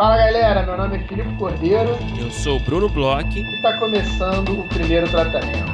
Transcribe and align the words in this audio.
Fala 0.00 0.16
galera, 0.16 0.64
meu 0.64 0.78
nome 0.78 0.96
é 0.96 1.06
Filipe 1.06 1.36
Cordeiro. 1.36 1.90
Eu 2.18 2.30
sou 2.30 2.56
o 2.56 2.60
Bruno 2.64 2.88
Bloch. 2.88 3.38
E 3.38 3.56
está 3.56 3.78
começando 3.78 4.58
o 4.58 4.66
primeiro 4.66 5.06
tratamento. 5.10 5.70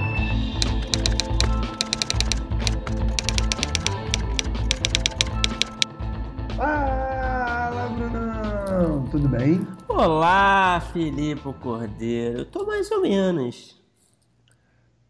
Fala, 6.57 7.89
Brunão! 7.91 9.09
Tudo 9.13 9.29
bem? 9.29 9.65
Olá, 9.87 10.83
Filipe 10.93 11.53
Cordeiro. 11.61 12.39
Eu 12.39 12.47
tô 12.47 12.67
mais 12.67 12.91
ou 12.91 13.03
menos. 13.03 13.81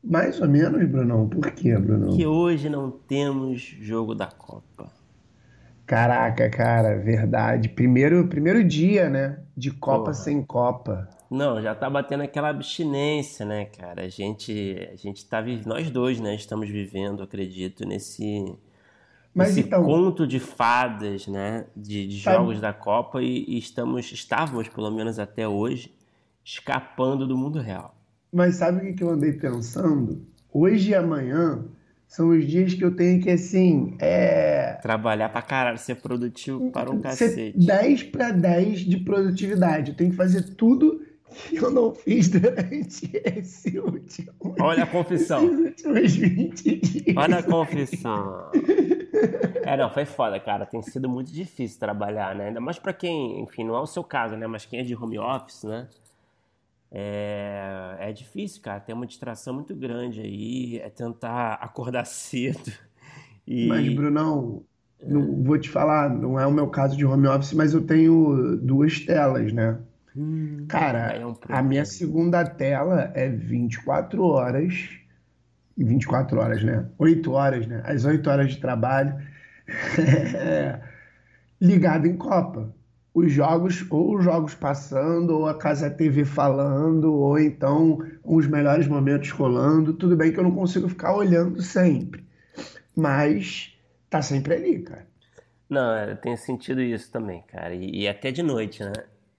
Mais 0.05 0.39
ou 0.43 0.47
menos, 0.47 0.87
Brunão? 0.91 1.27
Por 1.27 1.51
quê, 1.53 1.75
Brunão? 1.79 2.15
Que 2.15 2.27
hoje 2.27 2.69
não 2.69 2.91
temos 2.91 3.63
jogo 3.81 4.15
da 4.15 4.27
Copa. 4.27 4.96
Caraca, 5.87 6.51
cara, 6.51 6.99
verdade. 6.99 7.69
Primeiro, 7.69 8.27
primeiro 8.27 8.65
dia, 8.65 9.09
né? 9.09 9.39
De 9.57 9.71
Copa 9.71 10.07
Porra. 10.07 10.15
sem 10.15 10.43
Copa. 10.43 11.09
Não, 11.31 11.63
já 11.63 11.75
tá 11.75 11.89
batendo 11.89 12.23
aquela 12.23 12.49
abstinência, 12.49 13.47
né, 13.47 13.67
cara? 13.67 14.03
A 14.03 14.09
gente, 14.09 14.77
a 14.93 14.97
gente 14.97 15.25
tá 15.25 15.43
nós 15.65 15.89
dois, 15.91 16.21
né, 16.21 16.35
estamos 16.35 16.69
vivendo, 16.69 17.23
acredito, 17.23 17.87
nesse 17.87 18.57
Mas 19.35 19.51
esse 19.51 19.61
então, 19.61 19.85
conto 19.85 20.27
de 20.27 20.41
fadas, 20.41 21.27
né, 21.29 21.67
de, 21.77 22.07
de 22.07 22.17
jogos 22.17 22.61
da 22.61 22.73
Copa 22.73 23.23
e, 23.23 23.45
e, 23.47 23.59
estamos, 23.59 24.11
estávamos 24.13 24.69
pelo 24.69 24.91
menos 24.91 25.19
até 25.19 25.47
hoje 25.47 25.95
escapando 26.45 27.27
do 27.27 27.37
mundo 27.37 27.61
real. 27.61 27.95
Mas 28.33 28.57
sabe 28.57 28.91
o 28.91 28.95
que 28.95 29.03
eu 29.03 29.11
andei 29.11 29.33
pensando? 29.33 30.25
Hoje 30.53 30.91
e 30.91 30.95
amanhã 30.95 31.65
são 32.17 32.31
os 32.31 32.47
dias 32.47 32.73
que 32.73 32.83
eu 32.83 32.97
tenho 32.97 33.21
que, 33.21 33.29
assim. 33.29 33.95
É... 33.99 34.79
Trabalhar 34.81 35.29
pra 35.29 35.43
caralho, 35.43 35.77
ser 35.77 35.97
produtivo 35.97 36.71
para 36.71 36.91
um 36.91 36.99
cacete. 36.99 37.53
10 37.59 38.05
para 38.05 38.31
10 38.31 38.81
de 38.81 38.97
produtividade. 38.97 39.91
Eu 39.91 39.97
tenho 39.99 40.11
que 40.11 40.17
fazer 40.17 40.55
tudo 40.55 41.05
que 41.51 41.59
eu 41.59 41.71
não 41.71 41.95
fiz 41.95 42.31
durante 42.31 43.11
esse 43.37 43.79
último. 43.79 44.33
Olha 44.59 44.85
a 44.85 44.87
confissão. 44.89 45.45
últimos 45.45 46.17
20 46.17 46.77
dias. 46.79 47.17
Olha 47.19 47.37
a 47.37 47.43
confissão. 47.43 48.51
É, 49.63 49.77
não, 49.77 49.91
foi 49.91 50.07
foda, 50.07 50.41
cara. 50.41 50.65
Tem 50.65 50.81
sido 50.81 51.11
muito 51.11 51.31
difícil 51.31 51.79
trabalhar, 51.79 52.35
né? 52.35 52.49
Ainda 52.49 52.63
mais 52.63 52.79
para 52.79 52.95
quem, 52.95 53.43
enfim, 53.43 53.63
não 53.65 53.77
é 53.77 53.81
o 53.81 53.87
seu 53.87 54.03
caso, 54.03 54.37
né? 54.37 54.47
Mas 54.47 54.65
quem 54.65 54.81
é 54.81 54.83
de 54.83 54.97
home 54.97 55.19
office, 55.19 55.65
né? 55.65 55.87
É, 56.99 57.97
é 58.09 58.13
difícil, 58.13 58.63
cara. 58.63 58.81
Tem 58.81 58.95
uma 58.95 59.07
distração 59.07 59.53
muito 59.53 59.77
grande 59.77 60.23
aí. 60.23 60.79
É 60.79 60.89
tentar 60.89 61.53
acordar 61.55 62.07
cedo. 62.09 62.73
E... 63.47 63.69
Mas, 63.69 63.95
Brunão, 63.95 64.63
não, 65.05 65.43
vou 65.43 65.59
te 65.59 65.69
falar, 65.69 66.09
não 66.09 66.41
é 66.41 66.47
o 66.47 66.51
meu 66.51 66.69
caso 66.69 66.97
de 66.97 67.05
home 67.05 67.27
office, 67.29 67.53
mas 67.53 67.75
eu 67.75 67.83
tenho 67.83 68.57
duas 68.57 69.01
telas, 69.01 69.53
né? 69.53 69.79
Hum, 70.17 70.65
cara, 70.67 71.13
é 71.13 71.27
um 71.27 71.37
a 71.51 71.63
minha 71.63 71.85
segunda 71.85 72.43
tela 72.47 73.13
é 73.15 73.29
24 73.29 74.23
horas. 74.23 74.89
E 75.77 75.85
24 75.85 76.41
horas, 76.41 76.65
né? 76.65 76.89
8 76.97 77.31
horas, 77.31 77.67
né? 77.67 77.83
As 77.85 78.07
8 78.07 78.31
horas 78.31 78.55
de 78.55 78.59
trabalho. 78.59 79.15
ligado 81.61 82.07
em 82.07 82.17
Copa 82.17 82.75
os 83.17 83.33
jogos, 83.33 83.83
ou 83.89 84.15
os 84.15 84.25
jogos 84.25 84.55
passando, 84.55 85.39
ou 85.39 85.47
a 85.47 85.57
Casa 85.57 85.89
TV 85.89 86.23
falando, 86.23 87.15
ou 87.15 87.39
então 87.39 87.99
os 88.23 88.47
melhores 88.47 88.87
momentos 88.87 89.31
rolando. 89.31 89.95
Tudo 89.95 90.15
bem 90.15 90.31
que 90.31 90.39
eu 90.39 90.45
não 90.45 90.55
consigo 90.55 90.87
ficar 90.87 91.17
olhando 91.17 91.63
sempre, 91.63 92.23
mas 92.95 93.75
tá 94.11 94.21
sempre 94.21 94.53
ali, 94.53 94.83
cara. 94.83 95.07
Não, 95.67 95.97
eu 95.97 96.17
tenho 96.19 96.37
sentido 96.37 96.83
isso 96.83 97.11
também, 97.11 97.43
cara. 97.49 97.75
E, 97.75 98.03
e 98.03 98.07
até 98.07 98.31
de 98.31 98.43
noite, 98.43 98.85
né? 98.85 98.93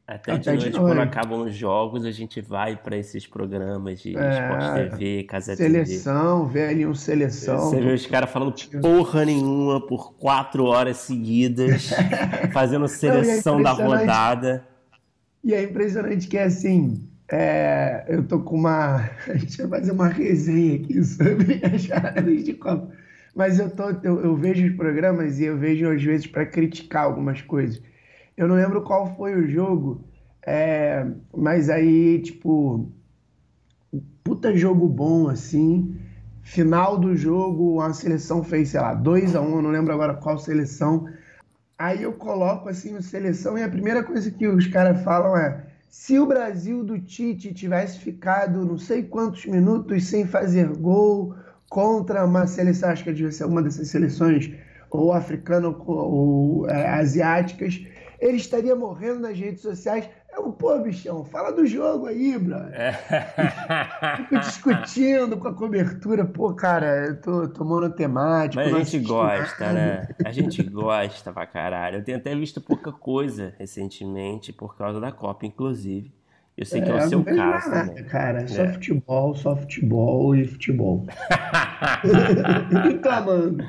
Até, 0.07 0.31
Até 0.31 0.39
de, 0.39 0.47
noite, 0.47 0.63
de 0.63 0.69
noite, 0.69 0.79
quando 0.79 1.01
acabam 1.01 1.41
os 1.41 1.53
jogos, 1.53 2.05
a 2.05 2.11
gente 2.11 2.39
vai 2.39 2.77
para 2.77 2.95
esses 2.95 3.27
programas 3.27 3.99
de 3.99 4.17
é, 4.17 4.31
Esporte 4.31 4.89
TV, 4.89 5.23
Casa 5.23 5.53
seleção, 5.53 6.47
TV. 6.47 6.53
vê 6.53 6.65
ali 6.67 6.87
um 6.87 6.95
seleção. 6.95 7.59
Você 7.59 7.81
vê 7.81 7.91
os 7.91 8.05
caras 8.05 8.29
falando 8.29 8.55
porra 8.81 9.25
nenhuma 9.25 9.85
por 9.85 10.13
quatro 10.13 10.63
horas 10.63 10.95
seguidas, 10.95 11.89
fazendo 12.53 12.85
é 12.85 12.87
seleção 12.87 13.55
Não, 13.55 13.59
é 13.59 13.63
da 13.63 13.71
rodada. 13.71 14.67
E 15.43 15.53
é 15.53 15.63
impressionante 15.63 16.25
que 16.25 16.37
é 16.37 16.43
assim. 16.43 17.05
É, 17.29 18.05
eu 18.07 18.23
tô 18.23 18.39
com 18.39 18.55
uma. 18.55 19.09
A 19.27 19.35
gente 19.35 19.57
vai 19.63 19.81
fazer 19.81 19.91
uma 19.91 20.07
resenha 20.07 20.75
aqui 20.75 21.03
sobre 21.03 21.59
as 21.67 21.81
charadas 21.81 22.43
de 22.45 22.53
Copa. 22.53 22.89
Mas 23.35 23.59
eu, 23.59 23.69
tô, 23.69 23.89
eu, 24.03 24.23
eu 24.23 24.35
vejo 24.37 24.65
os 24.65 24.75
programas 24.77 25.37
e 25.37 25.43
eu 25.43 25.57
vejo 25.57 25.91
às 25.91 26.01
vezes 26.01 26.27
para 26.27 26.45
criticar 26.45 27.03
algumas 27.03 27.41
coisas. 27.41 27.81
Eu 28.37 28.47
não 28.47 28.55
lembro 28.55 28.83
qual 28.83 29.15
foi 29.15 29.35
o 29.35 29.49
jogo, 29.49 30.05
é, 30.45 31.05
mas 31.35 31.71
aí, 31.71 32.21
tipo, 32.21 32.91
puta 34.23 34.55
jogo 34.55 34.87
bom, 34.87 35.27
assim. 35.27 35.99
Final 36.43 36.97
do 36.97 37.15
jogo, 37.15 37.81
a 37.81 37.91
seleção 37.93 38.43
fez, 38.43 38.69
sei 38.69 38.79
lá, 38.79 38.93
2 38.93 39.35
a 39.35 39.41
1 39.41 39.43
um, 39.43 39.61
não 39.61 39.71
lembro 39.71 39.91
agora 39.91 40.13
qual 40.13 40.37
seleção. 40.37 41.07
Aí 41.77 42.03
eu 42.03 42.13
coloco 42.13 42.69
assim 42.69 42.95
o 42.95 43.01
seleção 43.01 43.57
e 43.57 43.63
a 43.63 43.69
primeira 43.69 44.03
coisa 44.03 44.31
que 44.31 44.47
os 44.47 44.67
caras 44.67 45.01
falam 45.03 45.35
é: 45.35 45.65
se 45.89 46.17
o 46.19 46.25
Brasil 46.25 46.83
do 46.83 46.99
Tite 46.99 47.53
tivesse 47.53 47.99
ficado 47.99 48.65
não 48.65 48.77
sei 48.77 49.03
quantos 49.03 49.45
minutos 49.45 50.05
sem 50.05 50.25
fazer 50.25 50.67
gol 50.77 51.35
contra 51.69 52.25
uma 52.25 52.47
seleção, 52.47 52.89
acho 52.89 53.03
que 53.03 53.11
devia 53.11 53.31
ser 53.31 53.45
uma 53.45 53.61
dessas 53.61 53.89
seleções, 53.89 54.51
ou 54.89 55.11
africana 55.11 55.67
ou, 55.67 55.85
ou 55.87 56.69
é, 56.69 56.87
asiáticas, 56.87 57.85
ele 58.19 58.37
estaria 58.37 58.75
morrendo 58.75 59.19
nas 59.19 59.37
redes 59.37 59.61
sociais. 59.61 60.09
Eu, 60.33 60.51
pô, 60.51 60.77
bichão, 60.79 61.25
fala 61.25 61.51
do 61.51 61.65
jogo 61.65 62.07
aí, 62.07 62.37
brother. 62.37 62.73
É. 62.73 62.91
Fico 64.17 64.39
discutindo 64.39 65.37
com 65.37 65.47
a 65.47 65.53
cobertura. 65.53 66.25
Pô, 66.25 66.53
cara, 66.53 67.07
eu 67.07 67.21
tô, 67.21 67.47
tô 67.47 67.65
monotemático. 67.65 68.61
Mas 68.63 68.73
a 68.73 68.79
gente 68.79 68.99
gosta, 68.99 69.73
né? 69.73 70.07
A 70.23 70.31
gente 70.31 70.61
gosta 70.63 71.33
pra 71.33 71.45
caralho. 71.45 71.97
Eu 71.97 72.03
tenho 72.03 72.17
até 72.17 72.35
visto 72.35 72.61
pouca 72.61 72.91
coisa 72.91 73.53
recentemente 73.57 74.53
por 74.53 74.77
causa 74.77 74.99
da 74.99 75.11
Copa, 75.11 75.45
inclusive. 75.45 76.13
Eu 76.55 76.65
sei 76.65 76.81
que 76.81 76.89
é, 76.89 76.93
é 76.93 77.05
o 77.05 77.09
seu 77.09 77.23
caso 77.23 77.69
nada, 77.69 77.87
também. 77.87 78.03
Cara, 78.05 78.47
só 78.47 78.63
é. 78.63 78.73
futebol, 78.73 79.35
só 79.35 79.55
futebol 79.55 80.35
e 80.35 80.45
futebol. 80.45 81.05
Reclamando. 82.83 83.63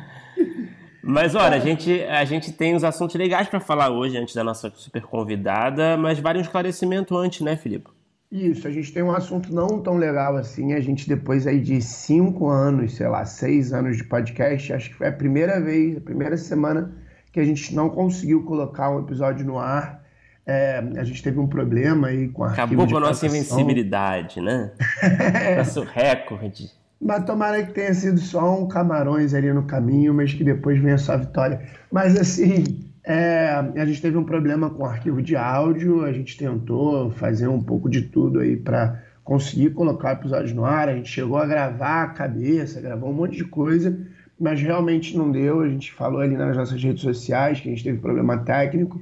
Mas 1.10 1.34
olha, 1.34 1.56
a 1.56 1.58
gente, 1.58 2.02
a 2.02 2.22
gente 2.26 2.52
tem 2.52 2.76
uns 2.76 2.84
assuntos 2.84 3.16
legais 3.16 3.48
para 3.48 3.58
falar 3.58 3.88
hoje, 3.88 4.18
antes 4.18 4.34
da 4.34 4.44
nossa 4.44 4.70
super 4.76 5.00
convidada, 5.00 5.96
mas 5.96 6.18
vale 6.18 6.38
um 6.38 6.42
esclarecimento 6.42 7.16
antes, 7.16 7.40
né, 7.40 7.56
Filipe? 7.56 7.88
Isso, 8.30 8.68
a 8.68 8.70
gente 8.70 8.92
tem 8.92 9.02
um 9.02 9.10
assunto 9.10 9.50
não 9.50 9.80
tão 9.80 9.96
legal 9.96 10.36
assim. 10.36 10.74
A 10.74 10.80
gente, 10.80 11.08
depois 11.08 11.46
aí 11.46 11.60
de 11.60 11.80
cinco 11.80 12.50
anos, 12.50 12.96
sei 12.96 13.08
lá, 13.08 13.24
seis 13.24 13.72
anos 13.72 13.96
de 13.96 14.04
podcast, 14.04 14.70
acho 14.70 14.90
que 14.90 14.96
foi 14.96 15.08
a 15.08 15.12
primeira 15.12 15.58
vez, 15.58 15.96
a 15.96 16.00
primeira 16.02 16.36
semana 16.36 16.94
que 17.32 17.40
a 17.40 17.44
gente 17.44 17.74
não 17.74 17.88
conseguiu 17.88 18.44
colocar 18.44 18.90
um 18.90 19.00
episódio 19.00 19.46
no 19.46 19.58
ar. 19.58 20.04
É, 20.44 20.84
a 20.98 21.04
gente 21.04 21.22
teve 21.22 21.38
um 21.38 21.46
problema 21.46 22.08
aí 22.08 22.28
com 22.28 22.44
a 22.44 22.52
Acabou 22.52 22.86
com 22.86 22.98
a 22.98 23.00
nossa 23.00 23.24
invencibilidade, 23.24 24.42
né? 24.42 24.72
Nosso 25.56 25.80
recorde. 25.84 26.70
Mas 27.00 27.24
tomara 27.24 27.64
que 27.64 27.72
tenha 27.72 27.94
sido 27.94 28.18
só 28.18 28.60
um 28.60 28.66
camarões 28.66 29.32
ali 29.32 29.52
no 29.52 29.62
caminho, 29.64 30.12
mas 30.12 30.34
que 30.34 30.42
depois 30.42 30.80
venha 30.80 30.98
só 30.98 31.12
a 31.12 31.18
vitória. 31.18 31.60
Mas 31.92 32.18
assim, 32.18 32.64
é, 33.04 33.48
a 33.76 33.86
gente 33.86 34.02
teve 34.02 34.16
um 34.16 34.24
problema 34.24 34.68
com 34.68 34.82
o 34.82 34.86
arquivo 34.86 35.22
de 35.22 35.36
áudio, 35.36 36.04
a 36.04 36.12
gente 36.12 36.36
tentou 36.36 37.10
fazer 37.12 37.48
um 37.48 37.62
pouco 37.62 37.88
de 37.88 38.02
tudo 38.02 38.40
aí 38.40 38.56
para 38.56 39.02
conseguir 39.22 39.70
colocar 39.70 40.12
episódios 40.12 40.52
no 40.52 40.64
ar. 40.64 40.88
A 40.88 40.94
gente 40.94 41.08
chegou 41.08 41.38
a 41.38 41.46
gravar 41.46 42.02
a 42.02 42.08
cabeça, 42.08 42.80
gravou 42.80 43.10
um 43.10 43.14
monte 43.14 43.36
de 43.36 43.44
coisa, 43.44 43.98
mas 44.38 44.60
realmente 44.60 45.16
não 45.16 45.30
deu. 45.30 45.60
A 45.60 45.68
gente 45.68 45.92
falou 45.92 46.20
ali 46.20 46.36
nas 46.36 46.56
nossas 46.56 46.82
redes 46.82 47.02
sociais 47.02 47.60
que 47.60 47.68
a 47.68 47.70
gente 47.70 47.84
teve 47.84 47.98
problema 47.98 48.38
técnico. 48.38 49.00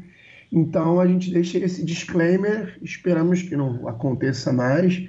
Então 0.53 1.01
a 1.01 1.07
gente 1.07 1.33
deixa 1.33 1.59
esse 1.59 1.85
disclaimer, 1.85 2.79
esperamos 2.83 3.43
que 3.43 3.57
não 3.57 3.89
aconteça 3.89 4.53
mais. 4.53 5.09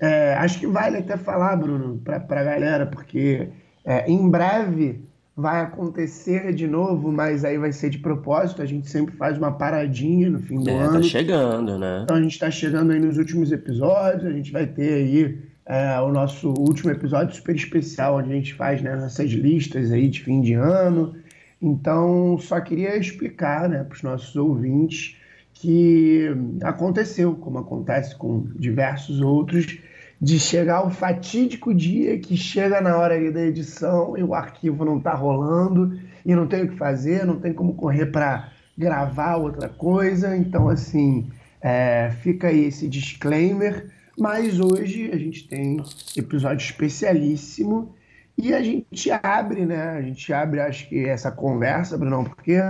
É, 0.00 0.34
acho 0.34 0.58
que 0.58 0.66
vale 0.66 0.98
até 0.98 1.16
falar, 1.16 1.56
Bruno, 1.56 2.00
para 2.04 2.16
a 2.16 2.44
galera, 2.44 2.86
porque 2.86 3.48
é, 3.84 4.10
em 4.10 4.28
breve 4.28 5.04
vai 5.36 5.62
acontecer 5.62 6.52
de 6.52 6.66
novo, 6.66 7.10
mas 7.10 7.44
aí 7.44 7.56
vai 7.56 7.72
ser 7.72 7.90
de 7.90 7.98
propósito. 7.98 8.62
A 8.62 8.66
gente 8.66 8.90
sempre 8.90 9.14
faz 9.16 9.38
uma 9.38 9.52
paradinha 9.52 10.30
no 10.30 10.40
fim 10.40 10.60
do 10.60 10.70
é, 10.70 10.76
tá 10.76 10.84
ano. 10.84 11.00
Tá 11.00 11.02
chegando, 11.02 11.78
né? 11.78 12.00
Então 12.04 12.16
a 12.16 12.22
gente 12.22 12.32
está 12.32 12.50
chegando 12.50 12.92
aí 12.92 13.00
nos 13.00 13.16
últimos 13.16 13.50
episódios. 13.50 14.26
A 14.26 14.32
gente 14.32 14.52
vai 14.52 14.66
ter 14.66 14.92
aí 14.92 15.38
é, 15.66 15.98
o 16.00 16.10
nosso 16.10 16.50
último 16.50 16.90
episódio 16.90 17.34
super 17.34 17.54
especial, 17.54 18.18
onde 18.18 18.30
a 18.30 18.34
gente 18.34 18.54
faz 18.54 18.82
né, 18.82 18.94
nossas 18.94 19.30
listas 19.30 19.90
aí 19.90 20.08
de 20.08 20.22
fim 20.22 20.40
de 20.40 20.54
ano. 20.54 21.14
Então, 21.60 22.36
só 22.38 22.60
queria 22.60 22.96
explicar 22.96 23.68
né, 23.68 23.84
para 23.84 23.94
os 23.94 24.02
nossos 24.02 24.34
ouvintes 24.36 25.16
que 25.54 26.28
aconteceu, 26.62 27.34
como 27.34 27.58
acontece 27.58 28.16
com 28.16 28.46
diversos 28.56 29.20
outros, 29.20 29.78
de 30.20 30.38
chegar 30.38 30.86
o 30.86 30.90
fatídico 30.90 31.74
dia 31.74 32.18
que 32.18 32.36
chega 32.36 32.80
na 32.80 32.96
hora 32.96 33.30
da 33.32 33.42
edição 33.44 34.16
e 34.16 34.22
o 34.22 34.34
arquivo 34.34 34.84
não 34.84 34.98
está 34.98 35.14
rolando 35.14 35.98
e 36.24 36.34
não 36.34 36.46
tem 36.46 36.62
o 36.62 36.68
que 36.68 36.76
fazer, 36.76 37.26
não 37.26 37.40
tem 37.40 37.52
como 37.52 37.74
correr 37.74 38.06
para 38.06 38.52
gravar 38.78 39.36
outra 39.36 39.68
coisa. 39.68 40.36
Então, 40.36 40.68
assim, 40.68 41.28
é, 41.60 42.12
fica 42.22 42.48
aí 42.48 42.66
esse 42.66 42.88
disclaimer. 42.88 43.90
Mas 44.18 44.60
hoje 44.60 45.10
a 45.12 45.16
gente 45.16 45.48
tem 45.48 45.82
episódio 46.16 46.64
especialíssimo 46.64 47.94
e 48.36 48.52
a 48.54 48.62
gente 48.62 49.10
abre, 49.10 49.66
né? 49.66 49.90
A 49.90 50.02
gente 50.02 50.32
abre, 50.32 50.60
acho 50.60 50.88
que 50.88 51.06
essa 51.06 51.30
conversa, 51.30 51.96
Bruno, 51.96 52.24
porque 52.24 52.60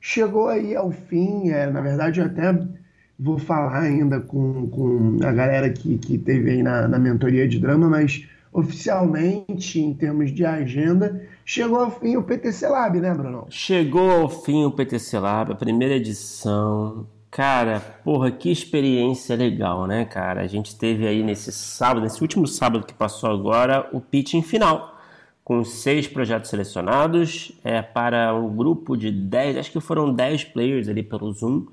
chegou 0.00 0.48
aí 0.48 0.74
ao 0.74 0.90
fim. 0.90 1.50
É, 1.50 1.70
na 1.70 1.80
verdade, 1.80 2.20
eu 2.20 2.26
até 2.26 2.58
vou 3.18 3.38
falar 3.38 3.80
ainda 3.80 4.20
com, 4.20 4.66
com 4.68 5.18
a 5.22 5.30
galera 5.30 5.68
que, 5.70 5.98
que 5.98 6.16
teve 6.16 6.50
aí 6.50 6.62
na, 6.62 6.88
na 6.88 6.98
mentoria 6.98 7.46
de 7.46 7.58
drama, 7.58 7.88
mas 7.88 8.26
oficialmente, 8.52 9.78
em 9.78 9.94
termos 9.94 10.32
de 10.32 10.44
agenda, 10.44 11.22
chegou 11.44 11.80
ao 11.80 11.90
fim 11.90 12.16
o 12.16 12.22
PTC 12.22 12.66
Lab, 12.66 12.98
né, 12.98 13.14
Bruno? 13.14 13.46
Chegou 13.48 14.10
ao 14.10 14.28
fim 14.28 14.64
o 14.64 14.72
PTC 14.72 15.18
Lab, 15.18 15.52
a 15.52 15.54
primeira 15.54 15.94
edição. 15.94 17.06
Cara, 17.30 17.80
porra, 18.02 18.30
que 18.32 18.50
experiência 18.50 19.36
legal, 19.36 19.86
né, 19.86 20.04
cara? 20.04 20.40
A 20.40 20.46
gente 20.48 20.76
teve 20.76 21.06
aí 21.06 21.22
nesse 21.22 21.52
sábado, 21.52 22.02
nesse 22.02 22.20
último 22.20 22.46
sábado 22.46 22.84
que 22.84 22.92
passou 22.92 23.30
agora, 23.30 23.88
o 23.92 24.00
pitching 24.00 24.42
final, 24.42 24.99
com 25.50 25.64
seis 25.64 26.06
projetos 26.06 26.48
selecionados 26.48 27.50
é, 27.64 27.82
para 27.82 28.32
um 28.32 28.54
grupo 28.54 28.96
de 28.96 29.10
dez, 29.10 29.56
acho 29.56 29.72
que 29.72 29.80
foram 29.80 30.14
dez 30.14 30.44
players 30.44 30.88
ali 30.88 31.02
pelo 31.02 31.32
Zoom, 31.32 31.66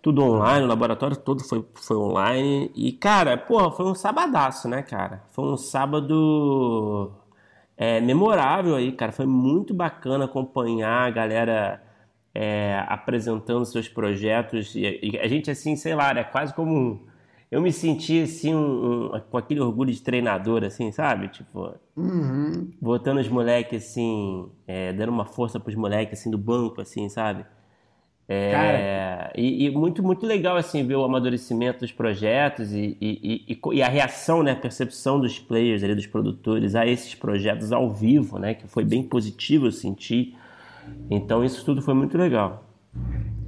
tudo 0.00 0.22
online, 0.22 0.64
o 0.64 0.66
laboratório 0.66 1.14
todo 1.14 1.44
foi, 1.44 1.62
foi 1.74 1.94
online. 1.98 2.72
E, 2.74 2.90
cara, 2.90 3.36
porra, 3.36 3.70
foi 3.70 3.84
um 3.84 3.94
sabadaço, 3.94 4.66
né, 4.66 4.80
cara? 4.80 5.22
Foi 5.30 5.44
um 5.44 5.58
sábado 5.58 7.12
é, 7.76 8.00
memorável 8.00 8.76
aí, 8.76 8.90
cara. 8.92 9.12
Foi 9.12 9.26
muito 9.26 9.74
bacana 9.74 10.24
acompanhar 10.24 11.06
a 11.06 11.10
galera 11.10 11.82
é, 12.34 12.82
apresentando 12.88 13.66
seus 13.66 13.90
projetos. 13.90 14.74
E, 14.74 15.00
e, 15.02 15.18
a 15.18 15.28
gente, 15.28 15.50
assim, 15.50 15.76
sei 15.76 15.94
lá, 15.94 16.12
é 16.12 16.24
quase 16.24 16.54
como 16.54 16.74
um. 16.74 17.06
Eu 17.52 17.60
me 17.60 17.70
senti, 17.70 18.22
assim, 18.22 18.54
um, 18.54 19.14
um, 19.14 19.20
com 19.30 19.36
aquele 19.36 19.60
orgulho 19.60 19.92
de 19.92 20.00
treinador, 20.00 20.64
assim, 20.64 20.90
sabe? 20.90 21.28
Tipo, 21.28 21.74
uhum. 21.94 22.70
botando 22.80 23.18
os 23.18 23.28
moleques, 23.28 23.84
assim, 23.84 24.48
é, 24.66 24.90
dando 24.94 25.10
uma 25.10 25.26
força 25.26 25.60
pros 25.60 25.76
moleques, 25.76 26.18
assim, 26.18 26.30
do 26.30 26.38
banco, 26.38 26.80
assim, 26.80 27.10
sabe? 27.10 27.44
É, 28.26 29.30
e, 29.36 29.66
e, 29.66 29.70
muito, 29.70 30.02
muito 30.02 30.24
legal, 30.24 30.56
assim, 30.56 30.86
ver 30.86 30.94
o 30.96 31.04
amadurecimento 31.04 31.80
dos 31.80 31.92
projetos 31.92 32.72
e, 32.72 32.96
e, 32.98 33.58
e, 33.70 33.82
a 33.82 33.88
reação, 33.88 34.42
né, 34.42 34.52
a 34.52 34.56
percepção 34.56 35.20
dos 35.20 35.38
players, 35.38 35.84
ali, 35.84 35.94
dos 35.94 36.06
produtores 36.06 36.74
a 36.74 36.86
esses 36.86 37.14
projetos 37.14 37.70
ao 37.70 37.90
vivo, 37.90 38.38
né, 38.38 38.54
que 38.54 38.66
foi 38.66 38.82
bem 38.82 39.02
positivo, 39.02 39.66
eu 39.66 39.72
senti. 39.72 40.34
Então 41.10 41.44
isso 41.44 41.62
tudo 41.66 41.82
foi 41.82 41.92
muito 41.92 42.16
legal. 42.16 42.64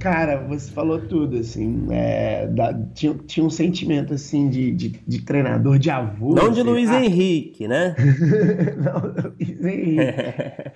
Cara, 0.05 0.37
você 0.37 0.71
falou 0.71 1.01
tudo, 1.01 1.39
assim, 1.39 1.87
é, 1.89 2.45
da, 2.45 2.71
tinha, 2.93 3.15
tinha 3.25 3.43
um 3.43 3.49
sentimento, 3.49 4.13
assim, 4.13 4.47
de, 4.51 4.71
de, 4.71 4.89
de 4.89 5.21
treinador 5.23 5.79
de 5.79 5.89
avô. 5.89 6.35
Não 6.35 6.51
de 6.51 6.61
Luiz 6.61 6.87
lá. 6.87 7.03
Henrique, 7.03 7.67
né? 7.67 7.95
Não, 8.77 9.33
Luiz 9.33 9.65
Henrique. 9.65 10.03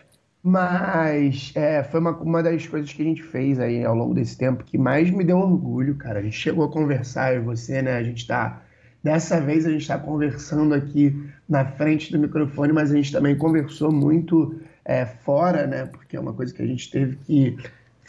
Mas 0.42 1.52
é, 1.54 1.84
foi 1.84 2.00
uma, 2.00 2.18
uma 2.18 2.42
das 2.42 2.66
coisas 2.66 2.92
que 2.92 3.04
a 3.04 3.06
gente 3.06 3.22
fez 3.22 3.60
aí 3.60 3.86
ao 3.86 3.94
longo 3.94 4.16
desse 4.16 4.36
tempo 4.36 4.64
que 4.64 4.80
mais 4.80 5.12
me 5.12 5.24
deu 5.24 5.38
orgulho, 5.38 5.94
cara. 5.94 6.18
A 6.18 6.24
gente 6.24 6.36
chegou 6.36 6.66
a 6.66 6.72
conversar, 6.72 7.36
eu 7.36 7.42
e 7.44 7.46
você, 7.46 7.84
né? 7.84 7.98
A 7.98 8.04
gente 8.04 8.26
tá. 8.26 8.64
Dessa 9.04 9.40
vez 9.40 9.64
a 9.64 9.70
gente 9.70 9.82
está 9.82 10.00
conversando 10.00 10.74
aqui 10.74 11.16
na 11.48 11.66
frente 11.66 12.12
do 12.12 12.18
microfone, 12.18 12.74
mas 12.74 12.92
a 12.92 12.96
gente 12.96 13.12
também 13.12 13.38
conversou 13.38 13.92
muito 13.92 14.60
é, 14.84 15.06
fora, 15.06 15.68
né? 15.68 15.86
Porque 15.86 16.18
é 16.18 16.20
uma 16.20 16.34
coisa 16.34 16.52
que 16.52 16.64
a 16.64 16.66
gente 16.66 16.90
teve 16.90 17.16
que. 17.18 17.56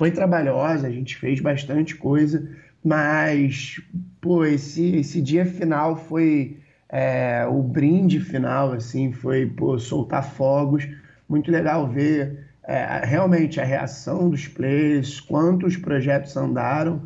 Foi 0.01 0.11
trabalhosa, 0.11 0.87
a 0.87 0.91
gente 0.91 1.15
fez 1.15 1.41
bastante 1.41 1.95
coisa, 1.95 2.49
mas, 2.83 3.83
pô, 4.19 4.47
esse, 4.47 4.97
esse 4.97 5.21
dia 5.21 5.45
final 5.45 5.95
foi. 5.95 6.57
É, 6.89 7.47
o 7.47 7.63
brinde 7.63 8.19
final, 8.19 8.73
assim, 8.73 9.13
foi, 9.13 9.45
pô, 9.45 9.79
soltar 9.79 10.25
fogos. 10.25 10.89
Muito 11.29 11.51
legal 11.51 11.87
ver 11.87 12.47
é, 12.65 13.05
realmente 13.05 13.61
a 13.61 13.65
reação 13.65 14.31
dos 14.31 14.49
players, 14.49 15.21
quantos 15.21 15.77
projetos 15.77 16.35
andaram, 16.35 17.03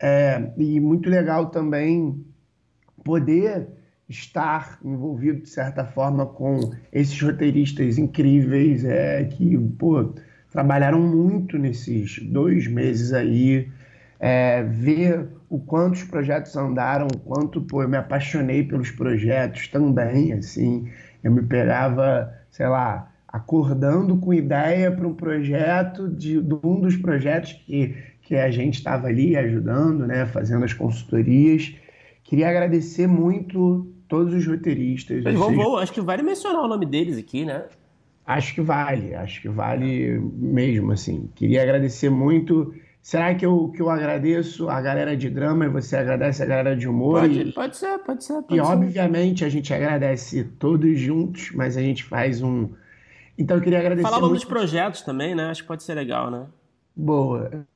é, 0.00 0.50
e 0.56 0.80
muito 0.80 1.10
legal 1.10 1.50
também 1.50 2.24
poder 3.04 3.68
estar 4.08 4.78
envolvido 4.82 5.42
de 5.42 5.50
certa 5.50 5.84
forma 5.84 6.24
com 6.24 6.58
esses 6.90 7.20
roteiristas 7.20 7.98
incríveis 7.98 8.86
é, 8.86 9.22
que 9.24 9.58
pô, 9.78 10.14
trabalharam 10.50 11.00
muito 11.00 11.58
nesses 11.58 12.18
dois 12.20 12.66
meses 12.66 13.12
aí, 13.12 13.68
é, 14.20 14.62
ver 14.62 15.28
o 15.48 15.58
quanto 15.58 15.94
os 15.94 16.04
projetos 16.04 16.56
andaram, 16.56 17.06
o 17.06 17.18
quanto 17.18 17.60
pô, 17.60 17.82
eu 17.82 17.88
me 17.88 17.96
apaixonei 17.96 18.62
pelos 18.62 18.90
projetos 18.90 19.68
também, 19.68 20.32
assim, 20.32 20.90
eu 21.22 21.30
me 21.30 21.42
pegava, 21.42 22.32
sei 22.50 22.66
lá, 22.68 23.10
acordando 23.26 24.16
com 24.16 24.32
ideia 24.32 24.90
para 24.90 25.06
um 25.06 25.14
projeto 25.14 26.08
de, 26.08 26.40
de, 26.40 26.54
um 26.62 26.80
dos 26.80 26.96
projetos 26.96 27.52
que, 27.52 27.94
que 28.22 28.34
a 28.36 28.50
gente 28.50 28.74
estava 28.74 29.08
ali 29.08 29.36
ajudando, 29.36 30.06
né, 30.06 30.26
fazendo 30.26 30.64
as 30.64 30.72
consultorias. 30.72 31.74
Queria 32.24 32.48
agradecer 32.48 33.06
muito 33.06 33.86
todos 34.08 34.34
os 34.34 34.46
roteiristas. 34.46 35.22
Mas 35.22 35.34
vamos, 35.34 35.56
vamos, 35.56 35.82
acho 35.82 35.92
que 35.92 36.00
vale 36.00 36.22
mencionar 36.22 36.62
o 36.62 36.68
nome 36.68 36.86
deles 36.86 37.18
aqui, 37.18 37.44
né? 37.44 37.64
Acho 38.28 38.56
que 38.56 38.60
vale, 38.60 39.14
acho 39.14 39.40
que 39.40 39.48
vale 39.48 40.18
mesmo, 40.18 40.92
assim. 40.92 41.30
Queria 41.34 41.62
agradecer 41.62 42.10
muito. 42.10 42.74
Será 43.00 43.34
que 43.34 43.46
eu, 43.46 43.72
que 43.74 43.80
eu 43.80 43.88
agradeço 43.88 44.68
a 44.68 44.82
galera 44.82 45.16
de 45.16 45.30
drama 45.30 45.64
e 45.64 45.68
você 45.70 45.96
agradece 45.96 46.42
a 46.42 46.46
galera 46.46 46.76
de 46.76 46.86
humor? 46.86 47.22
Pode, 47.22 47.40
e, 47.40 47.52
pode 47.54 47.78
ser, 47.78 47.98
pode 48.00 48.22
ser. 48.22 48.42
Pode 48.42 48.60
e 48.60 48.62
ser. 48.62 48.70
obviamente 48.70 49.46
a 49.46 49.48
gente 49.48 49.72
agradece 49.72 50.44
todos 50.44 51.00
juntos, 51.00 51.52
mas 51.54 51.78
a 51.78 51.80
gente 51.80 52.04
faz 52.04 52.42
um. 52.42 52.68
Então 53.38 53.56
eu 53.56 53.62
queria 53.62 53.78
agradecer. 53.78 54.06
Falar 54.06 54.20
muito... 54.20 54.34
dos 54.34 54.44
projetos 54.44 55.00
também, 55.00 55.34
né? 55.34 55.46
Acho 55.46 55.62
que 55.62 55.68
pode 55.68 55.82
ser 55.82 55.94
legal, 55.94 56.30
né? 56.30 56.44
Boa. 56.94 57.66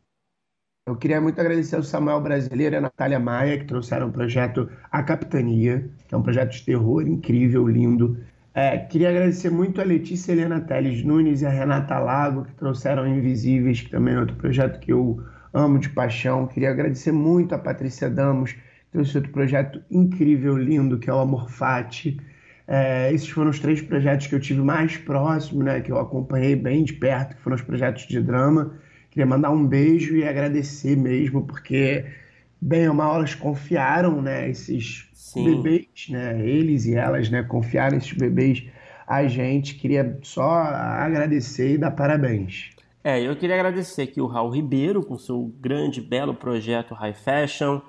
Eu 0.87 0.97
queria 0.97 1.19
muito 1.19 1.41
agradecer 1.41 1.77
ao 1.77 1.83
Samuel 1.83 2.21
Brasileiro 2.21 2.75
e 2.75 2.77
a 2.77 2.81
Natália 2.83 3.19
Maia, 3.19 3.57
que 3.57 3.65
trouxeram 3.65 4.09
o 4.09 4.13
projeto 4.13 4.69
A 4.91 5.03
Capitania, 5.03 5.89
que 6.07 6.15
é 6.15 6.19
um 6.19 6.23
projeto 6.23 6.51
de 6.51 6.63
terror 6.63 7.09
incrível, 7.09 7.67
lindo. 7.67 8.19
É, 8.55 8.77
queria 8.79 9.09
agradecer 9.09 9.51
muito 9.51 9.81
a 9.81 9.85
Letícia 9.85 10.33
Helena 10.33 10.61
Teles 10.61 11.03
Nunes 11.03 11.41
e 11.41 11.47
a 11.47 11.51
Renata 11.51 11.99
Lago, 11.99 12.45
que 12.45 12.55
trouxeram 12.55 13.07
Invisíveis, 13.07 13.81
que 13.81 13.91
também 13.91 14.15
é 14.15 14.21
outro 14.21 14.37
projeto 14.37 14.79
que 14.79 14.93
eu 14.93 15.23
amo 15.55 15.79
de 15.79 15.89
paixão. 15.89 16.47
Queria 16.47 16.71
agradecer 16.71 17.13
muito 17.13 17.55
a 17.55 17.59
Patrícia 17.59 18.11
Damos, 18.11 18.53
que 18.53 18.61
trouxe 18.93 19.17
outro 19.17 19.33
projeto 19.33 19.83
incrível, 19.91 20.57
lindo, 20.57 20.99
que 20.99 21.09
é 21.09 21.15
o 21.15 21.19
Amor 21.19 21.51
Fati. 21.51 22.19
É, 22.69 23.13
esses 23.13 23.29
foram 23.29 23.51
os 23.51 23.59
três 23.59 23.81
projetos 23.81 24.27
que 24.27 24.35
eu 24.35 24.41
tive 24.41 24.61
mais 24.61 24.99
próximo, 24.99 25.63
né, 25.63 25.81
que 25.81 25.91
eu 25.91 25.99
acompanhei 25.99 26.55
bem 26.55 26.85
de 26.85 26.93
perto, 26.93 27.37
que 27.37 27.43
foram 27.43 27.57
os 27.57 27.63
projetos 27.63 28.07
de 28.07 28.21
drama. 28.21 28.75
Queria 29.11 29.27
mandar 29.27 29.51
um 29.51 29.67
beijo 29.67 30.15
e 30.15 30.27
agradecer 30.27 30.97
mesmo, 30.97 31.47
porque, 31.47 32.05
bem 32.63 32.89
ou 32.89 32.95
mal, 32.95 33.17
elas 33.17 33.35
confiaram, 33.35 34.23
né, 34.23 34.49
esses 34.49 35.09
Sim. 35.13 35.63
bebês, 35.63 36.07
né, 36.09 36.41
eles 36.41 36.87
e 36.87 36.95
elas, 36.95 37.29
né, 37.29 37.43
confiaram 37.43 37.99
esses 37.99 38.13
bebês 38.13 38.65
a 39.05 39.27
gente. 39.27 39.75
Queria 39.75 40.19
só 40.23 40.49
agradecer 40.49 41.75
e 41.75 41.79
dar 41.79 41.91
parabéns. 41.91 42.71
É, 43.03 43.21
eu 43.21 43.35
queria 43.35 43.57
agradecer 43.57 44.03
aqui 44.03 44.21
o 44.21 44.27
Raul 44.27 44.51
Ribeiro 44.51 45.05
com 45.05 45.19
seu 45.19 45.53
grande, 45.61 46.01
belo 46.01 46.35
projeto 46.35 46.95
High 46.95 47.15
Fashion. 47.15 47.81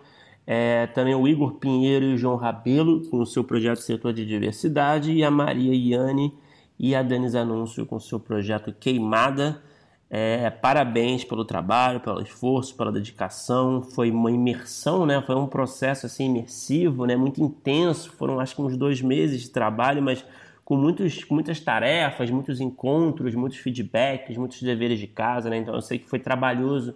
É, 0.46 0.88
também 0.88 1.14
o 1.14 1.28
Igor 1.28 1.54
Pinheiro 1.54 2.04
e 2.06 2.14
o 2.16 2.18
João 2.18 2.36
Rabelo 2.36 3.08
com 3.10 3.20
o 3.20 3.26
seu 3.26 3.44
projeto 3.44 3.78
Setor 3.78 4.12
de 4.12 4.26
Diversidade. 4.26 5.14
E 5.14 5.24
a 5.24 5.30
Maria 5.30 5.74
Iane 5.74 6.34
e 6.80 6.96
a 6.96 7.04
Denis 7.04 7.36
Anúncio 7.36 7.86
com 7.86 7.98
o 7.98 8.02
seu 8.02 8.20
projeto 8.20 8.74
Queimada. 8.74 9.62
É, 10.10 10.50
parabéns 10.50 11.24
pelo 11.24 11.44
trabalho, 11.44 12.00
pelo 12.00 12.22
esforço, 12.22 12.76
pela 12.76 12.92
dedicação. 12.92 13.82
Foi 13.82 14.12
uma 14.12 14.30
imersão, 14.30 15.06
né? 15.06 15.22
Foi 15.22 15.36
um 15.36 15.48
processo 15.48 16.06
assim 16.06 16.26
imersivo, 16.26 17.06
né? 17.06 17.16
Muito 17.16 17.42
intenso. 17.42 18.12
Foram 18.12 18.40
acho 18.40 18.56
que 18.56 18.62
uns 18.62 18.78
dois 18.78 19.02
meses 19.02 19.42
de 19.42 19.50
trabalho, 19.50 20.04
mas 20.04 20.24
com, 20.64 20.78
muitos, 20.78 21.26
muitas 21.30 21.60
tarefas, 21.60 22.30
muitos 22.30 22.62
encontros, 22.62 23.34
muitos 23.36 23.58
feedbacks, 23.58 24.38
muitos 24.38 24.62
deveres 24.62 25.00
de 25.00 25.08
casa, 25.08 25.50
né? 25.50 25.58
Então 25.58 25.74
eu 25.74 25.82
sei 25.82 25.98
que 25.98 26.08
foi 26.08 26.20
trabalhoso 26.20 26.96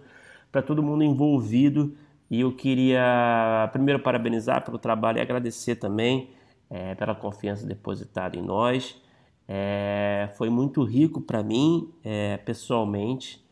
para 0.52 0.62
todo 0.62 0.82
mundo 0.82 1.02
envolvido. 1.02 1.96
E 2.30 2.40
eu 2.40 2.52
queria 2.52 3.68
primeiro 3.72 4.00
parabenizar 4.00 4.64
pelo 4.64 4.78
trabalho 4.78 5.18
e 5.18 5.20
agradecer 5.20 5.76
também 5.76 6.30
é, 6.70 6.94
pela 6.94 7.14
confiança 7.14 7.66
depositada 7.66 8.36
em 8.36 8.42
nós. 8.42 9.00
É, 9.48 9.97
foi 10.26 10.50
muito 10.50 10.82
rico 10.82 11.20
para 11.20 11.42
mim, 11.42 11.88
é, 12.02 12.36
pessoalmente. 12.38 13.42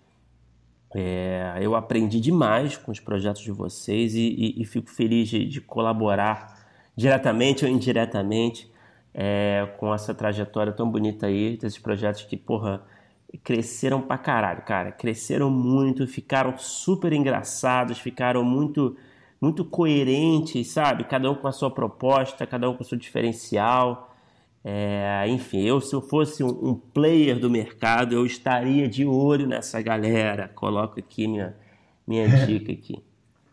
É, 0.94 1.58
eu 1.60 1.74
aprendi 1.74 2.20
demais 2.20 2.76
com 2.76 2.90
os 2.90 3.00
projetos 3.00 3.42
de 3.42 3.52
vocês 3.52 4.14
e, 4.14 4.20
e, 4.20 4.62
e 4.62 4.64
fico 4.64 4.88
feliz 4.88 5.28
de, 5.28 5.46
de, 5.46 5.60
colaborar 5.60 6.66
diretamente 6.96 7.64
ou 7.64 7.70
indiretamente 7.70 8.70
é, 9.12 9.68
com 9.78 9.92
essa 9.92 10.14
trajetória 10.14 10.72
tão 10.72 10.90
bonita 10.90 11.26
aí, 11.26 11.56
desses 11.56 11.78
projetos 11.78 12.22
que, 12.22 12.36
porra, 12.36 12.82
cresceram 13.42 14.00
pra 14.00 14.16
caralho, 14.16 14.62
cara. 14.62 14.92
Cresceram 14.92 15.50
muito, 15.50 16.06
ficaram 16.06 16.56
super 16.56 17.12
engraçados, 17.12 17.98
ficaram 17.98 18.42
muito 18.44 18.96
muito 19.40 19.64
coerentes, 19.64 20.68
sabe? 20.68 21.04
Cada 21.04 21.30
um 21.30 21.34
com 21.34 21.46
a 21.46 21.52
sua 21.52 21.70
proposta, 21.70 22.46
cada 22.46 22.68
um 22.70 22.74
com 22.74 22.82
o 22.82 22.86
seu 22.86 22.96
diferencial. 22.96 24.05
É, 24.68 25.24
enfim, 25.28 25.62
eu 25.62 25.80
se 25.80 25.94
eu 25.94 26.02
fosse 26.02 26.42
um, 26.42 26.48
um, 26.48 26.74
player 26.74 27.38
do 27.38 27.48
mercado, 27.48 28.16
eu 28.16 28.26
estaria 28.26 28.88
de 28.88 29.04
olho 29.06 29.46
nessa 29.46 29.80
galera. 29.80 30.50
Coloco 30.56 30.98
aqui 30.98 31.28
minha, 31.28 31.54
minha 32.04 32.26
dica 32.44 32.72
aqui. 32.72 33.00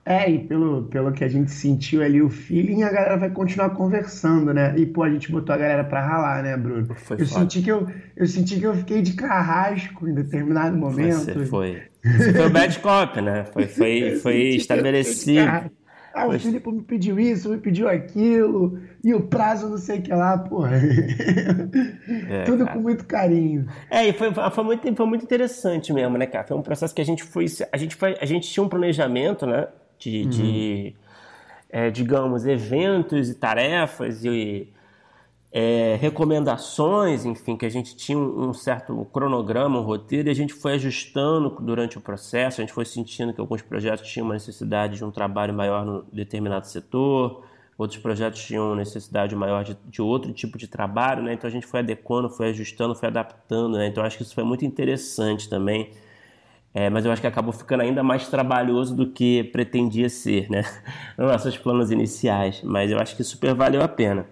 É, 0.03 0.27
e 0.27 0.39
pelo, 0.39 0.85
pelo 0.85 1.11
que 1.11 1.23
a 1.23 1.27
gente 1.27 1.51
sentiu 1.51 2.01
ali, 2.01 2.19
o 2.19 2.31
feeling, 2.31 2.81
a 2.81 2.91
galera 2.91 3.15
vai 3.15 3.29
continuar 3.29 3.69
conversando, 3.69 4.51
né? 4.55 4.73
E, 4.75 4.87
pô, 4.87 5.03
a 5.03 5.09
gente 5.09 5.31
botou 5.31 5.53
a 5.53 5.57
galera 5.57 5.83
pra 5.83 6.01
ralar, 6.03 6.41
né, 6.41 6.57
Bruno? 6.57 6.95
Foi 6.95 7.21
eu 7.21 7.27
senti 7.27 7.61
que 7.61 7.71
eu 7.71 7.87
Eu 8.17 8.25
senti 8.25 8.59
que 8.59 8.65
eu 8.65 8.73
fiquei 8.73 9.03
de 9.03 9.13
carrasco 9.13 10.07
em 10.07 10.15
determinado 10.15 10.75
momento. 10.75 11.25
Você 11.25 11.45
foi. 11.45 11.83
Você 12.03 12.33
foi 12.33 12.47
o 12.47 12.49
bad 12.49 12.79
cop, 12.79 13.21
né? 13.21 13.45
Foi, 13.53 13.67
foi, 13.67 14.15
foi 14.19 14.37
estabelecido. 14.55 15.69
Ah, 16.13 16.27
o 16.27 16.39
Filipe 16.39 16.71
me 16.71 16.83
pediu 16.83 17.19
isso, 17.19 17.49
me 17.49 17.57
pediu 17.57 17.89
aquilo, 17.89 18.79
e 19.03 19.15
o 19.15 19.21
prazo 19.21 19.67
não 19.67 19.79
sei 19.79 19.97
o 19.97 20.01
que 20.03 20.13
lá, 20.13 20.37
porra. 20.37 20.79
É, 22.29 22.43
Tudo 22.43 22.65
cara. 22.65 22.77
com 22.77 22.83
muito 22.83 23.05
carinho. 23.05 23.65
É, 23.89 24.07
e 24.07 24.13
foi, 24.13 24.31
foi, 24.33 24.63
muito, 24.63 24.95
foi 24.95 25.05
muito 25.05 25.23
interessante 25.23 25.91
mesmo, 25.91 26.17
né, 26.17 26.27
cara? 26.27 26.45
Foi 26.45 26.55
um 26.55 26.61
processo 26.61 26.93
que 26.93 27.01
a 27.01 27.05
gente 27.05 27.23
foi. 27.23 27.45
A 27.71 27.77
gente, 27.77 27.95
foi, 27.95 28.15
a 28.21 28.25
gente 28.25 28.49
tinha 28.49 28.63
um 28.63 28.69
planejamento, 28.69 29.45
né? 29.47 29.67
De, 29.97 30.23
uhum. 30.23 30.29
de 30.29 30.95
é, 31.69 31.89
digamos, 31.89 32.45
eventos 32.45 33.29
e 33.29 33.35
tarefas 33.35 34.23
e 34.23 34.71
é, 35.55 35.99
recomendações, 36.01 37.25
enfim, 37.25 37.55
que 37.55 37.63
a 37.63 37.69
gente 37.69 37.95
tinha 37.95 38.17
um, 38.17 38.49
um, 38.49 38.53
certo 38.55 39.05
cronograma, 39.13 39.79
um 39.79 39.83
roteiro, 39.83 40.27
e 40.27 40.31
a 40.31 40.33
gente 40.33 40.51
foi 40.51 40.73
ajustando 40.73 41.55
durante 41.61 41.95
o 41.95 42.01
processo, 42.01 42.59
a 42.59 42.63
gente 42.63 42.73
foi 42.73 42.85
sentindo 42.85 43.31
que 43.31 43.39
alguns 43.39 43.61
projetos 43.61 44.09
tinham 44.09 44.25
uma 44.25 44.33
necessidade 44.33 44.97
de 44.97 45.05
um 45.05 45.11
trabalho 45.11 45.53
maior 45.53 45.85
no 45.85 46.03
determinado 46.11 46.65
setor, 46.65 47.43
outros 47.77 47.99
projetos 47.99 48.43
tinham 48.43 48.73
necessidade 48.73 49.35
maior 49.35 49.63
de, 49.63 49.77
de 49.85 50.01
outro 50.01 50.33
tipo 50.33 50.57
de 50.57 50.67
trabalho, 50.67 51.21
né? 51.21 51.33
Então 51.33 51.47
a 51.47 51.51
gente 51.51 51.67
foi 51.67 51.81
adequando, 51.81 52.31
foi 52.31 52.49
ajustando, 52.49 52.95
foi 52.95 53.09
adaptando, 53.09 53.77
né? 53.77 53.85
Então 53.85 54.03
acho 54.03 54.17
que 54.17 54.23
isso 54.23 54.33
foi 54.33 54.43
muito 54.43 54.65
interessante 54.65 55.47
também. 55.47 55.91
É, 56.73 56.89
mas 56.89 57.05
eu 57.05 57.11
acho 57.11 57.21
que 57.21 57.27
acabou 57.27 57.53
ficando 57.53 57.81
ainda 57.81 58.01
mais 58.01 58.27
trabalhoso 58.27 58.95
do 58.95 59.11
que 59.11 59.43
pretendia 59.43 60.09
ser, 60.09 60.49
né? 60.49 60.63
Nos 61.15 61.31
nossos 61.31 61.57
planos 61.59 61.91
iniciais. 61.91 62.61
Mas 62.63 62.89
eu 62.89 62.97
acho 62.97 63.15
que 63.15 63.23
super 63.23 63.53
valeu 63.53 63.83
a 63.83 63.87
pena. 63.87 64.25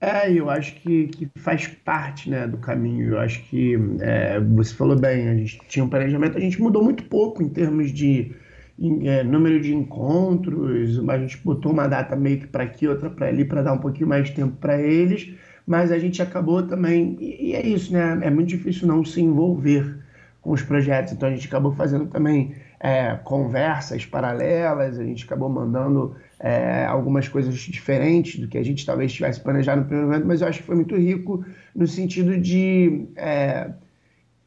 É, 0.00 0.32
eu 0.32 0.48
acho 0.48 0.74
que, 0.76 1.08
que 1.08 1.30
faz 1.38 1.66
parte 1.66 2.30
né, 2.30 2.46
do 2.46 2.56
caminho. 2.56 3.10
Eu 3.10 3.18
acho 3.20 3.42
que 3.44 3.74
é, 4.00 4.40
você 4.40 4.74
falou 4.74 4.98
bem, 4.98 5.28
a 5.28 5.34
gente 5.34 5.60
tinha 5.68 5.84
um 5.84 5.88
planejamento, 5.90 6.38
a 6.38 6.40
gente 6.40 6.60
mudou 6.60 6.82
muito 6.82 7.04
pouco 7.04 7.42
em 7.42 7.48
termos 7.50 7.92
de 7.92 8.34
em, 8.78 9.06
é, 9.08 9.22
número 9.22 9.60
de 9.60 9.74
encontros, 9.74 11.06
a 11.06 11.18
gente 11.18 11.36
botou 11.44 11.70
uma 11.72 11.86
data 11.86 12.16
meio 12.16 12.40
que 12.40 12.46
para 12.46 12.64
aqui, 12.64 12.88
outra 12.88 13.10
para 13.10 13.26
ali, 13.28 13.44
para 13.44 13.62
dar 13.62 13.74
um 13.74 13.78
pouquinho 13.78 14.08
mais 14.08 14.28
de 14.28 14.32
tempo 14.34 14.56
para 14.56 14.80
eles, 14.80 15.34
mas 15.66 15.92
a 15.92 15.98
gente 15.98 16.22
acabou 16.22 16.62
também, 16.66 17.16
e, 17.20 17.50
e 17.50 17.54
é 17.54 17.66
isso, 17.66 17.92
né? 17.92 18.18
É 18.22 18.30
muito 18.30 18.48
difícil 18.48 18.88
não 18.88 19.04
se 19.04 19.20
envolver 19.20 19.98
com 20.40 20.52
os 20.52 20.62
projetos, 20.62 21.12
então 21.12 21.28
a 21.28 21.32
gente 21.32 21.46
acabou 21.46 21.72
fazendo 21.72 22.06
também 22.06 22.54
é, 22.80 23.14
conversas 23.22 24.06
paralelas, 24.06 24.98
a 24.98 25.04
gente 25.04 25.24
acabou 25.24 25.50
mandando 25.50 26.16
é, 26.38 26.86
algumas 26.86 27.28
coisas 27.28 27.54
diferentes 27.54 28.40
do 28.40 28.48
que 28.48 28.56
a 28.56 28.64
gente 28.64 28.86
talvez 28.86 29.12
tivesse 29.12 29.38
planejado 29.38 29.82
no 29.82 29.86
primeiro 29.86 30.08
momento, 30.10 30.26
mas 30.26 30.40
eu 30.40 30.48
acho 30.48 30.60
que 30.60 30.64
foi 30.64 30.76
muito 30.76 30.96
rico 30.96 31.44
no 31.76 31.86
sentido 31.86 32.38
de 32.38 33.06
é, 33.16 33.70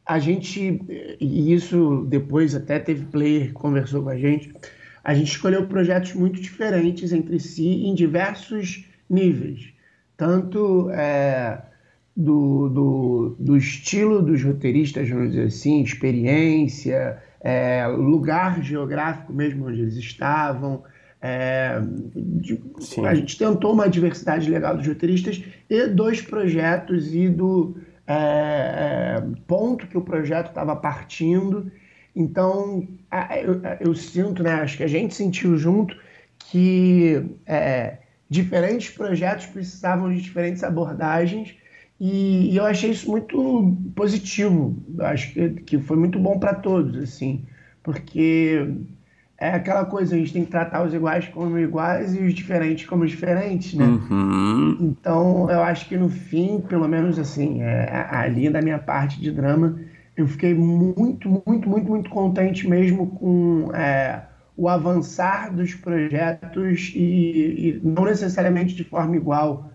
a 0.04 0.18
gente, 0.18 0.82
e 1.20 1.54
isso 1.54 2.04
depois 2.08 2.54
até 2.54 2.78
teve 2.80 3.06
player 3.06 3.46
que 3.46 3.52
conversou 3.52 4.02
com 4.02 4.10
a 4.10 4.18
gente, 4.18 4.52
a 5.02 5.14
gente 5.14 5.28
escolheu 5.28 5.66
projetos 5.66 6.14
muito 6.14 6.40
diferentes 6.40 7.12
entre 7.12 7.38
si 7.38 7.86
em 7.86 7.94
diversos 7.94 8.84
níveis, 9.08 9.72
tanto 10.16 10.90
é, 10.90 11.62
do, 12.16 12.68
do, 12.68 13.36
do, 13.38 13.56
estilo 13.56 14.20
dos 14.22 14.42
roteiristas, 14.42 15.08
vamos 15.08 15.30
dizer 15.30 15.46
assim, 15.46 15.82
experiência, 15.82 17.22
é, 17.44 17.86
lugar 17.86 18.62
geográfico 18.62 19.30
mesmo 19.30 19.66
onde 19.66 19.82
eles 19.82 19.96
estavam, 19.96 20.82
é, 21.20 21.78
de, 22.14 22.60
a 23.06 23.14
gente 23.14 23.36
tentou 23.36 23.74
uma 23.74 23.88
diversidade 23.88 24.50
legal 24.50 24.76
dos 24.76 24.86
roteiristas 24.86 25.42
e 25.68 25.86
dos 25.86 26.22
projetos 26.22 27.14
e 27.14 27.28
do 27.28 27.76
é, 28.06 28.14
é, 28.14 29.24
ponto 29.46 29.86
que 29.86 29.96
o 29.96 30.02
projeto 30.02 30.48
estava 30.48 30.74
partindo. 30.74 31.70
Então, 32.16 32.88
eu, 33.42 33.60
eu, 33.80 33.94
sinto, 33.94 34.42
né, 34.42 34.52
acho 34.54 34.78
que 34.78 34.82
a 34.82 34.88
gente 34.88 35.14
sentiu 35.14 35.56
junto 35.56 35.96
que 36.38 37.24
é, 37.46 37.98
diferentes 38.28 38.90
projetos 38.90 39.46
precisavam 39.46 40.10
de 40.10 40.20
diferentes 40.20 40.62
abordagens 40.62 41.56
e, 42.00 42.52
e, 42.52 42.56
eu 42.56 42.64
achei 42.64 42.90
isso 42.90 43.10
muito 43.10 43.76
positivo. 43.94 44.76
Acho 45.00 45.32
que, 45.32 45.50
que 45.50 45.78
foi 45.78 45.96
muito 45.96 46.18
bom 46.18 46.38
para 46.38 46.54
todos, 46.54 46.96
assim, 47.02 47.44
porque 47.82 48.68
é 49.38 49.50
aquela 49.50 49.84
coisa, 49.84 50.14
a 50.14 50.18
gente 50.18 50.32
tem 50.32 50.44
que 50.44 50.50
tratar 50.50 50.84
os 50.84 50.94
iguais 50.94 51.26
como 51.28 51.58
iguais 51.58 52.14
e 52.14 52.18
os 52.20 52.34
diferentes 52.34 52.86
como 52.86 53.06
diferentes, 53.06 53.74
né? 53.74 53.84
Uhum. 53.84 54.76
Então, 54.80 55.50
eu 55.50 55.62
acho 55.62 55.88
que 55.88 55.96
no 55.96 56.08
fim, 56.08 56.60
pelo 56.60 56.88
menos 56.88 57.18
assim, 57.18 57.62
é, 57.62 58.06
ali 58.10 58.48
da 58.48 58.62
minha 58.62 58.78
parte 58.78 59.20
de 59.20 59.30
drama, 59.30 59.78
eu 60.16 60.26
fiquei 60.28 60.54
muito, 60.54 61.28
muito, 61.28 61.68
muito, 61.68 61.88
muito 61.88 62.10
contente 62.10 62.68
mesmo 62.68 63.08
com 63.08 63.70
é, 63.74 64.22
o 64.56 64.68
avançar 64.68 65.52
dos 65.52 65.74
projetos 65.74 66.92
e, 66.94 67.00
e, 67.00 67.80
não 67.82 68.04
necessariamente 68.04 68.74
de 68.74 68.84
forma 68.84 69.16
igual, 69.16 69.70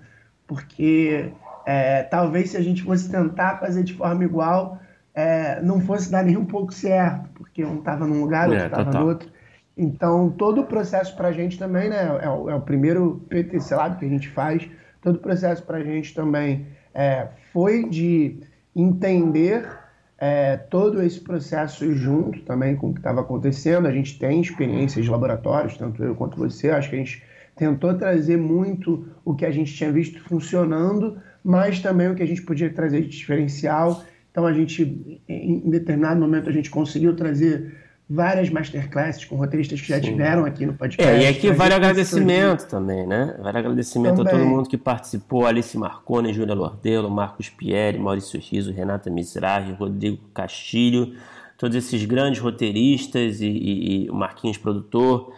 porque 0.47 1.29
é, 1.69 2.01
talvez 2.01 2.49
se 2.49 2.57
a 2.57 2.63
gente 2.63 2.81
fosse 2.81 3.11
tentar 3.11 3.59
fazer 3.59 3.83
de 3.83 3.93
forma 3.93 4.23
igual, 4.23 4.79
é, 5.13 5.61
não 5.61 5.79
fosse 5.79 6.09
dar 6.09 6.23
nem 6.23 6.35
um 6.35 6.45
pouco 6.45 6.73
certo, 6.73 7.29
porque 7.35 7.63
um 7.63 7.77
estava 7.77 8.07
num 8.07 8.21
lugar, 8.21 8.49
outro 8.49 8.65
estava 8.65 8.89
é, 8.89 8.93
no 8.99 9.05
outro. 9.05 9.29
Então, 9.77 10.31
todo 10.31 10.61
o 10.61 10.65
processo 10.65 11.15
para 11.15 11.27
a 11.27 11.31
gente 11.31 11.59
também, 11.59 11.87
né, 11.87 12.21
é 12.23 12.27
o, 12.27 12.49
é 12.49 12.55
o 12.55 12.61
primeiro 12.61 13.23
PTC 13.29 13.75
lado 13.75 13.99
que 13.99 14.05
a 14.05 14.09
gente 14.09 14.27
faz, 14.29 14.67
todo 14.99 15.17
o 15.17 15.19
processo 15.19 15.61
para 15.61 15.77
a 15.77 15.83
gente 15.83 16.11
também 16.15 16.65
é, 16.91 17.27
foi 17.53 17.87
de 17.87 18.39
entender 18.75 19.69
é, 20.17 20.57
todo 20.57 21.03
esse 21.03 21.19
processo 21.21 21.93
junto 21.93 22.41
também 22.41 22.75
com 22.75 22.89
o 22.89 22.93
que 22.93 22.99
estava 22.99 23.21
acontecendo. 23.21 23.87
A 23.87 23.91
gente 23.91 24.17
tem 24.17 24.41
experiências 24.41 25.05
de 25.05 25.11
laboratórios, 25.11 25.77
tanto 25.77 26.03
eu 26.03 26.15
quanto 26.15 26.35
você, 26.35 26.71
acho 26.71 26.89
que 26.89 26.95
a 26.95 26.99
gente 26.99 27.23
tentou 27.55 27.93
trazer 27.93 28.37
muito 28.37 29.05
o 29.23 29.35
que 29.35 29.45
a 29.45 29.51
gente 29.51 29.71
tinha 29.71 29.91
visto 29.91 30.19
funcionando, 30.23 31.21
mas 31.43 31.79
também 31.79 32.09
o 32.09 32.15
que 32.15 32.23
a 32.23 32.27
gente 32.27 32.41
podia 32.41 32.69
trazer 32.69 33.01
de 33.01 33.09
diferencial. 33.09 34.03
Então, 34.31 34.45
a 34.45 34.53
gente, 34.53 35.21
em 35.27 35.69
determinado 35.69 36.19
momento, 36.19 36.49
a 36.49 36.51
gente 36.51 36.69
conseguiu 36.69 37.15
trazer 37.15 37.73
várias 38.09 38.49
masterclasses 38.49 39.23
com 39.23 39.35
roteiristas 39.35 39.79
que 39.79 39.87
já 39.87 39.97
Sim. 39.97 40.11
tiveram 40.11 40.43
aqui 40.43 40.65
no 40.65 40.73
podcast. 40.73 41.13
É, 41.13 41.23
e 41.23 41.27
aqui 41.27 41.51
vale 41.51 41.75
agradecimento 41.75 42.67
também, 42.67 43.05
né? 43.05 43.35
Vale 43.39 43.59
agradecimento 43.59 44.17
também. 44.17 44.33
a 44.33 44.37
todo 44.37 44.47
mundo 44.47 44.67
que 44.67 44.77
participou, 44.77 45.45
Alice 45.45 45.77
Marconi, 45.77 46.33
Júlia 46.33 46.55
Lordelo, 46.55 47.09
Marcos 47.11 47.49
Pierre, 47.49 47.99
Maurício 47.99 48.39
Riso, 48.39 48.73
Renata 48.73 49.11
Mizrahi, 49.11 49.73
Rodrigo 49.73 50.17
Castilho, 50.33 51.13
todos 51.55 51.75
esses 51.75 52.03
grandes 52.05 52.39
roteiristas 52.39 53.41
e, 53.41 53.47
e, 53.47 54.05
e 54.05 54.09
o 54.09 54.15
Marquinhos 54.15 54.57
produtor, 54.57 55.31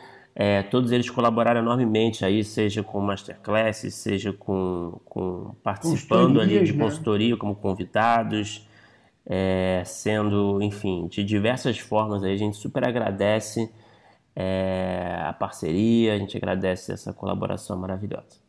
é, 0.44 0.64
todos 0.64 0.92
eles 0.92 1.08
colaboraram 1.08 1.62
enormemente 1.62 2.26
aí, 2.26 2.44
seja 2.44 2.82
com 2.82 3.00
masterclasses, 3.00 3.94
seja 3.94 4.34
com, 4.34 5.00
com 5.06 5.54
participando 5.62 6.42
ali 6.42 6.64
de 6.64 6.74
né? 6.74 6.84
consultoria 6.84 7.38
como 7.38 7.54
convidados, 7.54 8.68
é, 9.24 9.84
sendo, 9.86 10.60
enfim, 10.60 11.06
de 11.06 11.24
diversas 11.24 11.78
formas. 11.78 12.24
Aí 12.24 12.34
a 12.34 12.38
gente 12.38 12.58
super 12.58 12.84
agradece 12.84 13.72
é, 14.36 15.16
a 15.22 15.32
parceria, 15.32 16.16
a 16.16 16.18
gente 16.18 16.36
agradece 16.36 16.92
essa 16.92 17.14
colaboração 17.14 17.78
maravilhosa. 17.78 18.41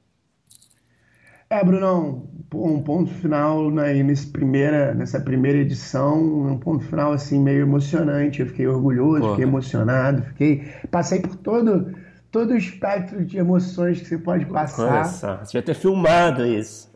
É, 1.52 1.62
Brunão, 1.62 2.30
um 2.54 2.82
ponto 2.82 3.10
final 3.12 3.70
né, 3.70 3.92
nesse 4.02 4.26
primeira, 4.28 4.94
nessa 4.94 5.20
primeira 5.20 5.58
edição, 5.58 6.18
um 6.46 6.58
ponto 6.58 6.82
final 6.82 7.12
assim 7.12 7.38
meio 7.38 7.60
emocionante. 7.60 8.40
Eu 8.40 8.46
fiquei 8.46 8.66
orgulhoso, 8.66 9.20
Porra. 9.20 9.30
fiquei 9.32 9.44
emocionado, 9.44 10.22
fiquei 10.22 10.72
passei 10.90 11.20
por 11.20 11.36
todo 11.36 11.94
todo 12.30 12.52
o 12.52 12.56
espectro 12.56 13.22
de 13.22 13.36
emoções 13.36 14.00
que 14.00 14.06
você 14.06 14.16
pode 14.16 14.46
passar. 14.46 15.04
Só, 15.04 15.36
você 15.36 15.44
devia 15.48 15.62
ter 15.62 15.74
filmado 15.74 16.46
isso. 16.46 16.90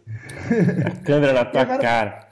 a 0.86 1.04
câmera 1.04 1.34
na 1.34 1.44
tua 1.52 1.60
agora... 1.60 1.78
cara. 1.78 2.28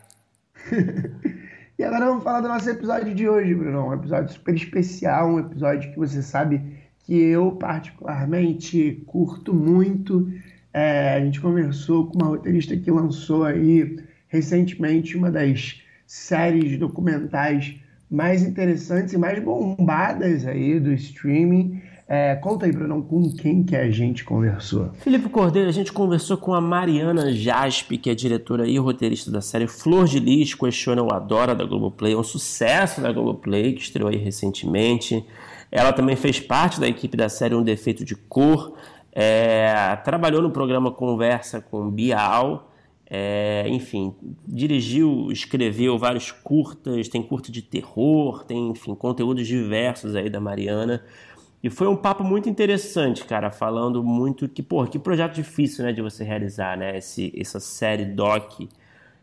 E 1.76 1.82
agora 1.82 2.06
vamos 2.06 2.22
falar 2.22 2.40
do 2.40 2.46
nosso 2.46 2.70
episódio 2.70 3.12
de 3.12 3.28
hoje, 3.28 3.52
Bruno. 3.52 3.88
Um 3.88 3.94
episódio 3.94 4.32
super 4.32 4.54
especial, 4.54 5.28
um 5.28 5.40
episódio 5.40 5.90
que 5.90 5.98
você 5.98 6.22
sabe 6.22 6.62
que 7.00 7.20
eu 7.20 7.50
particularmente 7.50 9.02
curto 9.08 9.52
muito. 9.52 10.30
É, 10.74 11.14
a 11.14 11.20
gente 11.20 11.40
conversou 11.40 12.06
com 12.06 12.18
uma 12.18 12.26
roteirista 12.26 12.76
que 12.76 12.90
lançou 12.90 13.44
aí 13.44 13.96
recentemente 14.26 15.16
uma 15.16 15.30
das 15.30 15.80
séries 16.04 16.76
documentais 16.76 17.76
mais 18.10 18.42
interessantes 18.42 19.14
e 19.14 19.18
mais 19.18 19.42
bombadas 19.42 20.44
aí 20.44 20.80
do 20.80 20.92
streaming. 20.92 21.80
É, 22.08 22.34
conta 22.34 22.66
aí, 22.66 22.72
Bruno, 22.72 23.02
com 23.02 23.32
quem 23.32 23.62
que 23.62 23.74
a 23.74 23.88
gente 23.90 24.24
conversou. 24.24 24.90
Felipe 24.98 25.28
Cordeiro, 25.28 25.68
a 25.68 25.72
gente 25.72 25.92
conversou 25.92 26.36
com 26.36 26.52
a 26.52 26.60
Mariana 26.60 27.32
Jaspe, 27.32 27.96
que 27.96 28.10
é 28.10 28.14
diretora 28.14 28.68
e 28.68 28.76
roteirista 28.76 29.30
da 29.30 29.40
série 29.40 29.66
Flor 29.66 30.06
de 30.06 30.18
Lis, 30.18 30.54
Questiona 30.54 31.02
o 31.02 31.14
Adora 31.14 31.54
da 31.54 31.64
Globoplay, 31.64 32.12
é 32.12 32.16
um 32.16 32.24
sucesso 32.24 33.00
da 33.00 33.10
Globoplay, 33.10 33.72
que 33.72 33.80
estreou 33.80 34.10
aí 34.10 34.16
recentemente. 34.16 35.24
Ela 35.72 35.92
também 35.92 36.14
fez 36.14 36.38
parte 36.38 36.78
da 36.78 36.86
equipe 36.86 37.16
da 37.16 37.28
série 37.28 37.54
Um 37.54 37.62
Defeito 37.62 38.04
de 38.04 38.14
Cor, 38.14 38.76
é, 39.14 39.96
trabalhou 40.02 40.42
no 40.42 40.50
programa 40.50 40.90
Conversa 40.90 41.60
com 41.60 41.88
Bial, 41.88 42.72
é, 43.08 43.64
enfim, 43.68 44.12
dirigiu, 44.44 45.30
escreveu 45.30 45.96
vários 45.96 46.32
curtas, 46.32 47.08
tem 47.08 47.22
curta 47.22 47.52
de 47.52 47.62
terror, 47.62 48.42
tem, 48.44 48.70
enfim, 48.70 48.92
conteúdos 48.94 49.46
diversos 49.46 50.16
aí 50.16 50.28
da 50.28 50.40
Mariana. 50.40 51.04
E 51.62 51.70
foi 51.70 51.86
um 51.86 51.96
papo 51.96 52.24
muito 52.24 52.48
interessante, 52.48 53.24
cara, 53.24 53.52
falando 53.52 54.02
muito 54.02 54.48
que, 54.48 54.62
pô, 54.62 54.84
que 54.84 54.98
projeto 54.98 55.34
difícil, 55.34 55.84
né, 55.84 55.92
de 55.92 56.02
você 56.02 56.24
realizar, 56.24 56.76
né, 56.76 56.98
Esse, 56.98 57.32
essa 57.38 57.60
série 57.60 58.04
doc 58.04 58.62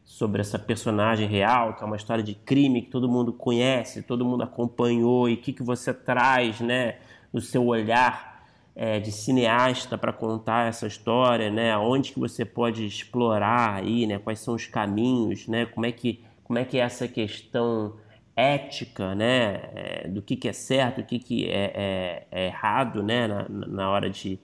sobre 0.06 0.42
essa 0.42 0.58
personagem 0.58 1.28
real, 1.28 1.76
que 1.76 1.84
é 1.84 1.86
uma 1.86 1.96
história 1.98 2.24
de 2.24 2.34
crime 2.34 2.82
que 2.82 2.90
todo 2.90 3.10
mundo 3.10 3.34
conhece, 3.34 4.02
todo 4.02 4.26
mundo 4.26 4.44
acompanhou, 4.44 5.30
e 5.30 5.34
o 5.34 5.38
que, 5.38 5.52
que 5.52 5.64
você 5.64 5.94
traz, 5.94 6.62
né, 6.62 6.96
no 7.34 7.42
seu 7.42 7.66
olhar 7.66 8.31
é, 8.76 9.00
de 9.00 9.12
cineasta 9.12 9.98
para 9.98 10.14
contar 10.14 10.68
essa 10.68 10.88
história, 10.88 11.50
né, 11.52 11.78
onde 11.78 12.14
que 12.14 12.20
você 12.20 12.46
pode 12.46 12.86
explorar 12.86 13.76
aí, 13.76 14.08
né, 14.08 14.18
quais 14.18 14.40
são 14.40 14.56
os 14.56 14.66
caminhos, 14.66 15.48
né, 15.48 15.66
como 15.66 15.86
é 15.86 15.92
que, 15.92 16.24
como 16.44 16.58
é 16.58 16.66
que 16.66 16.78
é 16.78 16.82
essa 16.82 17.08
questão 17.08 17.96
ética, 18.36 19.14
né, 19.14 19.62
é, 19.76 20.08
do 20.08 20.22
que, 20.22 20.36
que 20.36 20.48
é 20.48 20.54
certo, 20.54 21.02
o 21.02 21.04
que, 21.04 21.20
que 21.20 21.50
é, 21.50 21.72
é, 21.76 22.28
é 22.32 22.46
errado, 22.48 23.04
né, 23.04 23.28
na, 23.28 23.48
na 23.50 23.90
hora 23.90 24.10
de, 24.10 24.40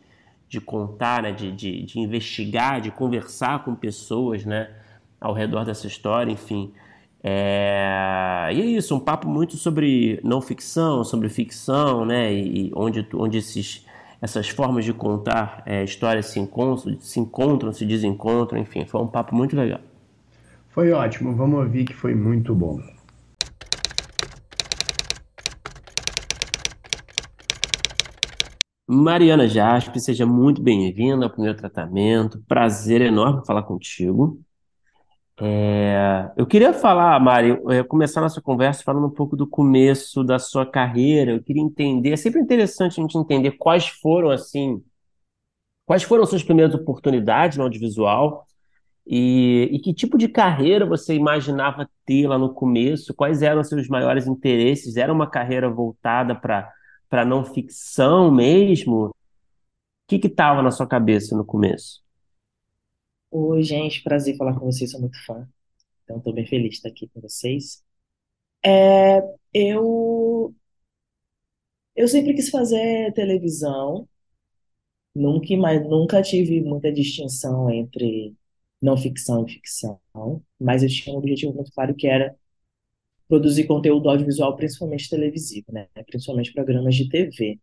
de 0.49 0.59
contar, 0.59 1.23
né, 1.23 1.31
de, 1.31 1.51
de, 1.51 1.83
de, 1.83 1.99
investigar, 1.99 2.81
de 2.81 2.91
conversar 2.91 3.63
com 3.63 3.75
pessoas, 3.75 4.45
né, 4.45 4.69
ao 5.19 5.33
redor 5.33 5.65
dessa 5.65 5.87
história, 5.87 6.31
enfim. 6.31 6.73
É... 7.23 8.49
E 8.53 8.61
é 8.61 8.65
isso, 8.65 8.95
um 8.95 8.99
papo 8.99 9.27
muito 9.27 9.57
sobre 9.57 10.19
não 10.23 10.41
ficção, 10.41 11.03
sobre 11.03 11.29
ficção, 11.29 12.05
né, 12.05 12.33
e, 12.33 12.71
onde, 12.75 13.07
onde 13.13 13.37
esses, 13.37 13.85
essas 14.21 14.49
formas 14.49 14.83
de 14.83 14.93
contar 14.93 15.61
é, 15.65 15.83
histórias 15.83 16.27
se 16.27 16.39
encontram, 16.39 16.99
se 16.99 17.19
encontram, 17.19 17.71
se 17.71 17.85
desencontram, 17.85 18.59
enfim, 18.59 18.85
foi 18.85 19.01
um 19.01 19.07
papo 19.07 19.35
muito 19.35 19.55
legal. 19.55 19.79
Foi 20.69 20.91
ótimo, 20.91 21.35
vamos 21.35 21.59
ouvir 21.59 21.85
que 21.85 21.93
foi 21.93 22.13
muito 22.13 22.53
bom. 22.53 22.79
Mariana 28.89 29.47
Jaspe, 29.47 29.99
seja 29.99 30.25
muito 30.25 30.61
bem-vinda 30.61 31.25
ao 31.25 31.29
primeiro 31.29 31.57
tratamento. 31.57 32.41
Prazer 32.47 33.01
enorme 33.01 33.45
falar 33.45 33.63
contigo. 33.63 34.39
É, 35.39 36.31
eu 36.35 36.47
queria 36.47 36.73
falar, 36.73 37.19
Mari, 37.19 37.59
é, 37.69 37.83
começar 37.83 38.21
nossa 38.21 38.41
conversa 38.41 38.83
falando 38.83 39.05
um 39.05 39.11
pouco 39.11 39.35
do 39.35 39.47
começo 39.47 40.23
da 40.23 40.39
sua 40.39 40.65
carreira. 40.65 41.31
Eu 41.31 41.43
queria 41.43 41.61
entender, 41.61 42.11
é 42.11 42.15
sempre 42.17 42.41
interessante 42.41 42.99
a 42.99 43.03
gente 43.03 43.17
entender 43.17 43.51
quais 43.51 43.87
foram, 43.87 44.31
assim, 44.31 44.83
quais 45.85 46.03
foram 46.03 46.25
suas 46.25 46.43
primeiras 46.43 46.73
oportunidades 46.75 47.57
no 47.57 47.63
audiovisual 47.63 48.45
e, 49.07 49.69
e 49.73 49.79
que 49.79 49.93
tipo 49.93 50.17
de 50.17 50.27
carreira 50.29 50.85
você 50.85 51.15
imaginava 51.15 51.89
ter 52.05 52.27
lá 52.27 52.37
no 52.37 52.53
começo, 52.53 53.13
quais 53.15 53.41
eram 53.43 53.63
seus 53.63 53.87
maiores 53.89 54.27
interesses? 54.27 54.97
Era 54.97 55.13
uma 55.13 55.29
carreira 55.29 55.69
voltada 55.69 56.35
para 56.35 56.71
para 57.09 57.25
não 57.25 57.45
ficção 57.45 58.31
mesmo? 58.31 59.07
O 59.07 59.15
que 60.07 60.19
que 60.19 60.29
tava 60.29 60.61
na 60.63 60.71
sua 60.71 60.87
cabeça 60.87 61.37
no 61.37 61.45
começo? 61.45 62.01
Oi, 63.31 63.63
gente, 63.63 64.03
prazer 64.03 64.35
falar 64.37 64.53
com 64.59 64.65
vocês, 64.65 64.91
sou 64.91 64.99
muito 65.01 65.17
fã. 65.25 65.47
Então, 66.03 66.17
estou 66.19 66.33
bem 66.33 66.45
feliz 66.47 66.71
de 66.71 66.75
estar 66.77 66.89
aqui 66.89 67.07
com 67.09 67.21
vocês. 67.21 67.83
É, 68.65 69.21
eu, 69.53 70.55
eu 71.95 72.07
sempre 72.07 72.33
quis 72.33 72.49
fazer 72.49 73.11
televisão, 73.13 74.07
nunca, 75.15 75.55
mas 75.57 75.81
nunca 75.87 76.21
tive 76.21 76.61
muita 76.61 76.91
distinção 76.91 77.69
entre 77.69 78.35
não 78.81 78.95
ficção 78.97 79.45
e 79.45 79.51
ficção, 79.53 79.99
mas 80.59 80.83
eu 80.83 80.89
tinha 80.89 81.15
um 81.15 81.19
objetivo 81.19 81.53
muito 81.53 81.71
claro 81.71 81.95
que 81.95 82.07
era 82.07 82.35
produzir 83.27 83.65
conteúdo 83.67 84.09
audiovisual, 84.09 84.55
principalmente 84.57 85.09
televisivo, 85.09 85.71
né? 85.73 85.87
Principalmente 86.07 86.53
programas 86.53 86.95
de 86.95 87.09
TV. 87.09 87.59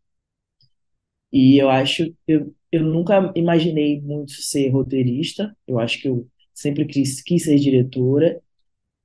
E 1.33 1.59
eu 1.61 1.69
acho, 1.71 2.15
eu, 2.27 2.55
eu 2.75 2.83
nunca 2.83 3.33
imaginei 3.37 4.01
muito 4.01 4.33
ser 4.33 4.69
roteirista, 4.71 5.57
eu 5.67 5.79
acho 5.79 6.01
que 6.01 6.09
eu 6.09 6.29
sempre 6.55 6.85
quis, 6.87 7.23
quis 7.23 7.45
ser 7.45 7.59
diretora, 7.59 8.41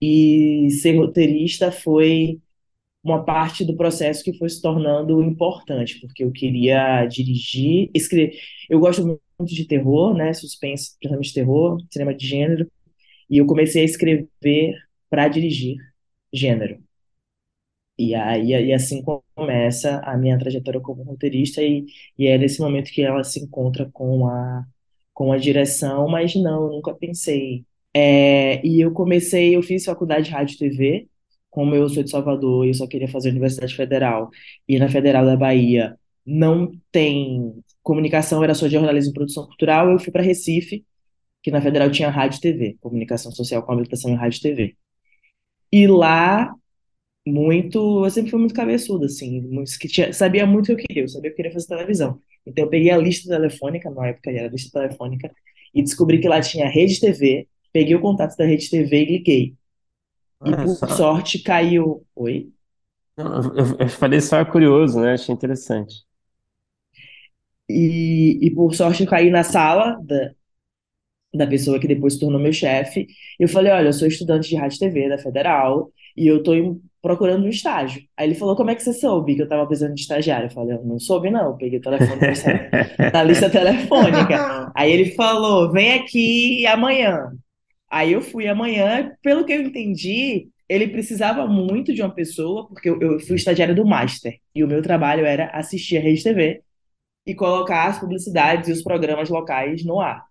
e 0.01 0.69
ser 0.81 0.97
roteirista 0.97 1.71
foi 1.71 2.39
uma 3.03 3.23
parte 3.23 3.65
do 3.65 3.75
processo 3.77 4.23
que 4.23 4.37
foi 4.37 4.49
se 4.49 4.61
tornando 4.61 5.21
importante, 5.23 5.99
porque 6.01 6.23
eu 6.23 6.31
queria 6.31 7.05
dirigir, 7.07 7.89
escrever. 7.93 8.39
Eu 8.69 8.79
gosto 8.79 9.05
muito 9.05 9.53
de 9.53 9.65
terror, 9.65 10.13
né? 10.15 10.33
Suspense, 10.33 10.95
principalmente 10.99 11.33
terror, 11.33 11.77
cinema 11.91 12.13
de 12.15 12.27
gênero, 12.27 12.71
e 13.29 13.37
eu 13.37 13.45
comecei 13.45 13.81
a 13.83 13.85
escrever 13.85 14.75
para 15.09 15.27
dirigir 15.27 15.77
gênero. 16.33 16.83
E 17.99 18.15
aí 18.15 18.51
e 18.51 18.73
assim 18.73 19.03
começa 19.35 19.99
a 20.05 20.17
minha 20.17 20.39
trajetória 20.39 20.79
como 20.79 21.03
roteirista 21.03 21.61
e, 21.61 21.85
e 22.17 22.27
é 22.27 22.37
nesse 22.37 22.61
momento 22.61 22.91
que 22.91 23.01
ela 23.01 23.23
se 23.25 23.41
encontra 23.41 23.89
com 23.91 24.27
a 24.27 24.65
com 25.13 25.33
a 25.33 25.37
direção, 25.37 26.07
mas 26.07 26.33
não, 26.35 26.69
nunca 26.69 26.93
pensei. 26.95 27.65
É, 27.93 28.65
e 28.65 28.79
eu 28.79 28.93
comecei, 28.93 29.55
eu 29.55 29.61
fiz 29.61 29.83
faculdade 29.85 30.27
de 30.27 30.31
rádio 30.31 30.55
e 30.55 30.57
TV, 30.59 31.09
como 31.49 31.75
eu 31.75 31.89
sou 31.89 32.03
de 32.03 32.09
Salvador 32.09 32.65
e 32.65 32.69
eu 32.69 32.73
só 32.73 32.87
queria 32.87 33.07
fazer 33.07 33.29
Universidade 33.31 33.75
Federal, 33.75 34.29
e 34.67 34.79
na 34.79 34.87
Federal 34.89 35.25
da 35.25 35.35
Bahia 35.35 35.97
não 36.25 36.71
tem 36.91 37.53
comunicação, 37.83 38.43
era 38.43 38.53
só 38.53 38.69
jornalismo 38.69 39.11
e 39.11 39.13
produção 39.13 39.45
cultural, 39.45 39.89
eu 39.91 39.99
fui 39.99 40.11
para 40.11 40.23
Recife, 40.23 40.85
que 41.43 41.51
na 41.51 41.61
Federal 41.61 41.91
tinha 41.91 42.09
rádio 42.09 42.37
e 42.37 42.41
TV, 42.41 42.77
comunicação 42.79 43.31
social 43.31 43.63
com 43.63 43.73
habilitação 43.73 44.11
em 44.11 44.15
rádio 44.15 44.37
e 44.39 44.41
TV. 44.41 44.77
E 45.71 45.87
lá, 45.87 46.53
muito, 47.27 48.05
eu 48.05 48.09
sempre 48.09 48.31
fui 48.31 48.39
muito 48.39 48.53
cabeçuda, 48.55 49.05
assim, 49.05 49.41
muito, 49.41 49.71
que 49.79 49.87
tinha, 49.87 50.11
sabia 50.13 50.45
muito 50.45 50.65
o 50.73 50.75
que 50.75 50.83
eu 50.83 50.87
queria, 50.87 51.03
eu 51.03 51.07
sabia 51.09 51.29
que 51.29 51.33
eu 51.33 51.35
queria 51.37 51.51
fazer 51.53 51.67
televisão. 51.67 52.21
Então 52.45 52.65
eu 52.65 52.69
peguei 52.69 52.91
a 52.91 52.97
lista 52.97 53.29
telefônica, 53.29 53.89
na 53.91 54.07
época 54.07 54.31
era 54.31 54.47
a 54.47 54.51
lista 54.51 54.79
telefônica, 54.79 55.31
e 55.73 55.83
descobri 55.83 56.19
que 56.19 56.27
lá 56.27 56.41
tinha 56.41 56.67
Rede 56.67 56.99
TV, 56.99 57.47
peguei 57.71 57.95
o 57.95 58.01
contato 58.01 58.35
da 58.37 58.45
Rede 58.45 58.69
TV 58.69 59.01
e 59.03 59.05
liguei. 59.05 59.55
E 60.45 60.51
por 60.55 60.75
só. 60.75 60.87
sorte 60.87 61.39
caiu. 61.39 62.05
Oi? 62.15 62.49
Eu, 63.17 63.25
eu, 63.25 63.77
eu 63.79 63.89
falei 63.89 64.21
só 64.21 64.43
curioso, 64.45 64.99
né? 64.99 65.13
Achei 65.13 65.33
interessante. 65.35 66.03
E, 67.69 68.39
e 68.41 68.51
por 68.51 68.73
sorte 68.73 69.03
eu 69.03 69.09
caí 69.09 69.29
na 69.29 69.43
sala 69.43 69.99
da, 70.03 70.31
da 71.33 71.47
pessoa 71.47 71.79
que 71.79 71.87
depois 71.87 72.13
se 72.13 72.19
tornou 72.19 72.39
meu 72.39 72.53
chefe. 72.53 73.07
Eu 73.39 73.47
falei, 73.47 73.71
olha, 73.71 73.87
eu 73.89 73.93
sou 73.93 74.07
estudante 74.07 74.49
de 74.49 74.55
rádio 74.55 74.77
e 74.77 74.79
TV 74.79 75.09
da 75.09 75.17
Federal 75.17 75.91
e 76.17 76.27
eu 76.27 76.41
tô 76.41 76.53
procurando 77.01 77.45
um 77.45 77.49
estágio. 77.49 78.01
Aí 78.17 78.27
ele 78.27 78.35
falou, 78.35 78.55
como 78.55 78.71
é 78.71 78.75
que 78.75 78.83
você 78.83 78.93
soube 78.93 79.35
que 79.35 79.41
eu 79.41 79.47
tava 79.47 79.65
precisando 79.65 79.95
de 79.95 80.01
estagiário? 80.01 80.47
Eu 80.47 80.51
falei, 80.51 80.75
eu 80.75 80.83
não 80.83 80.99
soube 80.99 81.29
não, 81.29 81.47
eu 81.47 81.57
peguei 81.57 81.79
o 81.79 81.81
telefone 81.81 82.19
na 83.13 83.23
lista 83.23 83.49
telefônica. 83.49 84.71
Aí 84.75 84.91
ele 84.91 85.11
falou, 85.15 85.71
vem 85.71 85.93
aqui 85.93 86.65
amanhã. 86.67 87.31
Aí 87.89 88.13
eu 88.13 88.21
fui 88.21 88.47
amanhã, 88.47 89.11
pelo 89.21 89.45
que 89.45 89.53
eu 89.53 89.61
entendi, 89.61 90.49
ele 90.67 90.87
precisava 90.87 91.47
muito 91.47 91.93
de 91.93 92.01
uma 92.01 92.13
pessoa, 92.13 92.67
porque 92.67 92.89
eu, 92.89 93.01
eu 93.01 93.19
fui 93.19 93.35
estagiária 93.35 93.73
do 93.73 93.85
Master, 93.85 94.37
e 94.53 94.63
o 94.63 94.67
meu 94.67 94.81
trabalho 94.81 95.25
era 95.25 95.47
assistir 95.47 95.97
a 95.97 96.01
Rede 96.01 96.23
TV 96.23 96.61
e 97.25 97.33
colocar 97.33 97.87
as 97.87 97.99
publicidades 97.99 98.69
e 98.69 98.71
os 98.71 98.83
programas 98.83 99.29
locais 99.29 99.83
no 99.83 99.99
ar. 99.99 100.23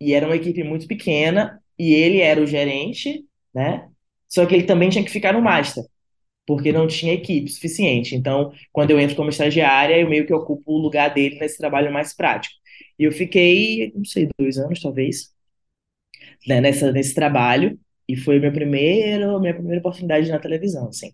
E 0.00 0.12
era 0.12 0.26
uma 0.26 0.36
equipe 0.36 0.62
muito 0.62 0.86
pequena, 0.86 1.62
e 1.78 1.94
ele 1.94 2.20
era 2.20 2.40
o 2.40 2.46
gerente, 2.46 3.24
né? 3.54 3.88
Só 4.30 4.46
que 4.46 4.54
ele 4.54 4.64
também 4.64 4.88
tinha 4.88 5.04
que 5.04 5.10
ficar 5.10 5.32
no 5.32 5.42
master, 5.42 5.84
porque 6.46 6.72
não 6.72 6.86
tinha 6.86 7.12
equipe 7.14 7.50
suficiente. 7.50 8.14
Então, 8.14 8.52
quando 8.72 8.92
eu 8.92 9.00
entro 9.00 9.16
como 9.16 9.28
estagiária, 9.28 9.98
eu 9.98 10.08
meio 10.08 10.26
que 10.26 10.32
ocupo 10.32 10.72
o 10.72 10.78
lugar 10.78 11.12
dele 11.12 11.38
nesse 11.38 11.58
trabalho 11.58 11.92
mais 11.92 12.14
prático. 12.14 12.54
E 12.98 13.04
eu 13.04 13.12
fiquei, 13.12 13.92
não 13.94 14.04
sei, 14.04 14.28
dois 14.38 14.56
anos 14.56 14.80
talvez, 14.80 15.34
né, 16.46 16.60
nessa, 16.60 16.92
nesse 16.92 17.14
trabalho, 17.14 17.78
e 18.08 18.16
foi 18.16 18.38
meu 18.38 18.52
primeiro, 18.52 19.40
minha 19.40 19.54
primeira 19.54 19.80
oportunidade 19.80 20.30
na 20.30 20.38
televisão, 20.38 20.88
assim. 20.88 21.12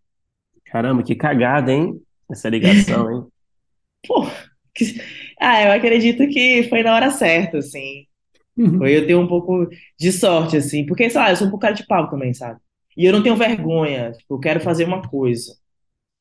Caramba, 0.66 1.02
que 1.02 1.14
cagada, 1.14 1.72
hein? 1.72 2.00
Essa 2.30 2.48
ligação, 2.48 3.10
hein? 3.10 3.26
Pô, 4.06 4.26
que... 4.74 5.00
ah, 5.40 5.62
eu 5.64 5.72
acredito 5.72 6.28
que 6.28 6.64
foi 6.64 6.82
na 6.82 6.94
hora 6.94 7.10
certa, 7.10 7.58
assim. 7.58 8.06
Uhum. 8.56 8.78
Foi 8.78 8.96
eu 8.96 9.06
ter 9.06 9.14
um 9.14 9.26
pouco 9.26 9.68
de 9.98 10.12
sorte, 10.12 10.56
assim, 10.56 10.84
porque, 10.84 11.08
sei 11.08 11.20
lá, 11.20 11.30
eu 11.30 11.36
sou 11.36 11.46
um 11.46 11.50
pouco 11.50 11.62
cara 11.62 11.74
de 11.74 11.86
pau 11.86 12.08
também, 12.10 12.34
sabe? 12.34 12.58
E 12.96 13.04
eu 13.04 13.12
não 13.12 13.22
tenho 13.22 13.36
vergonha, 13.36 14.12
tipo, 14.12 14.34
eu 14.34 14.40
quero 14.40 14.60
fazer 14.60 14.84
uma 14.84 15.02
coisa. 15.08 15.56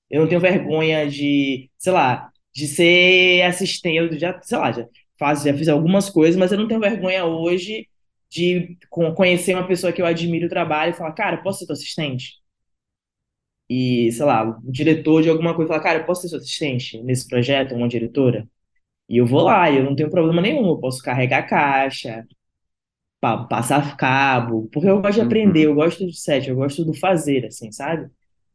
Eu 0.09 0.21
não 0.21 0.29
tenho 0.29 0.41
vergonha 0.41 1.09
de, 1.09 1.69
sei 1.77 1.93
lá, 1.93 2.31
de 2.53 2.67
ser 2.67 3.43
assistente, 3.43 3.97
eu 3.97 4.19
já, 4.19 4.39
sei 4.43 4.57
lá, 4.57 4.71
já, 4.71 4.88
faz, 5.19 5.43
já 5.43 5.53
fiz 5.55 5.67
algumas 5.69 6.09
coisas, 6.09 6.38
mas 6.38 6.51
eu 6.51 6.57
não 6.59 6.67
tenho 6.67 6.79
vergonha 6.81 7.25
hoje 7.25 7.88
de 8.29 8.77
conhecer 9.15 9.55
uma 9.55 9.67
pessoa 9.67 9.93
que 9.93 10.01
eu 10.01 10.05
admiro 10.05 10.47
o 10.47 10.49
trabalho 10.49 10.91
e 10.91 10.95
falar, 10.97 11.13
cara, 11.13 11.38
posso 11.43 11.59
ser 11.59 11.65
teu 11.67 11.73
assistente? 11.73 12.35
E, 13.69 14.11
sei 14.11 14.25
lá, 14.25 14.43
o 14.63 14.71
diretor 14.71 15.23
de 15.23 15.29
alguma 15.29 15.55
coisa 15.55 15.69
falar, 15.69 15.83
cara, 15.83 16.03
posso 16.05 16.21
ser 16.21 16.29
seu 16.29 16.38
assistente 16.39 17.01
nesse 17.03 17.27
projeto, 17.27 17.73
uma 17.75 17.88
diretora? 17.88 18.47
E 19.09 19.17
eu 19.19 19.25
vou 19.27 19.43
lá, 19.43 19.71
eu 19.71 19.83
não 19.83 19.95
tenho 19.95 20.09
problema 20.11 20.41
nenhum, 20.41 20.67
eu 20.69 20.79
posso 20.79 21.01
carregar 21.03 21.47
caixa, 21.47 22.25
passar 23.49 23.97
cabo, 23.97 24.69
porque 24.71 24.89
eu 24.89 25.01
gosto 25.01 25.15
de 25.15 25.21
aprender, 25.21 25.65
uhum. 25.67 25.73
eu 25.73 25.75
gosto 25.75 26.05
de 26.05 26.17
set, 26.19 26.47
eu 26.49 26.55
gosto 26.55 26.83
do 26.85 26.93
fazer, 26.93 27.45
assim, 27.45 27.71
sabe? 27.71 28.09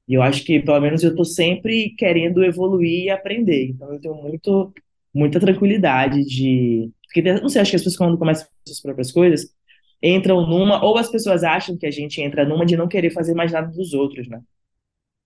E 0.08 0.14
eu 0.14 0.22
acho 0.22 0.44
que, 0.44 0.60
pelo 0.60 0.80
menos, 0.80 1.04
eu 1.04 1.14
tô 1.14 1.24
sempre 1.24 1.90
querendo 1.96 2.42
evoluir 2.44 3.04
e 3.04 3.10
aprender. 3.10 3.68
Então, 3.68 3.92
eu 3.92 4.00
tenho 4.00 4.14
muito, 4.16 4.72
muita 5.14 5.38
tranquilidade 5.38 6.24
de... 6.24 6.90
Porque, 7.04 7.22
não 7.40 7.48
sei, 7.48 7.62
acho 7.62 7.70
que 7.70 7.76
as 7.76 7.82
pessoas, 7.82 7.96
quando 7.96 8.18
começam 8.18 8.48
as 8.68 8.80
próprias 8.80 9.12
coisas, 9.12 9.54
entram 10.02 10.46
numa... 10.48 10.84
Ou 10.84 10.98
as 10.98 11.08
pessoas 11.08 11.44
acham 11.44 11.76
que 11.76 11.86
a 11.86 11.90
gente 11.92 12.20
entra 12.20 12.44
numa 12.44 12.66
de 12.66 12.76
não 12.76 12.88
querer 12.88 13.10
fazer 13.10 13.34
mais 13.34 13.52
nada 13.52 13.68
dos 13.68 13.94
outros, 13.94 14.28
né? 14.28 14.40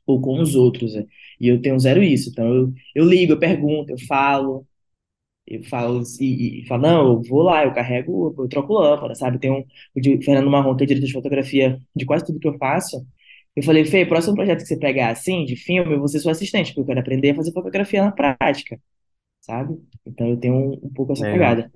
Ou 0.07 0.21
com 0.21 0.39
os 0.41 0.55
outros, 0.55 0.95
né? 0.95 1.07
E 1.41 1.49
eu 1.49 1.61
tenho 1.63 1.79
zero 1.79 2.03
isso. 2.03 2.31
Então, 2.31 2.47
eu, 2.55 2.73
eu 2.95 3.05
ligo, 3.07 3.33
eu 3.33 3.39
pergunto, 3.39 3.91
eu 3.91 3.99
falo, 4.07 4.67
eu 5.47 5.63
falo 5.65 6.03
e, 6.21 6.63
e 6.63 6.67
falo, 6.67 6.83
não, 6.83 7.13
eu 7.15 7.23
vou 7.23 7.43
lá, 7.43 7.65
eu 7.65 7.75
carrego, 7.75 8.35
eu 8.39 8.49
troco 8.49 8.73
lâmpada, 8.75 9.15
sabe? 9.15 9.39
Tem 9.39 9.51
um, 9.51 9.61
o 9.61 10.23
Fernando 10.23 10.51
Marrom, 10.51 10.77
que 10.77 10.85
é 10.85 10.87
diretor 10.87 11.07
de 11.07 11.13
fotografia 11.13 11.79
de 11.95 12.07
quase 12.07 12.25
tudo 12.27 12.41
que 12.41 12.49
eu 12.49 12.57
faço. 12.59 13.07
Eu 13.57 13.63
falei, 13.63 13.85
Fê, 13.85 14.05
próximo 14.07 14.35
projeto 14.35 14.61
que 14.63 14.67
você 14.67 14.79
pegar 14.79 15.11
assim, 15.11 15.45
de 15.45 15.57
filme, 15.57 15.95
eu 15.95 15.99
vou 15.99 16.09
ser 16.09 16.19
sua 16.21 16.33
assistente, 16.33 16.69
porque 16.69 16.81
eu 16.81 16.87
quero 16.87 17.01
aprender 17.01 17.31
a 17.31 17.35
fazer 17.37 17.53
fotografia 17.53 18.03
na 18.05 18.13
prática, 18.13 18.81
sabe? 19.41 19.77
Então 20.07 20.29
eu 20.29 20.37
tenho 20.39 20.55
um, 20.55 20.73
um 20.85 20.91
pouco 20.93 21.13
essa 21.13 21.27
pegada. 21.27 21.73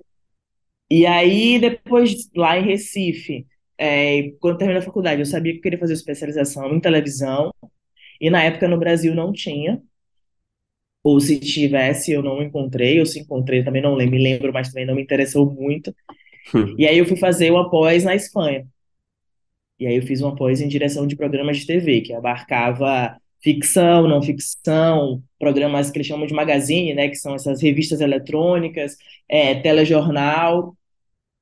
E 0.89 1.05
aí, 1.05 1.59
depois, 1.59 2.29
lá 2.35 2.57
em 2.57 2.65
Recife, 2.65 3.45
é, 3.77 4.31
quando 4.39 4.57
terminei 4.57 4.81
a 4.81 4.85
faculdade, 4.85 5.21
eu 5.21 5.25
sabia 5.25 5.53
que 5.53 5.59
eu 5.59 5.61
queria 5.63 5.79
fazer 5.79 5.93
especialização 5.93 6.73
em 6.73 6.79
televisão, 6.79 7.53
e 8.19 8.29
na 8.29 8.43
época 8.43 8.67
no 8.67 8.77
Brasil 8.79 9.15
não 9.15 9.31
tinha, 9.31 9.81
ou 11.03 11.19
se 11.19 11.39
tivesse, 11.39 12.11
eu 12.11 12.21
não 12.21 12.41
encontrei, 12.41 12.99
ou 12.99 13.05
se 13.05 13.19
encontrei, 13.19 13.63
também 13.63 13.81
não 13.81 13.95
lembro, 13.95 14.15
me 14.15 14.23
lembro, 14.23 14.53
mas 14.53 14.69
também 14.69 14.85
não 14.85 14.95
me 14.95 15.01
interessou 15.01 15.49
muito. 15.49 15.95
Hum. 16.53 16.75
E 16.77 16.85
aí 16.87 16.97
eu 16.97 17.05
fui 17.05 17.17
fazer 17.17 17.51
o 17.51 17.57
após 17.57 18.03
na 18.03 18.15
Espanha. 18.15 18.67
E 19.79 19.87
aí 19.87 19.95
eu 19.95 20.01
fiz 20.03 20.21
um 20.21 20.27
após 20.29 20.59
em 20.61 20.67
direção 20.67 21.07
de 21.07 21.15
programas 21.15 21.57
de 21.57 21.65
TV, 21.65 22.01
que 22.01 22.13
abarcava 22.13 23.17
ficção, 23.41 24.07
não 24.07 24.21
ficção, 24.21 25.23
programas 25.39 25.89
que 25.89 25.97
eles 25.97 26.07
chamam 26.07 26.27
de 26.27 26.33
magazine, 26.33 26.93
né, 26.93 27.07
que 27.07 27.15
são 27.15 27.35
essas 27.35 27.61
revistas 27.61 28.01
eletrônicas, 28.01 28.97
é, 29.27 29.55
telejornal. 29.55 30.75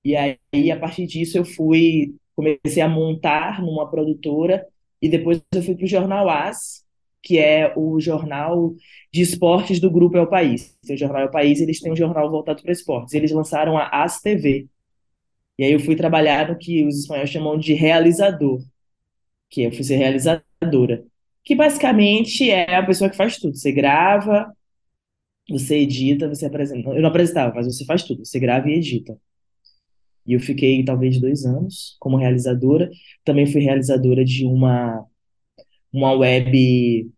E 0.06 0.15
aí, 0.15 0.72
a 0.72 0.80
partir 0.80 1.08
disso, 1.08 1.38
eu 1.38 1.46
fui, 1.46 2.13
comecei 2.36 2.82
a 2.84 2.88
montar 2.88 3.62
numa 3.62 3.89
produtora, 3.89 4.65
e 5.02 5.10
depois 5.10 5.41
eu 5.54 5.63
fui 5.63 5.76
para 5.76 5.86
o 5.86 5.88
Jornal 5.88 6.30
As, 6.30 6.86
que 7.27 7.37
é 7.37 7.73
o 7.75 7.99
jornal 7.99 8.73
de 9.13 9.21
esportes 9.21 9.81
do 9.81 9.91
Grupo 9.91 10.15
É 10.15 10.21
o 10.21 10.29
País. 10.29 10.77
O 10.89 10.95
Jornal 10.95 11.23
É 11.23 11.25
o 11.25 11.31
País, 11.31 11.59
eles 11.59 11.81
têm 11.81 11.91
um 11.91 11.95
jornal 11.95 12.31
voltado 12.31 12.63
para 12.63 12.71
esportes. 12.71 13.13
Eles 13.13 13.31
lançaram 13.33 13.77
a 13.77 13.89
AS 13.91 14.21
TV. 14.21 14.65
E 15.59 15.65
aí 15.65 15.73
eu 15.73 15.79
fui 15.81 15.93
trabalhar 15.97 16.47
no 16.47 16.57
que 16.57 16.85
os 16.85 16.99
espanhóis 16.99 17.29
chamam 17.29 17.57
de 17.57 17.73
realizador, 17.73 18.61
que 19.49 19.63
eu 19.63 19.71
fui 19.73 19.83
ser 19.83 19.97
realizadora, 19.97 21.03
que 21.43 21.53
basicamente 21.53 22.49
é 22.49 22.75
a 22.75 22.85
pessoa 22.85 23.09
que 23.09 23.17
faz 23.17 23.37
tudo. 23.37 23.57
Você 23.57 23.71
grava, 23.73 24.49
você 25.49 25.79
edita, 25.79 26.29
você 26.29 26.45
apresenta. 26.45 26.91
Eu 26.91 27.01
não 27.01 27.09
apresentava, 27.09 27.53
mas 27.55 27.65
você 27.67 27.83
faz 27.83 28.03
tudo. 28.03 28.25
Você 28.25 28.39
grava 28.39 28.69
e 28.69 28.75
edita. 28.75 29.19
E 30.25 30.31
eu 30.33 30.39
fiquei 30.39 30.83
talvez 30.85 31.19
dois 31.19 31.45
anos 31.45 31.97
como 31.99 32.15
realizadora. 32.17 32.89
Também 33.25 33.47
fui 33.47 33.61
realizadora 33.61 34.23
de 34.23 34.45
uma 34.45 35.05
uma 35.91 36.13
web 36.13 37.09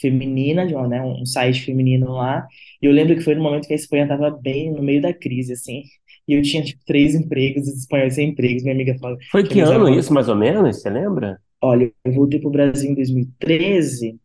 feminina, 0.00 0.66
de 0.66 0.74
uma, 0.74 0.86
né, 0.88 1.02
um 1.02 1.24
site 1.26 1.62
feminino 1.62 2.12
lá. 2.12 2.46
E 2.82 2.86
eu 2.86 2.92
lembro 2.92 3.16
que 3.16 3.22
foi 3.22 3.34
no 3.34 3.42
momento 3.42 3.66
que 3.66 3.72
a 3.72 3.76
Espanha 3.76 4.04
estava 4.04 4.30
bem 4.30 4.70
no 4.72 4.82
meio 4.82 5.00
da 5.00 5.12
crise, 5.12 5.52
assim. 5.52 5.82
E 6.28 6.34
eu 6.34 6.42
tinha, 6.42 6.62
tipo, 6.62 6.82
três 6.84 7.14
empregos, 7.14 7.68
os 7.68 7.78
espanhóis 7.80 8.14
sem 8.14 8.30
empregos. 8.30 8.62
Minha 8.62 8.74
amiga 8.74 8.98
fala. 8.98 9.16
Foi 9.30 9.44
que 9.44 9.60
ano 9.60 9.88
isso, 9.88 10.12
mais 10.12 10.28
ou 10.28 10.34
menos? 10.36 10.80
Você 10.80 10.90
lembra? 10.90 11.40
Olha, 11.60 11.90
eu 12.04 12.12
voltei 12.12 12.40
pro 12.40 12.50
Brasil 12.50 12.90
em 12.90 12.94
2013 12.94 14.18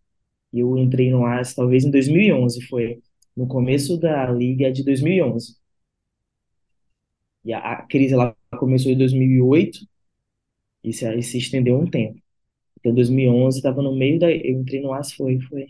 e 0.54 0.60
eu 0.60 0.78
entrei 0.78 1.12
no 1.12 1.26
AS 1.26 1.54
talvez 1.54 1.86
em 1.86 1.92
2011. 1.92 2.62
Foi 2.68 3.00
no 3.36 3.48
começo 3.48 3.98
da 3.98 4.30
Liga 4.32 4.72
de 4.72 4.84
2011. 4.84 5.56
E 7.44 7.54
a, 7.54 7.60
a 7.60 7.76
crise 7.88 8.14
ela 8.14 8.36
começou 8.58 8.92
em 8.92 8.98
2008 8.98 9.80
e 10.84 10.94
se, 10.94 11.08
e 11.16 11.24
se 11.24 11.38
estendeu 11.38 11.80
um 11.80 11.90
tempo. 11.90 12.21
Então, 12.82 12.94
2011, 12.94 13.58
estava 13.58 13.82
no 13.82 13.96
meio 13.96 14.20
da. 14.20 14.30
Eu 14.30 14.60
entrei 14.60 14.82
no 14.82 14.92
AS, 14.92 15.14
foi, 15.14 15.40
foi. 15.42 15.68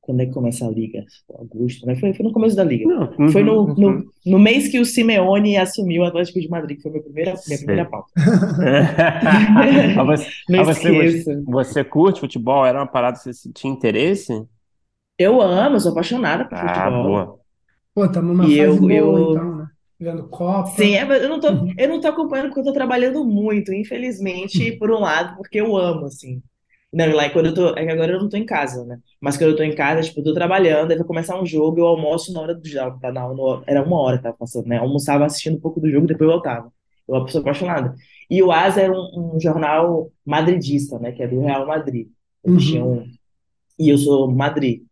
Quando 0.00 0.20
é 0.20 0.26
que 0.26 0.32
começa 0.32 0.66
a 0.66 0.70
liga? 0.70 1.04
Agosto, 1.38 1.86
né? 1.86 1.94
Foi, 1.96 2.12
foi 2.12 2.24
no 2.24 2.32
começo 2.32 2.56
da 2.56 2.64
liga. 2.64 2.86
Não, 2.86 3.14
uhum, 3.18 3.28
foi 3.28 3.42
no, 3.42 3.64
uhum. 3.64 3.74
no, 3.74 4.12
no, 4.26 4.38
mês 4.38 4.68
que 4.68 4.78
o 4.80 4.84
Simeone 4.84 5.56
assumiu 5.56 6.02
o 6.02 6.04
Atlético 6.04 6.40
de 6.40 6.48
Madrid, 6.48 6.76
que 6.76 6.82
foi 6.82 6.90
minha 6.90 7.02
primeira, 7.02 7.34
minha 7.46 7.58
primeira 7.58 7.84
pauta. 7.84 8.10
você, 10.06 10.26
Não 10.48 10.64
você, 10.64 11.42
você, 11.44 11.84
curte 11.84 12.20
futebol? 12.20 12.66
Era 12.66 12.80
uma 12.80 12.86
parada 12.86 13.18
que 13.18 13.32
você 13.32 13.52
tinha 13.52 13.72
interesse? 13.72 14.32
Eu 15.18 15.40
amo, 15.40 15.78
sou 15.78 15.92
apaixonada 15.92 16.44
por 16.46 16.58
ah, 16.58 16.74
futebol. 16.74 17.04
Boa. 17.04 17.38
Pô, 17.94 18.04
estamos 18.04 18.36
numa 18.36 18.48
e 18.48 18.56
fase 18.56 18.62
eu, 18.62 18.76
boa, 18.80 18.92
eu... 18.92 19.30
então, 19.30 19.56
né? 19.56 19.59
Vendo 20.00 20.28
Copa. 20.28 20.70
Sim, 20.70 20.96
é, 20.96 21.02
eu 21.02 21.28
não 21.28 21.38
tô, 21.38 21.48
eu 21.76 21.88
não 21.88 22.00
tô 22.00 22.08
acompanhando 22.08 22.46
porque 22.46 22.60
eu 22.60 22.64
tô 22.64 22.72
trabalhando 22.72 23.24
muito, 23.24 23.72
infelizmente, 23.72 24.72
por 24.78 24.90
um 24.90 25.00
lado, 25.00 25.36
porque 25.36 25.60
eu 25.60 25.76
amo, 25.76 26.06
assim. 26.06 26.42
Não, 26.92 27.14
lá 27.14 27.30
quando 27.30 27.46
eu 27.46 27.54
tô. 27.54 27.68
É 27.76 27.84
que 27.84 27.92
agora 27.92 28.12
eu 28.12 28.20
não 28.20 28.28
tô 28.28 28.36
em 28.36 28.44
casa, 28.44 28.84
né? 28.84 28.98
Mas 29.20 29.36
quando 29.36 29.50
eu 29.50 29.56
tô 29.56 29.62
em 29.62 29.74
casa, 29.74 30.02
tipo, 30.02 30.20
eu 30.20 30.24
tô 30.24 30.34
trabalhando, 30.34 30.90
aí 30.90 30.96
vai 30.96 31.06
começar 31.06 31.40
um 31.40 31.46
jogo, 31.46 31.78
eu 31.78 31.86
almoço 31.86 32.32
na 32.32 32.40
hora 32.40 32.54
do 32.54 32.66
jogo, 32.66 32.98
tá? 32.98 33.12
Na, 33.12 33.28
no, 33.28 33.62
era 33.66 33.82
uma 33.82 34.00
hora 34.00 34.16
que 34.16 34.24
tava 34.24 34.36
passando, 34.36 34.66
né? 34.66 34.78
Eu 34.78 34.82
almoçava 34.82 35.24
assistindo 35.24 35.56
um 35.56 35.60
pouco 35.60 35.78
do 35.78 35.88
jogo, 35.88 36.06
depois 36.06 36.28
voltava. 36.28 36.66
Eu 36.66 36.72
sou 37.06 37.14
uma 37.14 37.24
pessoa 37.26 37.42
apaixonada. 37.42 37.94
E 38.28 38.42
o 38.42 38.50
AS 38.50 38.76
era 38.76 38.92
um, 38.92 39.34
um, 39.36 39.40
jornal 39.40 40.10
madridista, 40.24 40.98
né? 40.98 41.12
Que 41.12 41.22
é 41.22 41.28
do 41.28 41.40
Real 41.40 41.66
Madrid. 41.66 42.08
Eles 42.44 42.64
uhum. 42.64 42.70
tinham. 42.70 43.04
E 43.78 43.88
eu 43.88 43.98
sou 43.98 44.30
Madrid. 44.30 44.82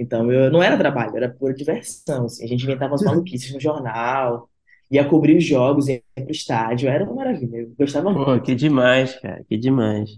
Então 0.00 0.30
eu 0.32 0.50
não 0.50 0.62
era 0.62 0.78
trabalho, 0.78 1.16
era 1.16 1.28
pura 1.28 1.54
diversão. 1.54 2.24
Assim. 2.24 2.44
A 2.44 2.48
gente 2.48 2.64
inventava 2.64 2.92
umas 2.92 3.02
maluquices 3.02 3.52
no 3.52 3.60
jornal 3.60 4.50
ia 4.90 5.04
cobrir 5.04 5.36
os 5.36 5.44
jogos, 5.44 5.88
ia 5.88 6.02
pro 6.14 6.32
estádio, 6.32 6.88
era 6.88 7.04
uma 7.04 7.14
maravilha, 7.14 7.58
eu 7.58 7.74
gostava 7.78 8.12
Pô, 8.12 8.26
muito. 8.26 8.44
que 8.44 8.54
demais, 8.54 9.14
cara, 9.20 9.44
que 9.48 9.56
demais. 9.56 10.10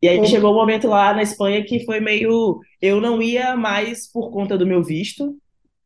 E 0.00 0.08
aí 0.08 0.24
chegou 0.26 0.50
o 0.50 0.52
um 0.54 0.56
momento 0.56 0.88
lá 0.88 1.12
na 1.12 1.22
Espanha 1.22 1.64
que 1.64 1.84
foi 1.84 2.00
meio. 2.00 2.60
Eu 2.80 3.00
não 3.00 3.20
ia 3.20 3.56
mais 3.56 4.10
por 4.10 4.30
conta 4.30 4.56
do 4.56 4.66
meu 4.66 4.82
visto, 4.82 5.36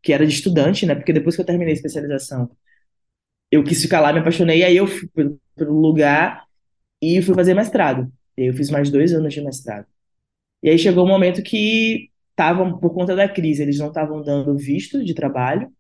que 0.02 0.12
era 0.12 0.26
de 0.26 0.32
estudante, 0.32 0.84
né? 0.84 0.94
Porque 0.94 1.12
depois 1.12 1.36
que 1.36 1.42
eu 1.42 1.46
terminei 1.46 1.72
a 1.72 1.76
especialização, 1.76 2.50
eu 3.50 3.64
quis 3.64 3.80
ficar 3.80 4.00
lá, 4.00 4.12
me 4.12 4.18
apaixonei, 4.18 4.62
aí 4.62 4.76
eu 4.76 4.86
fui 4.86 5.08
pelo, 5.08 5.40
pelo 5.56 5.80
lugar 5.80 6.44
e 7.00 7.22
fui 7.22 7.34
fazer 7.34 7.54
mestrado. 7.54 8.12
E 8.36 8.42
aí 8.42 8.48
eu 8.48 8.54
fiz 8.54 8.70
mais 8.70 8.90
dois 8.90 9.12
anos 9.12 9.32
de 9.32 9.40
mestrado. 9.40 9.86
E 10.62 10.68
aí 10.70 10.78
chegou 10.78 11.04
um 11.04 11.08
momento 11.08 11.42
que 11.42 12.09
estavam, 12.40 12.78
por 12.78 12.94
conta 12.94 13.14
da 13.14 13.28
crise, 13.28 13.62
eles 13.62 13.78
não 13.78 13.88
estavam 13.88 14.22
dando 14.22 14.56
visto 14.56 15.04
de 15.04 15.14
trabalho, 15.14 15.70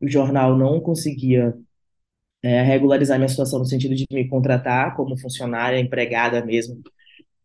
o 0.00 0.08
jornal 0.08 0.56
não 0.56 0.80
conseguia 0.80 1.54
é, 2.42 2.62
regularizar 2.62 3.18
minha 3.18 3.28
situação 3.28 3.58
no 3.60 3.66
sentido 3.66 3.94
de 3.94 4.06
me 4.12 4.28
contratar 4.28 4.96
como 4.96 5.18
funcionária, 5.18 5.80
empregada 5.80 6.44
mesmo, 6.44 6.82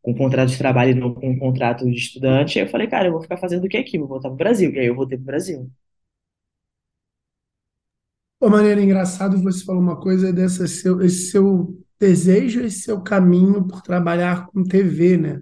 com 0.01 0.15
contrato 0.15 0.49
de 0.51 0.57
trabalho 0.57 0.91
e 0.91 0.95
não 0.95 1.13
com 1.13 1.37
contrato 1.39 1.85
de 1.85 1.97
estudante. 1.97 2.59
Aí 2.59 2.65
eu 2.65 2.69
falei, 2.71 2.87
cara, 2.87 3.07
eu 3.07 3.13
vou 3.13 3.21
ficar 3.21 3.37
fazendo 3.37 3.65
o 3.65 3.69
que 3.69 3.77
aqui? 3.77 3.97
Vou 3.99 4.07
voltar 4.07 4.29
para 4.29 4.35
o 4.35 4.37
Brasil. 4.37 4.71
E 4.73 4.79
aí 4.79 4.87
eu 4.87 4.95
voltei 4.95 5.17
para 5.17 5.23
o 5.23 5.27
Brasil. 5.27 5.71
Pô, 8.39 8.49
maneira 8.49 8.81
engraçado 8.81 9.41
você 9.41 9.63
falou 9.63 9.81
uma 9.81 9.99
coisa 9.99 10.33
dessa 10.33 10.67
seu, 10.67 11.01
esse 11.01 11.31
seu 11.31 11.81
desejo, 11.99 12.61
esse 12.61 12.81
seu 12.81 13.01
caminho 13.01 13.65
por 13.67 13.81
trabalhar 13.81 14.47
com 14.47 14.63
TV, 14.63 15.17
né? 15.17 15.41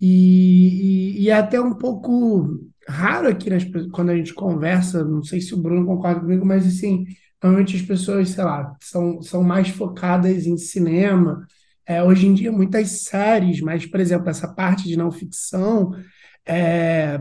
E, 0.00 1.22
e, 1.24 1.30
é 1.30 1.34
até 1.34 1.60
um 1.60 1.74
pouco 1.74 2.58
raro 2.88 3.28
aqui 3.28 3.50
nas, 3.50 3.64
quando 3.92 4.10
a 4.10 4.16
gente 4.16 4.32
conversa, 4.32 5.04
não 5.04 5.22
sei 5.22 5.40
se 5.40 5.54
o 5.54 5.60
Bruno 5.60 5.84
concorda 5.86 6.20
comigo, 6.20 6.46
mas 6.46 6.66
assim, 6.66 7.04
Normalmente 7.42 7.76
as 7.76 7.82
pessoas, 7.82 8.30
sei 8.30 8.44
lá, 8.44 8.76
são, 8.80 9.22
são 9.22 9.42
mais 9.42 9.68
focadas 9.68 10.46
em 10.46 10.56
cinema. 10.56 11.46
É, 11.86 12.02
hoje 12.02 12.26
em 12.26 12.34
dia, 12.34 12.50
muitas 12.52 13.02
séries, 13.04 13.60
mas, 13.60 13.86
por 13.86 14.00
exemplo, 14.00 14.28
essa 14.28 14.48
parte 14.52 14.84
de 14.88 14.96
não 14.96 15.10
ficção, 15.10 15.92
é, 16.46 17.20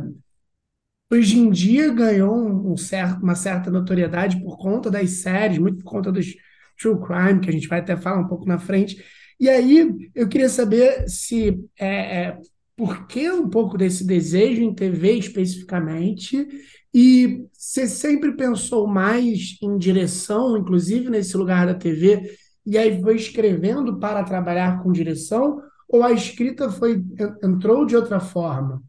hoje 1.11 1.39
em 1.39 1.49
dia 1.49 1.93
ganhou 1.93 2.35
um 2.71 2.75
certo, 2.75 3.21
uma 3.21 3.35
certa 3.35 3.69
notoriedade 3.71 4.41
por 4.41 4.57
conta 4.57 4.89
das 4.91 5.21
séries, 5.21 5.57
muito 5.57 5.83
por 5.83 5.91
conta 5.91 6.11
dos 6.11 6.33
true 6.79 6.99
crime, 7.01 7.39
que 7.39 7.49
a 7.49 7.53
gente 7.53 7.67
vai 7.67 7.79
até 7.79 7.95
falar 7.95 8.19
um 8.19 8.27
pouco 8.27 8.45
na 8.45 8.59
frente, 8.59 9.03
E 9.39 9.49
aí 9.49 9.87
eu 10.15 10.27
queria 10.27 10.49
saber 10.49 11.07
se 11.09 11.59
é, 11.77 12.21
é, 12.27 12.39
por 12.77 13.07
que 13.07 13.29
um 13.31 13.49
pouco 13.49 13.77
desse 13.77 14.05
desejo 14.05 14.61
em 14.61 14.73
TV 14.73 15.13
especificamente, 15.13 16.47
e 16.93 17.47
você 17.51 17.87
sempre 17.87 18.37
pensou 18.37 18.87
mais 18.87 19.57
em 19.61 19.77
direção, 19.77 20.55
inclusive 20.55 21.09
nesse 21.09 21.35
lugar 21.35 21.65
da 21.65 21.73
TV, 21.73 22.37
e 22.65 22.77
aí 22.77 23.01
foi 23.01 23.15
escrevendo 23.15 23.99
para 23.99 24.23
trabalhar 24.23 24.83
com 24.83 24.91
direção, 24.91 25.59
ou 25.89 26.03
a 26.03 26.11
escrita 26.11 26.69
foi 26.69 27.03
entrou 27.43 27.85
de 27.85 27.95
outra 27.95 28.19
forma? 28.19 28.83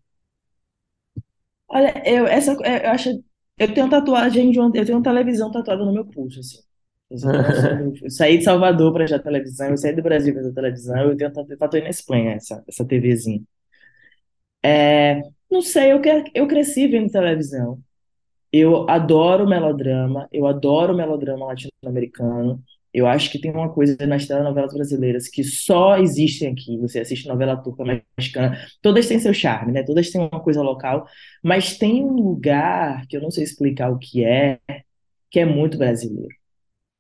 Olha, 1.69 2.03
eu, 2.07 2.27
essa, 2.27 2.53
eu 2.53 2.91
acho, 2.91 3.11
eu 3.59 3.75
tenho 3.75 3.89
tatuagem 3.89 4.51
de 4.51 4.59
eu 4.59 4.71
tenho 4.73 4.99
uma 4.99 5.03
televisão 5.03 5.51
tatuada 5.51 5.85
no 5.85 5.93
meu 5.93 6.05
pulso, 6.05 6.41
assim. 6.41 6.59
Eu 7.11 8.11
saí 8.11 8.39
de 8.39 8.45
Salvador 8.45 8.93
para 8.93 9.07
já 9.07 9.19
televisão, 9.19 9.69
eu 9.69 9.77
saí 9.79 9.95
do 9.95 10.03
Brasil 10.03 10.35
para 10.35 10.53
televisão, 10.53 11.11
eu 11.11 11.17
tenho 11.17 11.33
tatuagem 11.33 11.85
na 11.85 11.91
Espanha, 11.91 12.33
essa, 12.33 12.63
essa 12.69 12.85
TVzinha. 12.85 13.43
É, 14.63 15.21
não 15.51 15.63
sei, 15.63 15.93
eu, 15.93 16.01
eu 16.35 16.47
cresci 16.49 16.87
vendo 16.89 17.11
televisão. 17.11 17.81
Eu 18.53 18.89
adoro 18.91 19.49
melodrama, 19.49 20.29
eu 20.33 20.47
adoro 20.47 20.97
melodrama 20.97 21.47
latino-americano. 21.47 22.63
Eu 22.95 23.07
acho 23.07 23.31
que 23.31 23.41
tem 23.41 23.51
uma 23.53 23.73
coisa 23.73 23.97
nas 24.07 24.27
telenovelas 24.27 24.75
brasileiras 24.75 25.29
que 25.29 25.45
só 25.45 25.99
existem 25.99 26.51
aqui. 26.53 26.79
Você 26.79 27.01
assiste 27.01 27.29
novela 27.29 27.57
turca, 27.57 27.85
mexicana, 28.19 28.59
todas 28.83 29.07
têm 29.09 29.19
seu 29.21 29.35
charme, 29.35 29.73
né? 29.73 29.83
Todas 29.85 30.11
têm 30.11 30.21
uma 30.23 30.41
coisa 30.43 30.63
local, 30.63 31.07
mas 31.43 31.79
tem 31.79 32.05
um 32.05 32.15
lugar 32.15 33.07
que 33.07 33.17
eu 33.17 33.21
não 33.23 33.31
sei 33.31 33.45
explicar 33.45 33.91
o 33.91 33.99
que 33.99 34.25
é, 34.25 34.59
que 35.31 35.41
é 35.41 35.45
muito 35.47 35.79
brasileiro 35.79 36.35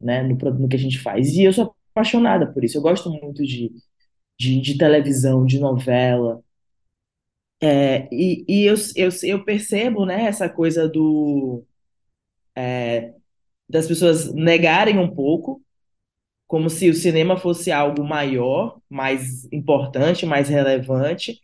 né, 0.00 0.22
no, 0.22 0.36
no 0.36 0.68
que 0.68 0.76
a 0.76 0.78
gente 0.78 0.98
faz. 0.98 1.28
E 1.30 1.44
eu 1.44 1.52
sou 1.52 1.74
apaixonada 1.92 2.46
por 2.52 2.64
isso. 2.64 2.78
Eu 2.78 2.82
gosto 2.82 3.10
muito 3.10 3.42
de, 3.44 3.72
de, 4.38 4.60
de 4.60 4.78
televisão, 4.78 5.44
de 5.46 5.58
novela. 5.58 6.42
É, 7.60 8.08
e 8.12 8.44
e 8.48 8.64
eu, 8.66 8.74
eu, 8.96 9.08
eu 9.24 9.44
percebo 9.44 10.06
né, 10.06 10.24
essa 10.26 10.48
coisa 10.48 10.88
do 10.88 11.64
é, 12.56 13.14
das 13.68 13.86
pessoas 13.88 14.32
negarem 14.34 14.98
um 14.98 15.08
pouco, 15.14 15.62
como 16.46 16.70
se 16.70 16.90
o 16.90 16.94
cinema 16.94 17.36
fosse 17.38 17.72
algo 17.72 18.04
maior, 18.04 18.80
mais 18.90 19.50
importante, 19.52 20.26
mais 20.26 20.48
relevante, 20.48 21.40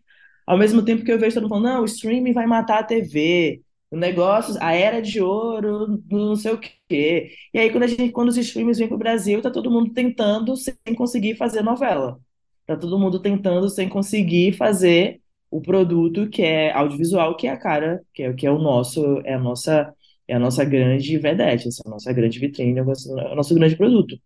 ao 0.46 0.59
mesmo 0.59 0.85
tempo 0.85 1.05
que 1.05 1.12
eu 1.12 1.18
vejo 1.18 1.35
todo 1.37 1.44
mundo 1.44 1.50
falando, 1.62 1.74
não, 1.77 1.83
o 1.83 1.87
streaming 1.87 2.33
vai 2.33 2.46
matar 2.46 2.81
a 2.81 2.85
TV, 2.85 3.62
o 3.90 3.96
negócio, 3.96 4.57
a 4.62 4.72
era 4.74 5.00
de 5.03 5.20
ouro, 5.22 6.03
não 6.11 6.37
sei 6.37 6.53
o 6.55 6.61
quê. 6.88 7.33
E 7.55 7.59
aí, 7.59 7.70
quando, 7.70 7.85
a 7.85 7.87
gente, 7.88 8.11
quando 8.12 8.29
os 8.31 8.37
streams 8.38 8.79
vêm 8.79 8.88
para 8.88 8.96
o 8.96 8.98
Brasil, 8.98 9.42
tá 9.42 9.50
todo 9.50 9.70
mundo 9.70 9.92
tentando 9.94 10.57
sem 10.57 10.74
conseguir 10.96 11.37
fazer 11.37 11.62
novela. 11.62 12.20
Tá 12.66 12.77
todo 12.77 12.98
mundo 12.98 13.20
tentando 13.20 13.68
sem 13.70 13.88
conseguir 13.88 14.53
fazer 14.55 15.20
o 15.57 15.61
produto 15.62 16.29
que 16.29 16.43
é 16.43 16.73
audiovisual, 16.73 17.37
que 17.37 17.47
é 17.47 17.51
a 17.53 17.57
cara, 17.57 18.03
que 18.12 18.23
é, 18.25 18.33
que 18.33 18.47
é 18.47 18.51
o 18.51 18.59
nosso, 18.59 19.21
é 19.25 19.35
a 19.35 19.38
nossa, 19.38 19.95
é 20.27 20.35
a 20.35 20.38
nossa 20.38 20.64
grande 20.64 21.17
vedete, 21.19 21.69
essa 21.69 21.83
é 21.85 21.88
a 21.88 21.90
nossa 21.90 22.12
grande 22.12 22.40
vitrine, 22.40 22.79
é 22.81 22.83
o 22.83 22.87
nosso, 22.87 23.19
é 23.19 23.33
o 23.33 23.37
nosso 23.37 23.55
grande 23.55 23.77
produto. 23.77 24.17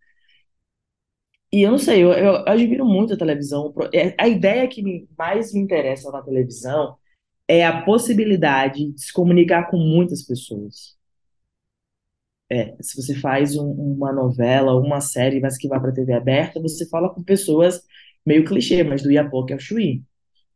E 1.51 1.61
eu 1.63 1.71
não 1.71 1.79
sei, 1.79 2.03
eu, 2.03 2.11
eu, 2.13 2.33
eu 2.35 2.47
admiro 2.47 2.85
muito 2.85 3.13
a 3.13 3.17
televisão. 3.17 3.73
É, 3.93 4.13
a 4.21 4.27
ideia 4.27 4.67
que 4.67 5.07
mais 5.17 5.53
me 5.53 5.59
interessa 5.59 6.11
na 6.11 6.21
televisão 6.21 6.95
é 7.47 7.65
a 7.65 7.83
possibilidade 7.83 8.91
de 8.93 9.01
se 9.01 9.13
comunicar 9.13 9.69
com 9.71 9.77
muitas 9.77 10.23
pessoas. 10.23 10.97
É, 12.51 12.75
se 12.81 12.95
você 13.01 13.13
faz 13.15 13.55
um, 13.55 13.69
uma 13.71 14.11
novela, 14.11 14.75
uma 14.75 14.99
série, 15.01 15.39
mas 15.39 15.57
que 15.57 15.67
vai 15.67 15.79
para 15.79 15.91
TV 15.93 16.13
aberta, 16.13 16.59
você 16.61 16.87
fala 16.89 17.13
com 17.13 17.23
pessoas 17.23 17.81
meio 18.25 18.43
clichê, 18.45 18.83
mas 18.83 19.03
do 19.03 19.11
Iapoque 19.11 19.53
ao 19.53 19.59
Chuí. 19.59 20.03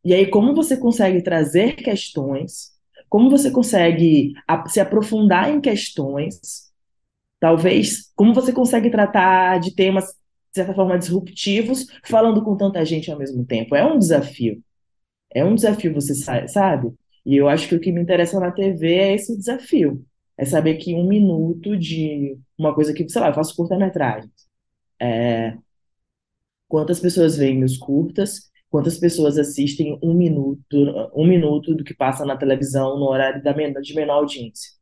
E 0.04 0.12
aí, 0.14 0.26
como 0.26 0.54
você 0.54 0.76
consegue 0.76 1.22
trazer 1.22 1.76
questões, 1.76 2.72
como 3.08 3.30
você 3.30 3.50
consegue 3.50 4.32
se 4.68 4.80
aprofundar 4.80 5.50
em 5.50 5.60
questões, 5.60 6.72
talvez, 7.40 8.12
como 8.14 8.34
você 8.34 8.52
consegue 8.52 8.90
tratar 8.90 9.58
de 9.60 9.74
temas, 9.74 10.06
de 10.06 10.12
certa 10.54 10.74
forma, 10.74 10.98
disruptivos, 10.98 11.86
falando 12.04 12.42
com 12.44 12.56
tanta 12.56 12.84
gente 12.84 13.10
ao 13.10 13.18
mesmo 13.18 13.44
tempo. 13.44 13.74
É 13.74 13.84
um 13.86 13.98
desafio. 13.98 14.62
É 15.34 15.44
um 15.44 15.54
desafio, 15.54 15.94
você 15.94 16.14
sabe? 16.48 16.92
E 17.24 17.36
eu 17.36 17.48
acho 17.48 17.68
que 17.68 17.74
o 17.74 17.80
que 17.80 17.92
me 17.92 18.00
interessa 18.02 18.38
na 18.40 18.52
TV 18.52 18.94
é 18.94 19.14
esse 19.14 19.36
desafio. 19.36 20.04
É 20.36 20.44
saber 20.44 20.76
que 20.76 20.94
um 20.94 21.06
minuto 21.08 21.76
de 21.76 22.36
uma 22.58 22.74
coisa 22.74 22.92
que, 22.92 23.08
sei 23.08 23.20
lá, 23.20 23.28
eu 23.28 23.34
faço 23.34 23.54
curta-metragem. 23.56 24.30
É... 25.00 25.56
Quantas 26.68 27.00
pessoas 27.00 27.36
veem 27.36 27.58
meus 27.58 27.76
curtas? 27.76 28.50
Quantas 28.74 28.98
pessoas 28.98 29.38
assistem 29.38 29.96
um 30.02 30.12
minuto, 30.12 30.66
um 31.14 31.24
minuto 31.24 31.76
do 31.76 31.84
que 31.84 31.94
passa 31.94 32.24
na 32.24 32.36
televisão 32.36 32.98
no 32.98 33.06
horário 33.06 33.40
da 33.40 33.54
men 33.54 33.72
de 33.72 33.94
menor 33.94 34.14
audiência? 34.14 34.72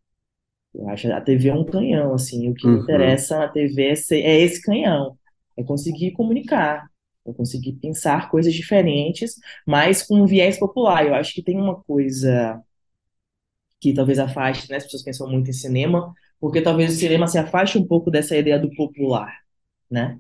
Eu 0.75 0.89
acho 0.89 1.13
a 1.13 1.21
TV 1.21 1.51
é 1.51 1.55
um 1.55 1.63
canhão, 1.63 2.15
assim. 2.15 2.49
O 2.49 2.55
que 2.55 2.67
uhum. 2.67 2.77
me 2.77 2.81
interessa 2.81 3.39
na 3.39 3.49
TV 3.49 3.89
é, 3.89 3.95
ser, 3.95 4.23
é 4.23 4.41
esse 4.41 4.63
canhão. 4.63 5.19
É 5.59 5.63
conseguir 5.63 6.13
comunicar, 6.13 6.89
eu 7.27 7.35
consegui 7.35 7.75
pensar 7.75 8.31
coisas 8.31 8.55
diferentes, 8.55 9.35
mas 9.67 10.03
com 10.03 10.23
um 10.23 10.27
viés 10.27 10.59
popular. 10.59 11.07
Eu 11.07 11.15
acho 11.15 11.35
que 11.35 11.43
tem 11.43 11.59
uma 11.59 11.79
coisa 11.83 12.63
que 13.79 13.93
talvez 13.93 14.19
afaste, 14.19 14.71
né? 14.71 14.79
As 14.79 14.85
pessoas 14.85 15.03
pensam 15.03 15.29
muito 15.29 15.51
em 15.51 15.53
cinema, 15.53 16.15
porque 16.41 16.63
talvez 16.63 16.95
o 16.95 16.99
cinema 16.99 17.27
se 17.27 17.37
afaste 17.37 17.77
um 17.77 17.87
pouco 17.87 18.11
dessa 18.11 18.35
ideia 18.35 18.59
do 18.59 18.75
popular, 18.75 19.37
né? 19.91 20.19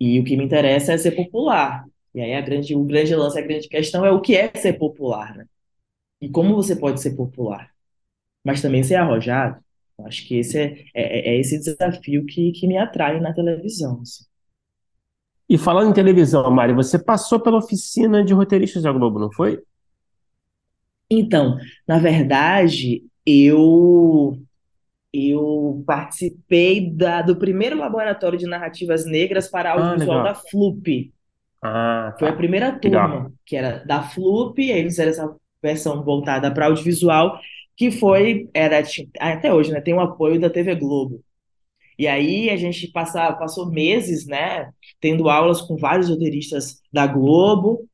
E 0.00 0.18
o 0.18 0.24
que 0.24 0.36
me 0.36 0.44
interessa 0.44 0.92
é 0.92 0.98
ser 0.98 1.12
popular. 1.12 1.84
E 2.14 2.20
aí 2.20 2.34
a 2.34 2.40
grande, 2.40 2.74
o 2.74 2.84
grande 2.84 3.14
lance, 3.14 3.38
a 3.38 3.42
grande 3.42 3.68
questão 3.68 4.04
é 4.04 4.10
o 4.10 4.20
que 4.20 4.36
é 4.36 4.50
ser 4.54 4.74
popular, 4.74 5.36
né? 5.36 5.46
E 6.20 6.28
como 6.28 6.54
você 6.54 6.76
pode 6.76 7.00
ser 7.00 7.16
popular, 7.16 7.70
mas 8.44 8.60
também 8.60 8.82
ser 8.82 8.96
arrojado. 8.96 9.60
Eu 9.98 10.06
acho 10.06 10.26
que 10.26 10.38
esse 10.38 10.58
é, 10.58 10.84
é, 10.94 11.30
é 11.30 11.40
esse 11.40 11.58
desafio 11.58 12.24
que, 12.26 12.52
que 12.52 12.66
me 12.66 12.76
atrai 12.76 13.20
na 13.20 13.32
televisão. 13.32 14.00
Assim. 14.02 14.24
E 15.48 15.58
falando 15.58 15.90
em 15.90 15.94
televisão, 15.94 16.50
Mari, 16.50 16.72
você 16.72 16.98
passou 16.98 17.40
pela 17.40 17.58
oficina 17.58 18.24
de 18.24 18.32
roteiristas 18.32 18.82
da 18.82 18.92
Globo, 18.92 19.18
não 19.18 19.32
foi? 19.32 19.62
Então, 21.10 21.58
na 21.86 21.98
verdade, 21.98 23.04
eu 23.26 24.38
eu 25.12 25.82
participei 25.84 26.88
da, 26.88 27.20
do 27.20 27.34
primeiro 27.34 27.76
laboratório 27.76 28.38
de 28.38 28.46
narrativas 28.46 29.04
negras 29.04 29.48
para 29.48 29.70
ah, 29.70 29.72
audiovisual 29.72 30.20
ah, 30.20 30.22
da 30.22 30.34
FLUP. 30.36 31.12
Ah, 31.62 32.12
tá. 32.12 32.18
Foi 32.18 32.28
a 32.28 32.36
primeira 32.36 32.72
turma, 32.78 33.06
legal. 33.06 33.32
que 33.44 33.56
era 33.56 33.84
da 33.84 34.02
FLUP, 34.02 34.58
eles 34.58 34.92
fizeram 34.92 35.10
essa 35.10 35.36
versão 35.62 36.02
voltada 36.02 36.52
para 36.52 36.66
audiovisual, 36.66 37.38
que 37.76 37.90
foi, 37.90 38.48
era 38.54 38.82
até 39.18 39.52
hoje, 39.52 39.72
né, 39.72 39.80
tem 39.80 39.94
o 39.94 40.00
apoio 40.00 40.40
da 40.40 40.50
TV 40.50 40.74
Globo. 40.74 41.22
E 41.98 42.06
aí 42.06 42.48
a 42.48 42.56
gente 42.56 42.88
passa, 42.88 43.32
passou 43.34 43.70
meses, 43.70 44.26
né, 44.26 44.70
tendo 45.00 45.28
aulas 45.28 45.60
com 45.60 45.76
vários 45.76 46.08
roteiristas 46.08 46.80
da 46.92 47.06
Globo, 47.06 47.86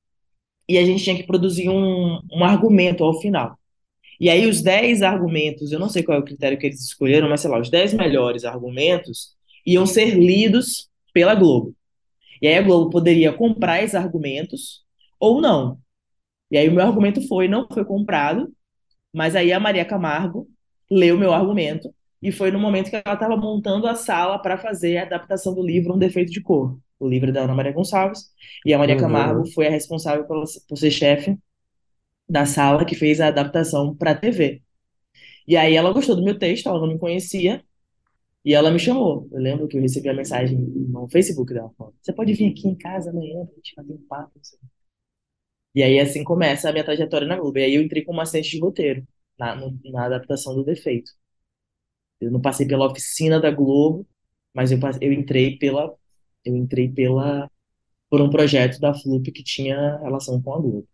e 0.69 0.79
a 0.79 0.85
gente 0.85 1.05
tinha 1.05 1.17
que 1.17 1.27
produzir 1.27 1.69
um, 1.69 2.21
um 2.33 2.45
argumento 2.45 3.05
ao 3.05 3.21
final. 3.21 3.59
E 4.19 4.31
aí 4.31 4.47
os 4.49 4.63
10 4.63 5.03
argumentos, 5.03 5.73
eu 5.73 5.79
não 5.79 5.89
sei 5.89 6.03
qual 6.03 6.17
é 6.17 6.21
o 6.21 6.25
critério 6.25 6.59
que 6.59 6.67
eles 6.67 6.81
escolheram, 6.83 7.29
mas 7.29 7.41
sei 7.41 7.51
lá, 7.51 7.61
os 7.61 7.71
10 7.71 7.95
melhores 7.95 8.45
argumentos 8.45 9.37
iam 9.65 9.87
ser 9.87 10.15
lidos 10.15 10.89
pela 11.13 11.35
Globo. 11.35 11.75
E 12.41 12.47
aí 12.47 12.55
a 12.57 12.63
Globo 12.63 12.91
poderia 12.91 13.33
comprar 13.33 13.83
esses 13.83 13.95
argumentos 13.95 14.85
ou 15.19 15.41
não. 15.41 15.79
E 16.51 16.57
aí 16.59 16.69
o 16.69 16.73
meu 16.73 16.85
argumento 16.85 17.27
foi, 17.27 17.49
não 17.49 17.67
foi 17.73 17.85
comprado, 17.85 18.53
mas 19.13 19.35
aí 19.35 19.53
a 19.53 19.61
Maria 19.61 19.85
Camargo 19.85 20.49
leu 20.91 21.19
meu 21.19 21.33
argumento 21.33 21.93
e 22.23 22.33
foi 22.33 22.51
no 22.51 22.59
momento 22.59 22.91
que 22.91 22.97
ela 22.97 23.15
estava 23.15 23.37
montando 23.37 23.87
a 23.87 23.95
sala 23.95 24.39
para 24.39 24.59
fazer 24.59 24.99
a 24.99 25.03
adaptação 25.03 25.55
do 25.55 25.63
livro 25.63 25.95
Um 25.95 25.99
Defeito 25.99 26.33
de 26.33 26.41
Cor, 26.41 26.79
o 26.99 27.09
livro 27.09 27.33
da 27.33 27.43
Ana 27.43 27.55
Maria 27.55 27.73
Gonçalves, 27.73 28.25
e 28.65 28.73
a 28.73 28.79
Maria 28.79 28.95
uhum. 28.95 29.01
Camargo 29.01 29.47
foi 29.53 29.67
a 29.67 29.71
responsável 29.71 30.25
por, 30.25 30.45
por 30.69 30.77
ser 30.77 30.91
chefe 30.91 31.39
da 32.29 32.47
sala 32.47 32.85
que 32.85 32.95
fez 32.95 33.21
a 33.21 33.29
adaptação 33.29 33.95
para 33.95 34.13
a 34.13 34.15
TV. 34.15 34.63
E 35.47 35.57
aí 35.57 35.77
ela 35.77 35.93
gostou 35.93 36.17
do 36.17 36.25
meu 36.25 36.39
texto, 36.39 36.69
ela 36.69 36.81
não 36.81 36.89
me 36.89 36.99
conhecia, 36.99 37.63
e 38.47 38.55
ela 38.55 38.71
me 38.71 38.79
chamou. 38.79 39.29
Eu 39.33 39.41
lembro 39.41 39.69
que 39.69 39.77
eu 39.77 39.83
recebi 39.83 40.09
a 40.09 40.15
mensagem 40.15 40.57
no 40.59 41.09
Facebook 41.09 41.53
dela, 41.53 41.73
você 42.01 42.13
pode 42.13 42.33
vir 42.33 42.53
aqui 42.53 42.69
em 42.69 42.77
casa 42.77 43.11
amanhã 43.11 43.45
para 43.45 43.53
a 43.53 43.57
gente 43.57 43.75
fazer 43.75 43.93
um 43.93 44.07
papo? 44.09 44.41
E 45.75 45.83
aí 45.83 45.99
assim 46.01 46.25
começa 46.25 46.69
a 46.69 46.73
minha 46.73 46.85
trajetória 46.85 47.27
na 47.27 47.37
Globo. 47.37 47.59
E 47.59 47.65
aí 47.65 47.75
eu 47.75 47.83
entrei 47.83 48.05
como 48.05 48.21
assistente 48.21 48.51
de 48.53 48.61
roteiro, 48.61 49.07
na, 49.39 49.55
no, 49.57 49.79
na 49.93 50.07
adaptação 50.07 50.55
do 50.55 50.65
Defeito. 50.65 51.11
Eu 52.21 52.31
não 52.31 52.41
passei 52.41 52.67
pela 52.67 52.87
oficina 52.87 53.41
da 53.41 53.51
Globo, 53.51 54.07
mas 54.55 54.73
eu, 54.73 54.79
eu 55.01 55.13
entrei 55.13 55.59
pela 55.59 55.95
eu 56.45 56.57
entrei 56.57 56.89
pela 56.91 57.51
por 58.11 58.21
um 58.23 58.31
projeto 58.31 58.81
da 58.81 58.95
Flup 58.95 59.33
que 59.33 59.43
tinha 59.45 59.99
relação 59.99 60.41
com 60.43 60.55
a 60.55 60.61
Globo. 60.61 60.89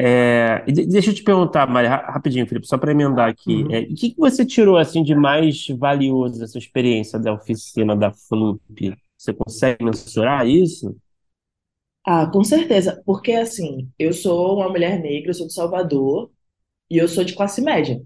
É, 0.00 0.64
deixa 0.70 1.10
eu 1.10 1.14
te 1.14 1.24
perguntar, 1.24 1.66
Maria, 1.66 1.96
rapidinho, 1.96 2.46
Felipe, 2.46 2.68
só 2.68 2.78
para 2.78 2.92
emendar 2.92 3.28
aqui. 3.28 3.64
Uhum. 3.64 3.74
É, 3.74 3.80
o 3.80 3.94
que, 3.96 4.10
que 4.10 4.16
você 4.16 4.46
tirou 4.46 4.76
assim 4.76 5.02
de 5.02 5.12
mais 5.12 5.66
valioso 5.76 6.38
dessa 6.38 6.56
experiência 6.56 7.18
da 7.18 7.32
oficina 7.32 7.96
da 7.96 8.12
Flup? 8.12 8.96
Você 9.16 9.34
consegue 9.34 9.84
mensurar 9.84 10.46
isso? 10.46 10.96
Ah, 12.04 12.26
com 12.30 12.42
certeza, 12.42 13.02
porque 13.04 13.32
assim, 13.32 13.90
eu 13.98 14.12
sou 14.12 14.56
uma 14.56 14.68
mulher 14.68 14.98
negra, 15.00 15.30
eu 15.30 15.34
sou 15.34 15.46
de 15.46 15.52
Salvador 15.52 16.30
e 16.90 16.98
eu 16.98 17.08
sou 17.08 17.24
de 17.24 17.34
classe 17.36 17.60
média. 17.62 18.02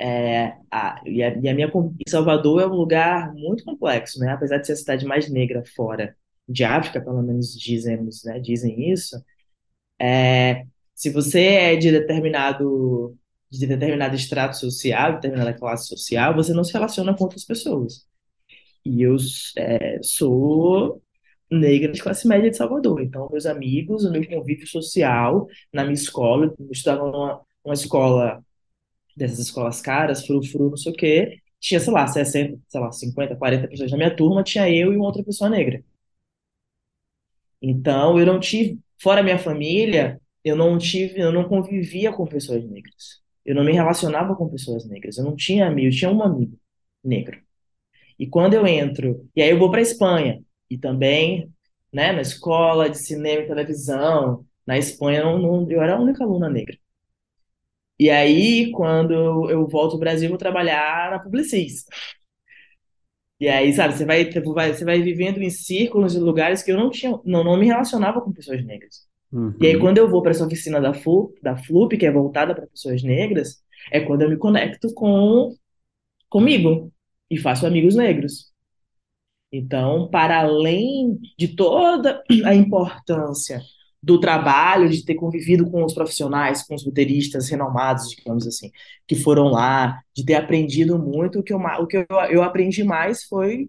É, 0.00 0.56
a, 0.70 1.00
e, 1.06 1.22
a, 1.22 1.28
e 1.38 1.48
a 1.48 1.54
minha 1.54 1.70
Salvador 2.08 2.60
é 2.62 2.66
um 2.66 2.74
lugar 2.74 3.32
muito 3.34 3.64
complexo, 3.64 4.18
né? 4.18 4.32
Apesar 4.32 4.58
de 4.58 4.66
ser 4.66 4.72
a 4.72 4.76
cidade 4.76 5.06
mais 5.06 5.30
negra 5.30 5.62
fora 5.76 6.16
de 6.48 6.64
África, 6.64 7.00
pelo 7.00 7.22
menos 7.22 7.56
dizemos, 7.58 8.24
né? 8.24 8.40
Dizem 8.40 8.90
isso. 8.90 9.16
É, 10.02 10.64
se 10.94 11.10
você 11.10 11.40
é 11.46 11.76
de 11.76 11.90
determinado 11.92 13.16
de 13.50 13.66
determinado 13.66 14.16
extrato 14.16 14.56
social, 14.56 15.14
determinada 15.14 15.52
classe 15.54 15.86
social, 15.88 16.34
você 16.34 16.54
não 16.54 16.64
se 16.64 16.72
relaciona 16.72 17.14
com 17.14 17.24
outras 17.24 17.44
pessoas. 17.44 18.06
E 18.84 19.02
eu 19.02 19.16
é, 19.58 20.00
sou 20.02 21.02
negra 21.50 21.92
de 21.92 22.02
classe 22.02 22.26
média 22.26 22.50
de 22.50 22.56
Salvador. 22.56 23.02
Então, 23.02 23.28
meus 23.30 23.46
amigos, 23.46 24.04
o 24.04 24.10
meu 24.12 24.26
convívio 24.28 24.66
social 24.66 25.46
na 25.72 25.82
minha 25.84 25.94
escola, 25.94 26.54
eu 26.58 26.68
estudava 26.72 27.10
numa, 27.10 27.42
numa 27.64 27.74
escola 27.74 28.44
dessas 29.16 29.38
escolas 29.40 29.80
caras, 29.80 30.26
frufru, 30.26 30.70
não 30.70 30.76
sei 30.76 30.92
o 30.92 30.96
quê, 30.96 31.40
tinha, 31.60 31.80
sei 31.80 31.92
lá, 31.92 32.06
60, 32.06 32.58
sei 32.68 32.80
lá, 32.80 32.92
50, 32.92 33.36
40 33.36 33.68
pessoas 33.68 33.90
na 33.92 33.96
minha 33.98 34.16
turma, 34.16 34.42
tinha 34.44 34.68
eu 34.70 34.92
e 34.92 34.96
uma 34.96 35.06
outra 35.06 35.24
pessoa 35.24 35.50
negra. 35.50 35.84
Então, 37.60 38.18
eu 38.18 38.26
não 38.26 38.40
tive, 38.40 38.78
fora 39.02 39.22
minha 39.22 39.38
família, 39.38 40.20
eu 40.44 40.56
não 40.56 40.78
tive, 40.78 41.20
eu 41.20 41.32
não 41.32 41.44
convivia 41.48 42.12
com 42.12 42.26
pessoas 42.26 42.64
negras. 42.68 43.20
Eu 43.44 43.54
não 43.54 43.64
me 43.64 43.72
relacionava 43.72 44.36
com 44.36 44.48
pessoas 44.48 44.88
negras. 44.88 45.18
Eu 45.18 45.24
não 45.24 45.36
tinha 45.36 45.66
amigo, 45.66 45.88
eu 45.88 45.92
tinha 45.92 46.10
um 46.10 46.22
amigo 46.22 46.56
negro. 47.04 47.40
E 48.18 48.26
quando 48.26 48.54
eu 48.54 48.66
entro, 48.66 49.28
e 49.34 49.42
aí 49.42 49.50
eu 49.50 49.58
vou 49.58 49.70
para 49.70 49.80
Espanha, 49.80 50.42
e 50.70 50.78
também, 50.78 51.50
né, 51.92 52.12
na 52.12 52.22
escola 52.22 52.88
de 52.88 52.98
cinema 52.98 53.42
e 53.42 53.46
televisão, 53.48 54.46
na 54.66 54.78
Espanha 54.78 55.20
eu, 55.20 55.38
não, 55.38 55.70
eu 55.70 55.82
era 55.82 55.96
a 55.96 56.00
única 56.00 56.24
aluna 56.24 56.48
negra. 56.48 56.76
E 57.98 58.10
aí, 58.10 58.70
quando 58.72 59.48
eu 59.50 59.66
volto 59.68 59.92
ao 59.92 59.98
Brasil, 59.98 60.28
vou 60.28 60.38
trabalhar 60.38 61.10
na 61.10 61.18
Publicis. 61.20 61.84
E 63.42 63.48
aí, 63.48 63.72
sabe, 63.72 63.94
você 63.94 64.04
vai, 64.04 64.30
você 64.72 64.84
vai 64.84 65.02
vivendo 65.02 65.42
em 65.42 65.50
círculos 65.50 66.14
e 66.14 66.20
lugares 66.20 66.62
que 66.62 66.70
eu 66.70 66.76
não 66.76 66.88
tinha, 66.88 67.18
não, 67.24 67.42
não 67.42 67.56
me 67.56 67.66
relacionava 67.66 68.20
com 68.20 68.30
pessoas 68.32 68.64
negras. 68.64 69.04
E 69.60 69.66
aí, 69.66 69.74
Uhum. 69.74 69.80
quando 69.80 69.98
eu 69.98 70.08
vou 70.08 70.22
para 70.22 70.30
essa 70.30 70.46
oficina 70.46 70.80
da 70.80 70.94
FLUP, 70.94 71.40
da 71.42 71.56
FLUP, 71.56 71.98
que 71.98 72.06
é 72.06 72.12
voltada 72.12 72.54
para 72.54 72.68
pessoas 72.68 73.02
negras, 73.02 73.60
é 73.90 73.98
quando 73.98 74.22
eu 74.22 74.30
me 74.30 74.36
conecto 74.36 74.94
com 74.94 75.56
comigo 76.28 76.92
e 77.28 77.36
faço 77.36 77.66
amigos 77.66 77.96
negros. 77.96 78.52
Então, 79.50 80.08
para 80.08 80.38
além 80.38 81.18
de 81.36 81.48
toda 81.48 82.22
a 82.46 82.54
importância 82.54 83.60
do 84.02 84.18
trabalho, 84.18 84.88
de 84.88 85.04
ter 85.04 85.14
convivido 85.14 85.70
com 85.70 85.84
os 85.84 85.94
profissionais, 85.94 86.62
com 86.66 86.74
os 86.74 86.84
roteiristas 86.84 87.48
renomados, 87.48 88.10
digamos 88.10 88.46
assim, 88.46 88.70
que 89.06 89.14
foram 89.14 89.48
lá, 89.48 90.02
de 90.14 90.24
ter 90.24 90.34
aprendido 90.34 90.98
muito, 90.98 91.38
o 91.38 91.42
que 91.42 91.52
eu, 91.52 91.58
o 91.58 91.86
que 91.86 91.98
eu, 91.98 92.06
eu 92.30 92.42
aprendi 92.42 92.82
mais 92.82 93.24
foi 93.24 93.68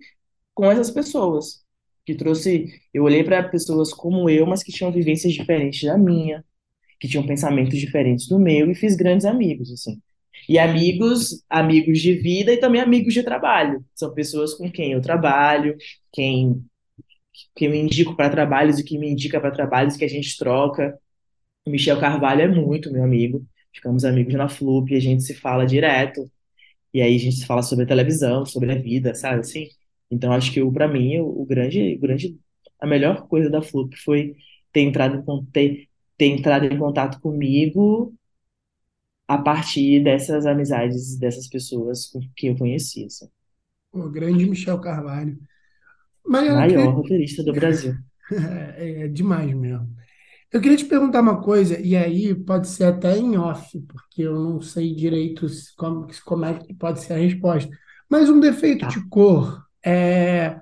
com 0.53 0.71
essas 0.71 0.91
pessoas, 0.91 1.63
que 2.05 2.15
trouxe, 2.15 2.67
eu 2.93 3.03
olhei 3.03 3.23
para 3.23 3.43
pessoas 3.49 3.93
como 3.93 4.29
eu, 4.29 4.45
mas 4.45 4.63
que 4.63 4.71
tinham 4.71 4.91
vivências 4.91 5.33
diferentes 5.33 5.83
da 5.83 5.97
minha, 5.97 6.43
que 6.99 7.07
tinham 7.07 7.25
pensamentos 7.25 7.77
diferentes 7.79 8.27
do 8.27 8.39
meu 8.39 8.71
e 8.71 8.75
fiz 8.75 8.95
grandes 8.95 9.25
amigos, 9.25 9.71
assim. 9.71 10.01
E 10.47 10.59
amigos, 10.59 11.43
amigos 11.49 11.99
de 11.99 12.13
vida 12.15 12.51
e 12.51 12.57
também 12.57 12.81
amigos 12.81 13.13
de 13.13 13.23
trabalho. 13.23 13.83
São 13.95 14.13
pessoas 14.13 14.53
com 14.53 14.69
quem 14.71 14.91
eu 14.93 15.01
trabalho, 15.01 15.75
quem, 16.11 16.63
quem 17.55 17.69
eu 17.69 17.75
indico 17.75 18.15
para 18.15 18.29
trabalhos 18.29 18.79
e 18.79 18.83
que 18.83 18.97
me 18.97 19.09
indica 19.09 19.39
para 19.39 19.51
trabalhos 19.51 19.97
que 19.97 20.05
a 20.05 20.07
gente 20.09 20.37
troca. 20.37 20.97
O 21.65 21.69
Michel 21.71 21.99
Carvalho 21.99 22.41
é 22.41 22.47
muito 22.47 22.91
meu 22.91 23.03
amigo. 23.03 23.45
Ficamos 23.73 24.05
amigos 24.05 24.33
na 24.35 24.49
Flup 24.49 24.95
a 24.95 24.99
gente 24.99 25.23
se 25.23 25.33
fala 25.33 25.65
direto. 25.65 26.29
E 26.93 27.01
aí 27.01 27.15
a 27.15 27.19
gente 27.19 27.37
se 27.37 27.45
fala 27.45 27.63
sobre 27.63 27.85
a 27.85 27.87
televisão, 27.87 28.45
sobre 28.45 28.71
a 28.71 28.75
vida, 28.75 29.15
sabe 29.15 29.39
assim? 29.41 29.67
Então 30.11 30.31
acho 30.31 30.51
que 30.53 30.63
para 30.71 30.87
mim 30.87 31.17
o, 31.19 31.41
o 31.41 31.45
grande, 31.45 31.95
o 31.95 31.99
grande, 31.99 32.39
a 32.79 32.85
melhor 32.87 33.27
coisa 33.27 33.49
da 33.49 33.61
Flup 33.61 33.95
foi 33.97 34.35
ter 34.71 34.81
entrado 34.81 35.17
em, 35.17 35.45
ter, 35.51 35.89
ter 36.17 36.25
entrado 36.27 36.65
em 36.65 36.77
contato 36.77 37.19
comigo 37.19 38.13
a 39.27 39.37
partir 39.37 40.03
dessas 40.03 40.45
amizades, 40.45 41.17
dessas 41.17 41.47
pessoas 41.47 42.11
que 42.35 42.47
eu 42.47 42.57
conheci, 42.57 43.05
assim. 43.05 43.27
O 43.91 44.09
grande 44.09 44.45
Michel 44.45 44.79
Carvalho. 44.79 45.39
Mariana, 46.25 46.61
Maior 46.61 46.67
queria... 46.67 46.89
roteirista 46.91 47.43
do 47.43 47.53
Brasil. 47.53 47.95
É, 48.77 49.03
é 49.03 49.07
demais 49.09 49.53
mesmo. 49.53 49.87
Eu 50.51 50.61
queria 50.61 50.77
te 50.77 50.85
perguntar 50.85 51.21
uma 51.21 51.41
coisa, 51.41 51.79
e 51.79 51.95
aí 51.95 52.33
pode 52.35 52.67
ser 52.69 52.85
até 52.85 53.17
em 53.17 53.37
off, 53.37 53.79
porque 53.81 54.23
eu 54.23 54.35
não 54.39 54.61
sei 54.61 54.95
direito 54.95 55.47
como, 55.77 56.07
como 56.25 56.45
é 56.45 56.53
que 56.59 56.73
pode 56.75 57.01
ser 57.01 57.13
a 57.13 57.17
resposta. 57.17 57.69
Mas 58.09 58.29
um 58.29 58.39
defeito 58.39 58.81
Tá. 58.81 58.87
de 58.87 59.07
cor 59.09 59.63
é, 59.85 60.59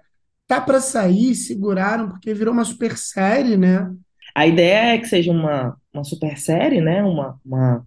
tá 0.47 0.61
para 0.61 0.81
sair, 0.81 1.35
seguraram, 1.35 2.09
porque 2.09 2.33
virou 2.33 2.53
uma 2.53 2.65
super 2.65 2.97
série, 2.97 3.57
né? 3.57 3.91
A 4.35 4.47
ideia 4.47 4.95
é 4.95 4.97
que 4.99 5.07
seja 5.07 5.31
uma, 5.31 5.77
uma 5.93 6.03
super 6.03 6.37
série, 6.37 6.81
né? 6.81 7.03
Uma, 7.03 7.39
uma 7.45 7.85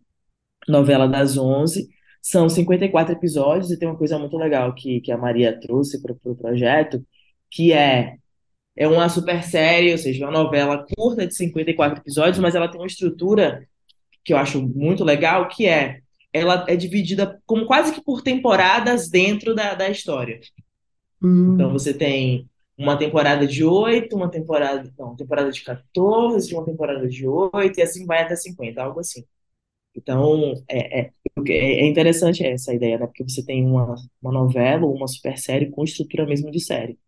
novela 0.68 1.08
das 1.08 1.36
11. 1.36 1.88
São 2.22 2.48
54 2.48 3.14
episódios 3.14 3.70
e 3.70 3.78
tem 3.78 3.88
uma 3.88 3.98
coisa 3.98 4.18
muito 4.18 4.36
legal 4.36 4.74
que, 4.74 5.00
que 5.00 5.12
a 5.12 5.18
Maria 5.18 5.58
trouxe 5.60 6.00
para 6.02 6.12
o 6.12 6.16
pro 6.16 6.36
projeto, 6.36 7.04
que 7.54 7.72
é, 7.72 8.16
é 8.76 8.88
uma 8.88 9.08
super 9.08 9.42
série, 9.44 9.92
ou 9.92 9.98
seja, 9.98 10.26
uma 10.26 10.32
novela 10.32 10.86
curta 10.96 11.26
de 11.26 11.34
54 11.34 12.00
episódios, 12.00 12.38
mas 12.40 12.54
ela 12.56 12.68
tem 12.68 12.80
uma 12.80 12.86
estrutura 12.86 13.66
que 14.24 14.32
eu 14.32 14.38
acho 14.38 14.62
muito 14.62 15.04
legal, 15.04 15.48
que 15.48 15.66
é 15.66 16.00
ela 16.32 16.64
é 16.68 16.76
dividida 16.76 17.40
como 17.46 17.66
quase 17.66 17.94
que 17.94 18.02
por 18.02 18.22
temporadas 18.22 19.08
dentro 19.08 19.54
da, 19.54 19.74
da 19.74 19.88
história. 19.90 20.40
Então 21.46 21.70
Hum, 21.70 21.72
você 21.72 21.94
tem 21.94 22.48
uma 22.76 22.96
temporada 22.98 23.46
de 23.46 23.64
8, 23.64 24.16
uma 24.16 24.30
temporada, 24.30 24.92
não, 24.98 25.08
uma 25.08 25.16
temporada 25.16 25.50
de 25.52 25.62
14, 25.62 26.54
uma 26.54 26.64
temporada 26.64 27.06
de 27.08 27.26
8, 27.26 27.78
e 27.78 27.82
assim 27.82 28.06
vai 28.06 28.22
até 28.22 28.34
50, 28.36 28.82
algo 28.82 29.00
assim. 29.00 29.24
Então, 29.96 30.54
é, 30.68 31.00
é, 31.02 31.12
é 31.48 31.86
interessante 31.86 32.44
essa 32.44 32.74
ideia, 32.74 32.98
né? 32.98 33.06
Porque 33.06 33.24
você 33.24 33.44
tem 33.44 33.64
uma, 33.64 33.94
uma 34.22 34.32
novela 34.32 34.86
ou 34.86 34.94
uma 34.96 35.08
super 35.08 35.38
série 35.38 35.70
com 35.70 35.84
estrutura 35.84 36.26
mesmo 36.26 36.50
de 36.50 36.60
série. 36.60 36.98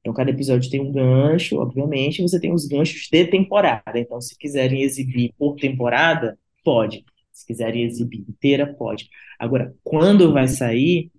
Então, 0.00 0.14
cada 0.14 0.30
episódio 0.30 0.70
tem 0.70 0.80
um 0.80 0.92
gancho, 0.92 1.56
obviamente, 1.56 2.22
você 2.22 2.40
tem 2.40 2.52
os 2.52 2.66
ganchos 2.66 3.08
de 3.10 3.26
temporada. 3.26 3.98
Então, 3.98 4.20
se 4.20 4.36
quiserem 4.36 4.82
exibir 4.82 5.34
por 5.38 5.56
temporada, 5.56 6.38
pode. 6.64 7.04
Se 7.32 7.46
quiserem 7.46 7.84
exibir 7.84 8.24
inteira, 8.28 8.66
pode. 8.66 9.08
Agora, 9.38 9.74
quando 9.84 10.32
vai 10.32 10.48
sair, 10.48 11.10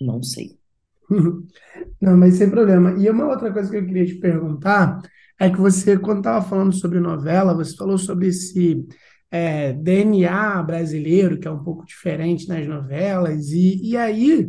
não 0.00 0.22
sei. 0.22 0.56
Não, 2.00 2.16
mas 2.16 2.34
sem 2.34 2.50
problema. 2.50 2.96
E 2.98 3.08
uma 3.08 3.28
outra 3.28 3.52
coisa 3.52 3.70
que 3.70 3.76
eu 3.76 3.86
queria 3.86 4.06
te 4.06 4.16
perguntar 4.16 5.00
é 5.38 5.50
que 5.50 5.58
você, 5.58 5.98
quando 5.98 6.18
estava 6.18 6.44
falando 6.46 6.72
sobre 6.72 6.98
novela, 7.00 7.54
você 7.54 7.76
falou 7.76 7.98
sobre 7.98 8.28
esse 8.28 8.86
é, 9.30 9.72
DNA 9.72 10.62
brasileiro, 10.62 11.38
que 11.38 11.46
é 11.46 11.50
um 11.50 11.62
pouco 11.62 11.84
diferente 11.84 12.48
nas 12.48 12.66
novelas, 12.66 13.50
e, 13.50 13.90
e 13.90 13.96
aí, 13.96 14.48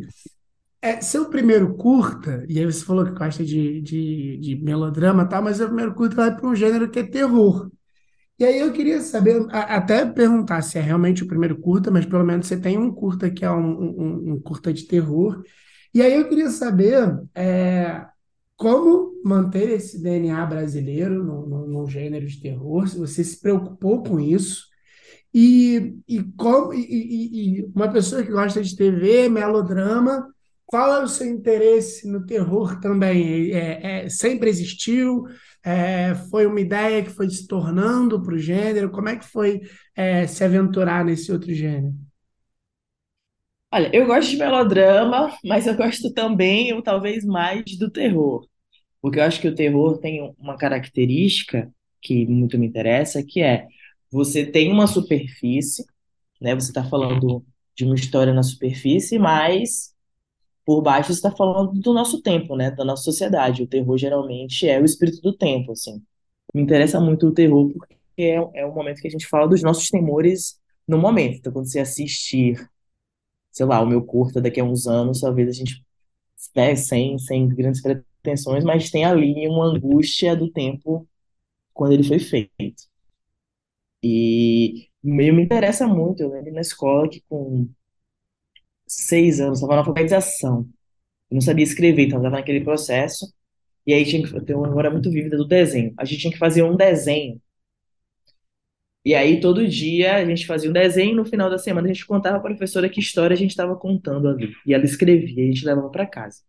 é, 0.82 1.02
seu 1.02 1.30
primeiro 1.30 1.76
curta, 1.76 2.46
e 2.48 2.60
aí 2.60 2.66
você 2.66 2.84
falou 2.86 3.06
que 3.06 3.12
gosta 3.12 3.44
de, 3.44 3.82
de, 3.82 4.38
de 4.38 4.56
melodrama 4.64 5.24
e 5.24 5.30
tal, 5.30 5.42
mas 5.44 5.58
seu 5.58 5.68
primeiro 5.68 5.94
curta 5.96 6.16
vai 6.16 6.36
para 6.36 6.48
um 6.48 6.56
gênero 6.56 6.90
que 6.90 7.00
é 7.00 7.04
terror. 7.04 7.72
E 8.40 8.46
aí 8.46 8.60
eu 8.60 8.74
queria 8.74 9.02
saber, 9.02 9.46
até 9.52 10.06
perguntar 10.06 10.62
se 10.62 10.78
é 10.78 10.82
realmente 10.82 11.24
o 11.24 11.28
primeiro 11.28 11.58
curta, 11.60 11.92
mas 11.92 12.06
pelo 12.06 12.26
menos 12.26 12.48
você 12.48 12.60
tem 12.60 12.78
um 12.78 12.94
curta 12.94 13.32
que 13.32 13.46
é 13.46 13.52
um, 13.52 13.58
um, 13.82 14.32
um 14.32 14.34
um 14.36 14.42
curta 14.42 14.74
de 14.74 14.86
terror. 14.88 15.44
E 15.94 16.02
aí 16.02 16.14
eu 16.16 16.30
queria 16.30 16.50
saber 16.50 17.20
é, 17.36 18.06
como 18.58 19.14
manter 19.26 19.70
esse 19.72 20.02
DNA 20.02 20.46
brasileiro 20.46 21.24
no, 21.24 21.48
no, 21.48 21.68
no 21.68 21.88
gênero 21.90 22.28
de 22.28 22.42
terror, 22.42 22.88
se 22.88 22.98
você 23.00 23.24
se 23.24 23.40
preocupou 23.42 24.04
com 24.04 24.20
isso, 24.20 24.66
e, 25.34 25.96
e, 26.08 26.24
como, 26.38 26.74
e, 26.74 26.80
e- 26.82 27.60
e 27.62 27.66
uma 27.76 27.92
pessoa 27.92 28.24
que 28.24 28.32
gosta 28.32 28.62
de 28.64 28.76
TV, 28.76 29.30
melodrama, 29.30 30.28
qual 30.68 30.94
é 31.02 31.04
o 31.06 31.10
seu 31.10 31.28
interesse 31.28 32.08
no 32.12 32.26
terror 32.28 32.80
também? 32.82 33.54
É, 33.54 34.06
é- 34.06 34.10
sempre 34.10 34.50
existiu? 34.52 35.26
É, 35.66 36.16
foi 36.32 36.48
uma 36.48 36.62
ideia 36.62 37.04
que 37.04 37.12
foi 37.12 37.30
se 37.32 37.48
tornando 37.48 38.24
para 38.24 38.36
o 38.36 38.40
gênero? 38.40 38.92
Como 38.92 39.10
é 39.10 39.18
que 39.18 39.26
foi 39.28 39.62
é, 39.96 40.28
se 40.28 40.44
aventurar 40.46 41.06
nesse 41.06 41.32
outro 41.34 41.54
gênero? 41.54 41.96
Olha, 43.72 43.90
eu 43.94 44.06
gosto 44.08 44.30
de 44.32 44.38
melodrama, 44.38 45.38
mas 45.44 45.68
eu 45.68 45.76
gosto 45.76 46.14
também, 46.14 46.74
ou 46.74 46.82
talvez 46.82 47.26
mais, 47.26 47.64
do 47.78 47.90
terror. 47.92 48.48
Porque 49.02 49.20
eu 49.20 49.24
acho 49.26 49.42
que 49.42 49.48
o 49.50 49.56
terror 49.56 50.00
tem 50.00 50.36
uma 50.40 50.58
característica 50.58 51.72
que 52.02 52.26
muito 52.28 52.58
me 52.60 52.68
interessa, 52.68 53.24
que 53.24 53.42
é 53.42 53.68
você 54.12 54.46
tem 54.46 54.72
uma 54.72 54.88
superfície, 54.88 55.86
né? 56.42 56.56
Você 56.56 56.70
está 56.70 56.84
falando 56.86 57.46
de 57.76 57.86
uma 57.86 57.96
história 57.96 58.34
na 58.34 58.44
superfície, 58.44 59.20
mas 59.20 59.96
por 60.68 60.82
baixo 60.82 61.14
está 61.14 61.32
falando 61.32 61.72
do 61.80 61.94
nosso 61.94 62.22
tempo, 62.22 62.58
né? 62.58 62.72
Da 62.72 62.84
nossa 62.84 63.04
sociedade. 63.04 63.64
O 63.64 63.68
terror 63.68 63.98
geralmente 63.98 64.68
é 64.68 64.82
o 64.82 64.84
espírito 64.84 65.22
do 65.22 65.32
tempo, 65.32 65.72
assim. 65.72 66.04
Me 66.54 66.62
interessa 66.62 67.00
muito 67.00 67.28
o 67.28 67.34
terror 67.34 67.72
porque 67.72 67.96
é, 68.18 68.36
é 68.54 68.66
o 68.66 68.76
momento 68.76 69.02
que 69.02 69.08
a 69.08 69.12
gente 69.12 69.28
fala 69.28 69.48
dos 69.48 69.64
nossos 69.64 69.88
temores 69.90 70.60
no 70.86 70.98
momento. 70.98 71.38
Então, 71.38 71.54
quando 71.54 71.72
você 71.72 71.80
assistir, 71.80 72.70
sei 73.52 73.66
lá, 73.66 73.82
o 73.82 73.88
meu 73.88 74.04
curta 74.06 74.42
daqui 74.42 74.60
a 74.60 74.64
uns 74.66 74.88
anos, 74.88 75.22
talvez 75.22 75.50
a 75.50 75.54
gente, 75.54 75.86
né, 76.56 76.76
sem, 76.76 77.18
sem 77.20 77.48
grandes 77.48 77.82
pretensões, 77.82 78.64
mas 78.66 78.92
tem 78.92 79.06
ali 79.06 79.48
uma 79.48 79.68
angústia 79.68 80.36
do 80.36 80.52
tempo 80.52 81.08
quando 81.74 81.94
ele 81.94 82.04
foi 82.04 82.20
feito. 82.20 82.84
E 84.04 84.90
me, 85.04 85.32
me 85.32 85.44
interessa 85.44 85.88
muito, 85.88 86.22
eu 86.22 86.30
lembro 86.30 86.54
na 86.54 86.62
escola 86.62 87.10
que 87.10 87.22
com 87.30 87.70
seis 88.88 89.40
anos, 89.40 89.60
estava 89.60 89.74
na 89.74 89.80
alfabetização. 89.80 90.68
Eu 91.30 91.36
não 91.36 91.42
sabia 91.42 91.64
escrever, 91.64 92.04
então 92.06 92.20
estava 92.20 92.38
naquele 92.38 92.62
processo. 92.64 93.34
E 93.86 93.94
aí 93.94 94.06
tinha 94.06 94.24
que 94.24 94.42
ter 94.42 94.56
uma 94.56 94.68
memória 94.68 94.90
muito 94.92 95.10
vívida 95.12 95.38
do 95.38 95.48
desenho. 95.48 95.94
A 95.98 96.06
gente 96.06 96.22
tinha 96.22 96.34
que 96.34 96.40
fazer 96.40 96.64
um 96.64 96.76
desenho. 96.76 97.42
E 99.06 99.16
aí 99.16 99.40
todo 99.40 99.66
dia 99.68 100.18
a 100.18 100.26
gente 100.26 100.46
fazia 100.46 100.70
um 100.70 100.74
desenho, 100.74 101.16
no 101.16 101.26
final 101.26 101.50
da 101.50 101.58
semana 101.58 101.88
a 101.88 101.94
gente 101.94 102.06
contava 102.06 102.40
para 102.40 102.52
a 102.52 102.56
professora 102.58 102.90
que 102.90 103.00
história 103.00 103.34
a 103.34 103.38
gente 103.38 103.52
estava 103.52 103.76
contando 103.76 104.28
ali. 104.28 104.54
E 104.66 104.74
ela 104.74 104.84
escrevia, 104.84 105.44
e 105.44 105.50
a 105.50 105.54
gente 105.54 105.66
levava 105.66 105.90
para 105.90 106.06
casa. 106.06 106.42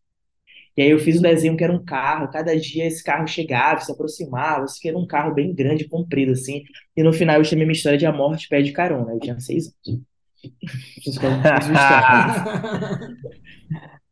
E 0.77 0.83
aí 0.83 0.91
eu 0.91 0.99
fiz 0.99 1.19
um 1.19 1.23
desenho 1.23 1.57
que 1.57 1.65
era 1.65 1.73
um 1.73 1.85
carro, 1.85 2.31
cada 2.31 2.57
dia 2.59 2.87
esse 2.87 3.03
carro 3.03 3.27
chegava, 3.27 3.81
se 3.81 3.93
aproximava, 3.93 4.65
era 4.85 4.99
um 4.99 5.07
carro 5.07 5.35
bem 5.35 5.55
grande, 5.55 5.89
comprido 5.89 6.33
assim. 6.33 6.63
E 6.97 7.03
no 7.03 7.13
final 7.13 7.39
eu 7.39 7.45
chamei 7.45 7.65
minha 7.65 7.77
história 7.77 7.99
de 7.99 8.07
A 8.07 8.13
Morte 8.13 8.49
Pede 8.49 8.73
Carona. 8.73 9.13
Eu 9.13 9.21
tinha 9.21 9.39
seis 9.41 9.73
anos. 9.87 10.03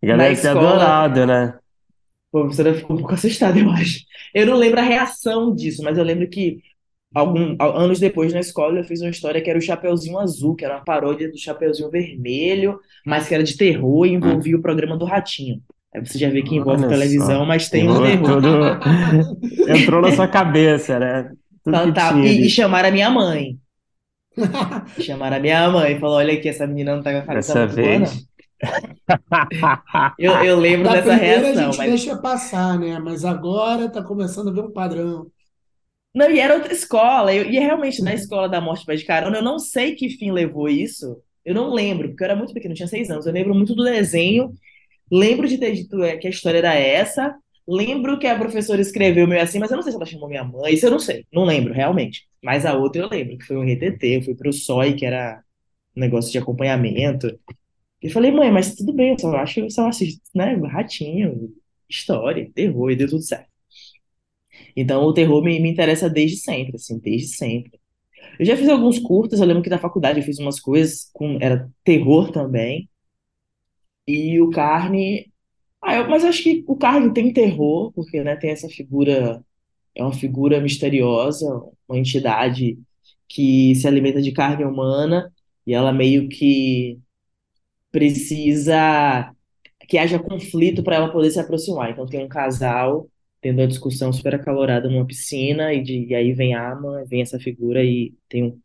Já 0.02 0.16
deve 0.16 0.40
ter 0.40 0.48
adorado, 0.48 1.26
né? 1.26 1.54
Pô, 2.30 2.40
a 2.40 2.42
professora 2.42 2.74
ficou 2.74 2.96
um 2.96 2.98
pouco 2.98 3.14
assustada, 3.14 3.58
eu 3.58 3.70
acho. 3.70 4.00
Eu 4.34 4.46
não 4.46 4.56
lembro 4.56 4.80
a 4.80 4.82
reação 4.82 5.54
disso, 5.54 5.82
mas 5.82 5.96
eu 5.96 6.04
lembro 6.04 6.28
que 6.28 6.58
algum, 7.14 7.56
anos 7.60 7.98
depois 7.98 8.32
na 8.32 8.40
escola 8.40 8.78
eu 8.78 8.84
fiz 8.84 9.00
uma 9.00 9.10
história 9.10 9.40
que 9.40 9.48
era 9.48 9.58
o 9.58 9.62
Chapeuzinho 9.62 10.18
Azul, 10.18 10.54
que 10.54 10.64
era 10.64 10.76
uma 10.76 10.84
paródia 10.84 11.30
do 11.30 11.38
Chapeuzinho 11.38 11.90
Vermelho, 11.90 12.78
mas 13.06 13.26
que 13.26 13.34
era 13.34 13.42
de 13.42 13.56
terror 13.56 14.06
e 14.06 14.12
envolvia 14.12 14.56
o 14.56 14.62
programa 14.62 14.96
do 14.96 15.04
Ratinho. 15.04 15.62
Aí 15.94 16.04
você 16.04 16.18
já 16.18 16.28
vê 16.28 16.42
que 16.42 16.56
envolve 16.56 16.82
Olha 16.82 16.90
televisão, 16.90 17.40
só. 17.40 17.46
mas 17.46 17.70
tem 17.70 17.88
um 17.88 18.02
terror. 18.02 18.34
Tudo... 18.34 18.50
Entrou 19.72 20.02
na 20.02 20.12
sua 20.12 20.28
cabeça, 20.28 20.98
né? 20.98 21.30
Tudo 21.64 21.94
tá. 21.94 22.12
E, 22.18 22.46
e 22.46 22.50
chamaram 22.50 22.90
a 22.90 22.92
minha 22.92 23.08
mãe. 23.08 23.56
Chamaram 25.00 25.36
a 25.36 25.40
minha 25.40 25.70
mãe 25.70 25.96
e 25.96 26.00
falou: 26.00 26.16
Olha 26.16 26.34
aqui, 26.34 26.48
essa 26.48 26.66
menina 26.66 26.96
não 26.96 27.02
tá 27.02 27.12
com 27.12 27.18
a 27.18 27.22
cabeça 27.22 27.54
Dessa 27.54 27.66
vez. 27.66 28.26
eu, 30.18 30.32
eu 30.32 30.58
lembro 30.58 30.88
da 30.88 30.94
dessa 30.94 31.14
reação. 31.14 31.50
a 31.50 31.54
gente 31.54 31.78
mas... 31.78 31.88
deixa 31.88 32.16
passar, 32.16 32.78
né? 32.78 32.98
Mas 32.98 33.24
agora 33.24 33.88
tá 33.88 34.02
começando 34.02 34.48
a 34.48 34.52
ver 34.52 34.60
um 34.60 34.72
padrão. 34.72 35.26
Não, 36.14 36.30
e 36.30 36.40
era 36.40 36.54
outra 36.54 36.72
escola. 36.72 37.34
Eu, 37.34 37.44
e 37.44 37.58
realmente, 37.58 38.02
na 38.02 38.14
escola 38.14 38.48
da 38.48 38.60
morte 38.60 38.86
pé 38.86 38.96
de 38.96 39.04
carona, 39.04 39.36
eu 39.36 39.42
não 39.42 39.58
sei 39.58 39.94
que 39.94 40.08
fim 40.08 40.32
levou 40.32 40.68
isso. 40.68 41.20
Eu 41.44 41.54
não 41.54 41.72
lembro, 41.72 42.08
porque 42.08 42.24
eu 42.24 42.26
era 42.26 42.36
muito 42.36 42.52
pequeno, 42.54 42.72
eu 42.72 42.76
tinha 42.76 42.88
seis 42.88 43.10
anos. 43.10 43.26
Eu 43.26 43.32
lembro 43.32 43.54
muito 43.54 43.74
do 43.74 43.84
desenho. 43.84 44.54
Lembro 45.12 45.46
de 45.46 45.58
ter 45.58 45.72
dito 45.72 46.02
é, 46.02 46.16
que 46.16 46.26
a 46.26 46.30
história 46.30 46.58
era 46.58 46.74
essa. 46.74 47.36
Lembro 47.68 48.18
que 48.18 48.26
a 48.28 48.38
professora 48.38 48.80
escreveu 48.80 49.26
meio 49.26 49.42
assim, 49.42 49.58
mas 49.58 49.70
eu 49.70 49.76
não 49.76 49.82
sei 49.82 49.90
se 49.92 49.96
ela 49.96 50.06
chamou 50.06 50.28
minha 50.28 50.44
mãe. 50.44 50.74
Isso 50.74 50.86
eu 50.86 50.90
não 50.90 50.98
sei. 51.00 51.26
Não 51.32 51.44
lembro, 51.44 51.72
realmente. 51.74 52.28
Mas 52.42 52.64
a 52.64 52.74
outra 52.74 53.02
eu 53.02 53.08
lembro, 53.08 53.36
que 53.38 53.44
foi 53.46 53.56
um 53.56 53.64
RTT, 53.64 54.06
eu 54.16 54.22
fui 54.22 54.34
pro 54.36 54.50
SOI, 54.50 54.94
que 54.94 55.04
era 55.04 55.42
um 55.96 56.00
negócio 56.00 56.30
de 56.32 56.38
acompanhamento. 56.38 57.28
E 58.02 58.10
falei, 58.10 58.32
mãe, 58.32 58.50
mas 58.52 58.74
tudo 58.76 58.92
bem, 58.94 59.10
eu 59.12 59.18
só 59.20 59.36
acho 59.36 59.60
eu 59.60 59.70
só 59.70 59.88
assisto, 59.88 60.22
né, 60.34 60.54
ratinho, 60.68 61.52
história, 61.88 62.50
terror, 62.54 62.90
e 62.90 62.96
deu 62.96 63.08
tudo 63.10 63.22
certo. 63.22 63.48
Então 64.76 65.02
o 65.04 65.12
terror 65.12 65.42
me, 65.42 65.58
me 65.60 65.70
interessa 65.70 66.08
desde 66.08 66.36
sempre, 66.38 66.76
assim, 66.76 66.98
desde 66.98 67.28
sempre. 67.36 67.78
Eu 68.38 68.46
já 68.46 68.56
fiz 68.56 68.68
alguns 68.68 68.98
curtas, 69.00 69.40
eu 69.40 69.46
lembro 69.46 69.62
que 69.64 69.70
na 69.70 69.78
faculdade 69.78 70.20
eu 70.20 70.24
fiz 70.24 70.38
umas 70.40 70.60
coisas 70.60 71.10
com, 71.14 71.38
era 71.42 71.70
terror 71.84 72.32
também. 72.32 72.88
E 74.06 74.40
o 74.40 74.50
Carne, 74.50 75.32
ah, 75.86 75.96
eu, 75.96 76.08
mas 76.08 76.24
acho 76.24 76.42
que 76.42 76.64
o 76.66 76.76
Carne 76.76 77.12
tem 77.14 77.32
terror, 77.32 77.92
porque, 77.92 78.22
né, 78.22 78.36
tem 78.36 78.50
essa 78.50 78.68
figura 78.68 79.42
é 79.96 80.02
uma 80.02 80.12
figura 80.12 80.60
misteriosa, 80.60 81.46
uma 81.88 81.98
entidade 81.98 82.78
que 83.28 83.74
se 83.74 83.86
alimenta 83.88 84.20
de 84.22 84.32
carne 84.32 84.64
humana 84.64 85.32
e 85.66 85.74
ela 85.74 85.92
meio 85.92 86.28
que 86.28 86.98
precisa 87.90 89.32
que 89.88 89.98
haja 89.98 90.18
conflito 90.18 90.82
para 90.82 90.96
ela 90.96 91.12
poder 91.12 91.30
se 91.30 91.40
aproximar. 91.40 91.90
Então 91.90 92.06
tem 92.06 92.24
um 92.24 92.28
casal 92.28 93.08
tendo 93.40 93.60
uma 93.60 93.66
discussão 93.68 94.12
super 94.12 94.34
acalorada 94.34 94.88
numa 94.88 95.06
piscina 95.06 95.72
e, 95.72 95.82
de, 95.82 96.06
e 96.06 96.14
aí 96.14 96.32
vem 96.32 96.54
a 96.54 96.72
Ama, 96.72 97.04
vem 97.06 97.22
essa 97.22 97.38
figura 97.38 97.82
e 97.84 98.14
tem 98.28 98.44
um, 98.44 98.60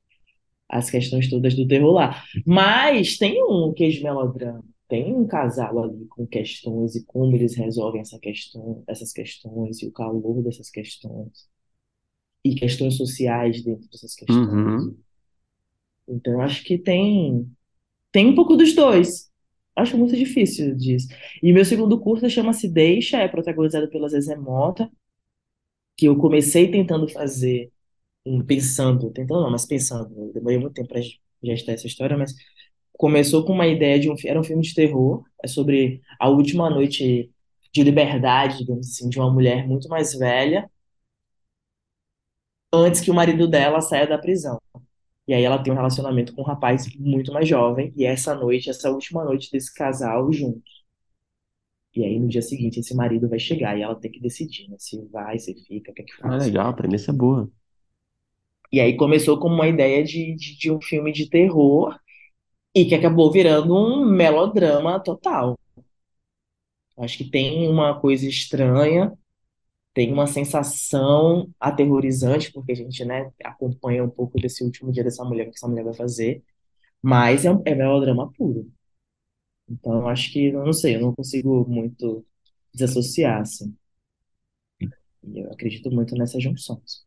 as 0.69 0.89
questões 0.89 1.29
todas 1.29 1.55
do 1.55 1.67
terror 1.67 1.91
lá. 1.93 2.23
Mas 2.45 3.17
tem 3.17 3.43
um 3.43 3.73
queijo 3.73 4.03
melodrama 4.03 4.63
tem 4.91 5.15
um 5.15 5.25
casal 5.25 5.81
ali 5.85 6.05
com 6.07 6.27
questões 6.27 6.95
e 6.95 7.05
como 7.05 7.33
eles 7.33 7.55
resolvem 7.55 8.01
essa 8.01 8.19
questão, 8.19 8.83
essas 8.85 9.13
questões 9.13 9.81
e 9.81 9.87
o 9.87 9.91
calor 9.91 10.43
dessas 10.43 10.69
questões 10.69 11.47
e 12.43 12.53
questões 12.53 12.97
sociais 12.97 13.63
dentro 13.63 13.89
dessas 13.89 14.13
questões. 14.13 14.49
Uhum. 14.49 14.97
Então 16.09 16.41
acho 16.41 16.61
que 16.65 16.77
tem 16.77 17.49
tem 18.11 18.27
um 18.27 18.35
pouco 18.35 18.57
dos 18.57 18.75
dois. 18.75 19.31
Acho 19.77 19.97
muito 19.97 20.13
difícil 20.13 20.75
disso. 20.75 21.07
E 21.41 21.53
meu 21.53 21.63
segundo 21.63 21.97
curso 21.97 22.29
chama-se 22.29 22.67
Deixa, 22.67 23.17
é 23.17 23.29
protagonizado 23.29 23.89
pela 23.89 24.09
Zezé 24.09 24.35
Mota, 24.35 24.91
que 25.95 26.05
eu 26.05 26.17
comecei 26.17 26.69
tentando 26.69 27.07
fazer, 27.07 27.71
pensando, 28.45 29.09
tentando 29.11 29.39
não, 29.43 29.51
mas 29.51 29.65
pensando, 29.65 30.33
demorei 30.33 30.57
muito 30.57 30.73
tempo 30.73 30.89
para 30.89 31.01
gestar 31.41 31.71
essa 31.71 31.87
história, 31.87 32.17
mas 32.17 32.35
começou 32.93 33.45
com 33.45 33.53
uma 33.53 33.67
ideia 33.67 33.99
de 33.99 34.09
um 34.09 34.15
era 34.25 34.39
um 34.39 34.43
filme 34.43 34.61
de 34.63 34.73
terror, 34.73 35.23
é 35.43 35.47
sobre 35.47 36.01
a 36.19 36.29
última 36.29 36.69
noite 36.69 37.31
de 37.73 37.83
liberdade, 37.83 38.59
digamos 38.59 38.87
assim, 38.87 39.09
de 39.09 39.19
uma 39.19 39.31
mulher 39.31 39.67
muito 39.67 39.87
mais 39.89 40.13
velha, 40.13 40.69
antes 42.73 43.01
que 43.01 43.11
o 43.11 43.13
marido 43.13 43.47
dela 43.47 43.81
saia 43.81 44.07
da 44.07 44.17
prisão. 44.17 44.59
E 45.27 45.33
aí 45.33 45.43
ela 45.43 45.61
tem 45.61 45.71
um 45.71 45.75
relacionamento 45.75 46.33
com 46.33 46.41
um 46.41 46.45
rapaz 46.45 46.87
muito 46.97 47.31
mais 47.31 47.47
jovem, 47.47 47.93
e 47.95 48.05
essa 48.05 48.35
noite, 48.35 48.69
essa 48.69 48.89
última 48.91 49.23
noite 49.23 49.51
desse 49.51 49.73
casal 49.73 50.31
juntos. 50.31 50.81
E 51.95 52.05
aí 52.05 52.19
no 52.19 52.27
dia 52.27 52.41
seguinte 52.41 52.79
esse 52.79 52.95
marido 52.95 53.27
vai 53.27 53.39
chegar 53.39 53.77
e 53.77 53.81
ela 53.81 53.95
tem 53.95 54.11
que 54.11 54.19
decidir, 54.19 54.69
né, 54.69 54.77
se 54.79 54.97
vai, 55.11 55.37
se 55.37 55.53
fica, 55.65 55.91
o 55.91 55.93
que 55.93 56.01
é 56.01 56.05
que 56.05 56.13
ah, 56.21 56.29
faz. 56.29 56.43
Ah, 56.43 56.45
legal, 56.45 56.69
a 56.69 56.73
premissa 56.73 57.11
é 57.11 57.13
boa. 57.13 57.49
E 58.71 58.79
aí 58.79 58.95
começou 58.95 59.37
como 59.37 59.55
uma 59.55 59.67
ideia 59.67 60.01
de, 60.03 60.33
de, 60.35 60.57
de 60.57 60.71
um 60.71 60.81
filme 60.81 61.11
de 61.11 61.29
terror, 61.29 61.93
e 62.73 62.85
que 62.85 62.95
acabou 62.95 63.31
virando 63.31 63.75
um 63.75 64.05
melodrama 64.05 64.99
total. 64.99 65.57
Acho 66.97 67.17
que 67.17 67.29
tem 67.29 67.67
uma 67.67 67.99
coisa 67.99 68.27
estranha, 68.27 69.11
tem 69.93 70.13
uma 70.13 70.27
sensação 70.27 71.49
aterrorizante, 71.59 72.51
porque 72.51 72.71
a 72.73 72.75
gente, 72.75 73.03
né, 73.05 73.31
acompanha 73.43 74.03
um 74.03 74.09
pouco 74.09 74.39
desse 74.39 74.63
último 74.63 74.91
dia 74.91 75.03
dessa 75.03 75.23
mulher, 75.25 75.47
o 75.47 75.51
que 75.51 75.57
essa 75.57 75.67
mulher 75.67 75.83
vai 75.83 75.93
fazer, 75.93 76.43
mas 77.01 77.45
é, 77.45 77.49
é 77.65 77.75
melodrama 77.75 78.31
puro. 78.33 78.71
Então, 79.69 80.07
acho 80.07 80.31
que, 80.31 80.51
não 80.51 80.73
sei, 80.73 80.95
eu 80.97 81.01
não 81.01 81.15
consigo 81.15 81.65
muito 81.67 82.25
desassociar, 82.73 83.41
assim. 83.41 83.75
E 85.23 85.39
eu 85.39 85.51
acredito 85.51 85.91
muito 85.91 86.15
nessas 86.15 86.43
junções. 86.43 87.05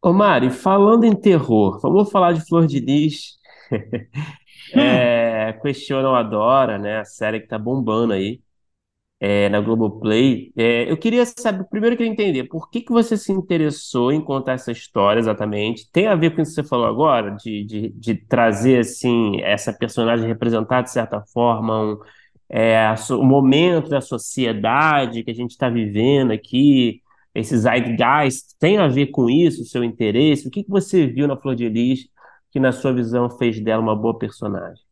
Ô 0.00 0.12
Mari, 0.12 0.50
falando 0.50 1.04
em 1.04 1.14
terror, 1.14 1.80
vamos 1.80 2.10
falar 2.10 2.32
de 2.32 2.46
Flor 2.46 2.66
de 2.66 2.78
Lis. 2.80 3.38
É, 4.74 5.52
Questionam 5.62 6.14
Adora, 6.14 6.78
né? 6.78 6.98
A 7.00 7.04
série 7.04 7.40
que 7.40 7.48
tá 7.48 7.58
bombando 7.58 8.12
aí 8.12 8.40
é, 9.20 9.48
na 9.48 9.60
Globoplay. 9.60 10.52
É, 10.56 10.90
eu 10.90 10.96
queria 10.96 11.24
saber, 11.26 11.64
primeiro 11.64 11.94
eu 11.94 11.96
queria 11.98 12.12
entender, 12.12 12.44
por 12.44 12.70
que 12.70 12.80
que 12.80 12.92
você 12.92 13.16
se 13.16 13.32
interessou 13.32 14.12
em 14.12 14.20
contar 14.20 14.52
essa 14.52 14.70
história 14.72 15.20
exatamente? 15.20 15.90
Tem 15.92 16.06
a 16.06 16.14
ver 16.14 16.34
com 16.34 16.42
isso 16.42 16.52
que 16.54 16.62
você 16.62 16.68
falou 16.68 16.86
agora, 16.86 17.30
de, 17.32 17.64
de, 17.64 17.88
de 17.90 18.14
trazer, 18.14 18.80
assim, 18.80 19.40
essa 19.42 19.72
personagem 19.72 20.26
representar, 20.26 20.82
de 20.82 20.90
certa 20.90 21.20
forma, 21.32 21.82
um, 21.82 21.98
é, 22.48 22.94
o 23.10 23.22
momento 23.24 23.88
da 23.88 24.00
sociedade 24.00 25.22
que 25.24 25.30
a 25.30 25.34
gente 25.34 25.50
está 25.50 25.68
vivendo 25.68 26.30
aqui, 26.32 27.02
esses 27.34 27.62
zeitgeist, 27.62 28.56
tem 28.58 28.78
a 28.78 28.88
ver 28.88 29.08
com 29.08 29.28
isso, 29.28 29.62
o 29.62 29.66
seu 29.66 29.84
interesse? 29.84 30.48
O 30.48 30.50
que 30.50 30.64
que 30.64 30.70
você 30.70 31.06
viu 31.06 31.28
na 31.28 31.36
Flor 31.36 31.54
de 31.54 31.68
Lis 31.68 32.08
que, 32.58 32.62
na 32.62 32.72
sua 32.72 32.92
visão, 32.92 33.30
fez 33.30 33.60
dela 33.60 33.82
uma 33.82 33.96
boa 33.96 34.18
personagem? 34.18 34.82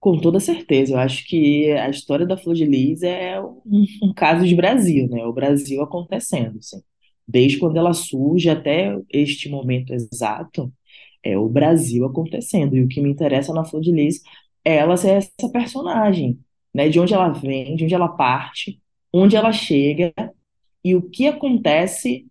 Com 0.00 0.20
toda 0.20 0.38
certeza, 0.38 0.94
eu 0.94 0.98
acho 0.98 1.26
que 1.26 1.72
a 1.72 1.88
história 1.90 2.24
da 2.26 2.36
Flor 2.36 2.54
de 2.54 2.64
Lis 2.64 3.02
é 3.02 3.40
um, 3.40 3.84
um 4.02 4.14
caso 4.14 4.46
de 4.46 4.54
Brasil, 4.54 5.08
né? 5.08 5.24
O 5.26 5.32
Brasil 5.32 5.82
acontecendo, 5.82 6.58
assim. 6.58 6.80
Desde 7.26 7.58
quando 7.58 7.76
ela 7.76 7.92
surge 7.92 8.48
até 8.48 8.96
este 9.10 9.48
momento 9.50 9.92
exato, 9.92 10.72
é 11.22 11.36
o 11.36 11.48
Brasil 11.48 12.04
acontecendo. 12.06 12.76
E 12.76 12.82
o 12.82 12.88
que 12.88 13.00
me 13.02 13.10
interessa 13.10 13.52
na 13.52 13.64
Flor 13.64 13.82
de 13.82 13.92
Lis 13.92 14.22
é 14.64 14.76
ela 14.76 14.96
ser 14.96 15.10
essa 15.10 15.50
personagem 15.52 16.38
né? 16.74 16.88
De 16.88 17.00
onde 17.00 17.14
ela 17.14 17.30
vem, 17.30 17.76
de 17.76 17.84
onde 17.84 17.94
ela 17.94 18.08
parte, 18.08 18.80
onde 19.12 19.36
ela 19.36 19.52
chega 19.52 20.12
e 20.84 20.94
o 20.94 21.02
que 21.02 21.26
acontece 21.26 22.26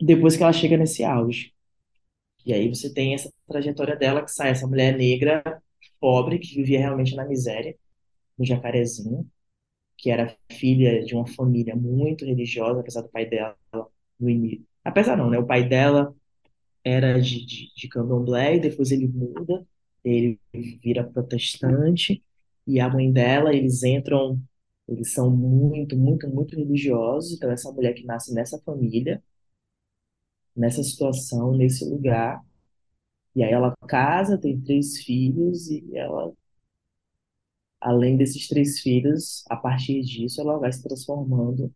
depois 0.00 0.36
que 0.36 0.42
ela 0.42 0.52
chega 0.52 0.76
nesse 0.76 1.04
auge. 1.04 1.52
E 2.44 2.52
aí 2.52 2.68
você 2.68 2.92
tem 2.92 3.14
essa 3.14 3.32
trajetória 3.48 3.96
dela 3.96 4.22
que 4.24 4.30
sai 4.30 4.50
essa 4.50 4.66
mulher 4.66 4.96
negra, 4.96 5.42
pobre, 6.00 6.38
que 6.38 6.56
vivia 6.56 6.80
realmente 6.80 7.14
na 7.14 7.24
miséria, 7.26 7.76
no 8.38 8.44
Jacarezinho, 8.44 9.28
que 9.98 10.10
era 10.10 10.36
filha 10.52 11.04
de 11.04 11.14
uma 11.14 11.26
família 11.26 11.76
muito 11.76 12.24
religiosa, 12.24 12.80
apesar 12.80 13.02
do 13.02 13.10
pai 13.10 13.26
dela 13.26 13.56
no 14.20 14.30
início. 14.30 14.66
Apesar 14.84 15.16
não, 15.16 15.30
né? 15.30 15.38
O 15.38 15.46
pai 15.46 15.68
dela 15.68 16.14
era 16.84 17.20
de, 17.20 17.44
de, 17.46 17.72
de 17.74 17.88
candomblé 17.88 18.56
e 18.56 18.60
depois 18.60 18.90
ele 18.90 19.08
muda, 19.08 19.66
ele 20.04 20.38
vira 20.82 21.04
protestante 21.04 22.22
e 22.66 22.80
a 22.80 22.88
mãe 22.88 23.12
dela, 23.12 23.54
eles 23.54 23.82
entram, 23.82 24.40
eles 24.88 25.12
são 25.12 25.30
muito, 25.30 25.96
muito, 25.96 26.28
muito 26.28 26.56
religiosos, 26.56 27.32
então 27.32 27.50
essa 27.50 27.72
mulher 27.72 27.94
que 27.94 28.04
nasce 28.04 28.34
nessa 28.34 28.58
família, 28.60 29.22
nessa 30.56 30.82
situação, 30.82 31.52
nesse 31.56 31.84
lugar, 31.84 32.42
e 33.34 33.42
aí 33.42 33.52
ela 33.52 33.74
casa, 33.88 34.38
tem 34.38 34.60
três 34.60 34.98
filhos 34.98 35.70
e 35.70 35.84
ela 35.96 36.32
além 37.80 38.16
desses 38.16 38.46
três 38.48 38.80
filhos, 38.80 39.44
a 39.50 39.56
partir 39.56 40.02
disso 40.02 40.40
ela 40.40 40.58
vai 40.58 40.72
se 40.72 40.82
transformando 40.82 41.72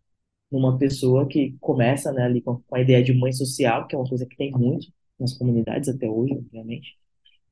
numa 0.50 0.78
pessoa 0.78 1.26
que 1.26 1.56
começa, 1.60 2.12
né, 2.12 2.22
ali 2.24 2.40
com, 2.40 2.62
a 2.72 2.80
ideia 2.80 3.02
de 3.02 3.12
mãe 3.12 3.32
social, 3.32 3.86
que 3.86 3.94
é 3.96 3.98
uma 3.98 4.08
coisa 4.08 4.24
que 4.24 4.36
tem 4.36 4.52
muito 4.52 4.88
nas 5.18 5.36
comunidades 5.36 5.88
até 5.88 6.08
hoje, 6.08 6.34
obviamente, 6.34 6.96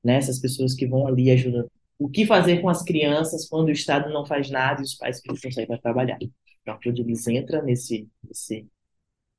né, 0.05 0.16
essas 0.16 0.39
pessoas 0.39 0.75
que 0.75 0.87
vão 0.87 1.07
ali 1.07 1.31
ajudando. 1.33 1.70
O 1.99 2.09
que 2.09 2.27
fazer 2.27 2.61
com 2.61 2.68
as 2.68 2.83
crianças 2.83 3.49
quando 3.49 3.68
o 3.68 3.72
Estado 3.72 4.12
não 4.12 4.25
faz 4.27 4.51
nada 4.51 4.81
e 4.81 4.85
os 4.85 4.95
pais 4.95 5.20
precisam 5.20 5.51
sair 5.51 5.66
para 5.66 5.79
trabalhar? 5.79 6.18
Então, 6.62 6.79
quando 6.83 7.01
eles 7.01 7.27
entram 7.27 7.64
nesse, 7.64 8.09
nesse 8.22 8.66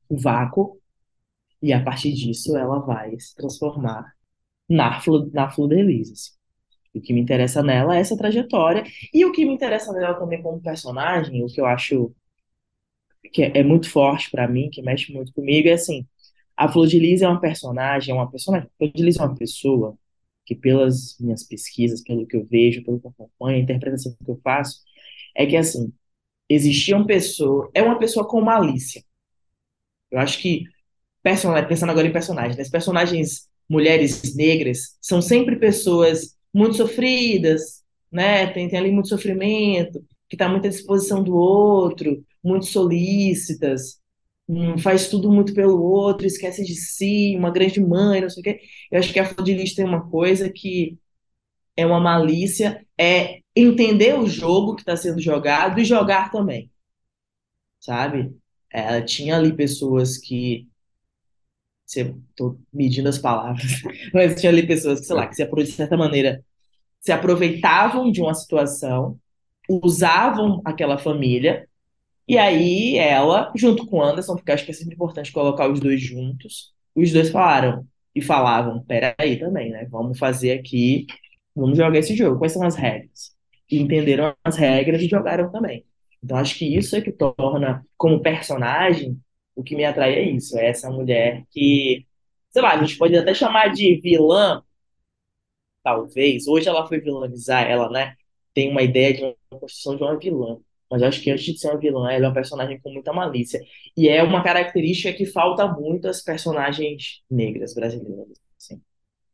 vácuo, 0.10 0.80
e 1.66 1.74
a 1.74 1.84
partir 1.84 2.14
disso 2.14 2.56
ela 2.56 2.80
vai 2.80 3.20
se 3.20 3.36
transformar 3.36 4.14
na, 4.70 5.02
na 5.34 5.50
Flor 5.50 5.70
de 5.70 5.80
Elisa. 5.80 6.14
Assim. 6.14 6.32
O 6.94 7.02
que 7.02 7.12
me 7.12 7.20
interessa 7.20 7.64
nela 7.64 7.98
é 7.98 8.00
essa 8.00 8.16
trajetória, 8.16 8.84
e 9.14 9.26
o 9.26 9.32
que 9.32 9.46
me 9.46 9.54
interessa 9.54 9.92
nela 9.92 10.14
também 10.14 10.42
como 10.42 10.62
personagem, 10.62 11.44
o 11.44 11.48
que 11.48 11.60
eu 11.60 11.66
acho 11.66 12.14
que 13.34 13.44
é, 13.44 13.60
é 13.60 13.64
muito 13.64 13.90
forte 13.90 14.30
para 14.30 14.48
mim, 14.48 14.70
que 14.70 14.82
mexe 14.82 15.12
muito 15.12 15.34
comigo, 15.34 15.68
é 15.68 15.74
assim, 15.74 16.06
a 16.56 16.68
Lis 16.68 17.22
é 17.22 17.28
uma 17.28 17.42
personagem, 17.42 18.12
é 18.12 18.16
uma 18.16 18.30
personagem, 18.30 18.70
a 18.80 18.86
Lis 18.86 19.18
é 19.18 19.24
uma 19.24 19.36
pessoa 19.36 19.98
que 20.46 20.56
pelas 20.56 21.18
minhas 21.20 21.44
pesquisas, 21.44 22.02
pelo 22.04 22.28
que 22.28 22.38
eu 22.38 22.46
vejo, 22.46 22.84
pelo 22.84 23.00
que 23.00 23.08
eu 23.08 23.12
acompanho, 23.12 23.58
a 23.58 23.60
interpretação 23.62 24.16
que 24.24 24.32
eu 24.32 24.40
faço, 24.44 24.82
é 25.36 25.46
que 25.48 25.58
assim, 25.58 25.92
existiam 26.48 27.06
pessoas, 27.06 27.70
é 27.74 27.82
uma 27.82 27.98
pessoa 28.00 28.28
com 28.28 28.40
malícia. 28.42 29.04
Eu 30.12 30.20
acho 30.20 30.40
que, 30.40 30.64
pensando 31.68 31.90
agora 31.90 32.08
em 32.08 32.12
personagens, 32.12 32.56
né? 32.56 32.62
as 32.62 32.70
personagens 32.70 33.48
mulheres 33.68 34.36
negras 34.36 34.96
são 35.02 35.22
sempre 35.22 35.56
pessoas 35.56 36.36
muito 36.54 36.78
sofridas, 36.78 37.84
né? 38.12 38.48
Tem, 38.48 38.70
tem 38.70 38.80
ali 38.80 38.92
muito 38.92 39.10
sofrimento, 39.10 40.04
que 40.30 40.36
está 40.36 40.48
muito 40.48 40.68
à 40.68 40.70
disposição 40.70 41.24
do 41.24 41.36
outro, 41.36 42.24
muito 42.44 42.68
solícitas, 42.68 44.00
um, 44.48 44.78
faz 44.78 45.10
tudo 45.10 45.32
muito 45.32 45.54
pelo 45.54 45.82
outro, 45.82 46.28
esquece 46.28 46.64
de 46.64 46.76
si, 46.76 47.36
uma 47.38 47.50
grande 47.52 47.82
mãe, 47.82 48.22
não 48.22 48.30
sei 48.30 48.42
o 48.42 48.44
quê. 48.44 48.62
Eu 48.92 49.00
acho 49.00 49.12
que 49.12 49.20
a 49.20 49.34
Lis 49.40 49.74
tem 49.74 49.86
uma 49.86 50.10
coisa 50.10 50.50
que 50.50 50.98
é 51.76 51.86
uma 51.86 52.00
malícia, 52.00 52.86
é 52.98 53.42
entender 53.56 54.18
o 54.20 54.28
jogo 54.28 54.76
que 54.76 54.82
está 54.82 54.96
sendo 54.96 55.22
jogado 55.22 55.80
e 55.80 55.86
jogar 55.86 56.32
também, 56.32 56.72
sabe? 57.80 58.36
Ela 58.72 59.02
tinha 59.02 59.38
ali 59.38 59.54
pessoas 59.56 60.18
que 60.18 60.68
estou 61.86 62.60
medindo 62.74 63.10
as 63.10 63.18
palavras, 63.18 63.82
mas 64.14 64.40
tinha 64.40 64.52
ali 64.52 64.66
pessoas 64.66 65.00
que, 65.00 65.06
sei 65.06 65.16
lá, 65.16 65.28
que 65.28 65.36
se, 65.36 65.46
de 65.46 65.72
certa 65.72 65.98
maneira 65.98 66.44
se 67.00 67.12
aproveitavam 67.12 68.12
de 68.12 68.22
uma 68.22 68.34
situação, 68.34 69.20
usavam 69.70 70.62
aquela 70.66 70.98
família 70.98 71.68
e 72.28 72.38
aí 72.38 72.98
ela, 72.98 73.52
junto 73.56 73.86
com 73.86 74.02
Anderson, 74.02 74.36
porque 74.36 74.52
acho 74.52 74.66
que 74.66 74.72
é 74.72 74.74
sempre 74.74 74.96
importante 74.96 75.32
colocar 75.32 75.70
os 75.70 75.80
dois 75.80 76.02
juntos, 76.02 76.74
os 76.96 77.12
dois 77.12 77.30
falaram 77.30 77.86
e 78.16 78.22
falavam, 78.22 78.84
peraí 78.84 79.38
também, 79.40 79.70
né? 79.70 79.86
Vamos 79.92 80.18
fazer 80.18 80.54
aqui, 80.54 81.06
vamos 81.56 81.78
jogar 81.78 82.00
esse 82.00 82.16
jogo. 82.16 82.40
Quais 82.40 82.54
são 82.54 82.64
as 82.64 82.76
regras? 82.76 83.36
E 83.70 83.80
entenderam 83.80 84.36
as 84.44 84.58
regras 84.58 85.02
e 85.02 85.08
jogaram 85.08 85.52
também. 85.52 85.86
Então 86.24 86.38
acho 86.38 86.58
que 86.58 86.66
isso 86.66 86.96
é 86.96 87.02
que 87.02 87.12
torna, 87.12 87.86
como 87.98 88.22
personagem, 88.22 89.20
o 89.56 89.64
que 89.64 89.76
me 89.76 89.86
atrai 89.86 90.16
é 90.16 90.30
isso, 90.30 90.58
é 90.58 90.68
essa 90.70 90.90
mulher 90.90 91.46
que, 91.52 92.06
sei 92.52 92.62
lá, 92.62 92.74
a 92.74 92.84
gente 92.84 92.98
pode 92.98 93.16
até 93.16 93.34
chamar 93.34 93.70
de 93.70 94.00
vilã, 94.02 94.62
talvez. 95.84 96.48
Hoje 96.48 96.68
ela 96.68 96.88
foi 96.88 97.00
vilanizar, 97.00 97.70
ela, 97.70 97.90
né? 97.90 98.16
Tem 98.54 98.70
uma 98.70 98.82
ideia 98.84 99.14
de 99.14 99.24
uma 99.24 99.60
construção 99.60 99.96
de 99.96 100.04
uma 100.04 100.18
vilã. 100.18 100.60
Mas 100.90 101.02
acho 101.02 101.22
que 101.22 101.32
antes 101.32 101.46
de 101.46 101.60
ser 101.60 101.70
uma 101.70 101.80
vilã, 101.80 102.12
ela 102.12 102.26
é 102.26 102.28
uma 102.28 102.34
personagem 102.34 102.80
com 102.80 102.92
muita 102.92 103.12
malícia. 103.14 103.62
E 103.98 104.08
é 104.08 104.22
uma 104.24 104.44
característica 104.44 105.14
que 105.14 105.26
falta 105.26 105.68
muito 105.68 106.08
às 106.08 106.22
personagens 106.22 107.22
negras 107.30 107.74
brasileiras. 107.74 108.38
Assim. 108.58 108.82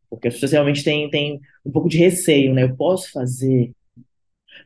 Porque 0.09 0.27
as 0.27 0.35
pessoas 0.35 0.53
realmente 0.53 0.83
têm, 0.83 1.09
têm 1.09 1.41
um 1.65 1.71
pouco 1.71 1.89
de 1.89 1.97
receio, 1.97 2.53
né? 2.53 2.63
Eu 2.63 2.75
posso 2.75 3.11
fazer. 3.11 3.71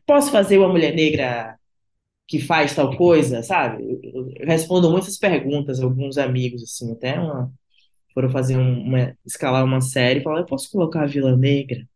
Posso 0.05 0.31
fazer 0.31 0.57
uma 0.57 0.69
mulher 0.69 0.93
negra 0.93 1.57
que 2.27 2.39
faz 2.39 2.75
tal 2.75 2.95
coisa, 2.97 3.43
sabe? 3.43 3.83
Eu, 4.03 4.31
eu 4.35 4.47
respondo 4.47 4.89
muitas 4.91 5.17
perguntas 5.17 5.79
alguns 5.79 6.17
amigos, 6.17 6.63
assim, 6.63 6.91
até 6.91 7.19
uma, 7.19 7.53
foram 8.13 8.29
fazer 8.29 8.57
uma, 8.57 9.17
escalar 9.25 9.63
uma 9.65 9.81
série 9.81 10.19
e 10.21 10.23
falaram, 10.23 10.43
eu 10.43 10.47
posso 10.47 10.71
colocar 10.71 11.03
a 11.03 11.07
Vila 11.07 11.35
Negra? 11.37 11.87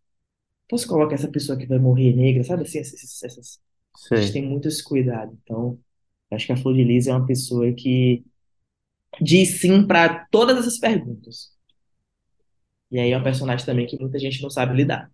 Posso 0.69 0.87
colocar 0.87 1.15
essa 1.15 1.29
pessoa 1.29 1.57
que 1.57 1.65
vai 1.67 1.79
morrer 1.79 2.15
negra? 2.15 2.43
Sabe 2.43 2.63
assim, 2.63 2.79
essas, 2.79 3.23
essas. 3.23 3.59
A 4.15 4.19
gente 4.19 4.33
tem 4.33 4.43
muito 4.47 4.67
esse 4.67 4.83
cuidado. 4.83 5.37
Então, 5.43 5.79
acho 6.31 6.45
que 6.45 6.51
a 6.53 6.57
Flor 6.57 6.75
de 6.75 6.83
Lis 6.83 7.07
é 7.07 7.13
uma 7.13 7.25
pessoa 7.25 7.71
que 7.73 8.23
diz 9.21 9.61
sim 9.61 9.85
para 9.87 10.25
todas 10.31 10.57
essas 10.57 10.79
perguntas. 10.79 11.51
E 12.91 12.99
aí 12.99 13.11
é 13.11 13.17
um 13.17 13.23
personagem 13.23 13.65
também 13.65 13.87
que 13.87 13.97
muita 13.99 14.19
gente 14.19 14.41
não 14.41 14.49
sabe 14.49 14.75
lidar. 14.75 15.11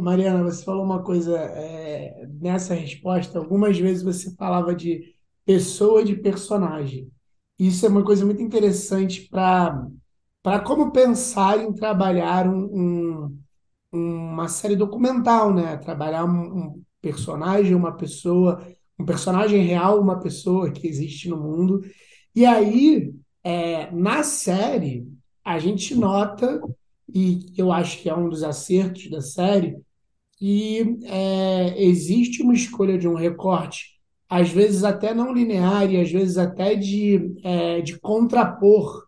Mariana, 0.00 0.42
você 0.42 0.64
falou 0.64 0.84
uma 0.84 1.02
coisa 1.02 1.38
é, 1.38 2.26
nessa 2.40 2.74
resposta. 2.74 3.38
Algumas 3.38 3.78
vezes 3.78 4.02
você 4.02 4.34
falava 4.36 4.74
de 4.74 5.14
pessoa 5.44 6.04
de 6.04 6.16
personagem. 6.16 7.10
Isso 7.58 7.84
é 7.86 7.88
uma 7.88 8.04
coisa 8.04 8.24
muito 8.24 8.42
interessante 8.42 9.28
para 9.28 9.86
para 10.42 10.60
como 10.60 10.92
pensar 10.92 11.58
em 11.60 11.72
trabalhar 11.72 12.48
um, 12.48 13.32
um, 13.92 14.32
uma 14.32 14.48
série 14.48 14.76
documental, 14.76 15.52
né? 15.54 15.76
Trabalhar 15.78 16.24
um, 16.24 16.66
um 16.76 16.82
personagem, 17.00 17.74
uma 17.74 17.92
pessoa, 17.96 18.66
um 18.98 19.04
personagem 19.04 19.62
real, 19.64 20.00
uma 20.00 20.18
pessoa 20.20 20.70
que 20.72 20.86
existe 20.86 21.28
no 21.28 21.36
mundo. 21.36 21.80
E 22.34 22.44
aí, 22.46 23.14
é, 23.44 23.90
na 23.92 24.22
série, 24.22 25.06
a 25.44 25.58
gente 25.58 25.94
nota, 25.94 26.60
e 27.12 27.46
eu 27.56 27.72
acho 27.72 27.98
que 27.98 28.08
é 28.08 28.14
um 28.14 28.28
dos 28.28 28.42
acertos 28.42 29.10
da 29.10 29.20
série, 29.20 29.76
que 30.38 30.98
é, 31.04 31.82
existe 31.82 32.42
uma 32.42 32.54
escolha 32.54 32.98
de 32.98 33.06
um 33.06 33.14
recorte, 33.14 33.92
às 34.28 34.50
vezes 34.50 34.82
até 34.82 35.14
não 35.14 35.32
linear 35.32 35.90
e 35.90 36.00
às 36.00 36.10
vezes 36.10 36.38
até 36.38 36.74
de, 36.74 37.34
é, 37.44 37.80
de 37.80 37.98
contrapor 38.00 39.06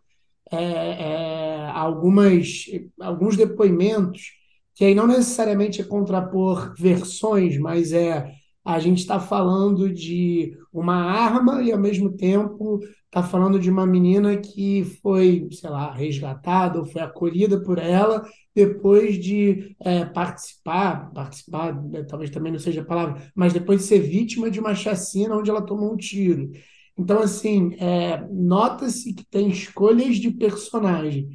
é, 0.51 0.57
é 0.57 1.71
algumas, 1.71 2.67
alguns 3.01 3.37
depoimentos 3.37 4.33
que 4.75 4.85
aí 4.85 4.95
não 4.95 5.07
necessariamente 5.07 5.81
é 5.81 5.85
contrapor 5.85 6.75
versões, 6.77 7.59
mas 7.59 7.93
é 7.93 8.33
a 8.65 8.79
gente 8.79 9.01
está 9.01 9.21
falando 9.21 9.93
de 9.93 10.57
uma 10.73 10.95
arma 10.97 11.63
e 11.63 11.71
ao 11.71 11.79
mesmo 11.79 12.11
tempo 12.17 12.81
está 13.05 13.23
falando 13.23 13.61
de 13.61 13.71
uma 13.71 13.87
menina 13.87 14.37
que 14.39 14.85
foi, 15.03 15.47
sei 15.53 15.69
lá, 15.69 15.93
resgatada 15.93 16.79
ou 16.79 16.87
foi 16.87 17.03
acolhida 17.03 17.61
por 17.63 17.79
ela 17.79 18.25
depois 18.55 19.23
de 19.23 19.77
é, 19.81 20.05
participar, 20.07 21.13
participar 21.13 21.75
né, 21.85 22.05
talvez 22.05 22.31
também 22.31 22.53
não 22.53 22.59
seja 22.59 22.81
a 22.81 22.85
palavra, 22.85 23.31
mas 23.35 23.53
depois 23.53 23.81
de 23.81 23.87
ser 23.87 24.01
vítima 24.01 24.51
de 24.51 24.59
uma 24.59 24.75
chacina 24.75 25.37
onde 25.37 25.51
ela 25.51 25.63
tomou 25.63 25.93
um 25.93 25.97
tiro. 25.97 26.51
Então, 26.97 27.19
assim, 27.19 27.75
é, 27.75 28.27
nota-se 28.31 29.13
que 29.13 29.27
tem 29.27 29.49
escolhas 29.49 30.17
de 30.17 30.31
personagem. 30.31 31.29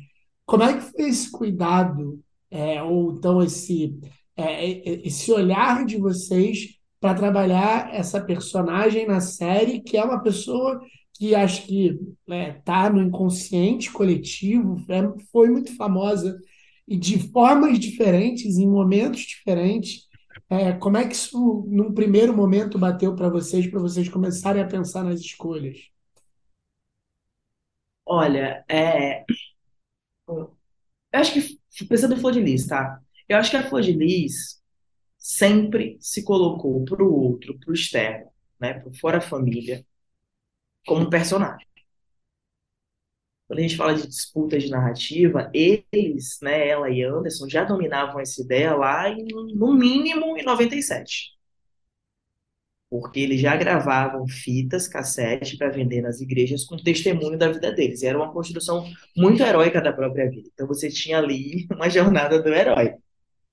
Como 0.46 0.64
é 0.64 0.74
que 0.78 0.92
foi 0.92 1.10
esse 1.10 1.30
cuidado 1.32 2.20
é, 2.50 2.82
ou 2.82 3.14
então 3.14 3.42
esse, 3.44 3.98
é, 4.36 4.72
é, 4.72 5.08
esse 5.08 5.32
olhar 5.32 5.86
de 5.86 5.98
vocês 5.98 6.79
para 7.00 7.14
trabalhar 7.14 7.94
essa 7.94 8.20
personagem 8.22 9.08
na 9.08 9.22
série, 9.22 9.82
que 9.82 9.98
é 9.98 10.04
uma 10.04 10.22
pessoa 10.22 10.82
que 11.14 11.36
acho 11.36 11.66
que 11.66 12.00
está 12.58 12.90
né, 12.90 12.90
no 12.90 13.02
inconsciente 13.02 13.92
coletivo, 13.92 14.78
é, 14.90 15.02
foi 15.32 15.50
muito 15.50 15.76
famosa 15.76 16.40
e 16.88 16.98
de 16.98 17.20
formas 17.30 17.78
diferentes, 17.78 18.58
em 18.58 18.68
momentos 18.68 19.22
diferentes. 19.22 20.08
É, 20.50 20.72
como 20.74 20.98
é 20.98 21.08
que 21.08 21.14
isso, 21.14 21.66
num 21.68 21.94
primeiro 21.94 22.36
momento, 22.36 22.80
bateu 22.80 23.16
para 23.16 23.30
vocês, 23.30 23.68
para 23.68 23.80
vocês 23.80 24.10
começarem 24.10 24.62
a 24.62 24.68
pensar 24.68 25.04
nas 25.04 25.20
escolhas? 25.20 25.78
Olha, 28.06 28.66
é, 28.68 29.24
eu 30.28 30.56
acho 31.14 31.34
que, 31.34 31.86
pensando 31.86 32.16
em 32.16 32.18
Flor 32.20 32.34
de 32.34 32.42
Lis, 32.42 32.66
tá? 32.66 33.00
Eu 33.28 33.38
acho 33.38 33.52
que 33.52 33.58
a 33.58 33.70
Flor 33.70 33.82
de 33.82 33.92
Lis 33.92 34.59
sempre 35.20 35.98
se 36.00 36.24
colocou 36.24 36.84
para 36.86 37.04
o 37.04 37.14
outro, 37.14 37.60
para 37.60 37.72
o 37.72 37.74
externo, 37.74 38.32
né, 38.60 38.74
para 38.76 38.92
fora 38.94 39.18
a 39.20 39.22
família, 39.22 39.86
como 40.86 41.10
personagem. 41.10 41.68
Quando 43.48 43.60
a 43.60 43.62
gente 43.64 43.76
fala 43.78 43.96
de 43.96 44.08
disputa 44.08 44.60
de 44.60 44.70
narrativa, 44.70 45.50
eles, 45.54 46.38
né, 46.42 46.68
ela 46.68 46.90
e 46.90 47.02
Anderson, 47.04 47.50
já 47.50 47.64
dominavam 47.64 48.20
essa 48.20 48.42
ideia 48.42 48.76
lá, 48.76 49.10
em, 49.10 49.26
no 49.56 49.74
mínimo, 49.74 50.38
em 50.38 50.44
97. 50.44 51.32
Porque 52.90 53.20
eles 53.20 53.40
já 53.42 53.56
gravavam 53.56 54.28
fitas, 54.28 54.88
cassete, 54.88 55.58
para 55.58 55.70
vender 55.70 56.02
nas 56.02 56.22
igrejas 56.22 56.64
com 56.66 56.76
testemunho 56.78 57.38
da 57.38 57.52
vida 57.52 57.72
deles. 57.72 58.02
E 58.02 58.08
era 58.08 58.18
uma 58.18 58.32
construção 58.34 58.84
muito 59.16 59.44
heróica 59.44 59.80
da 59.82 59.94
própria 59.94 60.30
vida. 60.30 60.50
Então 60.54 60.68
você 60.68 60.90
tinha 60.90 61.20
ali 61.20 61.68
uma 61.74 61.90
jornada 61.90 62.42
do 62.42 62.50
herói. 62.54 62.96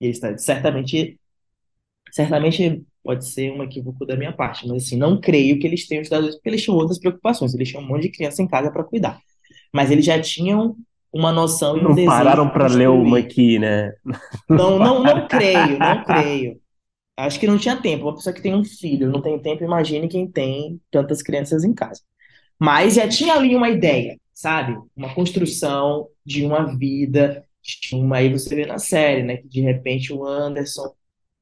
E 0.00 0.06
eles 0.06 0.20
certamente 0.38 1.18
Certamente 2.16 2.82
pode 3.04 3.26
ser 3.28 3.52
um 3.52 3.62
equívoco 3.62 4.06
da 4.06 4.16
minha 4.16 4.32
parte, 4.32 4.66
mas 4.66 4.84
assim, 4.84 4.96
não 4.96 5.20
creio 5.20 5.58
que 5.58 5.66
eles 5.66 5.86
tenham 5.86 6.00
estudado 6.00 6.26
isso 6.26 6.38
porque 6.38 6.48
eles 6.48 6.62
tinham 6.62 6.78
outras 6.78 6.98
preocupações, 6.98 7.52
eles 7.52 7.68
tinham 7.68 7.82
um 7.82 7.86
monte 7.86 8.04
de 8.04 8.08
criança 8.08 8.40
em 8.40 8.48
casa 8.48 8.70
para 8.70 8.82
cuidar. 8.82 9.20
Mas 9.70 9.90
eles 9.90 10.06
já 10.06 10.18
tinham 10.18 10.74
uma 11.12 11.30
noção 11.30 11.76
e 11.76 11.80
um 11.80 11.94
Não 11.94 12.04
pararam 12.06 12.48
para 12.48 12.68
ler 12.68 12.88
uma 12.88 13.18
aqui, 13.18 13.58
né? 13.58 13.92
Não, 14.48 14.78
não, 14.78 15.02
não 15.02 15.28
creio, 15.28 15.78
não 15.78 16.04
creio. 16.04 16.58
Acho 17.18 17.38
que 17.38 17.46
não 17.46 17.58
tinha 17.58 17.76
tempo. 17.76 18.04
Uma 18.04 18.14
pessoa 18.14 18.32
que 18.32 18.40
tem 18.40 18.54
um 18.54 18.64
filho, 18.64 19.10
não 19.10 19.20
tem 19.20 19.38
tempo, 19.38 19.62
imagine 19.62 20.08
quem 20.08 20.26
tem 20.26 20.80
tantas 20.90 21.20
crianças 21.20 21.64
em 21.64 21.74
casa. 21.74 22.00
Mas 22.58 22.94
já 22.94 23.06
tinha 23.06 23.34
ali 23.34 23.54
uma 23.54 23.68
ideia, 23.68 24.18
sabe? 24.32 24.74
Uma 24.96 25.12
construção 25.14 26.08
de 26.24 26.46
uma 26.46 26.64
vida, 26.78 27.44
de 27.62 27.94
uma, 27.94 28.16
aí 28.16 28.32
você 28.32 28.54
vê 28.54 28.64
na 28.64 28.78
série, 28.78 29.22
né? 29.22 29.36
Que 29.36 29.48
de 29.48 29.60
repente 29.60 30.14
o 30.14 30.24
Anderson 30.24 30.94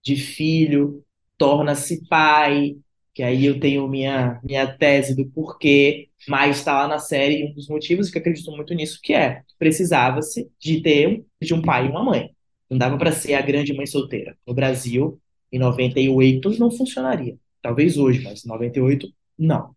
de 0.05 0.17
filho, 0.17 1.05
torna-se 1.39 2.07
pai, 2.09 2.77
que 3.15 3.23
aí 3.23 3.47
eu 3.47 3.61
tenho 3.61 3.89
minha, 3.89 4.41
minha 4.45 4.67
tese 4.67 5.15
do 5.17 5.27
porquê, 5.31 6.09
mas 6.29 6.59
está 6.59 6.75
lá 6.83 6.89
na 6.89 6.99
série 6.99 7.45
um 7.45 7.55
dos 7.55 7.69
motivos 7.69 8.11
que 8.11 8.19
acredito 8.19 8.51
muito 8.53 8.75
nisso, 8.75 9.01
que 9.03 9.15
é, 9.15 9.43
precisava-se 9.59 10.51
de 10.59 10.83
ter 10.83 11.25
de 11.41 11.55
um 11.55 11.63
pai 11.63 11.87
e 11.87 11.91
uma 11.91 12.05
mãe. 12.05 12.31
Não 12.69 12.79
dava 12.79 12.99
para 12.99 13.13
ser 13.13 13.35
a 13.35 13.43
grande 13.43 13.73
mãe 13.75 13.87
solteira. 13.87 14.37
No 14.47 14.55
Brasil, 14.55 15.21
em 15.53 15.59
98, 15.59 16.59
não 16.59 16.71
funcionaria. 16.71 17.37
Talvez 17.63 17.97
hoje, 17.97 18.23
mas 18.23 18.45
em 18.45 18.49
98, 18.49 19.09
não. 19.39 19.75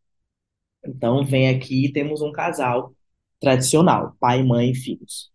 Então, 0.86 1.23
vem 1.25 1.49
aqui 1.49 1.86
e 1.86 1.93
temos 1.93 2.21
um 2.21 2.32
casal 2.32 2.93
tradicional, 3.39 4.15
pai, 4.19 4.43
mãe 4.43 4.71
e 4.71 4.75
filhos. 4.75 5.30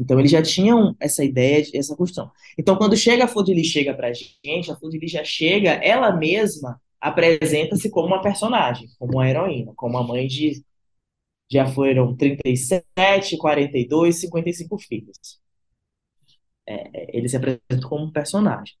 Então 0.00 0.18
eles 0.18 0.30
já 0.30 0.42
tinham 0.42 0.96
essa 0.98 1.22
ideia, 1.22 1.62
essa 1.74 1.94
questão. 1.94 2.30
Então 2.58 2.76
quando 2.76 2.96
chega 2.96 3.24
a 3.24 3.28
Flodili 3.28 3.62
chega 3.62 3.92
pra 3.94 4.12
gente, 4.12 4.72
a 4.72 4.76
Flodili 4.76 5.06
já 5.06 5.22
chega, 5.22 5.72
ela 5.72 6.10
mesma 6.16 6.80
apresenta-se 6.98 7.90
como 7.90 8.06
uma 8.08 8.22
personagem, 8.22 8.88
como 8.98 9.14
uma 9.14 9.28
heroína, 9.28 9.72
como 9.76 9.98
a 9.98 10.02
mãe 10.02 10.26
de 10.26 10.64
já 11.52 11.66
foram 11.66 12.16
37, 12.16 13.36
42, 13.36 14.20
55 14.20 14.78
filhos. 14.78 15.18
É, 16.66 17.16
ele 17.16 17.28
se 17.28 17.36
apresenta 17.36 17.88
como 17.88 18.04
um 18.06 18.12
personagem. 18.12 18.74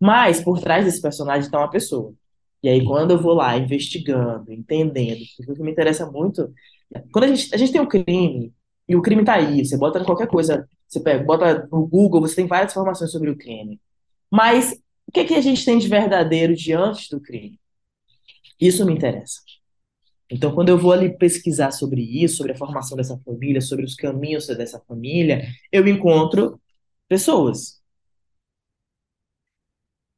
Mas 0.00 0.42
por 0.42 0.60
trás 0.60 0.84
desse 0.84 1.00
personagem 1.00 1.42
está 1.46 1.58
uma 1.58 1.70
pessoa. 1.70 2.14
E 2.62 2.68
aí 2.68 2.84
quando 2.84 3.12
eu 3.12 3.22
vou 3.22 3.34
lá 3.34 3.56
investigando, 3.56 4.52
entendendo, 4.52 5.20
porque 5.36 5.52
o 5.52 5.54
que 5.56 5.62
me 5.62 5.70
interessa 5.70 6.10
muito, 6.10 6.52
quando 7.12 7.24
a 7.24 7.28
gente, 7.28 7.54
a 7.54 7.58
gente 7.58 7.72
tem 7.72 7.80
um 7.80 7.88
crime 7.88 8.52
e 8.90 8.96
o 8.96 9.02
crime 9.02 9.22
está 9.22 9.34
aí, 9.34 9.64
você 9.64 9.76
bota 9.76 10.04
qualquer 10.04 10.26
coisa, 10.26 10.68
você 10.88 10.98
pega, 10.98 11.22
bota 11.22 11.68
no 11.70 11.86
Google, 11.86 12.20
você 12.20 12.34
tem 12.34 12.48
várias 12.48 12.72
informações 12.72 13.12
sobre 13.12 13.30
o 13.30 13.36
crime. 13.36 13.80
Mas 14.28 14.72
o 15.06 15.12
que, 15.12 15.20
é 15.20 15.24
que 15.24 15.34
a 15.34 15.40
gente 15.40 15.64
tem 15.64 15.78
de 15.78 15.86
verdadeiro 15.86 16.56
diante 16.56 17.08
do 17.08 17.20
crime? 17.20 17.60
Isso 18.60 18.84
me 18.84 18.92
interessa. 18.92 19.42
Então, 20.28 20.52
quando 20.52 20.70
eu 20.70 20.78
vou 20.78 20.90
ali 20.90 21.16
pesquisar 21.16 21.70
sobre 21.70 22.02
isso, 22.02 22.38
sobre 22.38 22.50
a 22.50 22.56
formação 22.56 22.96
dessa 22.96 23.16
família, 23.18 23.60
sobre 23.60 23.84
os 23.84 23.94
caminhos 23.94 24.48
dessa 24.48 24.80
família, 24.80 25.46
eu 25.70 25.86
encontro 25.86 26.60
pessoas. 27.08 27.80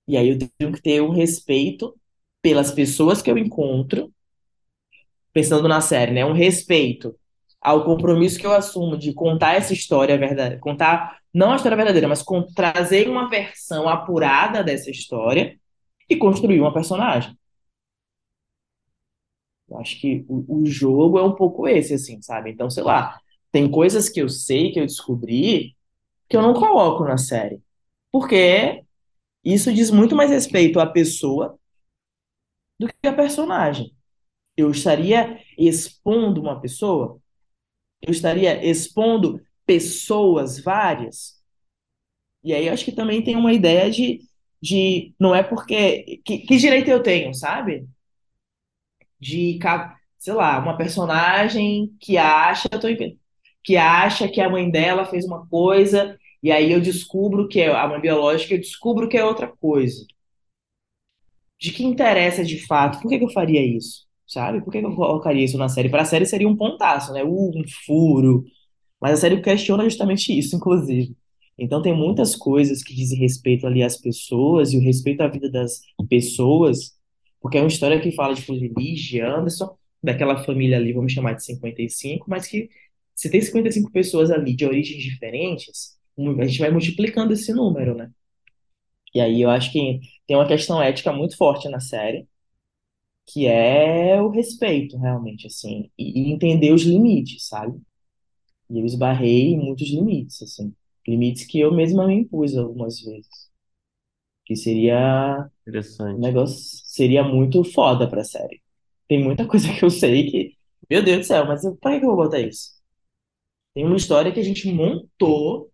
E 0.08 0.16
aí 0.16 0.30
eu 0.30 0.38
tenho 0.58 0.72
que 0.72 0.80
ter 0.80 1.02
um 1.02 1.10
respeito 1.10 1.94
pelas 2.40 2.70
pessoas 2.72 3.20
que 3.20 3.30
eu 3.30 3.36
encontro, 3.36 4.10
pensando 5.30 5.68
na 5.68 5.82
série, 5.82 6.12
né? 6.12 6.24
Um 6.24 6.32
respeito 6.32 7.14
ao 7.62 7.84
compromisso 7.84 8.38
que 8.38 8.46
eu 8.46 8.52
assumo 8.52 8.96
de 8.98 9.14
contar 9.14 9.54
essa 9.54 9.72
história 9.72 10.18
verdadeira, 10.18 10.58
contar 10.58 11.18
não 11.32 11.52
a 11.52 11.56
história 11.56 11.76
verdadeira, 11.76 12.08
mas 12.08 12.22
com, 12.22 12.42
trazer 12.42 13.08
uma 13.08 13.28
versão 13.30 13.88
apurada 13.88 14.64
dessa 14.64 14.90
história 14.90 15.58
e 16.08 16.16
construir 16.16 16.60
uma 16.60 16.74
personagem. 16.74 17.36
Eu 19.68 19.78
acho 19.78 19.98
que 20.00 20.24
o, 20.28 20.62
o 20.62 20.66
jogo 20.66 21.18
é 21.18 21.22
um 21.22 21.34
pouco 21.34 21.66
esse, 21.68 21.94
assim, 21.94 22.20
sabe? 22.20 22.50
Então, 22.50 22.68
sei 22.68 22.82
lá, 22.82 23.18
tem 23.50 23.70
coisas 23.70 24.08
que 24.08 24.20
eu 24.20 24.28
sei, 24.28 24.72
que 24.72 24.80
eu 24.80 24.86
descobri, 24.86 25.76
que 26.28 26.36
eu 26.36 26.42
não 26.42 26.52
coloco 26.54 27.04
na 27.04 27.16
série. 27.16 27.62
Porque 28.10 28.84
isso 29.44 29.72
diz 29.72 29.90
muito 29.90 30.16
mais 30.16 30.30
respeito 30.30 30.80
à 30.80 30.86
pessoa 30.86 31.58
do 32.78 32.88
que 32.88 33.06
à 33.06 33.12
personagem. 33.12 33.94
Eu 34.56 34.70
estaria 34.70 35.38
expondo 35.56 36.40
uma 36.42 36.60
pessoa 36.60 37.21
eu 38.02 38.10
estaria 38.12 38.64
expondo 38.66 39.40
pessoas 39.66 40.60
várias. 40.60 41.40
E 42.44 42.52
aí 42.54 42.66
eu 42.66 42.72
acho 42.72 42.84
que 42.84 42.92
também 42.92 43.22
tem 43.22 43.36
uma 43.36 43.52
ideia 43.52 43.90
de, 43.90 44.20
de 44.60 45.14
não 45.18 45.34
é 45.34 45.42
porque. 45.42 46.20
Que, 46.24 46.38
que 46.38 46.56
direito 46.56 46.88
eu 46.90 47.02
tenho, 47.02 47.34
sabe? 47.34 47.86
De, 49.20 49.58
sei 50.18 50.32
lá, 50.34 50.58
uma 50.58 50.76
personagem 50.76 51.94
que 52.00 52.16
acha, 52.18 52.68
tô, 52.68 52.88
que 53.64 53.76
acha 53.76 54.28
que 54.28 54.40
a 54.40 54.50
mãe 54.50 54.70
dela 54.70 55.04
fez 55.06 55.24
uma 55.24 55.46
coisa, 55.48 56.18
e 56.42 56.50
aí 56.52 56.72
eu 56.72 56.80
descubro 56.80 57.48
que 57.48 57.60
é 57.60 57.70
a 57.72 57.88
mãe 57.88 58.00
biológica, 58.00 58.54
eu 58.54 58.60
descubro 58.60 59.08
que 59.08 59.16
é 59.16 59.24
outra 59.24 59.48
coisa. 59.48 60.04
De 61.58 61.72
que 61.72 61.82
interessa 61.82 62.44
de 62.44 62.58
fato? 62.66 63.00
Por 63.00 63.08
que, 63.08 63.18
que 63.18 63.24
eu 63.24 63.30
faria 63.30 63.64
isso? 63.64 64.06
Sabe? 64.32 64.62
Por 64.62 64.72
que 64.72 64.78
eu 64.78 64.94
colocaria 64.94 65.44
isso 65.44 65.58
na 65.58 65.68
série? 65.68 65.88
Para 65.88 66.02
a 66.02 66.04
série 66.04 66.26
seria 66.26 66.48
um 66.48 66.56
pontaço, 66.56 67.12
né? 67.12 67.22
Uh, 67.24 67.50
um 67.56 67.62
furo. 67.86 68.44
Mas 69.00 69.14
a 69.14 69.16
série 69.18 69.40
questiona 69.42 69.84
justamente 69.84 70.36
isso, 70.36 70.56
inclusive. 70.56 71.16
Então 71.58 71.82
tem 71.82 71.94
muitas 71.94 72.34
coisas 72.36 72.82
que 72.82 72.94
dizem 72.94 73.18
respeito 73.18 73.66
ali 73.66 73.82
às 73.82 73.96
pessoas 74.00 74.72
e 74.72 74.78
o 74.78 74.80
respeito 74.80 75.20
à 75.22 75.28
vida 75.28 75.50
das 75.50 75.82
pessoas, 76.08 76.96
porque 77.40 77.58
é 77.58 77.60
uma 77.60 77.68
história 77.68 78.00
que 78.00 78.12
fala 78.12 78.34
de 78.34 78.42
Fluminense, 78.42 79.02
de 79.02 79.20
Anderson, 79.20 79.76
daquela 80.02 80.42
família 80.44 80.76
ali, 80.78 80.92
vamos 80.92 81.12
chamar 81.12 81.34
de 81.34 81.44
55, 81.44 82.26
mas 82.28 82.46
que 82.48 82.68
se 83.14 83.30
tem 83.30 83.40
55 83.40 83.92
pessoas 83.92 84.30
ali 84.30 84.54
de 84.56 84.64
origens 84.64 85.02
diferentes, 85.02 85.98
a 86.18 86.46
gente 86.46 86.58
vai 86.58 86.70
multiplicando 86.70 87.32
esse 87.32 87.52
número, 87.52 87.94
né? 87.94 88.10
E 89.14 89.20
aí 89.20 89.42
eu 89.42 89.50
acho 89.50 89.70
que 89.72 90.00
tem 90.26 90.36
uma 90.36 90.48
questão 90.48 90.82
ética 90.82 91.12
muito 91.12 91.36
forte 91.36 91.68
na 91.68 91.80
série, 91.80 92.26
que 93.32 93.46
é 93.46 94.20
o 94.22 94.28
respeito, 94.30 94.96
realmente, 94.98 95.46
assim, 95.46 95.90
e, 95.98 96.28
e 96.30 96.32
entender 96.32 96.72
os 96.72 96.82
limites, 96.82 97.46
sabe? 97.48 97.80
E 98.70 98.78
eu 98.80 98.86
esbarrei 98.86 99.54
em 99.54 99.58
muitos 99.60 99.88
limites, 99.90 100.42
assim, 100.42 100.74
limites 101.08 101.46
que 101.46 101.60
eu 101.60 101.72
mesma 101.74 102.06
me 102.06 102.14
impus 102.16 102.56
algumas 102.56 103.00
vezes. 103.00 103.50
Que 104.44 104.56
seria 104.56 105.48
Interessante. 105.66 106.18
um 106.18 106.20
negócio, 106.20 106.56
seria 106.86 107.22
muito 107.24 107.64
foda 107.64 108.08
pra 108.08 108.24
série. 108.24 108.62
Tem 109.08 109.22
muita 109.22 109.46
coisa 109.48 109.72
que 109.72 109.84
eu 109.84 109.90
sei 109.90 110.30
que, 110.30 110.56
meu 110.90 111.02
Deus 111.04 111.20
do 111.20 111.24
céu, 111.26 111.46
mas 111.46 111.64
eu- 111.64 111.76
pra 111.76 111.98
que 111.98 112.04
eu 112.06 112.08
vou 112.10 112.16
botar 112.16 112.40
isso? 112.40 112.72
Tem 113.74 113.84
uma 113.86 113.96
história 113.96 114.32
que 114.32 114.40
a 114.40 114.42
gente 114.42 114.70
montou, 114.72 115.70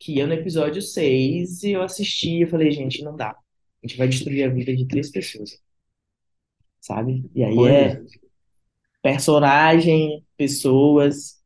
que 0.00 0.14
ia 0.16 0.26
no 0.26 0.34
episódio 0.34 0.82
6, 0.82 1.62
e 1.64 1.72
eu 1.72 1.82
assisti 1.82 2.30
e 2.38 2.42
eu 2.42 2.48
falei, 2.48 2.70
gente, 2.72 3.02
não 3.02 3.16
dá. 3.16 3.30
A 3.30 3.86
gente 3.86 3.98
vai 3.98 4.08
destruir 4.08 4.44
a 4.44 4.54
vida 4.54 4.74
de 4.76 4.86
três 4.86 5.10
pessoas 5.10 5.60
sabe? 6.80 7.30
E 7.34 7.44
aí 7.44 7.64
é 7.66 8.02
personagem, 9.02 10.24
pessoas, 10.36 11.38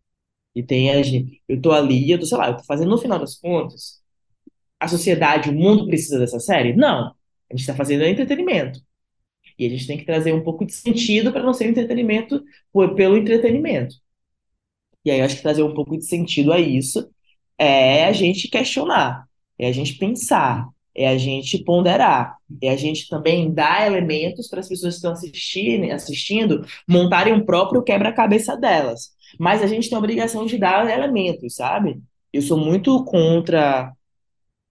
e 0.55 0.62
tem 0.62 0.91
a 0.91 1.03
gente. 1.03 1.43
Eu 1.49 1.61
tô 1.61 1.72
ali, 1.72 2.11
eu 2.11 2.18
tô, 2.18 2.26
sei 2.26 2.39
lá, 2.39 2.49
eu 2.49 2.57
tô 2.57 2.64
fazendo 2.64 2.91
no 2.91 2.99
final 2.99 3.18
das 3.18 3.37
contas. 3.37 4.03
A 4.80 4.89
sociedade, 4.89 5.51
o 5.51 5.55
mundo 5.55 5.87
precisa 5.87 6.18
dessa 6.18 6.41
série? 6.41 6.74
Não. 6.74 7.14
A 7.51 7.57
gente 7.57 7.66
tá 7.66 7.74
fazendo 7.74 8.05
entretenimento. 8.05 8.80
E 9.59 9.66
a 9.66 9.70
gente 9.70 9.87
tem 9.87 9.99
que 9.99 10.05
trazer 10.05 10.33
um 10.33 10.43
pouco 10.43 10.66
de 10.66 10.72
sentido 10.72 11.33
para 11.33 11.43
não 11.43 11.55
ser 11.55 11.68
entretenimento 11.68 12.43
por, 12.72 12.95
pelo 12.95 13.16
entretenimento. 13.16 13.97
E 15.05 15.11
aí 15.11 15.18
eu 15.18 15.24
acho 15.24 15.37
que 15.37 15.43
trazer 15.43 15.62
um 15.62 15.74
pouco 15.74 15.97
de 15.97 16.05
sentido 16.05 16.53
a 16.53 16.61
isso 16.61 17.11
é 17.59 18.05
a 18.05 18.12
gente 18.12 18.49
questionar, 18.49 19.26
é 19.59 19.68
a 19.68 19.72
gente 19.72 19.95
pensar. 19.95 20.68
É 20.95 21.09
a 21.09 21.16
gente 21.16 21.62
ponderar, 21.64 22.36
é 22.62 22.70
a 22.70 22.76
gente 22.76 23.09
também 23.09 23.53
dar 23.53 23.86
elementos 23.86 24.49
para 24.49 24.61
as 24.61 24.68
pessoas 24.68 24.95
que 24.95 24.99
estão 24.99 25.12
assistindo, 25.12 25.90
assistindo 25.93 26.64
montarem 26.88 27.32
o 27.34 27.45
próprio 27.45 27.82
quebra-cabeça 27.82 28.57
delas. 28.57 29.11
Mas 29.38 29.62
a 29.62 29.66
gente 29.66 29.88
tem 29.88 29.97
a 29.97 29.99
obrigação 29.99 30.45
de 30.47 30.59
dar 30.59 30.88
elementos, 30.90 31.55
sabe? 31.57 32.03
Eu 32.32 32.43
sou 32.43 32.59
muito 32.59 33.05
contra 33.05 33.93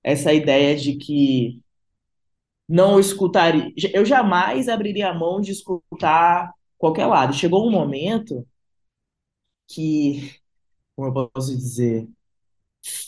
essa 0.04 0.34
ideia 0.34 0.76
de 0.76 0.96
que 0.96 1.60
não 2.68 3.00
escutaria. 3.00 3.72
Eu 3.94 4.06
jamais 4.06 4.70
abriria 4.70 5.10
a 5.10 5.14
mão 5.14 5.42
de 5.42 5.52
escutar 5.52 6.54
qualquer 6.78 7.06
lado. 7.06 7.34
Chegou 7.34 7.68
um 7.68 7.72
momento 7.72 8.46
que, 9.68 10.34
como 10.96 11.10
eu 11.10 11.30
posso 11.30 11.56
dizer, 11.56 12.08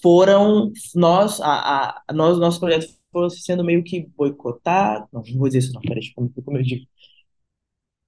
foram 0.02 0.72
nós, 0.96 1.42
a, 1.42 2.02
a, 2.08 2.14
nós, 2.14 2.38
nosso 2.38 2.60
projeto 2.60 2.88
foi 3.14 3.30
sendo 3.30 3.64
meio 3.64 3.84
que 3.84 4.08
boicotado. 4.18 5.08
Não, 5.14 5.22
não 5.22 5.40
vou 5.40 5.48
dizer 5.48 5.60
isso 5.60 5.74
não, 5.74 5.82
peraí, 5.82 6.12
como, 6.14 6.30
como 6.44 6.58
eu 6.58 6.64
digo. 6.64 6.86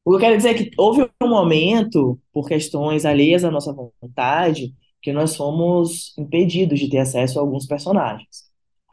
O 0.04 0.12
que 0.12 0.16
eu 0.18 0.20
quero 0.20 0.38
dizer 0.38 0.50
é 0.50 0.54
que 0.54 0.72
houve 0.78 1.10
um 1.22 1.28
momento, 1.28 2.20
por 2.34 2.48
questões 2.48 3.06
alheias 3.06 3.44
à 3.44 3.52
nossa 3.52 3.74
vontade, 3.74 4.76
que 5.02 5.14
nós 5.14 5.36
fomos 5.36 6.14
impedidos 6.18 6.80
de 6.80 6.90
ter 6.90 7.00
acesso 7.00 7.40
a 7.40 7.42
alguns 7.42 7.66
personagens. 7.66 8.46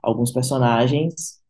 Alguns 0.03 0.33
personagens 0.33 1.41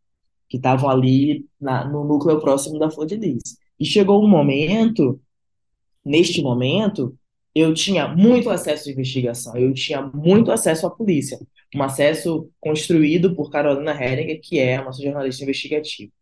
que 0.48 0.56
estavam 0.56 0.90
ali 0.90 1.46
na, 1.60 1.84
no 1.88 2.04
núcleo 2.04 2.40
próximo 2.40 2.78
da 2.78 2.90
Flor 2.90 3.06
de 3.06 3.16
Lis. 3.16 3.56
E 3.78 3.84
chegou 3.84 4.22
um 4.22 4.28
momento, 4.28 5.20
neste 6.04 6.42
momento, 6.42 7.16
eu 7.54 7.74
tinha 7.74 8.08
muito 8.08 8.50
acesso 8.50 8.88
à 8.88 8.92
investigação, 8.92 9.56
eu 9.56 9.72
tinha 9.74 10.02
muito 10.02 10.50
acesso 10.50 10.86
à 10.86 10.90
polícia. 10.90 11.38
Um 11.74 11.82
acesso 11.82 12.50
construído 12.60 13.34
por 13.34 13.50
Carolina 13.50 13.92
Heringer, 13.92 14.40
que 14.42 14.58
é 14.58 14.76
a 14.76 14.84
nossa 14.84 15.02
jornalista 15.02 15.42
investigativa, 15.42 16.12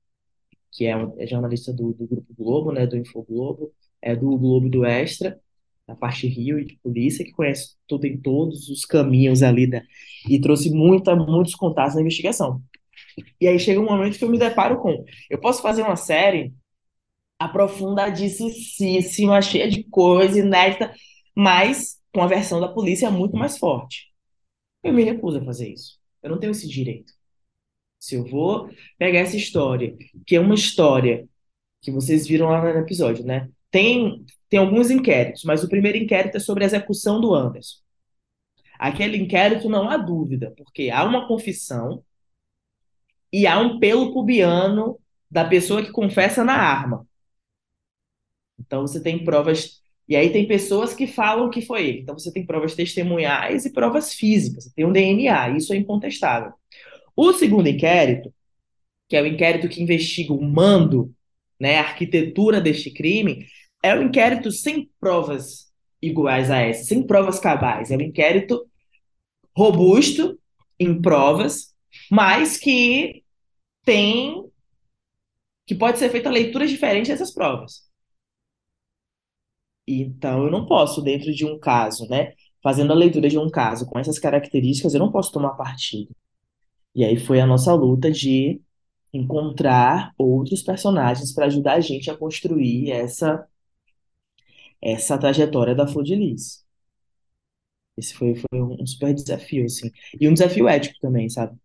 que 0.73 0.87
é, 0.87 0.93
é 1.19 1.27
jornalista 1.27 1.73
do, 1.73 1.93
do 1.93 2.07
Grupo 2.07 2.35
Globo, 2.37 2.73
né, 2.73 2.87
do 2.87 2.97
Infoglobo, 2.97 3.73
é 4.01 4.15
do 4.15 4.37
Globo 4.37 4.69
do 4.69 4.85
Extra, 4.85 5.39
da 5.87 5.97
parte 5.97 6.27
Rio 6.27 6.59
e 6.59 6.65
de 6.65 6.79
polícia, 6.83 7.25
que 7.25 7.33
conhece 7.33 7.75
tudo 7.87 8.07
em 8.07 8.17
todos 8.17 8.69
os 8.69 8.85
caminhos 8.85 9.43
ali, 9.43 9.67
da, 9.67 9.83
e 10.29 10.41
trouxe 10.41 10.71
muita, 10.71 11.17
muitos 11.17 11.55
contatos 11.55 11.97
na 11.97 12.01
investigação. 12.01 12.63
E 13.41 13.49
aí 13.49 13.59
chega 13.59 13.81
um 13.81 13.87
momento 13.87 14.19
que 14.19 14.25
eu 14.25 14.31
me 14.31 14.39
deparo 14.39 14.81
com, 14.81 15.05
eu 15.29 15.39
posso 15.39 15.63
fazer 15.63 15.83
uma 15.83 15.97
série 15.97 16.53
aprofundadíssima, 17.39 19.43
cheia 19.43 19.69
de 19.69 19.83
coisa 19.85 20.39
inédita, 20.39 20.93
mas 21.41 21.99
com 22.13 22.21
a 22.21 22.27
versão 22.27 22.61
da 22.61 22.69
polícia 22.69 23.11
muito 23.11 23.35
mais 23.35 23.57
forte. 23.57 24.13
Eu 24.83 24.93
me 24.93 25.03
recuso 25.03 25.39
a 25.39 25.45
fazer 25.45 25.71
isso. 25.73 25.99
Eu 26.23 26.29
não 26.29 26.39
tenho 26.39 26.51
esse 26.51 26.69
direito. 26.69 27.15
Se 27.99 28.15
eu 28.15 28.27
vou 28.27 28.69
pegar 28.99 29.21
essa 29.21 29.39
história, 29.39 29.97
que 30.27 30.37
é 30.37 30.41
uma 30.41 30.55
história 30.55 31.27
que 31.81 31.91
vocês 31.91 32.27
viram 32.27 32.51
lá 32.51 32.61
no 32.61 32.81
episódio, 32.81 33.25
né? 33.25 33.49
Tem, 33.71 34.23
tem 34.51 34.61
alguns 34.61 34.91
inquéritos, 34.91 35.43
mas 35.45 35.65
o 35.65 35.69
primeiro 35.69 35.97
inquérito 35.97 36.37
é 36.37 36.41
sobre 36.41 36.63
a 36.63 36.67
execução 36.67 37.19
do 37.19 37.35
Anderson. 37.35 37.79
Aquele 38.79 39.17
inquérito 39.17 39.67
não 39.71 39.89
há 39.89 39.97
dúvida, 39.97 40.53
porque 40.59 40.91
há 40.91 41.03
uma 41.05 41.27
confissão 41.27 42.05
e 43.33 43.47
há 43.47 43.59
um 43.59 43.79
pelo 43.79 44.13
pubiano 44.13 45.01
da 45.31 45.47
pessoa 45.47 45.83
que 45.83 45.91
confessa 45.91 46.45
na 46.45 46.55
arma. 46.55 47.07
Então 48.59 48.83
você 48.83 49.03
tem 49.03 49.25
provas. 49.25 49.80
E 50.11 50.17
aí 50.17 50.31
tem 50.33 50.45
pessoas 50.45 50.93
que 50.93 51.07
falam 51.07 51.49
que 51.49 51.63
foi 51.63 51.87
ele. 51.87 52.01
Então 52.01 52.19
você 52.19 52.33
tem 52.33 52.45
provas 52.45 52.75
testemunhais 52.75 53.65
e 53.65 53.73
provas 53.73 54.13
físicas. 54.13 54.65
Você 54.65 54.73
tem 54.75 54.85
um 54.85 54.93
DNA, 54.93 55.51
isso 55.51 55.73
é 55.73 55.77
incontestável. 55.77 56.53
O 57.15 57.33
segundo 57.33 57.69
inquérito, 57.69 58.35
que 59.09 59.15
é 59.17 59.23
o 59.23 59.27
inquérito 59.27 59.69
que 59.69 59.81
investiga 59.81 60.33
o 60.33 60.43
mando, 60.43 61.15
né, 61.61 61.79
a 61.79 61.83
arquitetura 61.83 62.61
deste 62.61 62.91
crime, 62.91 63.47
é 63.85 63.95
um 63.95 64.03
inquérito 64.03 64.51
sem 64.51 64.91
provas 64.99 65.71
iguais 66.03 66.51
a 66.51 66.59
essa, 66.59 66.85
sem 66.85 67.07
provas 67.07 67.39
cabais. 67.39 67.93
É 67.93 67.97
um 67.97 68.01
inquérito 68.01 68.69
robusto 69.57 70.37
em 70.79 71.01
provas, 71.01 71.73
mas 72.11 72.57
que 72.57 73.23
tem 73.85 74.45
que 75.67 75.75
pode 75.77 76.01
ser 76.01 76.11
feita 76.11 76.29
leituras 76.29 76.69
diferentes 76.69 77.11
dessas 77.11 77.33
provas. 77.33 77.90
Então, 79.93 80.45
eu 80.45 80.51
não 80.51 80.67
posso, 80.67 81.03
dentro 81.03 81.33
de 81.35 81.45
um 81.45 81.59
caso, 81.59 82.09
né, 82.09 82.35
fazendo 82.63 82.93
a 82.93 82.97
leitura 82.97 83.29
de 83.29 83.39
um 83.39 83.51
caso 83.51 83.87
com 83.87 83.99
essas 83.99 84.19
características, 84.19 84.95
eu 84.95 85.01
não 85.01 85.11
posso 85.13 85.33
tomar 85.33 85.51
partido. 85.51 86.15
E 86.95 87.05
aí 87.05 87.19
foi 87.19 87.41
a 87.41 87.47
nossa 87.47 87.75
luta 87.75 88.11
de 88.11 88.61
encontrar 89.13 90.13
outros 90.19 90.63
personagens 90.63 91.33
para 91.35 91.47
ajudar 91.47 91.75
a 91.75 91.81
gente 91.81 92.11
a 92.11 92.17
construir 92.17 92.91
essa 92.93 93.47
essa 94.83 95.17
trajetória 95.19 95.75
da 95.75 95.87
Flor 95.87 96.05
de 96.05 96.15
Lis. 96.15 96.65
Esse 97.97 98.15
foi, 98.15 98.35
foi 98.35 98.61
um 98.63 98.87
super 98.87 99.13
desafio, 99.15 99.65
assim. 99.65 99.91
E 100.21 100.29
um 100.29 100.33
desafio 100.33 100.69
ético 100.69 100.99
também, 101.01 101.29
sabe? 101.29 101.57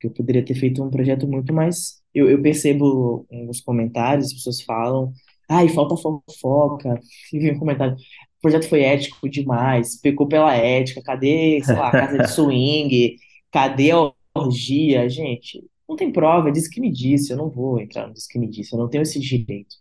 Que 0.00 0.08
eu 0.08 0.12
poderia 0.12 0.44
ter 0.44 0.54
feito 0.54 0.82
um 0.84 0.90
projeto 0.90 1.28
muito 1.28 1.52
mais. 1.54 2.02
Eu, 2.14 2.30
eu 2.30 2.42
percebo 2.42 3.26
nos 3.30 3.60
comentários, 3.60 4.28
as 4.28 4.34
pessoas 4.34 4.62
falam, 4.62 5.12
ai, 5.48 5.68
falta 5.68 5.96
fofoca. 5.96 7.00
E 7.32 7.50
um 7.50 7.58
comentário, 7.58 7.94
o 7.94 8.40
projeto 8.40 8.68
foi 8.68 8.82
ético 8.82 9.28
demais, 9.28 10.00
pecou 10.00 10.26
pela 10.28 10.54
ética, 10.54 11.02
cadê, 11.02 11.60
sei 11.64 11.74
lá, 11.74 11.88
a 11.88 11.92
casa 11.92 12.18
de 12.18 12.30
swing, 12.32 13.16
cadê 13.50 13.90
a 13.92 14.12
orgia? 14.34 15.08
Gente, 15.08 15.64
não 15.88 15.96
tem 15.96 16.12
prova, 16.12 16.52
diz 16.52 16.68
que 16.68 16.80
me 16.80 16.90
disse, 16.90 17.32
eu 17.32 17.36
não 17.36 17.50
vou 17.50 17.80
entrar 17.80 18.06
no 18.06 18.14
diz 18.14 18.26
que 18.26 18.38
me 18.38 18.48
disse, 18.48 18.74
eu 18.74 18.78
não 18.78 18.88
tenho 18.88 19.02
esse 19.02 19.20
direito. 19.20 19.76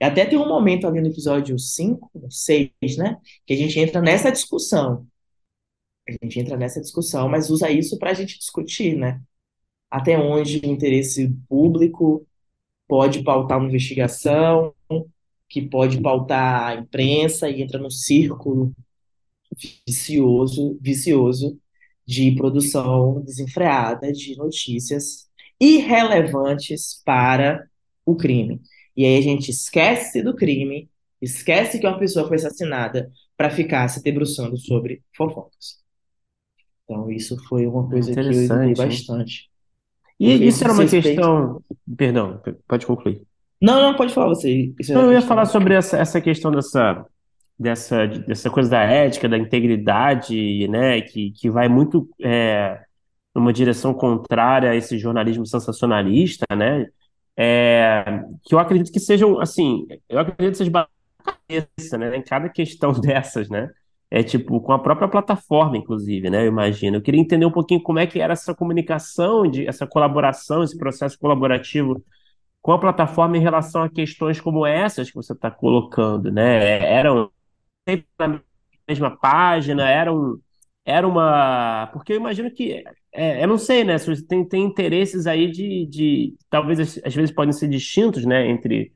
E 0.00 0.04
até 0.04 0.24
tem 0.26 0.38
um 0.38 0.48
momento 0.48 0.86
ali 0.86 1.00
no 1.00 1.08
episódio 1.08 1.58
5, 1.58 2.10
6, 2.30 2.70
né? 2.98 3.18
Que 3.46 3.54
a 3.54 3.56
gente 3.56 3.78
entra 3.80 4.00
nessa 4.00 4.30
discussão. 4.30 5.06
A 6.08 6.12
gente 6.12 6.40
entra 6.40 6.56
nessa 6.56 6.80
discussão, 6.80 7.28
mas 7.28 7.50
usa 7.50 7.70
isso 7.70 7.98
para 7.98 8.10
a 8.10 8.14
gente 8.14 8.38
discutir, 8.38 8.96
né? 8.96 9.20
Até 9.90 10.18
onde 10.18 10.58
o 10.58 10.66
interesse 10.66 11.28
público 11.48 12.27
pode 12.88 13.22
pautar 13.22 13.58
uma 13.58 13.68
investigação, 13.68 14.74
que 15.48 15.62
pode 15.62 16.00
pautar 16.00 16.68
a 16.68 16.74
imprensa 16.74 17.48
e 17.48 17.62
entra 17.62 17.78
no 17.78 17.90
círculo 17.90 18.74
vicioso, 19.86 20.78
vicioso 20.80 21.58
de 22.06 22.34
produção 22.34 23.20
desenfreada 23.22 24.12
de 24.12 24.36
notícias 24.36 25.28
irrelevantes 25.60 27.02
para 27.04 27.68
o 28.04 28.16
crime. 28.16 28.60
E 28.96 29.04
aí 29.04 29.18
a 29.18 29.20
gente 29.20 29.50
esquece 29.50 30.22
do 30.22 30.34
crime, 30.34 30.88
esquece 31.20 31.78
que 31.78 31.86
uma 31.86 31.98
pessoa 31.98 32.26
foi 32.26 32.36
assassinada 32.36 33.10
para 33.36 33.50
ficar 33.50 33.88
se 33.88 34.02
debruçando 34.02 34.56
sobre 34.56 35.02
fofocas. 35.16 35.78
Então 36.84 37.10
isso 37.10 37.36
foi 37.44 37.66
uma 37.66 37.88
coisa 37.88 38.12
que 38.12 38.18
eu 38.20 38.30
estudei 38.30 38.74
bastante. 38.74 39.47
E 40.18 40.46
isso 40.46 40.64
era 40.64 40.72
uma 40.72 40.86
questão. 40.86 41.62
Perdão, 41.96 42.40
pode 42.66 42.86
concluir. 42.86 43.22
Não, 43.60 43.80
não, 43.80 43.96
pode 43.96 44.12
falar 44.12 44.28
você. 44.28 44.72
Não, 44.90 45.02
eu 45.02 45.12
ia 45.12 45.22
falar 45.22 45.44
sobre 45.44 45.74
essa, 45.74 45.96
essa 45.96 46.20
questão 46.20 46.50
dessa, 46.50 47.04
dessa, 47.58 48.06
dessa 48.06 48.50
coisa 48.50 48.70
da 48.70 48.82
ética, 48.82 49.28
da 49.28 49.36
integridade, 49.36 50.68
né, 50.68 51.00
que, 51.00 51.32
que 51.32 51.50
vai 51.50 51.68
muito 51.68 52.08
é, 52.22 52.80
numa 53.34 53.52
direção 53.52 53.92
contrária 53.92 54.70
a 54.70 54.76
esse 54.76 54.96
jornalismo 54.98 55.44
sensacionalista, 55.44 56.46
né, 56.56 56.86
é, 57.36 58.22
que 58.44 58.54
eu 58.54 58.58
acredito 58.60 58.92
que 58.92 59.00
sejam, 59.00 59.40
assim, 59.40 59.86
eu 60.08 60.20
acredito 60.20 60.52
que 60.52 60.58
seja 60.58 60.88
cabeça, 61.24 61.98
né, 61.98 62.16
em 62.16 62.22
cada 62.22 62.48
questão 62.48 62.92
dessas, 63.00 63.48
né, 63.48 63.70
é 64.10 64.22
tipo, 64.22 64.60
com 64.60 64.72
a 64.72 64.78
própria 64.78 65.08
plataforma, 65.08 65.76
inclusive, 65.76 66.30
né, 66.30 66.42
eu 66.44 66.48
imagino. 66.48 66.96
Eu 66.96 67.02
queria 67.02 67.20
entender 67.20 67.46
um 67.46 67.50
pouquinho 67.52 67.82
como 67.82 67.98
é 67.98 68.06
que 68.06 68.20
era 68.20 68.32
essa 68.32 68.54
comunicação, 68.54 69.48
de, 69.48 69.66
essa 69.66 69.86
colaboração, 69.86 70.62
esse 70.62 70.78
processo 70.78 71.18
colaborativo 71.18 72.02
com 72.62 72.72
a 72.72 72.78
plataforma 72.78 73.36
em 73.36 73.40
relação 73.40 73.82
a 73.82 73.88
questões 73.88 74.40
como 74.40 74.66
essas 74.66 75.08
que 75.10 75.16
você 75.16 75.32
está 75.32 75.50
colocando, 75.50 76.30
né, 76.32 76.82
eram 76.92 77.30
sempre 77.88 78.06
na 78.18 78.40
mesma 78.88 79.16
página, 79.16 79.88
eram 79.88 80.40
era 80.88 81.06
uma. 81.06 81.88
Porque 81.92 82.14
eu 82.14 82.16
imagino 82.16 82.50
que. 82.50 82.82
É, 83.12 83.44
eu 83.44 83.48
não 83.48 83.58
sei, 83.58 83.84
né? 83.84 83.96
Tem, 84.26 84.42
tem 84.48 84.64
interesses 84.64 85.26
aí 85.26 85.50
de, 85.50 85.86
de. 85.86 86.34
Talvez 86.48 86.98
às 87.04 87.14
vezes 87.14 87.30
podem 87.30 87.52
ser 87.52 87.68
distintos, 87.68 88.24
né? 88.24 88.48
Entre, 88.48 88.90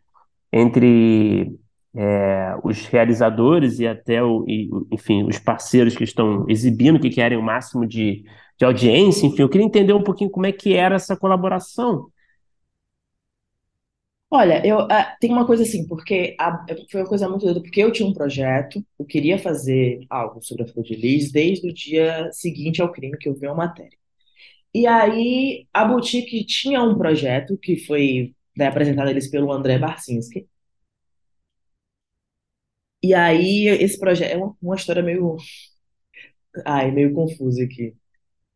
entre 0.51 1.55
é, 1.95 2.55
os 2.65 2.87
realizadores 2.87 3.79
e 3.79 3.87
até, 3.87 4.23
o, 4.23 4.45
e, 4.49 4.71
enfim, 4.91 5.25
os 5.25 5.39
parceiros 5.39 5.97
que 5.97 6.05
estão 6.05 6.47
exibindo, 6.49 7.01
que 7.01 7.11
querem 7.11 7.39
o 7.39 7.43
máximo 7.43 7.87
de, 7.87 8.25
de 8.59 8.65
audiência. 8.65 9.27
Enfim, 9.27 9.43
eu 9.43 9.49
queria 9.49 9.67
entender 9.67 9.93
um 9.93 10.03
pouquinho 10.03 10.31
como 10.31 10.47
é 10.47 10.53
que 10.53 10.75
era 10.75 10.97
essa 10.97 11.17
colaboração. 11.17 12.11
Olha, 14.31 14.67
eu, 14.67 14.79
uh, 14.79 14.89
tem 15.21 15.31
uma 15.31 15.47
coisa 15.47 15.63
assim, 15.63 15.87
porque 15.87 16.35
a, 16.41 16.65
foi 16.91 17.03
uma 17.03 17.09
coisa 17.09 17.29
muito 17.29 17.45
doida, 17.45 17.61
porque 17.61 17.83
eu 17.83 17.93
tinha 17.93 18.09
um 18.09 18.15
projeto, 18.15 18.83
eu 18.99 19.05
queria 19.05 19.39
fazer 19.39 20.07
algo 20.09 20.43
sobre 20.43 20.63
a 20.65 20.67
Flor 20.67 20.87
desde 21.31 21.69
o 21.69 21.75
dia 21.75 22.31
seguinte 22.33 22.81
ao 22.81 22.91
crime 22.91 23.19
que 23.19 23.29
eu 23.29 23.35
vi 23.35 23.47
a 23.47 23.55
matéria. 23.55 23.99
E 24.75 24.87
aí 24.87 25.67
a 25.73 25.85
Boutique 25.85 26.45
tinha 26.47 26.83
um 26.83 26.97
projeto 26.97 27.59
que 27.59 27.77
foi 27.77 28.35
né, 28.57 28.67
apresentado 28.69 29.11
eles 29.11 29.29
pelo 29.29 29.53
André 29.53 29.79
Barcinski. 29.79 30.49
E 33.03 33.15
aí 33.15 33.67
esse 33.67 33.99
projeto 33.99 34.33
é 34.33 34.37
uma, 34.37 34.55
uma 34.63 34.77
história 34.77 35.03
meio 35.03 35.37
ai, 36.65 36.91
meio 36.91 37.13
confusa 37.13 37.63
aqui. 37.63 37.95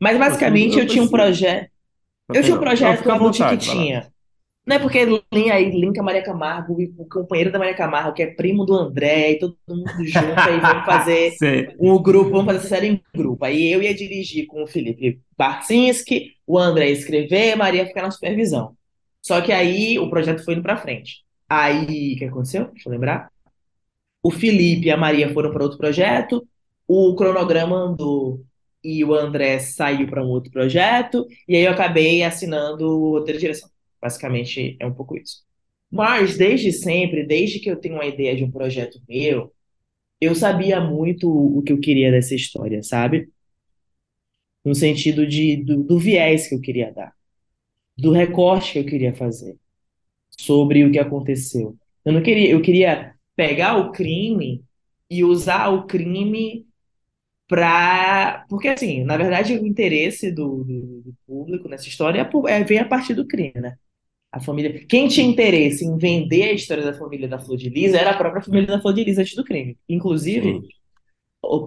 Mas 0.01 0.18
basicamente 0.18 0.78
eu 0.78 0.86
tinha 0.86 1.03
um 1.03 1.09
projeto, 1.09 1.70
eu 2.32 2.42
tinha 2.42 2.57
um 2.57 2.61
projeto 2.61 3.03
que 3.03 3.11
a 3.11 3.18
Boutique 3.18 3.57
tinha. 3.57 4.12
Não 4.66 4.76
é 4.76 4.78
porque 4.80 5.05
linha 5.32 5.55
aí 5.55 5.70
linka 5.70 6.03
Maria 6.03 6.24
Camargo 6.24 6.80
e 6.80 6.92
o 6.99 7.05
companheiro 7.09 7.53
da 7.53 7.59
Maria 7.59 7.74
Camargo, 7.74 8.12
que 8.12 8.22
é 8.22 8.26
primo 8.26 8.64
do 8.66 8.74
André, 8.74 9.32
e 9.32 9.38
todo 9.38 9.57
mundo 9.68 9.86
junto 10.05 10.40
aí 10.40 10.59
vamos 10.59 10.84
fazer 10.84 11.36
um 11.78 12.03
grupo, 12.03 12.30
vamos 12.30 12.47
fazer 12.47 12.59
essa 12.59 12.68
série 12.68 12.88
em 12.88 13.01
grupo. 13.14 13.44
Aí 13.44 13.72
eu 13.72 13.80
ia 13.80 13.94
dirigir 13.94 14.47
com 14.47 14.64
o 14.64 14.66
Felipe 14.66 15.20
Barcinski, 15.38 16.32
o 16.44 16.59
André 16.59 16.88
ia 16.88 16.92
escrever, 16.94 17.53
a 17.53 17.57
Maria 17.57 17.82
ia 17.82 17.86
ficar 17.86 18.03
na 18.03 18.11
supervisão. 18.11 18.76
Só 19.22 19.40
que 19.40 19.53
aí 19.53 20.01
o 20.01 20.11
projeto 20.11 20.44
foi 20.44 20.55
indo 20.55 20.62
pra 20.62 20.76
frente. 20.76 21.24
Aí, 21.49 22.14
o 22.14 22.18
que 22.18 22.24
aconteceu? 22.24 22.66
Deixa 22.72 22.88
eu 22.88 22.92
lembrar. 22.92 23.30
O 24.27 24.31
Felipe 24.33 24.89
e 24.89 24.91
a 24.91 24.97
Maria 24.97 25.33
foram 25.33 25.53
para 25.53 25.62
outro 25.62 25.79
projeto, 25.79 26.45
o 26.85 27.14
cronograma 27.14 27.77
andou 27.77 28.45
e 28.83 29.05
o 29.05 29.14
André 29.14 29.61
saiu 29.61 30.09
para 30.09 30.20
um 30.20 30.27
outro 30.27 30.51
projeto, 30.51 31.29
e 31.47 31.55
aí 31.55 31.62
eu 31.62 31.70
acabei 31.70 32.24
assinando 32.24 32.89
o 32.89 33.24
direção. 33.24 33.70
Basicamente 34.03 34.77
é 34.81 34.85
um 34.85 34.93
pouco 34.93 35.16
isso. 35.16 35.45
Mas 35.89 36.37
desde 36.37 36.72
sempre, 36.72 37.24
desde 37.24 37.61
que 37.61 37.70
eu 37.70 37.77
tenho 37.77 37.95
uma 37.95 38.05
ideia 38.05 38.35
de 38.35 38.43
um 38.43 38.51
projeto 38.51 39.01
meu, 39.09 39.53
eu 40.20 40.35
sabia 40.35 40.81
muito 40.81 41.31
o 41.31 41.62
que 41.62 41.72
eu 41.72 41.79
queria 41.79 42.11
dessa 42.11 42.35
história, 42.35 42.83
sabe? 42.83 43.29
No 44.64 44.74
sentido 44.74 45.24
de, 45.24 45.57
do, 45.59 45.85
do 45.85 46.01
viés 46.01 46.49
que 46.49 46.57
eu 46.57 46.61
queria 46.61 46.93
dar, 46.93 47.12
do 47.97 48.11
recorte 48.11 48.72
que 48.72 48.79
eu 48.81 48.87
queria 48.87 49.14
fazer 49.14 49.57
sobre 50.31 50.85
o 50.85 50.91
que 50.91 50.99
aconteceu. 50.99 51.77
Eu 52.05 52.12
não 52.12 52.22
queria, 52.24 52.51
eu 52.51 52.61
queria 52.61 53.15
pegar 53.37 53.76
o 53.76 53.93
crime 53.93 54.64
e 55.09 55.22
usar 55.22 55.68
o 55.68 55.87
crime 55.87 56.66
para. 57.47 58.45
Porque, 58.49 58.68
assim, 58.68 59.05
na 59.05 59.16
verdade, 59.16 59.55
o 59.57 59.66
interesse 59.66 60.32
do, 60.32 60.64
do, 60.64 61.03
do 61.03 61.14
público 61.26 61.68
nessa 61.68 61.87
história 61.87 62.20
é, 62.20 62.53
é, 62.53 62.64
vem 62.64 62.78
a 62.78 62.84
partir 62.89 63.14
do 63.14 63.26
crime, 63.26 63.53
né? 63.57 63.76
A 64.32 64.41
família. 64.41 64.84
Quem 64.87 65.07
tinha 65.07 65.26
interesse 65.26 65.84
em 65.84 65.97
vender 65.97 66.45
a 66.45 66.53
história 66.53 66.84
da 66.84 66.93
família 66.93 67.28
da 67.28 67.39
Flor 67.39 67.57
de 67.57 67.68
Lis 67.68 67.95
era 67.95 68.11
a 68.11 68.16
própria 68.16 68.43
família 68.43 68.66
da 68.66 68.80
Flor 68.80 68.93
de 68.93 69.05
Lis 69.05 69.18
antes 69.18 69.34
do 69.34 69.45
crime. 69.45 69.78
Inclusive, 69.89 70.61
Sim. 70.61 70.62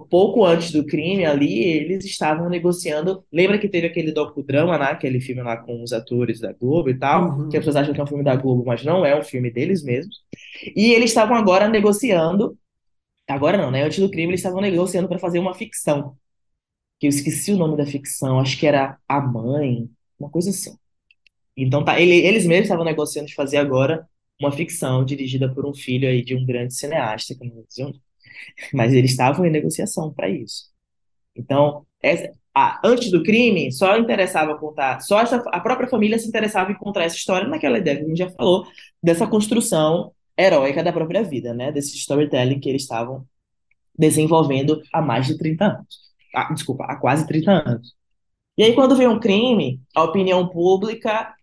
Pouco 0.08 0.44
antes 0.44 0.72
do 0.72 0.84
crime, 0.84 1.24
ali, 1.24 1.62
eles 1.64 2.04
estavam 2.04 2.48
negociando. 2.48 3.24
Lembra 3.32 3.58
que 3.58 3.68
teve 3.68 3.86
aquele 3.86 4.12
docudrama, 4.12 4.78
né? 4.78 4.86
Aquele 4.86 5.20
filme 5.20 5.42
lá 5.42 5.56
com 5.56 5.82
os 5.82 5.92
atores 5.92 6.40
da 6.40 6.52
Globo 6.52 6.90
e 6.90 6.98
tal, 6.98 7.30
uhum. 7.30 7.48
que 7.48 7.56
as 7.56 7.64
pessoas 7.64 7.76
acham 7.76 7.94
que 7.94 8.00
é 8.00 8.04
um 8.04 8.06
filme 8.06 8.24
da 8.24 8.36
Globo, 8.36 8.64
mas 8.66 8.84
não 8.84 9.04
é 9.04 9.18
um 9.18 9.22
filme 9.22 9.50
deles 9.50 9.82
mesmos. 9.82 10.16
E 10.76 10.92
eles 10.92 11.10
estavam 11.10 11.36
agora 11.36 11.68
negociando. 11.68 12.56
Agora 13.28 13.56
não, 13.56 13.70
né? 13.70 13.84
Antes 13.84 14.00
do 14.00 14.10
crime, 14.10 14.30
eles 14.30 14.40
estavam 14.40 14.60
negociando 14.60 15.08
para 15.08 15.18
fazer 15.18 15.38
uma 15.38 15.54
ficção. 15.54 16.16
Que 16.98 17.06
eu 17.06 17.10
esqueci 17.10 17.52
o 17.52 17.56
nome 17.56 17.76
da 17.76 17.86
ficção, 17.86 18.38
acho 18.40 18.58
que 18.58 18.66
era 18.66 18.98
A 19.08 19.20
Mãe, 19.20 19.88
uma 20.18 20.30
coisa 20.30 20.50
assim. 20.50 20.76
Então 21.56 21.84
tá, 21.84 22.00
ele, 22.00 22.14
eles 22.14 22.46
mesmos 22.46 22.66
estavam 22.66 22.84
negociando 22.84 23.28
de 23.28 23.34
fazer 23.34 23.58
agora 23.58 24.06
uma 24.40 24.52
ficção 24.52 25.04
dirigida 25.04 25.52
por 25.52 25.66
um 25.66 25.74
filho 25.74 26.08
aí 26.08 26.22
de 26.22 26.34
um 26.34 26.44
grande 26.44 26.74
cineasta, 26.74 27.34
que 27.34 27.42
eu 27.42 27.48
não 27.48 27.54
vou 27.54 27.64
dizer 27.68 27.92
mas 28.72 28.92
eles 28.92 29.12
estavam 29.12 29.44
em 29.44 29.50
negociação 29.50 30.12
para 30.12 30.28
isso. 30.28 30.64
Então, 31.34 31.86
essa, 32.02 32.30
ah, 32.54 32.80
antes 32.84 33.10
do 33.10 33.22
crime, 33.22 33.70
só 33.72 33.96
interessava 33.98 34.58
contar, 34.58 35.00
só 35.00 35.20
essa, 35.20 35.36
a 35.36 35.60
própria 35.60 35.88
família 35.88 36.18
se 36.18 36.28
interessava 36.28 36.72
em 36.72 36.74
contar 36.74 37.04
essa 37.04 37.16
história 37.16 37.48
naquela 37.48 37.78
ideia 37.78 37.98
que 37.98 38.04
a 38.04 38.08
gente 38.08 38.18
já 38.18 38.30
falou, 38.30 38.66
dessa 39.02 39.26
construção 39.26 40.12
heróica 40.38 40.82
da 40.82 40.92
própria 40.92 41.22
vida, 41.22 41.52
né? 41.54 41.70
Desse 41.72 41.96
storytelling 41.96 42.60
que 42.60 42.68
eles 42.68 42.82
estavam 42.82 43.26
desenvolvendo 43.98 44.80
há 44.92 45.02
mais 45.02 45.26
de 45.26 45.36
30 45.36 45.64
anos. 45.66 45.98
Ah, 46.34 46.52
desculpa, 46.52 46.84
há 46.84 46.96
quase 46.96 47.26
30 47.26 47.50
anos. 47.50 47.94
E 48.56 48.62
aí, 48.62 48.74
quando 48.74 48.96
vem 48.96 49.08
um 49.08 49.20
crime, 49.20 49.80
a 49.94 50.04
opinião 50.04 50.48
pública 50.48 51.34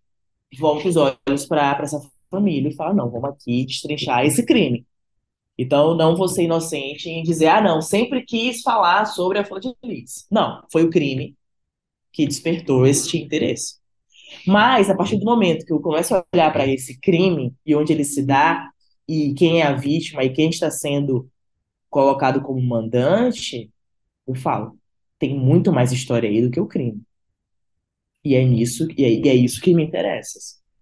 volta 0.60 0.88
os 0.88 0.96
olhos 0.96 1.46
para 1.48 1.84
essa 1.84 2.02
família 2.30 2.70
e 2.70 2.76
fala: 2.76 2.94
não, 2.94 3.10
vamos 3.10 3.30
aqui 3.30 3.66
destrinchar 3.66 4.26
esse 4.26 4.46
crime. 4.46 4.86
Então, 5.58 5.96
não 5.96 6.16
vou 6.16 6.28
ser 6.28 6.44
inocente 6.44 7.10
em 7.10 7.24
dizer: 7.24 7.48
ah, 7.48 7.62
não, 7.62 7.82
sempre 7.82 8.24
quis 8.24 8.62
falar 8.62 9.06
sobre 9.06 9.40
a 9.40 9.46
Flor 9.46 9.60
de 9.60 9.74
Lis. 9.84 10.28
Não, 10.32 10.64
foi 10.72 10.84
o 10.84 10.90
crime 10.90 11.36
que 12.12 12.28
despertou 12.28 12.86
este 12.86 13.18
interesse. 13.18 13.76
Mas, 14.46 14.90
a 14.90 14.96
partir 14.96 15.18
do 15.18 15.26
momento 15.26 15.66
que 15.66 15.74
eu 15.74 15.80
começo 15.80 16.16
a 16.16 16.24
olhar 16.34 16.52
para 16.52 16.68
esse 16.68 17.00
crime 17.00 17.54
e 17.66 17.76
onde 17.76 17.94
ele 17.94 18.04
se 18.04 18.24
dá, 18.24 18.70
e 19.08 19.34
quem 19.34 19.62
é 19.62 19.66
a 19.66 19.74
vítima 19.74 20.24
e 20.24 20.30
quem 20.30 20.50
está 20.50 20.70
sendo 20.70 21.30
colocado 21.90 22.42
como 22.42 22.62
mandante, 22.62 23.72
eu 24.28 24.36
falo: 24.36 24.78
tem 25.18 25.36
muito 25.36 25.72
mais 25.72 25.92
história 25.92 26.30
aí 26.30 26.42
do 26.42 26.52
que 26.52 26.60
o 26.60 26.68
crime. 26.68 27.02
E 28.24 28.36
é 28.36 28.44
nisso, 28.44 28.88
e 28.98 29.06
é, 29.06 29.10
e 29.10 29.30
é 29.30 29.36
isso 29.36 29.62
que 29.62 29.74
me 29.74 29.84
interessa. 29.84 30.40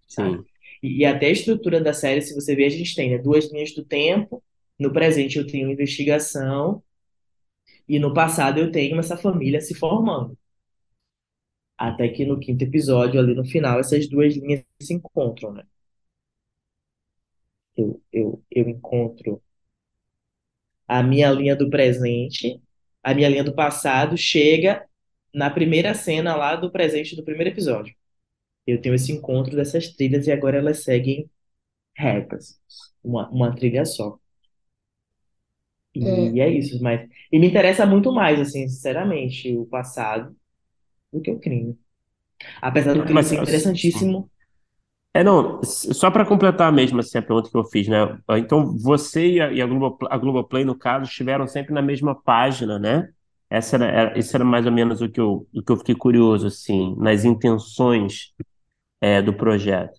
Sim. 0.07 0.43
E, 0.81 1.01
e, 1.01 1.05
até 1.05 1.27
a 1.27 1.31
estrutura 1.31 1.79
da 1.79 1.93
série, 1.93 2.21
se 2.21 2.33
você 2.33 2.55
ver, 2.55 2.65
a 2.65 2.69
gente 2.69 2.95
tem 2.95 3.11
né, 3.11 3.17
duas 3.17 3.51
linhas 3.51 3.73
do 3.73 3.83
tempo. 3.85 4.43
No 4.79 4.91
presente 4.93 5.37
eu 5.37 5.45
tenho 5.47 5.69
investigação 5.71 6.81
e 7.89 7.97
no 7.97 8.13
passado 8.13 8.59
eu 8.59 8.71
tenho 8.71 8.99
essa 8.99 9.17
família 9.17 9.59
se 9.59 9.73
formando. 9.73 10.37
Até 11.77 12.09
que 12.09 12.25
no 12.25 12.37
quinto 12.37 12.65
episódio, 12.65 13.17
ali 13.19 13.33
no 13.33 13.45
final, 13.45 13.79
essas 13.79 14.09
duas 14.09 14.35
linhas 14.35 14.63
se 14.81 14.93
encontram, 14.93 15.53
né? 15.53 15.63
Eu, 17.77 18.01
eu, 18.11 18.43
eu 18.51 18.67
encontro 18.69 19.41
a 20.87 21.01
minha 21.03 21.31
linha 21.31 21.55
do 21.55 21.69
presente, 21.69 22.61
a 23.03 23.13
minha 23.13 23.29
linha 23.29 23.43
do 23.43 23.53
passado 23.55 24.17
chega 24.17 24.85
na 25.33 25.49
primeira 25.49 25.93
cena 25.93 26.35
lá 26.35 26.55
do 26.55 26.71
presente 26.71 27.15
do 27.15 27.23
primeiro 27.23 27.49
episódio. 27.51 27.95
Eu 28.67 28.81
tenho 28.81 28.95
esse 28.95 29.11
encontro 29.13 29.55
dessas 29.55 29.89
trilhas 29.89 30.27
e 30.27 30.33
agora 30.33 30.57
elas 30.59 30.83
seguem 30.83 31.29
retas. 31.95 32.59
Uma, 33.03 33.29
uma 33.31 33.55
trilha 33.55 33.85
só. 33.85 34.19
E 35.95 36.39
é. 36.39 36.45
é 36.45 36.49
isso, 36.49 36.81
mas. 36.81 37.07
E 37.31 37.39
me 37.39 37.47
interessa 37.47 37.85
muito 37.85 38.11
mais, 38.11 38.39
assim, 38.39 38.67
sinceramente, 38.67 39.55
o 39.55 39.65
passado 39.65 40.35
do 41.11 41.21
que 41.21 41.31
o 41.31 41.39
crime. 41.39 41.77
Apesar 42.61 42.93
do 42.93 43.01
crime 43.01 43.13
mas, 43.13 43.27
ser 43.27 43.35
interessantíssimo. 43.35 44.29
É, 45.13 45.23
não, 45.23 45.63
só 45.63 46.11
para 46.11 46.25
completar 46.25 46.71
mesmo 46.73 46.99
assim, 46.99 47.17
a 47.17 47.21
pergunta 47.21 47.49
que 47.49 47.55
eu 47.55 47.63
fiz, 47.63 47.87
né? 47.87 48.19
Então, 48.31 48.77
você 48.77 49.25
e 49.25 49.41
a, 49.41 49.51
e 49.53 49.61
a, 49.61 49.65
Globo, 49.65 49.97
a 50.09 50.17
Globoplay, 50.17 50.65
no 50.65 50.77
caso, 50.77 51.09
estiveram 51.09 51.47
sempre 51.47 51.73
na 51.73 51.81
mesma 51.81 52.13
página, 52.13 52.77
né? 52.77 53.07
Essa 53.49 53.77
era, 53.77 53.85
era, 53.85 54.19
esse 54.19 54.35
era 54.35 54.43
mais 54.43 54.65
ou 54.65 54.73
menos 54.73 55.01
o 55.01 55.07
que 55.07 55.21
eu, 55.21 55.47
o 55.55 55.63
que 55.63 55.71
eu 55.71 55.77
fiquei 55.77 55.95
curioso, 55.95 56.47
assim, 56.47 56.93
nas 56.97 57.23
intenções 57.23 58.33
é, 58.99 59.21
do 59.21 59.33
projeto. 59.33 59.97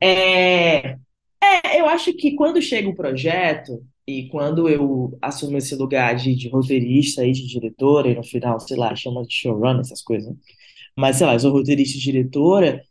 É, 0.00 0.96
é, 1.40 1.80
eu 1.80 1.86
acho 1.86 2.12
que 2.14 2.34
quando 2.34 2.60
chega 2.60 2.88
o 2.88 2.96
projeto 2.96 3.84
e 4.06 4.28
quando 4.28 4.68
eu 4.68 5.16
assumo 5.22 5.56
esse 5.58 5.74
lugar 5.76 6.16
de, 6.16 6.34
de 6.34 6.48
roteirista 6.48 7.24
e 7.26 7.32
de 7.32 7.46
diretora, 7.46 8.08
e 8.08 8.14
no 8.16 8.24
final, 8.24 8.58
sei 8.60 8.76
lá, 8.76 8.94
chama 8.94 9.24
de 9.24 9.34
showrunner, 9.34 9.80
essas 9.80 10.02
coisas, 10.02 10.28
né? 10.28 10.36
Mas, 10.96 11.16
sei 11.16 11.26
lá, 11.26 11.34
eu 11.34 11.40
sou 11.40 11.52
roteirista 11.52 11.96
e 11.98 12.00
diretora, 12.00 12.82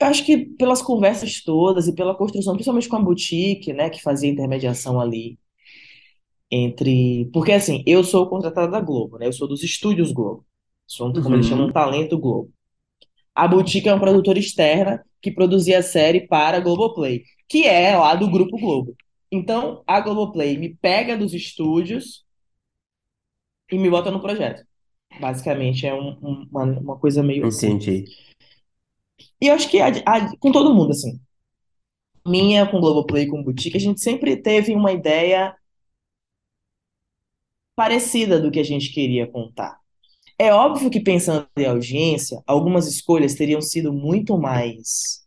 eu 0.00 0.06
acho 0.08 0.24
que 0.24 0.38
pelas 0.56 0.82
conversas 0.82 1.42
todas 1.42 1.88
e 1.88 1.94
pela 1.94 2.14
construção, 2.14 2.54
principalmente 2.54 2.88
com 2.88 2.96
a 2.96 3.02
boutique, 3.02 3.72
né, 3.72 3.88
que 3.90 4.02
fazia 4.02 4.30
intermediação 4.30 5.00
ali 5.00 5.38
entre. 6.50 7.28
Porque 7.32 7.52
assim, 7.52 7.82
eu 7.86 8.04
sou 8.04 8.28
contratada 8.28 8.70
da 8.70 8.80
Globo, 8.80 9.18
né? 9.18 9.26
Eu 9.26 9.32
sou 9.32 9.48
dos 9.48 9.62
estúdios 9.62 10.12
Globo. 10.12 10.44
Sou, 10.86 11.12
como 11.12 11.34
eles 11.34 11.46
chamam, 11.46 11.72
talento 11.72 12.18
Globo. 12.18 12.52
A 13.34 13.48
Boutique 13.48 13.88
é 13.88 13.92
uma 13.92 14.00
produtora 14.00 14.38
externa 14.38 15.04
que 15.20 15.30
produzia 15.30 15.78
a 15.80 15.82
série 15.82 16.26
para 16.26 16.58
a 16.58 16.60
Globoplay, 16.60 17.22
que 17.48 17.64
é 17.66 17.96
lá 17.96 18.14
do 18.14 18.30
Grupo 18.30 18.58
Globo. 18.58 18.96
Então, 19.30 19.82
a 19.86 20.00
Globoplay 20.00 20.56
me 20.56 20.74
pega 20.76 21.16
dos 21.16 21.34
estúdios 21.34 22.24
e 23.70 23.78
me 23.78 23.90
bota 23.90 24.10
no 24.10 24.20
projeto. 24.20 24.64
Basicamente, 25.20 25.86
é 25.86 25.94
um, 25.94 26.10
um, 26.22 26.48
uma, 26.50 26.64
uma 26.64 26.98
coisa 26.98 27.22
meio. 27.22 27.46
Assim. 27.46 27.68
Entendi. 27.68 28.04
E 29.40 29.48
eu 29.48 29.54
acho 29.54 29.68
que 29.70 29.80
a, 29.80 29.88
a, 29.88 30.36
com 30.38 30.52
todo 30.52 30.74
mundo, 30.74 30.92
assim. 30.92 31.20
Minha, 32.26 32.68
com 32.68 32.80
Globoplay, 32.80 33.26
com 33.28 33.42
Boutique, 33.42 33.76
a 33.76 33.80
gente 33.80 34.00
sempre 34.00 34.36
teve 34.36 34.74
uma 34.74 34.92
ideia 34.92 35.54
parecida 37.76 38.40
do 38.40 38.50
que 38.50 38.58
a 38.58 38.64
gente 38.64 38.92
queria 38.92 39.26
contar. 39.26 39.78
É 40.38 40.52
óbvio 40.52 40.90
que, 40.90 41.00
pensando 41.00 41.48
em 41.56 41.66
audiência, 41.66 42.42
algumas 42.46 42.86
escolhas 42.88 43.34
teriam 43.34 43.60
sido 43.60 43.92
muito 43.92 44.36
mais 44.36 45.25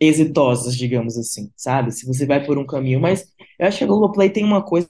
exitosas, 0.00 0.76
digamos 0.76 1.16
assim, 1.16 1.50
sabe? 1.56 1.92
Se 1.92 2.06
você 2.06 2.26
vai 2.26 2.44
por 2.44 2.58
um 2.58 2.66
caminho. 2.66 3.00
Mas 3.00 3.24
eu 3.58 3.66
acho 3.66 3.78
que 3.78 3.84
a 3.84 3.86
Globoplay 3.86 4.30
tem 4.30 4.44
uma 4.44 4.62
coisa 4.62 4.88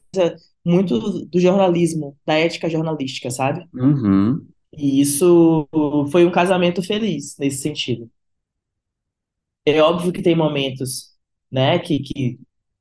muito 0.64 1.24
do 1.26 1.38
jornalismo, 1.40 2.16
da 2.26 2.34
ética 2.34 2.68
jornalística, 2.68 3.30
sabe? 3.30 3.64
Uhum. 3.72 4.46
E 4.76 5.00
isso 5.00 5.68
foi 6.10 6.26
um 6.26 6.30
casamento 6.30 6.82
feliz 6.82 7.36
nesse 7.38 7.58
sentido. 7.58 8.10
É 9.64 9.80
óbvio 9.82 10.12
que 10.12 10.22
tem 10.22 10.36
momentos, 10.36 11.10
né, 11.50 11.78
que, 11.78 11.98
que 12.00 12.38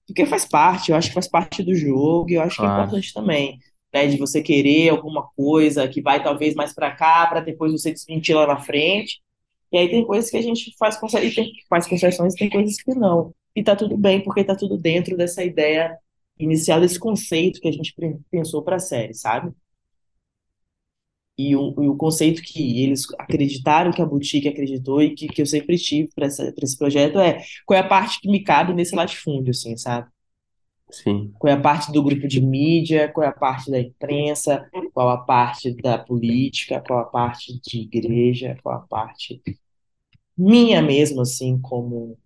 porque 0.08 0.26
faz 0.26 0.46
parte, 0.46 0.92
eu 0.92 0.98
acho 0.98 1.08
que 1.08 1.16
faz 1.16 1.28
parte 1.28 1.64
do 1.64 1.74
jogo, 1.74 2.30
e 2.30 2.36
eu 2.36 2.42
acho 2.42 2.58
que 2.58 2.62
é 2.62 2.66
Claro. 2.68 2.84
importante 2.84 3.12
também, 3.14 3.58
né, 3.92 4.06
de 4.08 4.18
você 4.18 4.42
querer 4.42 4.90
alguma 4.90 5.28
coisa 5.36 5.88
que 5.88 6.00
vai 6.02 6.22
talvez 6.24 6.54
mais 6.54 6.74
pra 6.76 6.92
cá, 6.92 7.26
pra 7.28 7.40
depois 7.40 7.72
você 7.72 7.92
desmentir 7.92 8.36
lá 8.36 8.46
na 8.46 8.58
frente. 8.60 9.20
E 9.76 9.78
aí 9.78 9.90
tem 9.90 10.06
coisas 10.06 10.32
que 10.32 10.38
a 10.38 10.42
gente 10.42 10.74
faz, 10.80 10.98
e 11.22 11.36
tem, 11.36 11.52
faz 11.70 11.86
concessões, 11.86 12.34
e 12.34 12.38
tem 12.38 12.50
coisas 12.50 12.82
que 12.82 12.96
não. 12.96 13.36
E 13.54 13.62
tá 13.62 13.76
tudo 13.76 13.98
bem, 13.98 14.24
porque 14.24 14.42
tá 14.42 14.56
tudo 14.56 14.78
dentro 14.78 15.18
dessa 15.18 15.44
ideia 15.44 15.98
inicial, 16.40 16.80
desse 16.80 16.98
conceito 16.98 17.60
que 17.60 17.68
a 17.68 17.72
gente 17.74 17.94
pensou 18.32 18.64
pra 18.64 18.80
série, 18.80 19.14
sabe? 19.14 19.52
E 21.38 21.58
o, 21.58 21.76
e 21.84 21.90
o 21.90 21.98
conceito 21.98 22.42
que 22.42 22.84
eles 22.84 23.06
acreditaram, 23.20 23.92
que 23.92 24.02
a 24.02 24.06
Boutique 24.06 24.48
acreditou 24.48 25.02
e 25.02 25.14
que, 25.14 25.28
que 25.28 25.42
eu 25.42 25.46
sempre 25.46 25.78
tive 25.78 26.10
para 26.16 26.28
esse 26.28 26.78
projeto 26.78 27.20
é 27.20 27.44
qual 27.66 27.78
é 27.78 27.82
a 27.82 27.88
parte 27.88 28.22
que 28.22 28.30
me 28.30 28.42
cabe 28.42 28.74
nesse 28.74 28.96
latifúndio, 28.96 29.52
assim, 29.52 29.76
sabe? 29.76 30.08
Sim. 30.90 31.34
Qual 31.38 31.52
é 31.52 31.58
a 31.58 31.60
parte 31.60 31.92
do 31.92 32.02
grupo 32.02 32.30
de 32.30 32.40
mídia, 32.40 33.12
qual 33.12 33.26
é 33.26 33.30
a 33.30 33.34
parte 33.34 33.70
da 33.70 33.82
imprensa, 33.82 34.70
qual 34.94 35.10
a 35.10 35.18
parte 35.18 35.76
da 35.76 35.98
política, 35.98 36.80
qual 36.80 37.00
a 37.00 37.06
parte 37.06 37.60
de 37.60 37.82
igreja, 37.82 38.58
qual 38.64 38.76
a 38.78 38.80
parte 38.80 39.42
minha 40.38 40.82
mesmo, 40.82 41.22
assim, 41.22 41.60
como, 41.62 42.18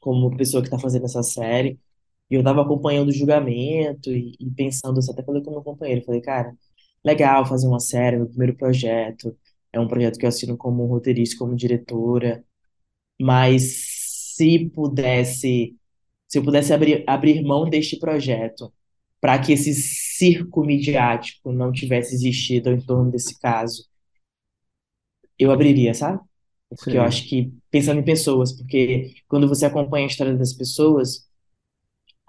como 0.00 0.36
pessoa 0.36 0.62
que 0.62 0.68
está 0.68 0.78
fazendo 0.78 1.06
essa 1.06 1.22
série. 1.22 1.78
E 2.30 2.34
eu 2.34 2.44
tava 2.44 2.62
acompanhando 2.62 3.08
o 3.08 3.12
julgamento 3.12 4.10
e, 4.12 4.36
e 4.40 4.50
pensando, 4.52 4.98
assim, 4.98 5.12
até 5.12 5.22
falei 5.24 5.42
com 5.42 5.50
meu 5.50 5.62
companheiro, 5.62 6.04
falei, 6.04 6.20
cara, 6.20 6.56
legal 7.04 7.46
fazer 7.46 7.66
uma 7.68 7.80
série, 7.80 8.16
meu 8.18 8.28
primeiro 8.28 8.56
projeto, 8.56 9.36
é 9.72 9.80
um 9.80 9.88
projeto 9.88 10.18
que 10.18 10.24
eu 10.26 10.28
assino 10.28 10.56
como 10.56 10.86
roteirista, 10.86 11.38
como 11.38 11.56
diretora, 11.56 12.44
mas 13.20 14.34
se 14.36 14.70
pudesse, 14.70 15.76
se 16.28 16.38
eu 16.38 16.44
pudesse 16.44 16.72
abrir, 16.72 17.04
abrir 17.08 17.42
mão 17.42 17.68
deste 17.70 17.98
projeto 17.98 18.72
para 19.20 19.38
que 19.40 19.52
esse 19.52 19.74
circo 19.74 20.64
midiático 20.64 21.52
não 21.52 21.72
tivesse 21.72 22.14
existido 22.14 22.70
em 22.70 22.80
torno 22.80 23.10
desse 23.10 23.38
caso, 23.40 23.86
eu 25.38 25.50
abriria, 25.50 25.94
sabe? 25.94 26.20
Porque 26.76 26.96
eu 26.96 27.02
Sim. 27.02 27.02
acho 27.02 27.28
que, 27.28 27.52
pensando 27.70 28.00
em 28.00 28.04
pessoas, 28.04 28.52
porque 28.52 29.14
quando 29.28 29.48
você 29.48 29.66
acompanha 29.66 30.06
a 30.06 30.08
história 30.08 30.36
das 30.36 30.52
pessoas, 30.54 31.28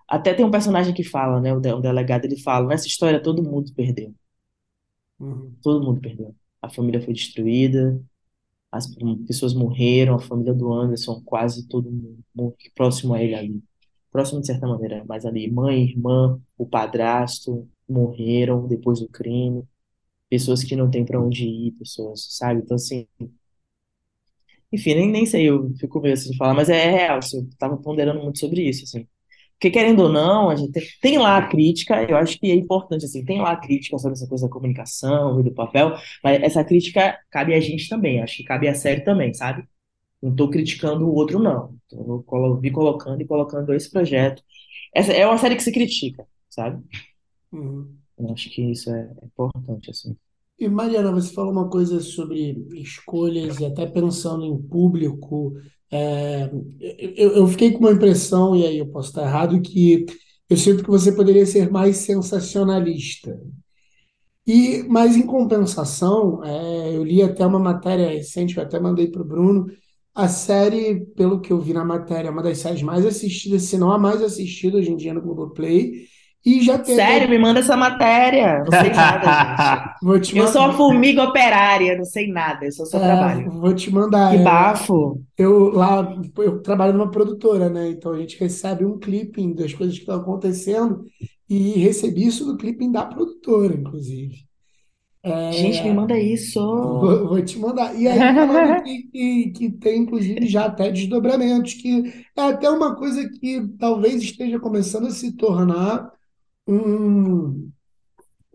até 0.09 0.33
tem 0.33 0.45
um 0.45 0.51
personagem 0.51 0.93
que 0.93 1.03
fala, 1.05 1.39
né? 1.39 1.53
O 1.53 1.59
de- 1.61 1.71
o 1.73 1.79
delegado, 1.79 2.25
ele 2.25 2.37
fala, 2.41 2.67
nessa 2.67 2.85
história 2.87 3.21
todo 3.23 3.41
mundo 3.43 3.73
perdeu. 3.73 4.13
Uhum. 5.19 5.57
Todo 5.61 5.83
mundo 5.83 6.01
perdeu. 6.01 6.35
A 6.61 6.69
família 6.69 7.01
foi 7.01 7.13
destruída, 7.13 8.01
as 8.71 8.87
pessoas 9.27 9.53
morreram, 9.53 10.15
a 10.15 10.19
família 10.19 10.53
do 10.53 10.73
Anderson, 10.73 11.21
quase 11.25 11.67
todo 11.67 11.91
mundo 11.91 12.55
próximo 12.75 13.13
a 13.15 13.23
ele 13.23 13.35
ali. 13.35 13.63
Próximo 14.11 14.41
de 14.41 14.47
certa 14.47 14.67
maneira, 14.67 15.03
mas 15.07 15.25
ali, 15.25 15.51
mãe, 15.51 15.83
irmã, 15.83 16.39
o 16.57 16.67
padrasto 16.67 17.69
morreram 17.89 18.67
depois 18.67 18.99
do 19.01 19.09
crime. 19.09 19.63
Pessoas 20.29 20.63
que 20.63 20.75
não 20.75 20.91
têm 20.91 21.05
para 21.05 21.21
onde 21.21 21.45
ir, 21.47 21.73
pessoas, 21.73 22.27
sabe? 22.31 22.61
Então, 22.61 22.75
assim, 22.75 23.07
enfim, 24.71 24.95
nem, 24.95 25.09
nem 25.11 25.25
sei, 25.25 25.49
eu 25.49 25.73
fico 25.79 25.99
meio 26.01 26.13
assim 26.13 26.31
de 26.31 26.37
falar, 26.37 26.53
mas 26.53 26.69
é, 26.69 26.77
é 26.87 26.91
real, 26.91 27.17
assim, 27.19 27.39
eu 27.39 27.49
tava 27.57 27.77
ponderando 27.77 28.21
muito 28.23 28.39
sobre 28.39 28.61
isso, 28.67 28.83
assim. 28.83 29.07
Porque, 29.59 29.71
querendo 29.71 30.03
ou 30.03 30.09
não, 30.09 30.49
a 30.49 30.55
gente 30.55 30.71
tem, 30.73 30.83
tem 31.01 31.17
lá 31.19 31.37
a 31.37 31.47
crítica, 31.47 32.03
eu 32.09 32.17
acho 32.17 32.39
que 32.39 32.51
é 32.51 32.55
importante, 32.55 33.05
assim, 33.05 33.25
tem 33.25 33.41
lá 33.41 33.51
a 33.53 33.57
crítica 33.57 33.97
sobre 33.99 34.13
essa 34.13 34.27
coisa 34.27 34.47
da 34.47 34.53
comunicação 34.53 35.39
e 35.39 35.43
do 35.43 35.53
papel, 35.53 35.95
mas 36.23 36.41
essa 36.43 36.63
crítica 36.63 37.17
cabe 37.31 37.53
a 37.53 37.59
gente 37.61 37.89
também, 37.89 38.21
acho 38.21 38.37
que 38.37 38.43
cabe 38.45 38.67
a 38.69 38.75
série 38.75 39.01
também, 39.03 39.33
sabe? 39.33 39.63
Não 40.21 40.35
tô 40.35 40.49
criticando 40.49 41.07
o 41.07 41.13
outro, 41.15 41.39
não. 41.39 41.77
Então, 41.87 42.05
eu 42.07 42.23
colo- 42.23 42.59
vi 42.59 42.71
colocando 42.71 43.21
e 43.21 43.25
colocando 43.27 43.73
esse 43.73 43.91
projeto. 43.91 44.43
Essa 44.95 45.13
é 45.13 45.25
uma 45.27 45.37
série 45.39 45.55
que 45.55 45.63
se 45.63 45.71
critica, 45.73 46.25
sabe? 46.49 46.83
Uhum. 47.51 47.99
Eu 48.17 48.31
acho 48.33 48.49
que 48.49 48.61
isso 48.71 48.89
é 48.91 49.01
é 49.21 49.25
importante, 49.25 49.89
assim. 49.91 50.17
E 50.59 50.67
Mariana, 50.67 51.11
você 51.11 51.33
falou 51.33 51.51
uma 51.53 51.69
coisa 51.69 51.99
sobre 52.01 52.67
escolhas 52.73 53.59
e 53.59 53.65
até 53.65 53.85
pensando 53.85 54.43
em 54.45 54.61
público. 54.61 55.53
é, 55.91 56.49
eu, 57.15 57.31
eu 57.37 57.47
fiquei 57.47 57.71
com 57.71 57.79
uma 57.79 57.91
impressão, 57.91 58.55
e 58.55 58.65
aí 58.65 58.77
eu 58.77 58.87
posso 58.87 59.09
estar 59.09 59.23
errado, 59.23 59.61
que 59.61 60.05
eu 60.49 60.57
sinto 60.57 60.83
que 60.83 60.89
você 60.89 61.11
poderia 61.13 61.45
ser 61.45 61.71
mais 61.71 61.97
sensacionalista. 61.97 63.39
E, 64.45 64.83
mas 64.87 65.15
em 65.15 65.25
compensação, 65.25 66.43
é, 66.43 66.95
eu 66.95 67.03
li 67.03 67.21
até 67.21 67.45
uma 67.45 67.59
matéria 67.59 68.09
recente, 68.09 68.57
eu 68.57 68.63
até 68.63 68.79
mandei 68.79 69.07
para 69.07 69.21
o 69.21 69.25
Bruno. 69.25 69.67
A 70.13 70.27
série, 70.27 71.05
pelo 71.15 71.39
que 71.39 71.53
eu 71.53 71.61
vi 71.61 71.71
na 71.73 71.85
matéria, 71.85 72.29
é 72.29 72.31
uma 72.31 72.41
das 72.43 72.57
séries 72.57 72.81
mais 72.81 73.05
assistidas, 73.05 73.63
se 73.63 73.77
não 73.77 73.91
a 73.91 73.97
mais 73.99 74.21
assistida 74.21 74.77
hoje 74.77 74.91
em 74.91 74.97
dia 74.97 75.13
no 75.13 75.21
Globoplay. 75.21 76.05
E 76.45 76.61
já 76.61 76.75
até- 76.75 76.95
Sério, 76.95 77.29
me 77.29 77.37
manda 77.37 77.59
essa 77.59 77.75
matéria. 77.75 78.59
Não 78.63 78.79
sei 78.79 78.89
nada, 78.91 79.95
gente. 80.01 80.35
Eu 80.37 80.47
sou 80.47 80.61
uma 80.61 80.73
formiga 80.73 81.23
operária, 81.23 81.97
não 81.97 82.05
sei 82.05 82.31
nada, 82.31 82.65
eu 82.65 82.71
só 82.71 82.85
só 82.85 82.97
É, 82.97 83.01
trabalho. 83.01 83.51
vou 83.51 83.73
te 83.75 83.91
mandar. 83.91 84.31
Que 84.31 84.37
é, 84.37 84.43
bafo. 84.43 85.21
Eu 85.37 85.69
lá, 85.73 86.15
eu 86.37 86.61
trabalho 86.61 86.93
numa 86.93 87.11
produtora, 87.11 87.69
né? 87.69 87.89
Então 87.89 88.13
a 88.13 88.19
gente 88.19 88.39
recebe 88.39 88.85
um 88.85 88.97
clipping 88.97 89.53
das 89.53 89.73
coisas 89.73 89.95
que 89.95 90.01
estão 90.01 90.15
acontecendo 90.15 91.03
e 91.49 91.71
recebi 91.79 92.25
isso 92.25 92.45
do 92.45 92.55
clipping 92.57 92.91
da 92.91 93.05
produtora, 93.05 93.73
inclusive. 93.73 94.35
Gente, 95.51 95.83
me 95.83 95.93
manda 95.93 96.17
isso. 96.17 96.59
Vou, 96.59 97.27
vou 97.27 97.41
te 97.41 97.59
mandar. 97.59 97.93
E 97.99 98.07
aí 98.07 98.17
falando 98.17 98.81
que, 98.87 99.03
que, 99.11 99.49
que 99.51 99.71
tem, 99.71 100.03
inclusive, 100.03 100.47
já 100.47 100.65
até 100.65 100.89
desdobramentos, 100.89 101.73
que 101.73 102.13
é 102.37 102.41
até 102.41 102.69
uma 102.69 102.95
coisa 102.95 103.29
que 103.29 103.67
talvez 103.77 104.21
esteja 104.23 104.57
começando 104.59 105.07
a 105.07 105.11
se 105.11 105.35
tornar 105.35 106.09
um, 106.71 107.71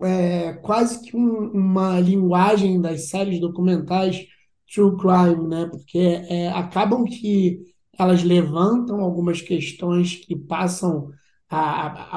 é, 0.02 0.52
quase 0.54 1.00
que 1.02 1.16
um- 1.16 1.50
uma 1.52 2.00
linguagem 2.00 2.80
das 2.80 3.08
séries 3.08 3.40
documentais 3.40 4.26
true 4.72 4.96
crime, 4.96 5.48
né? 5.48 5.66
Porque 5.70 5.98
é, 5.98 6.48
acabam 6.50 7.04
que 7.04 7.60
elas 7.98 8.22
levantam 8.24 9.00
algumas 9.00 9.40
questões 9.40 10.16
que 10.16 10.36
passam 10.36 11.10
a, 11.48 11.58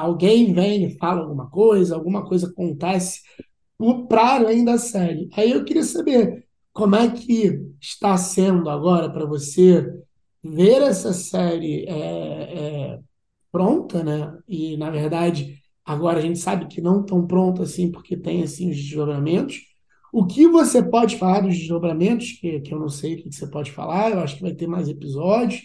alguém 0.02 0.52
vem 0.52 0.84
e 0.86 0.98
fala 0.98 1.20
alguma 1.22 1.48
coisa, 1.50 1.94
alguma 1.94 2.26
coisa 2.26 2.48
acontece 2.48 3.20
para 4.08 4.36
além 4.36 4.64
da 4.64 4.78
série. 4.78 5.28
Aí 5.34 5.50
eu 5.52 5.64
queria 5.64 5.84
saber 5.84 6.46
como 6.72 6.96
é 6.96 7.10
que 7.10 7.60
está 7.80 8.16
sendo 8.16 8.68
agora 8.70 9.10
para 9.10 9.24
você 9.26 9.86
ver 10.42 10.82
essa 10.82 11.12
série 11.12 11.84
é, 11.86 12.94
é, 12.94 13.00
pronta, 13.52 14.04
né? 14.04 14.38
E 14.48 14.76
na 14.76 14.90
verdade 14.90 15.58
agora 15.88 16.18
a 16.18 16.22
gente 16.22 16.38
sabe 16.38 16.66
que 16.66 16.80
não 16.82 17.02
tão 17.02 17.26
pronta 17.26 17.62
assim 17.62 17.90
porque 17.90 18.16
tem 18.16 18.42
assim 18.42 18.70
os 18.70 18.76
desdobramentos. 18.76 19.60
O 20.12 20.26
que 20.26 20.46
você 20.46 20.82
pode 20.82 21.16
falar 21.16 21.40
dos 21.40 21.56
desdobramentos, 21.56 22.32
que, 22.32 22.60
que 22.60 22.74
eu 22.74 22.78
não 22.78 22.88
sei 22.88 23.14
o 23.14 23.22
que 23.22 23.32
você 23.32 23.46
pode 23.46 23.72
falar, 23.72 24.10
eu 24.10 24.20
acho 24.20 24.36
que 24.36 24.42
vai 24.42 24.54
ter 24.54 24.66
mais 24.66 24.88
episódios. 24.88 25.62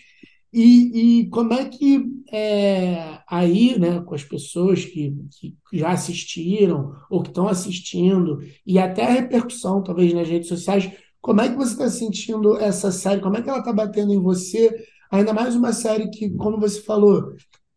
E, 0.51 1.21
e 1.23 1.29
como 1.29 1.53
é 1.53 1.65
que 1.65 2.05
é, 2.31 3.19
aí, 3.27 3.77
né, 3.77 4.01
com 4.01 4.15
as 4.15 4.23
pessoas 4.23 4.85
que, 4.85 5.13
que 5.39 5.57
já 5.73 5.89
assistiram 5.89 6.93
ou 7.09 7.21
que 7.21 7.29
estão 7.29 7.47
assistindo, 7.47 8.39
e 8.65 8.77
até 8.79 9.05
a 9.05 9.11
repercussão, 9.11 9.83
talvez, 9.83 10.13
nas 10.13 10.29
redes 10.29 10.47
sociais, 10.47 10.91
como 11.19 11.41
é 11.41 11.49
que 11.49 11.55
você 11.55 11.73
está 11.73 11.89
sentindo 11.89 12.57
essa 12.57 12.91
série? 12.91 13.21
Como 13.21 13.35
é 13.35 13.41
que 13.41 13.49
ela 13.49 13.59
está 13.59 13.73
batendo 13.73 14.13
em 14.13 14.21
você? 14.21 14.71
Ainda 15.11 15.33
mais 15.33 15.55
uma 15.55 15.73
série 15.73 16.09
que, 16.09 16.29
como 16.31 16.59
você 16.59 16.81
falou, 16.81 17.33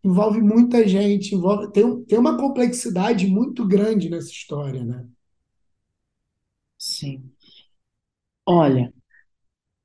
envolve 0.07 0.41
muita 0.43 0.87
gente, 0.89 1.35
envolve, 1.35 1.73
tem, 1.73 2.05
tem 2.05 2.19
uma 2.19 2.37
complexidade 2.39 3.27
muito 3.27 3.67
grande 3.67 4.09
nessa 4.11 4.31
história, 4.31 4.85
né? 4.85 5.07
Sim. 6.79 7.35
Olha, 8.45 8.93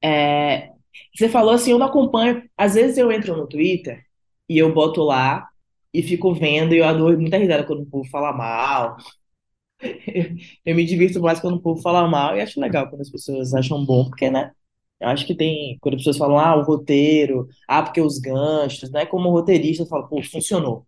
é, 0.04 0.72
você 1.16 1.30
falou 1.30 1.54
assim, 1.54 1.72
eu 1.72 1.80
não 1.80 1.88
acompanho. 1.88 2.44
Às 2.58 2.76
vezes 2.76 2.98
eu 2.98 3.12
entro 3.12 3.36
no 3.38 3.48
Twitter 3.48 4.04
e 4.50 4.58
eu 4.58 4.74
boto 4.74 5.04
lá 5.04 5.48
e 5.94 6.04
fico 6.04 6.34
vendo 6.34 6.74
e 6.76 6.80
eu 6.80 6.86
adoro 6.86 7.20
muita 7.20 7.38
risada 7.38 7.66
quando 7.66 7.84
o 7.84 7.86
povo 7.88 8.10
fala 8.10 8.34
mal. 8.34 8.98
Eu 10.66 10.76
me 10.76 10.86
divirto 10.86 11.20
mais 11.22 11.40
quando 11.40 11.56
o 11.58 11.62
povo 11.62 11.82
fala 11.82 12.08
mal 12.08 12.36
e 12.36 12.42
acho 12.42 12.60
legal 12.60 12.90
quando 12.90 13.02
as 13.02 13.10
pessoas 13.10 13.54
acham 13.54 13.84
bom, 13.86 14.06
porque, 14.10 14.30
né? 14.30 14.52
Eu 15.02 15.08
acho 15.08 15.26
que 15.26 15.34
tem, 15.34 15.78
quando 15.82 15.96
as 15.96 16.02
pessoas 16.02 16.18
falam, 16.18 16.38
ah, 16.38 16.56
o 16.56 16.62
roteiro, 16.62 17.48
ah, 17.68 17.82
porque 17.82 18.00
os 18.00 18.20
ganchos, 18.20 18.92
né? 18.92 19.04
Como 19.06 19.32
roteirista, 19.32 19.84
eu 19.84 19.88
falo, 19.88 20.08
pô, 20.08 20.22
funcionou. 20.24 20.86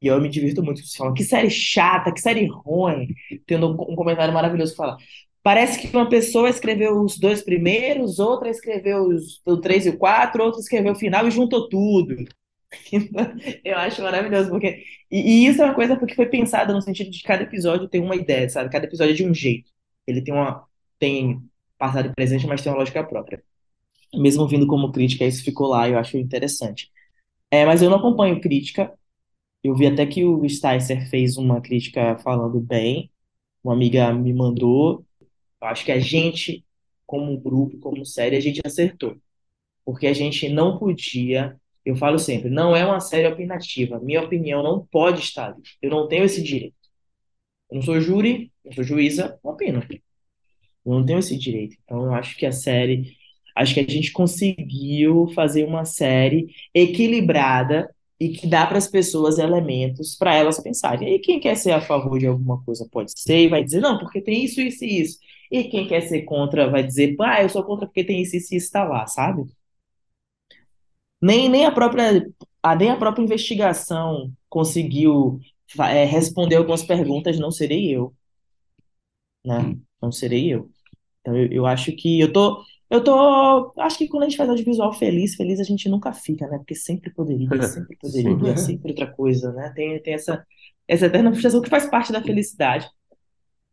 E 0.00 0.06
eu 0.06 0.20
me 0.20 0.28
divirto 0.28 0.62
muito. 0.62 0.80
Você 0.84 0.96
fala, 0.96 1.12
que 1.14 1.24
série 1.24 1.50
chata, 1.50 2.12
que 2.12 2.20
série 2.20 2.46
ruim. 2.46 3.08
Tendo 3.46 3.72
um, 3.72 3.96
comentário 3.96 4.32
maravilhoso 4.32 4.72
que 4.72 4.76
fala, 4.76 4.96
parece 5.42 5.80
que 5.80 5.96
uma 5.96 6.08
pessoa 6.08 6.48
escreveu 6.48 7.00
os 7.00 7.18
dois 7.18 7.42
primeiros, 7.42 8.20
outra 8.20 8.48
escreveu 8.48 9.08
os, 9.08 9.40
o 9.44 9.56
três 9.56 9.86
e 9.86 9.90
o 9.90 9.98
quatro, 9.98 10.44
outra 10.44 10.60
escreveu 10.60 10.92
o 10.92 10.96
final 10.96 11.26
e 11.26 11.30
juntou 11.32 11.68
tudo. 11.68 12.16
Eu 13.64 13.76
acho 13.78 14.02
maravilhoso, 14.02 14.50
porque. 14.50 14.84
E, 15.10 15.44
e 15.44 15.46
isso 15.46 15.60
é 15.62 15.64
uma 15.64 15.74
coisa 15.74 15.96
porque 15.96 16.14
foi 16.14 16.26
pensada 16.26 16.72
no 16.72 16.80
sentido 16.80 17.10
de 17.10 17.22
cada 17.22 17.42
episódio 17.42 17.88
ter 17.88 18.00
uma 18.00 18.16
ideia, 18.16 18.48
sabe? 18.48 18.70
Cada 18.70 18.86
episódio 18.86 19.12
é 19.12 19.16
de 19.16 19.24
um 19.26 19.34
jeito. 19.34 19.70
Ele 20.06 20.22
tem 20.22 20.32
uma 20.32 20.64
tem 20.98 21.42
passado 21.82 22.08
e 22.08 22.14
presente, 22.14 22.46
mas 22.46 22.62
tem 22.62 22.70
uma 22.70 22.78
lógica 22.78 23.02
própria. 23.02 23.42
Mesmo 24.14 24.46
vindo 24.46 24.68
como 24.68 24.92
crítica, 24.92 25.24
isso 25.24 25.42
ficou 25.42 25.66
lá, 25.66 25.88
eu 25.88 25.98
acho 25.98 26.16
interessante. 26.16 26.92
É, 27.50 27.66
mas 27.66 27.82
eu 27.82 27.90
não 27.90 27.98
acompanho 27.98 28.40
crítica. 28.40 28.92
Eu 29.64 29.74
vi 29.74 29.86
até 29.88 30.06
que 30.06 30.24
o 30.24 30.48
Sticer 30.48 31.08
fez 31.10 31.36
uma 31.36 31.60
crítica 31.60 32.16
falando 32.18 32.60
bem. 32.60 33.10
Uma 33.64 33.74
amiga 33.74 34.12
me 34.12 34.32
mandou. 34.32 35.04
Eu 35.60 35.68
acho 35.68 35.84
que 35.84 35.90
a 35.92 35.98
gente, 35.98 36.64
como 37.06 37.38
grupo, 37.40 37.78
como 37.80 38.06
série, 38.06 38.36
a 38.36 38.40
gente 38.40 38.60
acertou. 38.64 39.16
Porque 39.84 40.06
a 40.06 40.12
gente 40.14 40.48
não 40.48 40.78
podia, 40.78 41.60
eu 41.84 41.96
falo 41.96 42.18
sempre, 42.18 42.48
não 42.50 42.76
é 42.76 42.86
uma 42.86 43.00
série 43.00 43.26
opinativa. 43.26 43.98
Minha 44.00 44.22
opinião 44.22 44.62
não 44.62 44.86
pode 44.86 45.20
estar 45.20 45.48
ali. 45.52 45.62
Eu 45.82 45.90
não 45.90 46.08
tenho 46.08 46.24
esse 46.24 46.42
direito. 46.42 46.76
Eu 47.70 47.76
não 47.76 47.82
sou 47.82 48.00
júri, 48.00 48.52
não 48.64 48.72
sou 48.72 48.84
juíza, 48.84 49.38
não 49.44 49.52
opino. 49.52 49.82
Eu 50.84 50.92
não 50.94 51.04
tenho 51.06 51.18
esse 51.18 51.36
direito. 51.38 51.76
Então, 51.84 52.04
eu 52.04 52.14
acho 52.14 52.36
que 52.36 52.46
a 52.46 52.52
série. 52.52 53.16
Acho 53.54 53.74
que 53.74 53.80
a 53.80 53.86
gente 53.86 54.12
conseguiu 54.12 55.28
fazer 55.34 55.64
uma 55.64 55.84
série 55.84 56.54
equilibrada 56.74 57.94
e 58.18 58.30
que 58.30 58.46
dá 58.46 58.66
para 58.66 58.78
as 58.78 58.86
pessoas 58.88 59.38
elementos 59.38 60.14
para 60.16 60.34
elas 60.34 60.60
pensarem. 60.60 61.14
E 61.14 61.18
quem 61.18 61.40
quer 61.40 61.56
ser 61.56 61.72
a 61.72 61.80
favor 61.80 62.18
de 62.18 62.26
alguma 62.26 62.62
coisa 62.64 62.88
pode 62.90 63.12
ser 63.20 63.40
e 63.46 63.48
vai 63.48 63.64
dizer, 63.64 63.80
não, 63.80 63.98
porque 63.98 64.20
tem 64.20 64.44
isso, 64.44 64.60
isso 64.60 64.84
e 64.84 65.00
isso. 65.00 65.18
E 65.50 65.64
quem 65.64 65.88
quer 65.88 66.02
ser 66.02 66.22
contra 66.22 66.70
vai 66.70 66.82
dizer, 66.84 67.16
ah, 67.20 67.42
eu 67.42 67.48
sou 67.48 67.64
contra 67.64 67.86
porque 67.86 68.04
tem 68.04 68.22
isso, 68.22 68.36
isso 68.36 68.54
e 68.54 68.56
isso 68.58 68.66
está 68.66 68.84
lá, 68.84 69.06
sabe? 69.06 69.44
Nem, 71.20 71.48
nem, 71.48 71.64
a 71.66 71.72
própria, 71.72 72.26
a, 72.62 72.74
nem 72.76 72.90
a 72.90 72.96
própria 72.96 73.22
investigação 73.22 74.32
conseguiu 74.48 75.40
é, 75.78 76.04
responder 76.04 76.56
algumas 76.56 76.82
perguntas, 76.84 77.38
não 77.38 77.50
serei 77.50 77.94
eu. 77.94 78.14
Né? 79.44 79.76
Não 80.02 80.10
serei 80.10 80.52
eu. 80.52 80.68
Então 81.20 81.36
eu, 81.36 81.46
eu 81.52 81.66
acho 81.66 81.92
que 81.92 82.20
eu 82.20 82.32
tô. 82.32 82.62
Eu 82.90 83.02
tô. 83.02 83.72
Acho 83.78 83.96
que 83.96 84.08
quando 84.08 84.24
a 84.24 84.28
gente 84.28 84.36
faz 84.36 84.50
audiovisual 84.50 84.92
feliz, 84.92 85.34
feliz 85.36 85.60
a 85.60 85.64
gente 85.64 85.88
nunca 85.88 86.12
fica, 86.12 86.46
né? 86.48 86.58
Porque 86.58 86.74
sempre 86.74 87.10
poderia, 87.10 87.48
sempre 87.62 87.96
poderia, 87.96 88.56
sempre 88.56 88.90
outra 88.90 89.06
coisa, 89.06 89.52
né? 89.52 89.72
Tem, 89.74 90.02
tem 90.02 90.14
essa, 90.14 90.44
essa 90.86 91.06
eterna 91.06 91.30
frustração 91.30 91.62
que 91.62 91.70
faz 91.70 91.88
parte 91.88 92.12
da 92.12 92.20
felicidade 92.20 92.90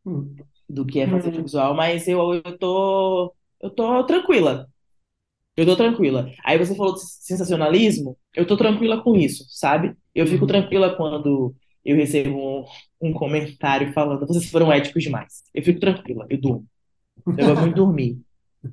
hum. 0.06 0.36
do 0.70 0.86
que 0.86 1.00
é 1.00 1.08
fazer 1.08 1.28
hum. 1.28 1.32
audiovisual, 1.32 1.74
mas 1.74 2.08
eu, 2.08 2.36
eu 2.36 2.58
tô. 2.58 3.34
Eu 3.62 3.70
tô 3.72 4.04
tranquila. 4.06 4.70
Eu 5.58 5.66
tô 5.66 5.76
tranquila. 5.76 6.32
Aí 6.46 6.58
você 6.58 6.74
falou 6.74 6.94
de 6.94 7.02
sensacionalismo, 7.02 8.18
eu 8.34 8.48
tô 8.48 8.56
tranquila 8.56 9.04
com 9.04 9.18
isso, 9.18 9.44
sabe? 9.50 9.94
Eu 10.16 10.26
fico 10.26 10.44
uhum. 10.44 10.48
tranquila 10.48 10.96
quando 10.96 11.54
eu 11.90 11.96
recebo 11.96 12.38
um, 12.38 12.66
um, 13.02 13.14
comentário 13.14 13.92
falando 13.94 14.26
vocês 14.28 14.50
foram 14.50 14.72
éticos 14.72 15.04
demais. 15.04 15.44
Eu 15.54 15.64
fico 15.64 15.80
tranquila, 15.80 16.26
eu 16.30 16.40
durmo. 16.40 16.66
Eu 17.38 17.48
vou 17.48 17.62
muito 17.62 17.76
dormir. 17.76 18.20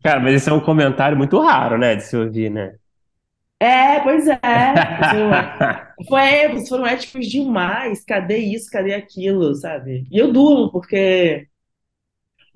Cara, 0.02 0.20
mas 0.20 0.34
esse 0.34 0.48
é 0.48 0.52
um 0.52 0.60
comentário 0.60 1.16
muito 1.16 1.38
raro, 1.40 1.78
né, 1.78 1.96
de 1.96 2.02
se 2.02 2.16
ouvir, 2.16 2.50
né? 2.50 2.74
É, 3.58 4.00
pois 4.00 4.26
é. 4.28 4.38
Foi, 6.08 6.48
vocês 6.48 6.68
foram 6.68 6.86
éticos 6.86 7.26
demais. 7.26 8.04
Cadê 8.04 8.36
isso? 8.36 8.70
Cadê 8.70 8.92
aquilo, 8.92 9.54
sabe? 9.54 10.06
E 10.10 10.18
eu 10.18 10.30
durmo, 10.30 10.70
porque 10.70 11.48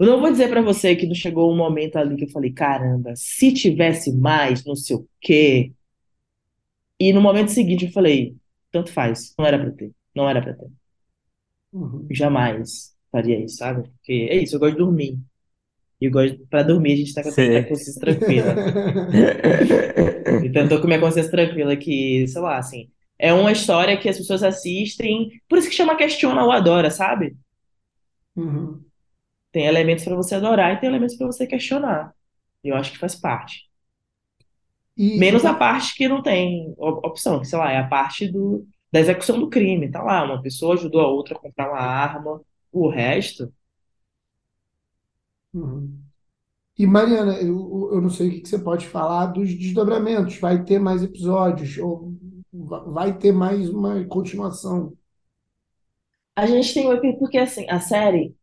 eu 0.01 0.07
não 0.07 0.19
vou 0.19 0.31
dizer 0.31 0.49
para 0.49 0.63
você 0.63 0.97
que 0.97 1.07
não 1.07 1.15
chegou 1.15 1.53
um 1.53 1.57
momento 1.57 1.97
ali 1.97 2.17
que 2.17 2.25
eu 2.25 2.31
falei, 2.31 2.51
caramba, 2.53 3.13
se 3.17 3.53
tivesse 3.53 4.17
mais, 4.17 4.65
não 4.65 4.75
sei 4.75 4.97
o 4.97 5.07
quê. 5.21 5.73
E 6.99 7.13
no 7.13 7.21
momento 7.21 7.51
seguinte 7.51 7.85
eu 7.85 7.93
falei, 7.93 8.35
tanto 8.73 8.91
faz, 8.93 9.35
não 9.39 9.45
era 9.45 9.59
para 9.59 9.71
ter, 9.73 9.93
não 10.21 10.29
era 10.29 10.43
para 10.43 10.55
ter. 10.55 10.69
Uhum. 11.73 12.07
Jamais 12.11 12.95
faria 13.11 13.43
isso, 13.43 13.57
sabe? 13.57 13.89
Porque 13.89 14.29
é 14.31 14.37
isso, 14.37 14.57
eu 14.57 14.61
gosto 14.61 14.73
de 14.73 14.79
dormir. 14.79 15.19
E 16.01 16.07
eu 16.07 16.11
gosto, 16.11 16.39
pra 16.49 16.63
dormir 16.63 16.93
a 16.93 16.97
gente 16.97 17.15
tá 17.15 17.23
com 17.23 17.29
a 17.29 17.33
consciência 17.65 18.01
tranquila. 18.01 18.55
então 20.45 20.63
eu 20.63 20.69
tô 20.69 20.81
com 20.81 20.87
minha 20.87 21.01
consciência 21.01 21.31
tranquila 21.31 21.77
que, 21.77 22.27
sei 22.27 22.41
lá, 22.41 22.59
assim, 22.59 22.91
é 23.19 23.33
uma 23.33 23.53
história 23.53 23.99
que 23.99 24.09
as 24.09 24.17
pessoas 24.17 24.43
assistem, 24.43 25.31
por 25.49 25.59
isso 25.59 25.69
que 25.69 25.75
chama 25.75 25.97
Questiona 25.97 26.43
ou 26.43 26.51
Adora, 26.51 26.91
sabe? 26.91 27.37
Uhum. 28.35 28.83
Tem 29.53 29.67
elementos 29.67 30.05
para 30.05 30.17
você 30.17 30.37
adorar 30.37 30.75
e 30.75 30.81
tem 30.81 30.89
elementos 30.89 31.17
para 31.17 31.27
você 31.27 31.47
questionar. 31.47 32.15
E 32.65 32.69
eu 32.69 32.77
acho 32.77 32.93
que 32.93 32.99
faz 32.99 33.15
parte. 33.15 33.69
E... 34.97 35.19
Menos 35.19 35.45
a 35.45 35.53
parte 35.53 35.95
que 35.95 36.09
não 36.09 36.23
tem 36.23 36.75
opção, 36.77 37.41
que 37.41 37.47
sei 37.47 37.59
lá, 37.59 37.73
é 37.73 37.79
a 37.79 37.87
parte 37.87 38.27
do, 38.27 38.67
da 38.93 39.01
execução 39.01 39.39
do 39.39 39.49
crime. 39.49 39.91
Tá 39.91 40.03
lá, 40.03 40.25
uma 40.25 40.43
pessoa 40.43 40.75
ajudou 40.75 41.01
a 41.01 41.09
outra 41.09 41.37
a 41.37 41.39
comprar 41.39 41.71
uma 41.71 41.81
arma, 41.81 42.41
o 42.73 42.89
resto. 42.89 43.53
Uhum. 45.53 45.99
E 46.79 46.87
Mariana, 46.87 47.35
eu, 47.41 47.91
eu 47.93 48.01
não 48.01 48.09
sei 48.09 48.29
o 48.29 48.43
que 48.43 48.49
você 48.49 48.59
pode 48.59 48.87
falar 48.87 49.27
dos 49.27 49.53
desdobramentos. 49.55 50.39
Vai 50.39 50.65
ter 50.65 50.79
mais 50.79 51.03
episódios? 51.03 51.77
Ou 51.79 52.15
vai 52.53 53.17
ter 53.17 53.33
mais 53.33 53.69
uma 53.69 54.05
continuação? 54.05 54.97
A 56.35 56.47
gente 56.47 56.73
tem 56.73 57.19
porque 57.19 57.37
assim, 57.37 57.69
a 57.69 57.81
série 57.81 58.35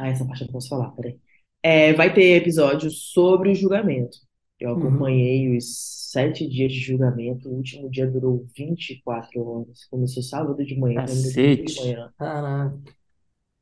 ah, 0.00 0.08
essa 0.08 0.24
parte 0.24 0.40
eu 0.42 0.46
não 0.46 0.52
posso 0.52 0.68
falar, 0.68 0.90
peraí. 0.92 1.18
É, 1.62 1.92
vai 1.92 2.12
ter 2.12 2.36
episódios 2.36 3.12
sobre 3.12 3.50
o 3.50 3.54
julgamento. 3.54 4.16
Eu 4.60 4.70
uhum. 4.70 4.78
acompanhei 4.78 5.48
uhum. 5.48 5.56
os 5.56 6.10
sete 6.10 6.46
dias 6.46 6.72
de 6.72 6.80
julgamento. 6.80 7.48
O 7.48 7.54
último 7.54 7.88
dia 7.90 8.06
durou 8.06 8.44
24 8.56 9.42
horas. 9.42 9.84
Começou 9.90 10.22
sábado 10.22 10.62
de 10.64 10.78
manhã, 10.78 11.00
Cacete. 11.00 11.64
de 11.64 11.80
manhã. 11.80 12.12
Caraca. 12.18 12.78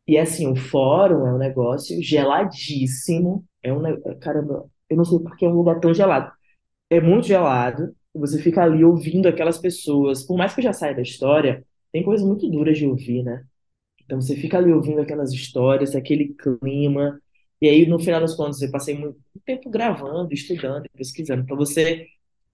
E 0.06 0.16
assim, 0.16 0.50
o 0.50 0.56
fórum 0.56 1.26
é 1.26 1.34
um 1.34 1.38
negócio 1.38 2.02
geladíssimo. 2.02 3.44
É 3.62 3.72
um 3.72 3.82
Caramba, 4.18 4.68
eu 4.88 4.96
não 4.96 5.04
sei 5.04 5.18
porque 5.18 5.44
é 5.44 5.48
um 5.48 5.54
lugar 5.54 5.78
tão 5.80 5.94
gelado. 5.94 6.32
É 6.90 7.00
muito 7.00 7.26
gelado. 7.26 7.94
Você 8.14 8.40
fica 8.40 8.62
ali 8.64 8.82
ouvindo 8.82 9.28
aquelas 9.28 9.58
pessoas. 9.58 10.24
Por 10.24 10.36
mais 10.36 10.54
que 10.54 10.60
eu 10.60 10.64
já 10.64 10.72
saia 10.72 10.94
da 10.94 11.02
história, 11.02 11.64
tem 11.92 12.02
coisas 12.02 12.26
muito 12.26 12.48
duras 12.50 12.78
de 12.78 12.86
ouvir, 12.86 13.22
né? 13.22 13.44
Então 14.04 14.20
você 14.20 14.34
fica 14.34 14.56
ali 14.56 14.72
ouvindo 14.72 15.00
aquelas 15.02 15.30
histórias, 15.32 15.94
aquele 15.94 16.34
clima, 16.34 17.20
e 17.60 17.68
aí 17.68 17.86
no 17.86 17.98
final 17.98 18.20
das 18.20 18.34
contas 18.34 18.62
eu 18.62 18.70
passei 18.70 18.96
muito 18.98 19.18
tempo 19.44 19.68
gravando, 19.70 20.32
estudando, 20.32 20.88
pesquisando. 20.96 21.42
Então 21.42 21.56
você 21.56 22.06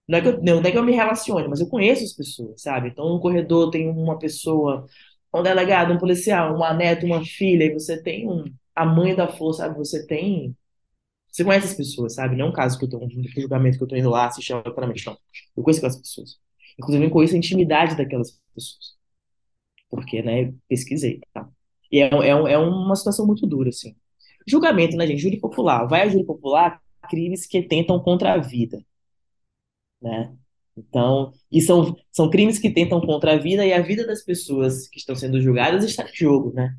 não 0.07 0.19
é, 0.19 0.21
que 0.21 0.27
eu, 0.29 0.43
não 0.43 0.61
é 0.61 0.71
que 0.71 0.77
eu 0.77 0.83
me 0.83 0.93
relacione, 0.93 1.47
mas 1.47 1.59
eu 1.61 1.67
conheço 1.69 2.03
as 2.03 2.13
pessoas, 2.13 2.61
sabe? 2.61 2.89
Então 2.89 3.09
no 3.09 3.19
corredor 3.21 3.71
tem 3.71 3.89
uma 3.89 4.19
pessoa, 4.19 4.85
um 5.33 5.43
delegado, 5.43 5.93
um 5.93 5.97
policial, 5.99 6.55
uma 6.55 6.73
neta, 6.73 7.05
uma 7.05 7.23
filha, 7.25 7.65
e 7.65 7.73
você 7.73 8.01
tem 8.01 8.29
um, 8.29 8.45
a 8.75 8.85
mãe 8.85 9.15
da 9.15 9.27
força, 9.27 9.63
sabe? 9.63 9.77
Você 9.77 10.05
tem 10.07 10.55
você 11.31 11.43
conhece 11.43 11.67
as 11.67 11.73
pessoas, 11.75 12.15
sabe? 12.15 12.35
Não 12.37 12.47
é 12.47 12.49
um 12.49 12.53
caso 12.53 12.77
que 12.79 12.85
eu 12.85 12.89
tô, 12.89 12.97
um 12.99 13.09
julgamento 13.35 13.77
que 13.77 13.83
eu 13.83 13.87
tô 13.87 13.95
indo 13.95 14.09
lá 14.09 14.27
assistir 14.27 14.53
aleatoriamente, 14.53 15.05
não. 15.05 15.17
Eu 15.55 15.63
conheço 15.63 15.79
aquelas 15.79 15.97
pessoas. 15.97 16.39
Inclusive, 16.79 17.05
eu 17.05 17.09
conheço 17.11 17.35
a 17.35 17.37
intimidade 17.37 17.95
daquelas 17.97 18.39
pessoas 18.53 18.95
porque, 19.89 20.21
né, 20.21 20.53
pesquisei, 20.67 21.19
tá? 21.33 21.49
E 21.91 21.99
é, 22.01 22.07
é, 22.09 22.29
é 22.29 22.57
uma 22.57 22.95
situação 22.95 23.25
muito 23.25 23.45
dura, 23.47 23.69
assim. 23.69 23.95
Julgamento, 24.47 24.95
né, 24.97 25.07
gente? 25.07 25.21
Júri 25.21 25.39
popular. 25.39 25.85
Vai 25.87 26.01
a 26.03 26.09
júri 26.09 26.25
popular 26.25 26.81
crimes 27.09 27.45
que 27.45 27.61
tentam 27.61 27.99
contra 27.99 28.33
a 28.33 28.37
vida, 28.37 28.83
né? 30.01 30.35
Então, 30.77 31.31
e 31.51 31.61
são, 31.61 31.95
são 32.11 32.29
crimes 32.29 32.59
que 32.59 32.69
tentam 32.69 32.99
contra 33.01 33.33
a 33.33 33.37
vida 33.37 33.65
e 33.65 33.71
a 33.73 33.81
vida 33.81 34.05
das 34.05 34.23
pessoas 34.23 34.87
que 34.89 34.97
estão 34.99 35.15
sendo 35.15 35.41
julgadas 35.41 35.83
está 35.85 36.03
em 36.03 36.13
jogo, 36.13 36.51
né? 36.53 36.75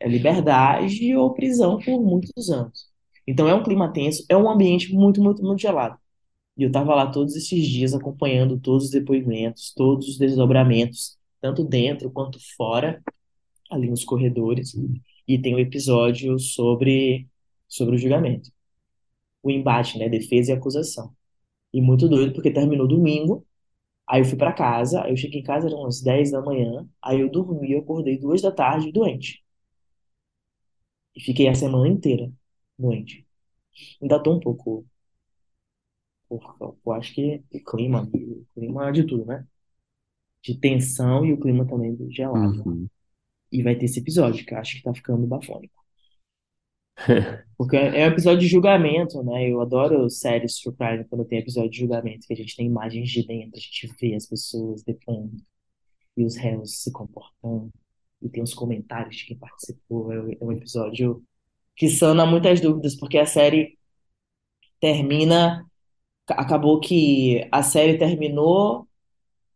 É 0.00 0.08
liberdade 0.08 1.14
ou 1.16 1.34
prisão 1.34 1.78
por 1.78 2.00
muitos 2.02 2.50
anos. 2.50 2.88
Então 3.26 3.48
é 3.48 3.54
um 3.54 3.62
clima 3.62 3.92
tenso, 3.92 4.24
é 4.28 4.36
um 4.36 4.50
ambiente 4.50 4.92
muito, 4.94 5.22
muito, 5.22 5.42
muito 5.42 5.60
gelado. 5.60 5.98
E 6.56 6.62
eu 6.64 6.68
estava 6.68 6.94
lá 6.94 7.10
todos 7.10 7.36
esses 7.36 7.66
dias 7.66 7.94
acompanhando 7.94 8.58
todos 8.60 8.86
os 8.86 8.90
depoimentos, 8.90 9.72
todos 9.74 10.08
os 10.08 10.18
desdobramentos 10.18 11.18
tanto 11.40 11.64
dentro 11.64 12.10
quanto 12.10 12.38
fora, 12.56 13.02
ali 13.70 13.88
nos 13.90 14.04
corredores. 14.04 14.74
E 15.28 15.38
tem 15.40 15.54
um 15.54 15.60
episódio 15.60 16.38
sobre, 16.40 17.28
sobre 17.68 17.96
o 17.96 17.98
julgamento. 17.98 18.50
O 19.42 19.50
embate, 19.50 19.98
né? 19.98 20.08
Defesa 20.08 20.52
e 20.52 20.54
acusação. 20.54 21.14
E 21.72 21.80
muito 21.82 22.08
doido, 22.08 22.34
porque 22.34 22.52
terminou 22.52 22.88
domingo. 22.88 23.46
Aí 24.08 24.22
eu 24.22 24.26
fui 24.26 24.38
para 24.38 24.52
casa, 24.52 25.02
aí 25.04 25.12
eu 25.12 25.16
cheguei 25.16 25.40
em 25.40 25.44
casa, 25.44 25.68
eram 25.68 25.80
umas 25.80 26.02
10 26.02 26.32
da 26.32 26.42
manhã. 26.42 26.88
Aí 27.02 27.20
eu 27.20 27.30
dormi, 27.30 27.72
eu 27.72 27.80
acordei 27.80 28.18
duas 28.18 28.42
da 28.42 28.52
tarde, 28.52 28.92
doente. 28.92 29.44
E 31.14 31.20
fiquei 31.20 31.48
a 31.48 31.54
semana 31.54 31.88
inteira 31.88 32.32
doente. 32.78 33.26
Ainda 34.02 34.22
tô 34.22 34.34
um 34.34 34.40
pouco. 34.40 34.86
Eu 36.30 36.92
acho 36.92 37.14
que 37.14 37.42
o 37.52 37.64
clima, 37.64 38.02
o 38.12 38.46
clima 38.54 38.92
de 38.92 39.04
tudo, 39.04 39.24
né? 39.26 39.46
de 40.42 40.58
tensão 40.58 41.24
e 41.24 41.32
o 41.32 41.40
clima 41.40 41.66
também 41.66 41.96
gelado. 42.10 42.62
Uhum. 42.66 42.88
E 43.50 43.62
vai 43.62 43.76
ter 43.76 43.86
esse 43.86 44.00
episódio, 44.00 44.44
que 44.44 44.54
eu 44.54 44.58
acho 44.58 44.76
que 44.76 44.82
tá 44.82 44.94
ficando 44.94 45.26
bafônico. 45.26 45.74
Porque 47.56 47.76
é 47.76 48.06
um 48.06 48.10
episódio 48.10 48.40
de 48.40 48.48
julgamento, 48.48 49.22
né? 49.22 49.48
Eu 49.50 49.60
adoro 49.60 50.08
séries 50.10 50.60
true 50.60 50.74
crime 50.74 51.04
quando 51.04 51.24
tem 51.24 51.38
episódio 51.38 51.70
de 51.70 51.78
julgamento, 51.78 52.26
que 52.26 52.32
a 52.32 52.36
gente 52.36 52.56
tem 52.56 52.66
imagens 52.66 53.10
de 53.10 53.26
dentro, 53.26 53.56
a 53.56 53.60
gente 53.60 53.94
vê 54.00 54.14
as 54.14 54.26
pessoas 54.26 54.82
depondo 54.82 55.36
e 56.16 56.24
os 56.24 56.36
réus 56.36 56.82
se 56.82 56.92
comportando, 56.92 57.72
e 58.20 58.28
tem 58.28 58.42
os 58.42 58.52
comentários 58.54 59.16
de 59.16 59.26
quem 59.26 59.38
participou. 59.38 60.12
É, 60.12 60.36
é 60.40 60.44
um 60.44 60.52
episódio 60.52 61.22
que 61.76 61.88
sana 61.88 62.26
muitas 62.26 62.60
dúvidas, 62.60 62.96
porque 62.96 63.18
a 63.18 63.26
série 63.26 63.78
termina. 64.80 65.64
Acabou 66.28 66.80
que 66.80 67.48
a 67.52 67.62
série 67.62 67.98
terminou, 67.98 68.86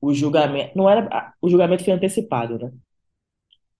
o 0.00 0.14
julgamento. 0.14 0.76
Não 0.76 0.88
era. 0.88 1.34
O 1.40 1.48
julgamento 1.50 1.84
foi 1.84 1.92
antecipado, 1.94 2.58
né? 2.58 2.72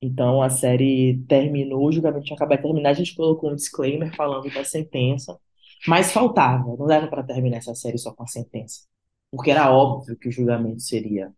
Então 0.03 0.43
a 0.43 0.51
série 0.51 1.23
terminou, 1.29 1.87
o 1.87 1.93
julgamento 1.93 2.25
tinha 2.25 2.37
acabado 2.37 2.59
de 2.59 2.65
terminar, 2.65 2.91
a 2.91 2.95
gente 2.95 3.15
colocou 3.15 3.53
um 3.53 3.55
disclaimer 3.55 4.15
falando 4.17 4.53
da 4.53 4.65
sentença, 4.65 5.39
mas 5.87 6.13
faltava, 6.13 6.77
não 6.77 6.87
dava 6.87 7.07
para 7.07 7.23
terminar 7.23 7.59
essa 7.59 7.75
série 7.75 7.99
só 7.99 8.13
com 8.13 8.25
a 8.25 8.27
sentença, 8.27 8.83
porque 9.31 9.51
era 9.53 9.73
óbvio 9.73 10.17
que 10.17 10.29
o 10.29 10.33
julgamento 10.33 10.81
seria 10.83 11.33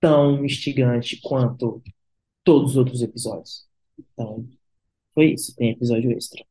tão 0.00 0.44
instigante 0.44 1.20
quanto 1.22 1.82
todos 2.44 2.72
os 2.72 2.76
outros 2.76 3.02
episódios. 3.02 3.66
Então, 3.98 4.46
foi 5.14 5.32
isso, 5.32 5.54
tem 5.56 5.70
episódio 5.72 6.12
extra. 6.12 6.44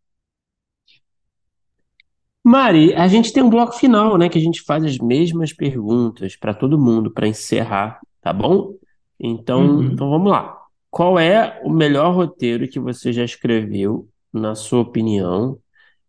Mari, 2.44 2.94
a 2.94 3.08
gente 3.08 3.34
tem 3.34 3.42
um 3.42 3.50
bloco 3.50 3.74
final, 3.74 4.18
né, 4.18 4.30
que 4.30 4.38
a 4.38 4.42
gente 4.42 4.62
faz 4.62 4.84
as 4.84 5.00
mesmas 5.00 5.52
perguntas 5.52 6.36
para 6.36 6.54
todo 6.54 6.78
mundo 6.78 7.12
para 7.12 7.28
encerrar, 7.28 8.00
tá 8.22 8.32
bom? 8.32 8.76
Então, 9.20 9.84
Uhum. 9.84 9.92
então 9.92 10.10
vamos 10.10 10.32
lá. 10.32 10.58
Qual 10.90 11.20
é 11.20 11.62
o 11.64 11.70
melhor 11.70 12.14
roteiro 12.16 12.68
que 12.70 12.80
você 12.80 13.12
já 13.14 13.24
escreveu, 13.24 14.08
na 14.34 14.56
sua 14.56 14.82
opinião? 14.82 15.60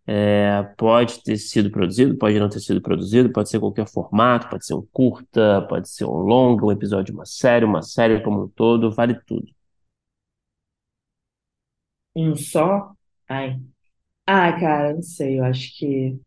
É, 0.06 0.62
pode 0.78 1.22
ter 1.24 1.36
sido 1.38 1.70
produzido, 1.70 2.16
pode 2.18 2.38
não 2.40 2.48
ter 2.48 2.60
sido 2.60 2.82
produzido, 2.82 3.32
pode 3.32 3.48
ser 3.50 3.60
qualquer 3.60 3.88
formato, 3.88 4.48
pode 4.50 4.66
ser 4.66 4.74
um 4.74 4.86
curta, 4.92 5.62
pode 5.68 5.88
ser 5.90 6.04
um 6.06 6.10
longa, 6.18 6.66
um 6.66 6.72
episódio 6.72 7.06
de 7.06 7.12
uma 7.12 7.26
série, 7.26 7.64
uma 7.64 7.82
série 7.82 8.20
como 8.22 8.44
um 8.44 8.48
todo, 8.48 8.90
vale 8.92 9.14
tudo. 9.26 9.46
Um 12.14 12.34
só? 12.36 12.92
Ai. 13.28 13.60
Ah, 14.26 14.52
cara, 14.60 14.94
não 14.94 15.02
sei, 15.02 15.38
eu 15.40 15.44
acho 15.44 15.76
que. 15.78 16.18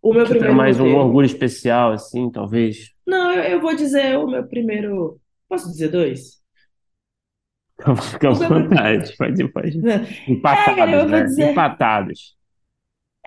O 0.00 0.14
meu 0.14 0.26
para 0.38 0.52
primeiro 0.52 0.54
mais 0.54 0.80
um 0.80 0.94
roteiro. 0.94 0.94
orgulho 0.94 1.26
especial, 1.26 1.92
assim, 1.92 2.30
talvez. 2.30 2.94
Não, 3.06 3.32
eu, 3.32 3.42
eu 3.44 3.60
vou 3.60 3.74
dizer 3.74 4.18
o 4.18 4.26
meu 4.26 4.46
primeiro. 4.46 5.20
Posso 5.48 5.70
dizer 5.70 5.88
dois? 5.88 6.42
Fica 8.10 8.30
à 8.30 8.32
vontade, 8.32 9.16
pode, 9.16 9.48
pode. 9.52 9.78
É, 9.88 10.30
Empatados, 10.30 10.92
eu 10.92 11.00
vou 11.00 11.08
né? 11.08 11.22
dizer. 11.24 11.50
Empatados. 11.52 12.36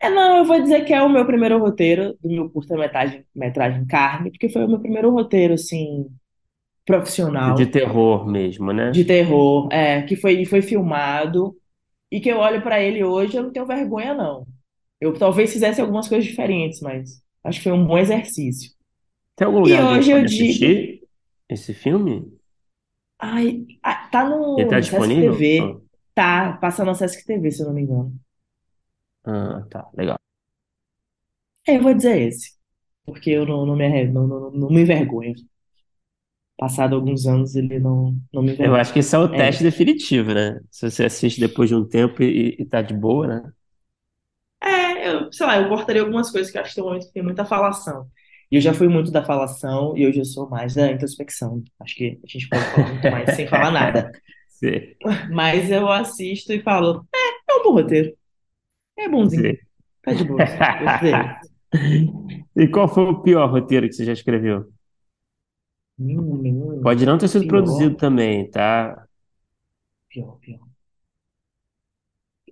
É, 0.02 0.10
não, 0.10 0.38
eu 0.38 0.46
vou 0.46 0.62
dizer 0.62 0.86
que 0.86 0.94
é 0.94 1.02
o 1.02 1.10
meu 1.10 1.26
primeiro 1.26 1.60
roteiro 1.60 2.18
do 2.22 2.30
meu 2.30 2.50
curta-metragem 2.50 3.26
metragem 3.36 3.86
Carne, 3.86 4.32
porque 4.32 4.50
foi 4.50 4.64
o 4.64 4.68
meu 4.68 4.80
primeiro 4.80 5.12
roteiro, 5.12 5.54
assim, 5.54 6.04
De 6.04 6.06
profissional, 6.86 7.58
terror 7.68 8.28
mesmo, 8.28 8.72
né? 8.74 8.92
de 8.92 9.06
terror, 9.06 9.70
é, 9.72 10.02
que 10.04 10.16
foi, 10.16 10.46
foi 10.46 10.62
filmado, 10.62 11.56
e 12.12 12.20
que 12.20 12.30
eu 12.30 12.38
olho 12.40 12.62
pra 12.62 12.82
ele 12.82 13.04
hoje, 13.04 13.38
eu 13.38 13.44
não 13.44 13.52
tenho 13.52 13.66
vergonha, 13.68 14.14
não. 14.14 14.48
Eu 15.02 15.14
talvez 15.18 15.52
fizesse 15.54 15.82
algumas 15.82 16.08
coisas 16.10 16.26
diferentes, 16.28 16.82
mas 16.82 17.22
acho 17.44 17.60
que 17.60 17.66
foi 17.66 17.74
um 17.74 17.86
bom 17.86 17.98
exercício. 17.98 18.72
Tem 19.40 19.48
algum 19.48 19.60
E 19.64 19.72
lugar 19.72 19.86
gente 19.88 20.10
hoje 20.10 20.12
eu 20.12 20.24
digo. 20.26 20.66
assistir 20.66 21.08
esse 21.50 21.74
filme? 21.74 22.40
Ai, 23.20 23.66
ah, 23.84 24.10
tá 24.12 24.24
Ele 24.56 24.68
no, 24.68 24.74
tá 24.74 24.80
no 24.80 24.84
Sesc 24.84 25.16
disponível? 25.16 25.50
TV. 25.58 25.82
Tá, 26.14 26.58
passa 26.62 26.84
no 26.86 26.96
Sesc 26.96 27.26
TV, 27.26 27.52
se 27.52 27.62
eu 27.62 27.68
não 27.68 27.74
me 27.74 27.82
engano. 27.84 28.20
Ah, 29.24 29.66
tá, 29.70 29.90
legal. 29.94 30.20
É, 31.68 31.78
eu 31.78 31.84
vou 31.84 31.94
dizer 31.94 32.20
esse, 32.22 32.54
porque 33.06 33.30
eu 33.32 33.46
não, 33.46 33.66
não 33.66 33.76
me, 33.76 34.06
não, 34.08 34.28
não, 34.28 34.52
não 34.52 34.70
me 34.70 34.82
envergonho. 34.82 35.36
Passado 36.58 36.96
alguns 36.96 37.26
anos, 37.26 37.56
ele 37.56 37.80
não, 37.80 38.16
não 38.34 38.44
me 38.44 38.54
Eu 38.62 38.76
envergonha. 38.76 38.76
acho 38.76 38.92
que 38.94 39.00
esse 39.00 39.16
é 39.16 39.18
o 39.20 39.28
É 39.32 39.36
teste 39.36 39.64
definitivo, 39.64 40.34
né? 40.34 40.60
Se 40.72 40.90
você 40.90 41.06
assiste 41.06 41.40
depois 41.40 41.70
de 41.70 41.76
um 41.76 41.88
tempo 41.88 42.22
e, 42.24 42.56
e 42.60 42.66
tá 42.66 42.82
de 42.82 42.94
boa, 42.94 43.28
né? 43.28 43.54
É, 44.62 45.10
eu, 45.10 45.32
sei 45.32 45.46
lá, 45.46 45.58
eu 45.58 45.70
cortaria 45.70 46.02
algumas 46.02 46.32
coisas 46.32 46.52
que 46.52 46.58
eu 46.58 46.62
acho 46.62 46.72
que 46.72 46.76
tem 46.76 46.84
um 46.84 46.88
momento 46.88 47.08
que 47.08 47.14
tem 47.14 47.24
muita 47.24 47.46
falação. 47.46 48.10
E 48.52 48.56
eu 48.56 48.62
já 48.62 48.74
fui 48.74 48.88
muito 48.88 49.12
da 49.12 49.24
falação 49.24 49.96
e 49.96 50.08
hoje 50.08 50.20
eu 50.20 50.26
sou 50.26 50.50
mais 50.50 50.74
da 50.76 50.92
introspecção. 50.92 51.64
Acho 51.80 51.96
que 51.96 52.20
a 52.24 52.28
gente 52.28 52.50
pode 52.50 52.70
falar 52.70 52.88
muito 52.90 53.08
mais 53.10 53.32
sem 53.36 53.48
falar 53.48 53.72
nada. 53.72 54.12
Sim, 54.50 54.96
Mas 55.32 55.70
eu 55.72 55.90
assisto 55.90 56.52
e 56.54 56.62
falo, 56.62 57.08
é, 57.14 57.54
é 57.54 57.56
um 57.56 57.64
bom 57.64 57.74
roteiro. 57.74 58.16
É 58.98 59.08
bonzinho. 59.10 59.54
sim. 59.54 59.58
Tá 60.04 60.14
de 60.14 60.24
boa. 60.24 60.44
E 62.56 62.68
qual 62.68 62.88
foi 62.88 63.04
o 63.06 63.22
pior 63.22 63.50
roteiro 63.50 63.88
que 63.88 63.94
você 63.94 64.06
já 64.06 64.14
escreveu? 64.14 64.72
Hum, 66.00 66.82
Pode 66.82 67.06
não 67.06 67.18
ter 67.18 67.28
sido 67.30 67.46
produzido 67.48 67.96
pior, 67.96 67.98
também, 67.98 68.50
tá? 68.50 69.06
pior, 70.10 70.40
pior. 70.40 70.60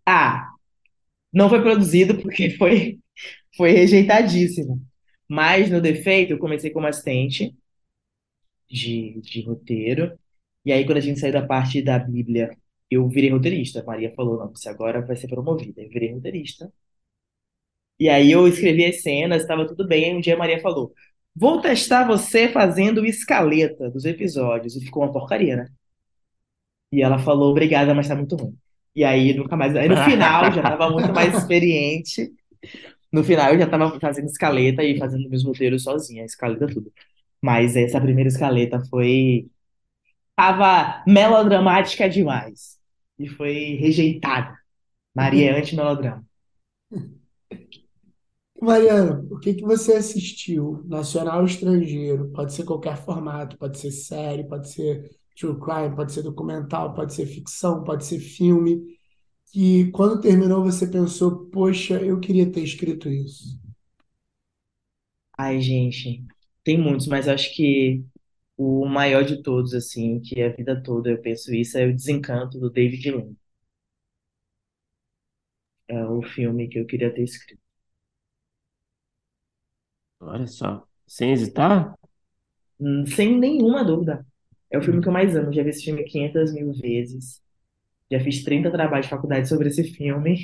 Ah, 0.05 0.49
não 1.33 1.49
foi 1.49 1.61
produzido 1.61 2.21
porque 2.21 2.51
foi, 2.57 2.99
foi 3.57 3.71
rejeitadíssimo. 3.73 4.81
Mas 5.29 5.69
no 5.69 5.81
defeito, 5.81 6.33
eu 6.33 6.39
comecei 6.39 6.69
como 6.71 6.87
assistente 6.87 7.55
de, 8.69 9.19
de 9.21 9.41
roteiro. 9.41 10.17
E 10.65 10.71
aí, 10.71 10.85
quando 10.85 10.97
a 10.97 11.01
gente 11.01 11.19
saiu 11.19 11.33
da 11.33 11.45
parte 11.45 11.81
da 11.81 11.97
Bíblia, 11.99 12.57
eu 12.89 13.07
virei 13.09 13.29
roteirista. 13.31 13.81
A 13.81 13.85
Maria 13.85 14.13
falou: 14.15 14.37
não, 14.39 14.49
você 14.49 14.69
agora 14.69 15.01
vai 15.05 15.15
ser 15.15 15.27
promovida. 15.27 15.81
Eu 15.81 15.89
virei 15.89 16.13
roteirista. 16.13 16.71
E 17.99 18.09
aí 18.09 18.31
eu 18.31 18.47
escrevi 18.47 18.85
as 18.85 19.01
cenas, 19.01 19.41
estava 19.41 19.67
tudo 19.67 19.87
bem. 19.87 20.05
Aí 20.05 20.15
um 20.15 20.21
dia 20.21 20.35
a 20.35 20.37
Maria 20.37 20.59
falou: 20.61 20.93
Vou 21.35 21.61
testar 21.61 22.05
você 22.07 22.49
fazendo 22.49 23.05
escaleta 23.05 23.89
dos 23.89 24.05
episódios. 24.05 24.75
E 24.75 24.85
ficou 24.85 25.03
uma 25.03 25.11
porcaria, 25.11 25.55
né? 25.57 25.67
E 26.91 27.01
ela 27.01 27.19
falou: 27.19 27.51
Obrigada, 27.51 27.93
mas 27.93 28.07
tá 28.07 28.15
muito 28.15 28.35
ruim. 28.35 28.57
E 28.95 29.03
aí 29.03 29.33
nunca 29.33 29.55
mais. 29.55 29.75
Aí 29.75 29.87
no 29.89 29.97
final 30.03 30.51
já 30.51 30.61
estava 30.61 30.89
muito 30.89 31.13
mais 31.13 31.33
experiente. 31.37 32.31
No 33.11 33.23
final 33.23 33.53
eu 33.53 33.59
já 33.59 33.65
estava 33.65 33.99
fazendo 33.99 34.25
escaleta 34.25 34.83
e 34.83 34.97
fazendo 34.97 35.29
meus 35.29 35.43
roteiros 35.43 35.83
sozinha, 35.83 36.25
escaleta 36.25 36.67
tudo. 36.67 36.91
Mas 37.41 37.75
essa 37.75 38.01
primeira 38.01 38.29
escaleta 38.29 38.81
foi. 38.89 39.47
Tava 40.35 41.03
melodramática 41.07 42.09
demais. 42.09 42.77
E 43.19 43.27
foi 43.27 43.77
rejeitada. 43.79 44.57
Maria 45.15 45.51
é 45.51 45.59
anti-melodrama. 45.59 46.25
Mariana, 48.61 49.25
o 49.29 49.39
que 49.39 49.53
que 49.53 49.63
você 49.63 49.93
assistiu? 49.93 50.83
Nacional 50.85 51.39
ou 51.39 51.45
estrangeiro? 51.45 52.31
Pode 52.31 52.53
ser 52.53 52.63
qualquer 52.65 52.97
formato, 52.97 53.57
pode 53.57 53.77
ser 53.77 53.91
série, 53.91 54.43
pode 54.47 54.69
ser 54.69 55.11
true 55.37 55.59
crime, 55.59 55.95
pode 55.95 56.11
ser 56.11 56.23
documental, 56.23 56.93
pode 56.93 57.13
ser 57.13 57.27
ficção, 57.27 57.83
pode 57.83 58.05
ser 58.05 58.19
filme. 58.19 58.96
Que 59.51 59.91
quando 59.91 60.21
terminou 60.21 60.63
você 60.63 60.87
pensou, 60.87 61.47
poxa, 61.47 61.99
eu 62.01 62.17
queria 62.17 62.49
ter 62.49 62.61
escrito 62.63 63.09
isso. 63.09 63.59
Ai, 65.37 65.61
gente, 65.61 66.25
tem 66.63 66.77
muitos, 66.81 67.07
mas 67.07 67.27
acho 67.27 67.53
que 67.55 68.03
o 68.57 68.85
maior 68.87 69.23
de 69.25 69.41
todos, 69.43 69.73
assim, 69.75 70.19
que 70.21 70.41
a 70.41 70.49
vida 70.55 70.81
toda 70.83 71.09
eu 71.11 71.21
penso 71.21 71.53
isso, 71.55 71.77
é 71.77 71.87
o 71.87 71.95
Desencanto 71.95 72.59
do 72.59 72.69
David 72.71 73.11
Lean. 73.11 73.35
É 75.89 76.01
o 76.05 76.21
filme 76.23 76.69
que 76.69 76.79
eu 76.79 76.85
queria 76.85 77.13
ter 77.13 77.23
escrito. 77.23 77.61
Olha 80.19 80.45
só, 80.47 80.87
sem 81.07 81.31
hesitar? 81.31 81.95
Hum, 82.79 83.05
Sem 83.07 83.39
nenhuma 83.39 83.83
dúvida. 83.85 84.25
É 84.71 84.77
o 84.77 84.81
filme 84.83 85.01
que 85.01 85.07
eu 85.07 85.13
mais 85.13 85.35
amo. 85.35 85.53
Já 85.53 85.63
vi 85.63 85.69
esse 85.69 85.83
filme 85.85 86.03
500 86.05 86.53
mil 86.53 86.73
vezes. 86.73 87.41
Já 88.11 88.19
fiz 88.21 88.43
30 88.43 88.71
trabalhos 88.71 89.05
de 89.07 89.09
faculdade 89.11 89.47
sobre 89.49 89.69
esse 89.69 89.83
filme. 89.83 90.35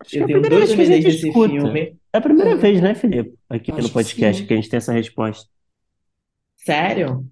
Acho 0.00 0.10
que 0.16 0.18
é 0.20 0.22
Eu 0.22 0.24
a 0.24 0.26
tenho 0.26 0.48
dois 0.48 0.74
que 0.74 0.84
gente 0.84 1.04
desse 1.04 1.30
escuta. 1.30 1.48
filme. 1.48 1.98
É 2.12 2.18
a 2.18 2.20
primeira 2.20 2.54
É, 2.54 2.56
vez, 2.56 2.80
né, 2.82 2.94
Felipe? 2.94 3.38
Aqui 3.48 3.72
acho 3.72 3.94
que 3.94 3.98
podcast 3.98 4.44
sim. 4.44 4.46
que 4.46 4.52
a 4.54 4.56
gente 4.56 4.68
tem 4.68 4.78
essa 4.78 4.92
resposta. 4.92 5.48
Sério? 6.56 7.26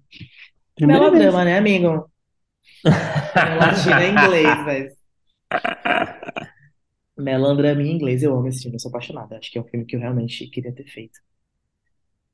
Primeira 0.75 1.09
vez. 1.09 1.31
Melodrama, 1.31 1.45
né, 1.45 1.57
amigo? 1.57 2.09
Latino 3.59 3.99
é 4.01 4.09
inglês, 4.09 4.59
mas. 4.65 4.93
Em 7.81 7.91
inglês. 7.95 8.23
Eu 8.23 8.35
amo 8.35 8.47
esse 8.47 8.61
filme, 8.63 8.75
eu 8.75 8.79
sou 8.79 8.89
apaixonada. 8.89 9.37
Acho 9.37 9.51
que 9.51 9.57
é 9.57 9.61
um 9.61 9.67
filme 9.67 9.85
que 9.85 9.95
eu 9.95 9.99
realmente 9.99 10.47
queria 10.49 10.73
ter 10.73 10.85
feito. 10.87 11.19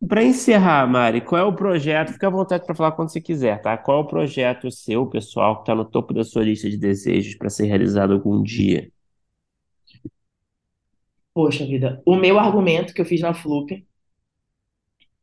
Para 0.07 0.23
encerrar, 0.23 0.87
Mari, 0.87 1.21
qual 1.21 1.41
é 1.41 1.43
o 1.43 1.55
projeto? 1.55 2.13
Fica 2.13 2.27
à 2.27 2.29
vontade 2.29 2.65
para 2.65 2.75
falar 2.75 2.91
quando 2.91 3.09
você 3.11 3.19
quiser, 3.21 3.61
tá? 3.61 3.77
Qual 3.77 3.97
é 3.99 4.01
o 4.01 4.07
projeto 4.07 4.69
seu, 4.71 5.05
pessoal, 5.07 5.55
que 5.55 5.61
está 5.63 5.73
no 5.75 5.83
topo 5.85 6.13
da 6.13 6.23
sua 6.23 6.43
lista 6.43 6.69
de 6.69 6.77
desejos 6.77 7.35
para 7.35 7.49
ser 7.49 7.65
realizado 7.65 8.13
algum 8.13 8.41
dia? 8.43 8.89
Poxa 11.35 11.65
vida, 11.65 12.01
o 12.05 12.15
meu 12.15 12.39
argumento 12.39 12.93
que 12.93 12.99
eu 13.01 13.05
fiz 13.05 13.21
na 13.21 13.33
Flup 13.33 13.69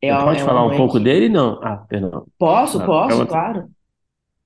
é, 0.00 0.12
Você 0.12 0.24
pode 0.24 0.40
é 0.40 0.44
falar 0.44 0.60
uma 0.60 0.64
um 0.64 0.68
mãe 0.68 0.76
pouco 0.76 0.98
que. 0.98 1.04
dele? 1.04 1.28
Não. 1.28 1.60
Ah, 1.62 1.76
perdão. 1.76 2.26
Posso, 2.38 2.82
à 2.82 2.86
posso, 2.86 3.26
claro. 3.26 3.70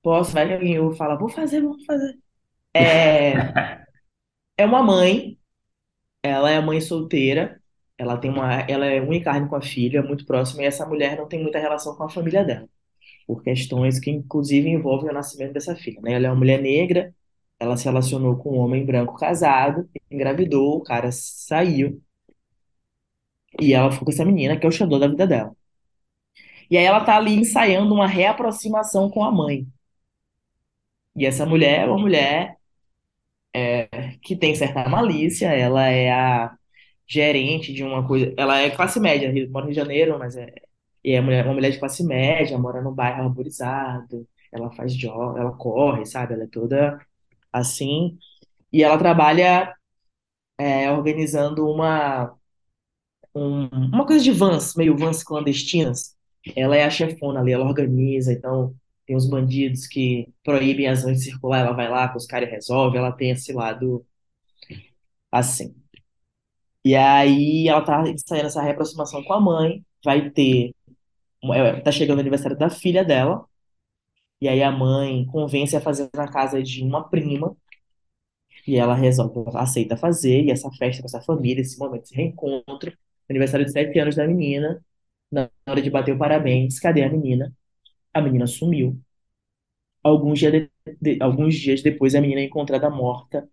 Posso. 0.01 0.31
Vai 0.33 0.47
que 0.47 0.53
alguém 0.53 0.95
fala, 0.95 1.17
vou 1.17 1.29
fazer, 1.29 1.61
vou 1.61 1.77
fazer. 1.85 2.17
É, 2.73 3.33
é 4.57 4.65
uma 4.65 4.83
mãe, 4.83 5.37
ela 6.23 6.51
é 6.51 6.59
mãe 6.61 6.81
solteira, 6.81 7.61
ela 7.97 8.17
tem 8.17 8.31
uma, 8.31 8.61
ela 8.61 8.85
é 8.85 9.01
unha 9.01 9.17
e 9.19 9.23
carne 9.23 9.49
com 9.49 9.55
a 9.55 9.61
filha, 9.61 10.03
muito 10.03 10.25
próxima, 10.25 10.63
e 10.63 10.65
essa 10.65 10.85
mulher 10.85 11.17
não 11.17 11.27
tem 11.27 11.41
muita 11.41 11.59
relação 11.59 11.95
com 11.95 12.03
a 12.03 12.09
família 12.09 12.43
dela, 12.43 12.67
por 13.27 13.43
questões 13.43 13.99
que 13.99 14.11
inclusive 14.11 14.69
envolvem 14.69 15.09
o 15.11 15.13
nascimento 15.13 15.53
dessa 15.53 15.75
filha, 15.75 16.01
né? 16.01 16.13
Ela 16.13 16.27
é 16.27 16.29
uma 16.29 16.37
mulher 16.37 16.61
negra 16.61 17.13
ela 17.59 17.77
se 17.77 17.85
relacionou 17.85 18.37
com 18.37 18.51
um 18.57 18.59
homem 18.59 18.85
branco 18.85 19.15
casado, 19.15 19.89
engravidou, 20.11 20.77
o 20.77 20.83
cara 20.83 21.11
saiu. 21.11 22.01
E 23.59 23.73
ela 23.73 23.91
ficou 23.91 24.05
com 24.05 24.11
essa 24.11 24.25
menina, 24.25 24.57
que 24.57 24.65
é 24.65 24.69
o 24.69 24.71
xodó 24.71 24.97
da 24.99 25.07
vida 25.07 25.27
dela. 25.27 25.55
E 26.69 26.77
aí 26.77 26.83
ela 26.85 27.03
tá 27.03 27.15
ali 27.17 27.35
ensaiando 27.35 27.93
uma 27.93 28.07
reaproximação 28.07 29.09
com 29.09 29.23
a 29.23 29.31
mãe. 29.31 29.67
E 31.15 31.25
essa 31.25 31.45
mulher 31.45 31.81
é 31.81 31.85
uma 31.85 31.97
mulher 31.97 32.57
é, 33.53 33.87
que 34.21 34.35
tem 34.35 34.55
certa 34.55 34.87
malícia, 34.89 35.47
ela 35.49 35.87
é 35.87 36.11
a 36.11 36.57
gerente 37.07 37.73
de 37.73 37.83
uma 37.83 38.05
coisa. 38.07 38.33
Ela 38.37 38.59
é 38.59 38.69
classe 38.69 38.99
média, 38.99 39.29
mora 39.49 39.65
no 39.65 39.71
Rio 39.71 39.75
de 39.75 39.75
Janeiro, 39.75 40.19
mas 40.19 40.35
é, 40.35 40.53
é 41.03 41.19
uma 41.21 41.53
mulher 41.53 41.71
de 41.71 41.79
classe 41.79 42.03
média, 42.03 42.57
mora 42.57 42.81
num 42.81 42.93
bairro 42.93 43.23
arborizado, 43.23 44.27
ela 44.51 44.71
faz 44.71 44.95
job, 44.95 45.39
ela 45.39 45.51
corre, 45.53 46.05
sabe? 46.05 46.33
Ela 46.33 46.43
é 46.43 46.47
toda 46.47 46.99
assim. 47.51 48.17
E 48.73 48.83
ela 48.83 48.97
trabalha 48.97 49.73
é, 50.57 50.91
organizando 50.91 51.67
uma, 51.69 52.35
um, 53.35 53.67
uma 53.67 54.05
coisa 54.05 54.23
de 54.23 54.31
vans, 54.31 54.75
meio 54.75 54.97
vans 54.97 55.23
clandestinas. 55.23 56.15
Ela 56.55 56.77
é 56.77 56.83
a 56.85 56.89
chefona 56.89 57.39
ali, 57.41 57.51
ela 57.51 57.65
organiza, 57.65 58.31
então 58.33 58.75
tem 59.05 59.15
os 59.15 59.29
bandidos 59.29 59.87
que 59.87 60.27
proíbem 60.43 60.87
as 60.87 61.03
vans 61.03 61.19
de 61.19 61.25
circular, 61.25 61.61
ela 61.61 61.73
vai 61.73 61.89
lá 61.89 62.09
com 62.09 62.17
os 62.17 62.25
caras 62.25 62.49
e 62.49 62.51
resolve, 62.51 62.97
ela 62.97 63.11
tem 63.11 63.31
esse 63.31 63.53
lado 63.53 64.05
assim. 65.31 65.75
E 66.87 66.95
aí 66.95 67.67
ela 67.67 67.81
tá 67.83 68.01
ensaiando 68.09 68.47
essa 68.47 68.61
reaproximação 68.61 69.23
com 69.23 69.33
a 69.33 69.41
mãe, 69.41 69.83
vai 70.05 70.29
ter, 70.31 70.73
é, 71.53 71.81
tá 71.81 71.91
chegando 71.91 72.17
o 72.19 72.21
aniversário 72.21 72.57
da 72.57 72.69
filha 72.69 73.03
dela, 73.05 73.45
e 74.41 74.47
aí 74.49 74.63
a 74.63 74.71
mãe 74.71 75.25
convence 75.27 75.75
a 75.75 75.81
fazer 75.81 76.09
na 76.15 76.27
casa 76.31 76.61
de 76.63 76.83
uma 76.83 77.07
prima, 77.09 77.55
e 78.67 78.75
ela 78.77 78.93
resolve, 78.95 79.39
aceita 79.55 79.95
fazer, 79.97 80.43
e 80.45 80.51
essa 80.51 80.69
festa 80.71 81.01
com 81.01 81.07
essa 81.07 81.21
família, 81.21 81.61
esse 81.61 81.77
momento, 81.79 82.03
esse 82.03 82.15
reencontro, 82.15 82.93
aniversário 83.29 83.65
de 83.65 83.71
sete 83.71 83.97
anos 83.99 84.15
da 84.15 84.27
menina, 84.27 84.83
na 85.31 85.49
hora 85.67 85.81
de 85.81 85.89
bater 85.89 86.13
o 86.15 86.17
parabéns, 86.17 86.79
cadê 86.79 87.03
a 87.03 87.09
menina? 87.09 87.53
A 88.13 88.21
menina 88.21 88.47
sumiu. 88.47 88.99
Alguns, 90.03 90.39
de, 90.39 90.71
de, 91.01 91.17
alguns 91.21 91.55
dias 91.55 91.81
depois, 91.83 92.15
a 92.15 92.21
menina 92.21 92.41
é 92.41 92.45
encontrada 92.45 92.89
morta 92.89 93.47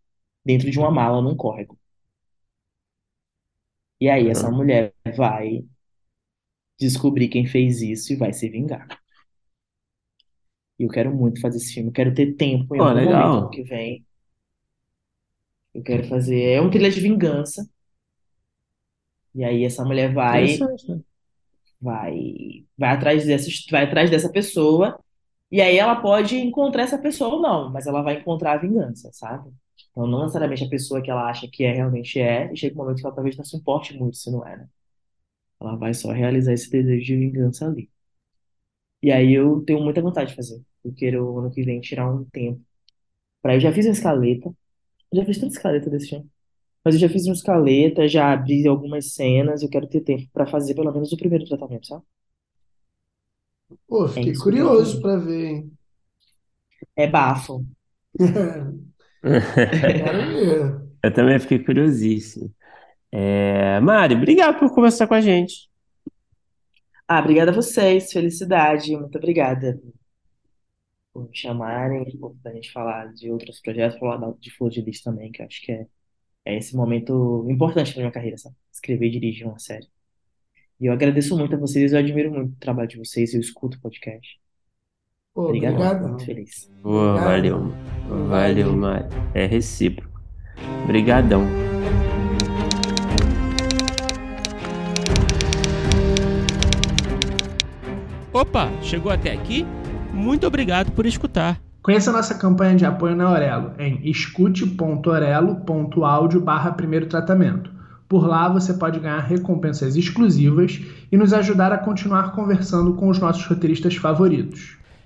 dentro 0.44 0.70
de 0.70 0.78
uma 0.78 0.90
mala 0.90 1.20
num 1.22 1.36
córrego. 1.36 1.78
E 4.04 4.08
aí 4.10 4.28
essa 4.28 4.48
Uhum. 4.48 4.56
mulher 4.58 4.94
vai 5.16 5.64
descobrir 6.78 7.26
quem 7.28 7.46
fez 7.46 7.82
isso 7.82 8.12
e 8.12 8.16
vai 8.16 8.32
se 8.32 8.48
vingar. 8.48 8.86
E 10.78 10.84
eu 10.84 10.88
quero 10.88 11.12
muito 11.14 11.40
fazer 11.40 11.56
esse 11.58 11.74
filme. 11.74 11.88
Eu 11.88 11.92
quero 11.92 12.14
ter 12.14 12.34
tempo 12.36 12.76
em 12.76 12.78
Pô, 12.78 12.84
algum 12.84 13.02
momento 13.02 13.38
ano 13.38 13.48
legal. 13.48 13.50
que 13.50 13.62
vem. 13.64 14.04
Eu 15.74 15.82
quero 15.82 16.04
fazer. 16.08 16.40
É 16.42 16.60
um 16.60 16.70
trilha 16.70 16.90
de 16.90 17.00
vingança. 17.00 17.68
E 19.34 19.44
aí 19.44 19.64
essa 19.64 19.84
mulher 19.84 20.12
vai, 20.14 20.56
né? 20.88 21.02
vai, 21.80 22.66
vai 22.78 22.90
atrás 22.90 23.26
dessa, 23.26 23.48
vai 23.70 23.84
atrás 23.84 24.10
dessa 24.10 24.30
pessoa. 24.30 24.98
E 25.50 25.60
aí 25.60 25.76
ela 25.78 25.96
pode 26.00 26.36
encontrar 26.36 26.82
essa 26.84 26.98
pessoa 26.98 27.36
ou 27.36 27.42
não, 27.42 27.72
mas 27.72 27.86
ela 27.86 28.02
vai 28.02 28.16
encontrar 28.20 28.54
a 28.54 28.58
vingança, 28.58 29.10
sabe? 29.12 29.50
Então 29.94 30.08
não 30.08 30.20
necessariamente 30.22 30.64
a 30.64 30.70
pessoa 30.70 31.02
que 31.02 31.10
ela 31.10 31.30
acha 31.30 31.48
que 31.50 31.64
é 31.64 31.72
realmente 31.74 32.20
é, 32.20 32.52
e 32.52 32.56
chega 32.58 32.74
um 32.76 32.78
momento 32.78 33.00
que 33.00 33.06
ela 33.06 33.16
talvez 33.16 33.36
não 33.38 33.44
se 33.46 33.56
importe 33.56 33.94
muito 33.98 34.16
se 34.18 34.30
não 34.32 34.46
é, 34.46 34.58
né? 34.58 34.70
Ela 35.60 35.76
vai 35.76 35.94
só 35.94 36.12
realizar 36.12 36.52
esse 36.54 36.70
desejo 36.70 37.04
de 37.06 37.16
vingança 37.16 37.66
ali. 37.66 37.90
E 39.02 39.12
aí 39.12 39.32
eu 39.34 39.62
tenho 39.64 39.80
muita 39.82 40.00
vontade 40.02 40.30
de 40.30 40.36
fazer. 40.36 40.62
Eu 40.84 40.94
quero 40.94 41.38
ano 41.38 41.50
que 41.50 41.62
vem 41.62 41.80
tirar 41.80 42.10
um 42.12 42.24
tempo. 42.26 42.60
Pra, 43.42 43.56
eu 43.56 43.60
já 43.60 43.72
fiz 43.72 43.86
uma 43.86 43.92
escaleta. 43.92 44.48
Eu 45.12 45.18
já 45.20 45.26
fiz 45.26 45.38
tanta 45.40 45.54
escaleta 45.54 45.90
desse 45.90 46.08
filme. 46.10 46.30
Mas 46.84 46.94
eu 46.96 47.00
já 47.02 47.08
fiz 47.10 47.26
uma 47.26 47.34
escaleta, 47.34 48.08
já 48.08 48.32
abri 48.32 48.66
algumas 48.68 49.14
cenas. 49.14 49.62
Eu 49.62 49.70
quero 49.70 49.88
ter 49.88 50.02
tempo 50.02 50.28
pra 50.32 50.46
fazer 50.46 50.74
pelo 50.74 50.92
menos 50.92 51.12
o 51.12 51.16
primeiro 51.18 51.46
tratamento, 51.46 51.86
sabe? 51.88 52.04
Pô, 53.88 54.06
É 54.16 54.22
fiquei 54.22 54.32
isso 54.32 54.42
que 54.44 54.50
eu 54.50 54.54
quero 54.56 54.72
curioso 54.72 55.00
fazer. 55.00 55.00
para 55.00 55.16
ver, 55.18 55.44
hein? 55.46 55.78
É 56.96 57.06
bafo. 57.06 57.64
Quero 59.24 60.18
ver. 60.28 60.84
Eu 61.02 61.12
também 61.12 61.38
fiquei 61.38 61.58
curiosíssimo. 61.58 62.52
É, 63.12 63.80
Mari, 63.80 64.14
obrigado 64.14 64.58
por 64.58 64.74
conversar 64.74 65.06
com 65.06 65.14
a 65.14 65.20
gente. 65.20 65.68
Ah, 67.08 67.20
obrigada 67.20 67.50
a 67.50 67.54
vocês. 67.54 68.12
Felicidade. 68.12 68.96
Muito 68.96 69.16
obrigada 69.18 69.80
por 71.12 71.28
me 71.28 71.36
chamarem, 71.36 72.04
por 72.18 72.36
a 72.44 72.50
gente 72.52 72.72
falar 72.72 73.12
de 73.14 73.30
outros 73.30 73.60
projetos, 73.60 73.98
falar 73.98 74.16
da- 74.16 74.34
de 74.40 74.50
Flor 74.50 74.70
de 74.70 74.80
Lis 74.80 75.00
também, 75.02 75.30
que 75.30 75.42
eu 75.42 75.46
acho 75.46 75.62
que 75.62 75.72
é, 75.72 75.86
é 76.44 76.56
esse 76.58 76.74
momento 76.76 77.46
importante 77.48 77.92
na 77.96 78.02
minha 78.02 78.12
carreira, 78.12 78.36
sabe? 78.38 78.56
Escrever 78.72 79.06
e 79.06 79.10
dirigir 79.10 79.46
uma 79.46 79.58
série. 79.58 79.86
E 80.80 80.86
eu 80.86 80.92
agradeço 80.92 81.36
muito 81.38 81.54
a 81.54 81.58
vocês, 81.58 81.92
eu 81.92 81.98
admiro 81.98 82.30
muito 82.32 82.54
o 82.54 82.58
trabalho 82.60 82.88
de 82.88 82.98
vocês, 82.98 83.34
eu 83.34 83.40
escuto 83.40 83.78
o 83.78 83.80
podcast. 83.80 84.40
Pô, 85.34 85.46
Obrigado, 85.46 85.74
obrigadão. 85.74 86.08
muito 86.10 86.24
feliz. 86.24 86.70
Pô, 86.80 86.90
Obrigado. 86.90 87.24
valeu. 87.24 87.72
Valeu, 88.28 88.72
Mari. 88.76 89.06
É 89.34 89.46
recíproco. 89.46 90.20
Obrigadão. 90.84 91.42
Opa, 98.32 98.68
chegou 98.82 99.10
até 99.12 99.32
aqui? 99.32 99.64
Muito 100.12 100.44
obrigado 100.46 100.92
por 100.92 101.06
escutar. 101.06 101.58
Conheça 101.82 102.12
nossa 102.12 102.34
campanha 102.36 102.76
de 102.76 102.84
apoio 102.86 103.14
na 103.16 103.24
Aurelo 103.26 103.72
em 103.78 104.00
escute.orelo.audio 104.08 106.40
barra 106.40 106.72
primeiro 106.72 107.06
tratamento. 107.06 107.70
Por 108.08 108.26
lá 108.26 108.48
você 108.48 108.72
pode 108.74 108.98
ganhar 109.00 109.18
recompensas 109.20 109.96
exclusivas 109.96 110.80
e 111.10 111.16
nos 111.16 111.32
ajudar 111.32 111.72
a 111.72 111.78
continuar 111.78 112.30
conversando 112.32 112.92
com 112.94 113.08
os 113.08 113.18
nossos 113.18 113.44
roteiristas 113.46 113.96
favoritos. 113.96 114.76